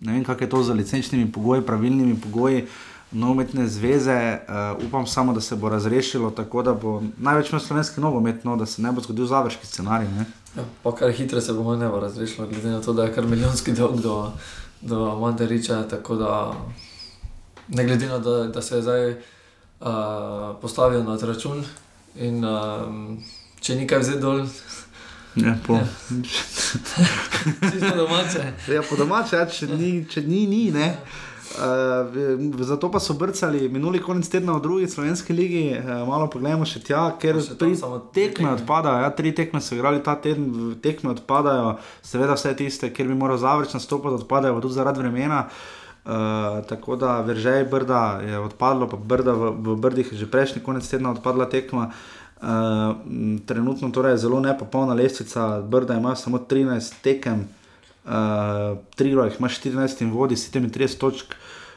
Ne 0.05 0.13
vem, 0.13 0.25
kako 0.29 0.45
je 0.45 0.51
to 0.53 0.61
z 0.63 0.77
licenčnimi 0.77 1.31
pogoji, 1.33 1.65
pravilnimi 1.65 2.19
pogoji. 2.21 2.67
Uh, 2.67 2.92
nogometne 3.13 3.69
zveze, 3.69 4.39
uh, 4.49 4.87
upam 4.87 5.07
samo, 5.07 5.33
da 5.33 5.41
se 5.41 5.57
bo 5.57 5.69
razrešilo 5.69 6.31
tako, 6.31 6.63
da 6.63 6.75
bo 6.75 7.03
največ 7.19 7.51
imel 7.51 7.61
slovenski 7.61 8.01
nogomet, 8.01 8.45
no, 8.45 8.57
da 8.57 8.67
se 8.67 8.83
ne 8.83 8.93
bo 8.93 9.01
zgodil 9.01 9.27
završki 9.27 9.67
scenarij. 9.67 10.09
Ja, 10.57 10.65
pa 10.83 10.95
kar 10.95 11.13
hitro 11.13 11.41
se 11.41 11.53
bo 11.53 11.77
ne 11.77 11.89
bo 11.89 12.01
razrešilo, 12.01 12.47
glede 12.47 12.71
na 12.71 12.81
to, 12.81 12.93
da 12.93 13.05
je 13.05 13.15
kar 13.15 13.27
milijonski 13.27 13.73
dolg 13.73 14.01
do, 14.01 14.33
do 14.81 15.19
Mandariča. 15.19 15.83
Tako 15.89 16.17
da 16.17 16.53
ne 17.69 17.85
glede 17.85 18.07
na 18.07 18.23
to, 18.23 18.37
da, 18.37 18.49
da 18.49 18.63
se 18.63 18.77
je 18.77 18.83
zdaj 18.83 19.11
uh, 19.11 19.17
postavil 20.61 21.05
na 21.05 21.19
račun 21.23 21.65
in 22.17 22.45
um, 22.45 23.19
če 23.61 23.77
nekaj 23.77 23.99
vzeti 23.99 24.21
dol. 24.21 24.47
Ja, 25.37 25.57
po 25.67 25.75
ja. 25.75 25.87
domače. 27.97 28.53
Ja, 28.69 28.83
po 28.89 28.97
domače, 28.97 29.37
ja, 29.37 29.47
če, 29.47 29.67
ni, 29.67 30.05
če 30.11 30.21
ni, 30.21 30.47
ni. 30.47 30.71
Ne. 30.71 30.87
Ja. 30.87 31.32
Uh, 31.53 32.65
zato 32.65 32.91
pa 32.91 33.01
so 33.01 33.15
brcali 33.15 33.69
minuli 33.69 34.01
konec 34.01 34.29
tedna 34.29 34.53
v 34.57 34.63
drugi 34.63 34.89
slovenski 34.89 35.33
ligi, 35.33 35.77
uh, 35.77 36.09
malo 36.09 36.31
pogledamo 36.33 36.65
še 36.65 36.81
tja, 36.81 37.03
ker 37.21 37.37
še 37.45 37.59
tri 37.61 37.77
tekme 38.17 38.55
odpadajo. 38.57 39.03
Ja, 39.05 39.11
tri 39.13 39.35
tekme 39.37 39.61
so 39.61 39.77
igrali 39.77 40.01
ta 40.01 40.15
teden, 40.17 40.79
tekme 40.81 41.13
odpadajo, 41.13 41.77
seveda 42.01 42.39
vse 42.39 42.55
tiste, 42.57 42.89
kjer 42.89 43.13
bi 43.13 43.19
moral 43.21 43.37
zavrč 43.43 43.77
nastopati, 43.77 44.23
odpadajo 44.23 44.63
tudi 44.65 44.79
zaradi 44.81 45.05
vremena. 45.05 45.45
Uh, 46.03 46.65
tako 46.67 46.97
da 46.97 47.21
veržej 47.23 47.69
brda 47.71 48.23
je 48.25 48.39
odpadlo, 48.41 48.89
pa 48.91 48.97
brda 48.97 49.37
v, 49.39 49.53
v 49.55 49.77
brdih 49.79 50.09
je 50.13 50.19
že 50.25 50.27
prejšnji 50.27 50.65
konec 50.65 50.89
tedna 50.89 51.13
odpadla 51.13 51.47
tekma. 51.53 51.93
Uh, 52.43 52.97
trenutno 53.47 53.93
torej 53.95 54.17
je 54.17 54.25
zelo 54.25 54.41
nepopolna 54.41 54.97
lestvica, 54.99 55.61
brda 55.61 56.01
ima 56.01 56.17
samo 56.17 56.41
13 56.43 57.03
tekem 57.05 57.45
uh, 58.05 58.79
Trilo 58.97 59.25
jih 59.25 59.39
ima 59.39 59.49
14 59.49 60.03
in 60.03 60.13
vodi 60.13 60.37
37 60.37 60.99
točk, 60.99 61.35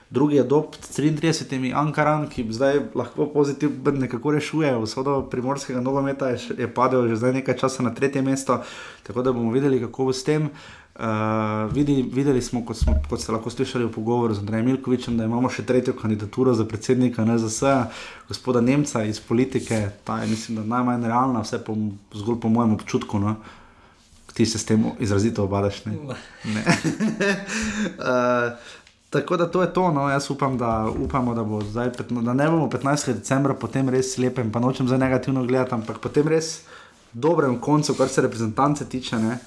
drugi 0.09 0.35
je 0.35 0.43
dob 0.43 0.65
33, 0.97 1.73
Ankaran, 1.75 2.27
ki 2.29 2.45
zdaj 2.49 2.79
lahko 2.95 3.27
pozitivno 3.33 3.91
nekako 3.91 4.31
rešuje 4.31 4.77
vsodo 4.83 5.21
primorskega 5.29 5.81
nogometa, 5.81 6.29
je, 6.29 6.39
je 6.57 6.73
padel 6.73 7.07
že 7.07 7.15
zdaj 7.15 7.33
nekaj 7.33 7.57
časa 7.57 7.83
na 7.83 7.93
tretje 7.93 8.21
mesto, 8.21 8.61
tako 9.03 9.21
da 9.21 9.33
bomo 9.33 9.51
videli, 9.51 9.81
kako 9.81 10.05
bo 10.05 10.13
s 10.13 10.23
tem. 10.23 10.49
Uh, 10.95 11.71
vidi, 11.73 12.05
videli 12.13 12.41
smo 12.41 12.61
kot, 12.65 12.77
smo, 12.77 12.93
kot 13.09 13.19
ste 13.19 13.33
lahko 13.35 13.49
slišali 13.49 13.83
v 13.85 13.91
pogovoru 13.91 14.33
z 14.33 14.39
Andrejem 14.39 14.65
Milkovičem, 14.65 15.17
da 15.17 15.25
imamo 15.27 15.49
še 15.51 15.65
tretjo 15.67 15.91
kandidaturo 15.93 16.53
za 16.55 16.63
predsednika 16.65 17.25
NZS, 17.25 17.73
gospoda 18.29 18.61
Nemca 18.63 19.03
iz 19.03 19.19
politike, 19.19 19.89
ta 20.07 20.21
je, 20.21 20.29
mislim, 20.31 20.63
najmanj 20.63 21.03
realna, 21.03 21.43
vse 21.43 21.59
po, 21.59 21.75
zgolj 22.15 22.39
po 22.39 22.49
mojem 22.49 22.77
občutku. 22.79 23.19
No 23.19 23.35
ti 24.35 24.45
se 24.45 24.59
s 24.59 24.65
tem 24.65 24.83
izrazito 24.99 25.43
obadaš. 25.43 25.85
Ne? 25.85 25.91
Ne. 26.43 26.63
uh, 27.99 28.51
tako 29.15 29.37
da 29.37 29.51
to 29.51 29.61
je 29.61 29.73
to. 29.73 29.91
No. 29.91 30.09
Jaz 30.09 30.31
upam, 30.31 30.57
da, 30.57 30.87
upamo, 30.99 31.33
da, 31.33 31.43
bo 31.43 31.61
zdaj, 31.63 31.91
da 32.09 32.33
ne 32.33 32.49
bomo 32.49 32.67
15. 32.67 33.13
decembra 33.13 33.53
potem 33.53 33.89
res 33.89 34.17
lepem, 34.17 34.51
pa 34.51 34.59
nočem 34.59 34.87
za 34.87 34.97
negativno 34.97 35.45
gledati, 35.45 35.73
ampak 35.73 35.99
potem 36.03 36.27
res 36.27 36.65
dobrem 37.13 37.59
koncu, 37.59 37.95
kar 37.95 38.11
se 38.11 38.21
reprezentance 38.21 38.89
tiče. 38.89 39.19
Ne. 39.19 39.39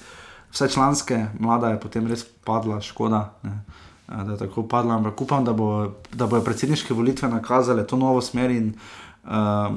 vse 0.51 0.67
članske, 0.67 1.25
mlada 1.39 1.69
je 1.69 1.79
potem 1.79 2.07
res 2.07 2.25
padla, 2.43 2.81
škoda. 2.81 3.33
Ne. 3.43 3.61
Da 4.07 4.31
je 4.31 4.37
tako 4.37 4.63
padla, 4.67 4.95
ampak 4.95 5.21
upam, 5.21 5.45
da, 5.45 5.53
bo, 5.53 5.91
da 6.13 6.27
bojo 6.27 6.41
predsedniške 6.41 6.93
volitve 6.93 7.29
nakazale 7.29 7.87
to 7.87 7.97
novo 7.97 8.21
smer 8.21 8.51
in 8.51 8.73
uh, 9.23 9.75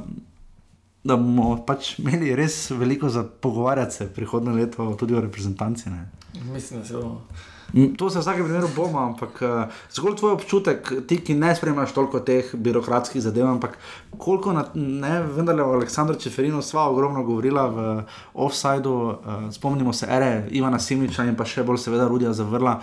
da 1.05 1.17
bomo 1.17 1.57
pač 1.67 1.97
imeli 1.99 2.35
res 2.39 2.71
veliko 2.71 3.09
za 3.09 3.25
pogovarjati 3.25 3.95
se 3.95 4.09
prihodne 4.15 4.53
leto, 4.53 4.95
tudi 4.99 5.15
o 5.15 5.21
reprezentanci. 5.21 5.91
Ne. 5.91 6.07
Mislim, 6.53 6.81
da 6.81 6.87
se 6.87 6.95
bomo. 6.95 7.27
To 7.73 8.11
se 8.11 8.19
v 8.19 8.21
vsakem 8.21 8.45
primeru 8.45 8.69
bomo, 8.77 9.01
ampak 9.01 9.39
uh, 9.43 9.65
zgolj 9.93 10.19
tvoj 10.21 10.35
občutek, 10.37 10.91
ti, 11.09 11.17
ki 11.25 11.35
ne 11.41 11.55
spremljaš 11.57 11.95
toliko 11.97 12.21
teh 12.21 12.51
birokratskih 12.53 13.23
zadev, 13.25 13.47
ampak 13.49 13.79
koliko 14.21 14.53
na, 14.53 14.67
ne, 14.75 15.23
vendar 15.25 15.57
je 15.57 15.65
o 15.65 15.73
Aleksandru 15.79 16.19
Čeferinu 16.21 16.61
sva 16.63 16.85
ogromno 16.93 17.25
govorila 17.25 17.65
v 17.73 17.87
offsajdu, 18.35 18.93
uh, 18.93 19.49
spomnimo 19.57 19.93
se 19.97 20.07
ere 20.11 20.49
Ivana 20.53 20.79
Simniča 20.79 21.25
in 21.25 21.37
pa 21.37 21.49
še 21.49 21.65
bolj 21.65 21.81
seveda 21.87 22.11
Rudija 22.13 22.35
Zavrla, 22.37 22.77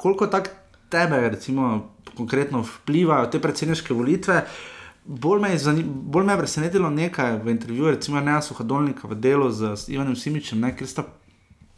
koliko 0.00 0.30
tak 0.32 0.54
tebe, 0.88 1.20
recimo, 1.36 1.92
konkretno 2.16 2.64
vplivajo 2.64 3.28
te 3.30 3.40
predsedniške 3.44 3.94
volitve. 3.94 4.40
Bolj 5.04 5.40
me, 5.40 5.50
je, 5.50 5.84
bolj 5.84 6.24
me 6.24 6.32
je 6.32 6.38
presenetilo 6.38 6.90
nekaj 6.90 7.38
v 7.44 7.54
intervjuju, 7.54 7.90
recimo 7.90 8.20
Neja 8.20 8.42
Suhodolnika 8.42 9.08
v 9.08 9.14
delu 9.14 9.50
z 9.50 9.88
Ivanom 9.88 10.16
Simičem, 10.16 10.60
ne, 10.60 10.74
ker 10.76 10.86
sta 10.86 11.04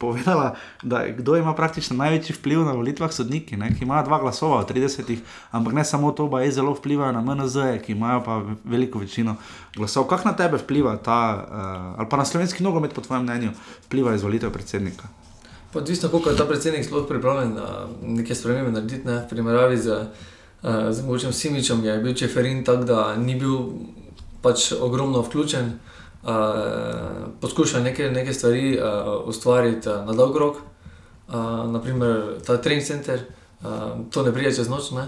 povedala, 0.03 0.55
da 0.83 1.07
kdo 1.07 1.37
ima 1.37 1.53
praktično 1.55 1.95
največji 1.97 2.35
vpliv 2.35 2.65
na 2.67 2.73
volitvah, 2.75 3.11
sodniki, 3.13 3.57
ne, 3.57 3.71
ki 3.71 3.85
imajo 3.85 4.03
dva 4.09 4.19
glasova 4.19 4.59
od 4.59 4.71
30, 4.71 5.15
ampak 5.51 5.73
ne 5.73 5.85
samo 5.85 6.11
to, 6.11 6.27
pa 6.31 6.41
je 6.41 6.51
zelo 6.51 6.73
vplivajo 6.75 7.15
na 7.15 7.21
MNZ, 7.21 7.79
ki 7.85 7.95
imajo 7.95 8.23
pa 8.25 8.41
veliko 8.63 8.99
večino 8.99 9.35
glasov. 9.75 10.07
Kako 10.11 10.29
na 10.29 10.35
tebe 10.35 10.59
vpliva 10.59 10.97
ta, 10.97 11.19
uh, 11.37 11.99
ali 11.99 12.09
pa 12.09 12.19
na 12.19 12.25
slovenski 12.25 12.63
nogomet, 12.63 12.93
po 12.93 13.01
tvojem 13.01 13.23
mnenju, 13.23 13.55
vpliva 13.87 14.15
izvolitev 14.15 14.51
predsednika? 14.51 15.07
Odvisno, 15.73 16.09
koliko 16.09 16.29
je 16.29 16.37
ta 16.37 16.45
predsednik 16.45 16.85
sploh 16.85 17.07
pripravljen 17.07 17.55
na 17.55 17.87
neke 18.01 18.35
spremembe 18.35 18.71
narediti, 18.71 19.07
ne, 19.07 19.23
v 19.23 19.29
primerjavi 19.29 19.77
z, 19.77 19.87
uh, 19.89 20.32
z 20.63 21.01
mogočim 21.01 21.33
Simičem, 21.33 21.83
je 21.85 21.97
bil 21.99 22.13
Čeferin 22.13 22.63
tak, 22.63 22.85
da 22.85 23.15
ni 23.15 23.35
bil 23.35 23.57
pač 24.41 24.71
ogromno 24.71 25.21
vključen 25.21 25.79
uh, 26.23 26.29
poskušajo 27.41 27.83
neke, 27.83 28.09
neke 28.11 28.33
stvari 28.33 28.79
uh, 28.79 29.27
ustvariti 29.27 29.89
uh, 29.89 30.05
na 30.05 30.13
dolg 30.13 30.37
rok, 30.37 30.57
uh, 31.27 31.35
naprimer 31.71 32.39
ta 32.45 32.57
trening 32.57 32.85
center. 32.85 33.19
Uh, 33.63 34.03
to 34.11 34.23
ne 34.23 34.31
pride 34.31 34.51
čez 34.55 34.69
noč, 34.69 34.91
uh, 34.91 35.01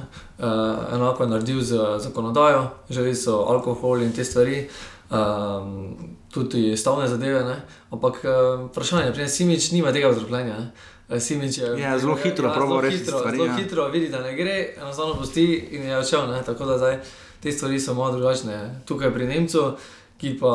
enako 0.93 1.23
je 1.23 1.29
naredil 1.29 1.61
z 1.61 1.99
zakonodajo, 1.99 2.67
želi 2.89 3.15
so 3.15 3.43
alkohol 3.47 4.01
in 4.01 4.13
te 4.15 4.23
stvari, 4.23 4.69
um, 5.11 5.95
tudi 6.31 6.77
stavne 6.77 7.07
zadeve. 7.07 7.43
Ne? 7.43 7.61
Ampak 7.91 8.23
uh, 8.23 8.69
vprašanje 8.69 9.05
je, 9.05 9.11
da 9.11 9.27
Simič 9.27 9.71
nima 9.71 9.91
tega 9.91 10.09
vzropljenja. 10.09 10.55
Simič 10.55 10.94
je 11.09 11.81
ja, 11.81 11.99
zelo 11.99 12.15
hitro, 12.15 12.47
ja, 12.47 12.53
zelo 12.53 12.81
hitro, 12.81 13.19
stvari, 13.19 13.37
zelo 13.37 13.45
ja. 13.45 13.55
hitro 13.57 13.87
vidi, 13.87 14.09
da 14.09 14.21
ne 14.21 14.33
gre, 14.35 14.73
enostavno 14.77 15.13
pusti 15.19 15.67
in 15.71 15.83
je 15.83 15.97
odšel. 15.97 16.33
Tako 16.45 16.65
da 16.65 16.77
zdaj, 16.77 16.97
te 17.43 17.51
stvari 17.51 17.79
so 17.79 17.93
malo 17.93 18.17
drugačne. 18.17 18.81
Tukaj 18.85 19.13
pri 19.13 19.27
Nemcu 19.27 19.75
ki 20.17 20.37
pa 20.39 20.53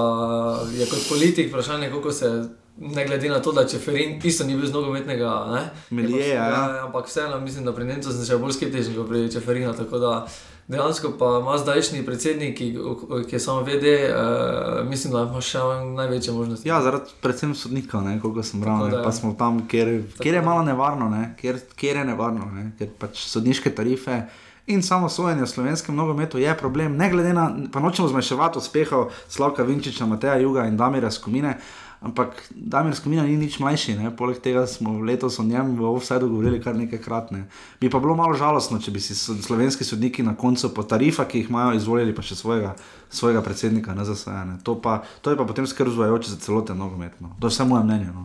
je 0.73 0.87
kot 0.87 1.09
politik, 1.09 1.49
vprašanje, 1.49 1.91
kako 1.91 2.13
se. 2.13 2.45
Ne 2.81 3.05
glede 3.07 3.29
na 3.29 3.43
to, 3.43 3.53
da 3.53 3.67
če 3.69 3.77
Ferin 3.83 4.15
isto 4.25 4.45
ni 4.47 4.55
bil 4.57 4.65
z 4.65 4.73
nogometnega, 4.73 5.31
Milije, 5.91 6.29
ja. 6.29 6.47
ja. 6.49 6.85
Ampak 6.87 7.11
vseeno 7.11 7.41
mislim, 7.41 7.67
da 7.67 7.75
pri 7.77 7.85
Nemcu 7.85 8.13
sem 8.15 8.25
še 8.25 8.39
bolj 8.41 8.55
skeptičen 8.57 8.95
kot 8.97 9.11
pri 9.11 9.27
Čeferinu. 9.33 9.75
Tako 9.77 10.01
da 10.01 10.13
dejansko 10.71 11.13
pa 11.19 11.39
ima 11.43 11.59
zdajšnji 11.59 12.05
predsednik, 12.07 12.57
ki, 12.59 12.69
ki 13.29 13.37
je 13.37 13.41
samo 13.41 13.65
VD, 13.67 13.95
uh, 14.09 14.89
mislim, 14.89 15.13
da 15.13 15.25
ima 15.27 15.41
še 15.45 15.63
največje 15.97 16.35
možnosti. 16.35 16.69
Ja, 16.69 16.83
zaradi 16.83 17.17
predvsem 17.21 17.55
sodnika, 17.55 18.03
koliko 18.23 18.43
sem 18.47 18.63
bral, 18.63 18.91
pa 19.05 19.13
smo 19.13 19.35
tam, 19.39 19.65
kjer, 19.69 20.01
kjer 20.23 20.39
je 20.39 20.45
malo 20.47 20.63
nevarno, 20.67 21.11
ne? 21.11 21.35
kjer, 21.41 21.59
kjer 21.77 22.03
je 22.03 22.07
nevarno, 22.13 22.47
ne? 22.55 22.71
ker 22.79 22.95
pač 22.99 23.27
sodniške 23.27 23.75
tarife 23.75 24.23
in 24.71 24.83
samo 24.83 25.09
sojenje 25.09 25.43
v 25.43 25.51
slovenskem 25.51 25.97
nogometu 25.97 26.39
je 26.39 26.57
problem, 26.57 26.97
ne 26.97 27.11
glede 27.11 27.33
na, 27.35 27.51
pa 27.73 27.81
nočemo 27.81 28.09
zmanjševati 28.09 28.59
uspehov 28.59 29.11
Slavka 29.29 29.63
Vinčiča, 29.63 30.07
Mateja 30.07 30.39
Juga 30.39 30.67
in 30.67 30.77
Damira 30.77 31.11
Skomine. 31.11 31.59
Ampak 32.01 32.49
Damir 32.57 32.97
Skomina 32.97 33.23
ni 33.29 33.37
nič 33.37 33.59
mlajši, 33.61 33.99
ne? 34.01 34.09
poleg 34.17 34.41
tega 34.41 34.65
smo 34.65 35.03
letos 35.05 35.37
o 35.37 35.45
njem 35.45 35.77
v 35.77 35.85
offsajdu 35.85 36.31
govorili 36.33 36.61
kar 36.65 36.73
nekajkrat. 36.73 37.29
Ne? 37.31 37.45
Bi 37.81 37.91
pa 37.93 38.01
bilo 38.01 38.17
malo 38.17 38.33
žalostno, 38.33 38.81
če 38.81 38.91
bi 38.91 39.01
si 39.05 39.13
slovenski 39.15 39.85
sodniki 39.85 40.25
na 40.25 40.33
koncu 40.33 40.73
po 40.73 40.81
tarifah, 40.81 41.29
ki 41.29 41.45
jih 41.45 41.51
imajo, 41.53 41.77
izvolili 41.77 42.17
pa 42.17 42.25
še 42.25 42.41
svojega, 42.41 42.73
svojega 43.13 43.45
predsednika 43.45 43.93
na 43.93 44.09
zasajanje. 44.09 44.65
To, 44.65 44.81
to 45.21 45.35
je 45.35 45.37
pa 45.37 45.45
potem 45.45 45.69
skrb 45.69 45.93
zvajajoče 45.93 46.33
za 46.33 46.41
celoten 46.41 46.81
nogomet. 46.81 47.21
No? 47.21 47.37
To 47.37 47.53
je 47.53 47.59
samo 47.59 47.77
moje 47.77 47.85
mnenje. 47.85 48.17
No? 48.17 48.25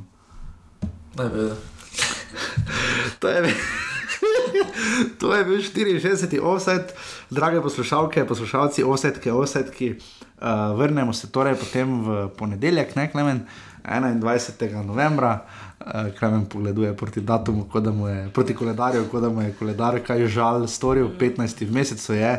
To 3.19 3.30
je. 3.31 3.53
to 5.19 5.34
je 5.35 5.45
bil 5.45 5.57
64. 5.57 6.39
offset, 6.41 6.93
drage 7.30 7.61
poslušalke, 7.61 8.26
poslušalci, 8.26 8.84
offsetke, 8.84 9.31
offsetki. 9.31 9.95
Uh, 10.36 10.78
vrnemo 10.78 11.14
se 11.14 11.32
torej 11.32 11.56
potem 11.56 12.02
v 12.03 12.30
ponedeljek, 12.38 12.95
ne 12.95 13.12
klemen, 13.12 13.45
21. 13.84 14.84
novembra. 14.86 15.45
Uh, 15.80 16.12
klemen 16.20 16.45
pogleduje 16.45 16.94
proti 16.98 17.22
datumu, 17.22 17.68
je, 18.07 18.30
proti 18.34 18.56
koledarju, 18.56 19.07
kot 19.12 19.22
da 19.22 19.30
mu 19.30 19.41
je 19.41 19.53
koledar 19.60 19.99
kaj 20.03 20.28
žal 20.28 20.68
storil, 20.68 21.10
15. 21.20 21.66
v 21.66 21.72
mesecu 21.72 22.14
je. 22.14 22.34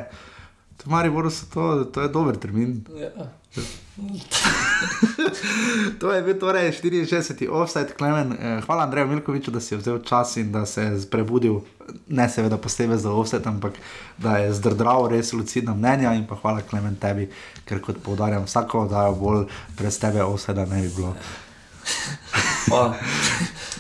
To, 0.77 0.91
Maribor, 0.91 1.31
to, 1.55 1.85
to 1.85 2.03
je 2.03 2.09
dober 2.09 2.37
termin. 2.37 2.85
Ja. 3.01 3.31
to 6.01 6.13
je 6.13 6.23
bil 6.23 6.39
torej 6.39 6.73
64. 6.73 7.49
offset, 7.51 7.97
Klemen. 7.97 8.33
Eh, 8.33 8.61
hvala 8.67 8.83
Andreju 8.83 9.07
Milkoviču, 9.07 9.51
da 9.51 9.61
si 9.61 9.75
je 9.75 9.79
vzel 9.79 9.99
čas 10.05 10.37
in 10.37 10.53
da 10.53 10.67
se 10.67 10.83
je 10.83 11.01
prebudil, 11.11 11.61
ne 12.09 12.29
seveda 12.29 12.57
posebej 12.57 12.99
za 12.99 13.13
offset, 13.13 13.47
ampak 13.47 13.73
da 14.19 14.37
je 14.37 14.53
zdrdral 14.53 15.09
res 15.09 15.33
lucidna 15.33 15.75
mnenja. 15.75 16.15
In 16.15 16.27
pa 16.27 16.37
hvala 16.43 16.61
Klemen 16.61 16.97
tebi, 16.97 17.31
ker 17.65 17.81
kot 17.81 17.97
poudarjam, 18.05 18.45
vsako 18.45 18.81
oddajo 18.85 19.15
bolj 19.15 19.47
brez 19.79 19.99
tebe 19.99 20.23
offseta 20.23 20.67
ne 20.67 20.83
bi 20.83 20.89
bilo. 20.97 21.17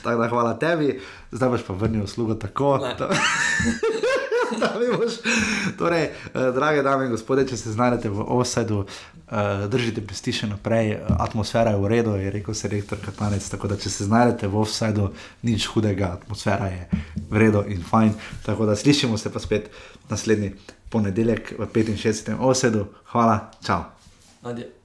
Tako 0.02 0.22
da 0.22 0.28
hvala 0.28 0.58
tebi, 0.58 1.00
zdaj 1.32 1.48
boš 1.48 1.60
pa 1.66 1.72
vrnil 1.72 2.04
uslugo 2.04 2.34
tako. 2.34 2.78
torej, 5.81 6.02
eh, 6.02 6.52
drage 6.55 6.82
dame 6.82 7.06
in 7.06 7.10
gospode, 7.14 7.47
če 7.48 7.56
se 7.56 7.73
znajdete 7.73 8.10
v 8.12 8.24
offsetu, 8.36 8.85
uh, 8.85 9.66
držite 9.70 10.05
pesti 10.06 10.32
še 10.32 10.48
naprej, 10.51 10.94
atmosfera 11.18 11.74
je 11.74 11.81
v 11.82 11.90
redu, 11.90 12.14
je 12.20 12.31
rekel 12.31 12.55
se 12.55 12.68
rektor 12.68 13.01
Katanec. 13.02 13.48
Tako 13.51 13.73
da, 13.73 13.81
če 13.81 13.90
se 13.90 14.06
znajdete 14.09 14.51
v 14.52 14.62
offsetu, 14.62 15.10
nič 15.47 15.68
hudega, 15.74 16.14
atmosfera 16.20 16.70
je 16.73 17.02
v 17.31 17.43
redu 17.43 17.64
in 17.73 17.82
fajn. 17.82 18.14
Tako 18.47 18.70
da 18.70 18.77
slišimo 18.77 19.18
se 19.18 19.32
pa 19.32 19.43
spet 19.43 19.70
naslednji 20.10 20.55
ponedeljek 20.90 21.55
v 21.59 21.70
65. 21.74 22.39
offsetu. 22.39 22.86
Hvala, 23.12 23.51
čau. 23.66 23.85
Adje. 24.47 24.75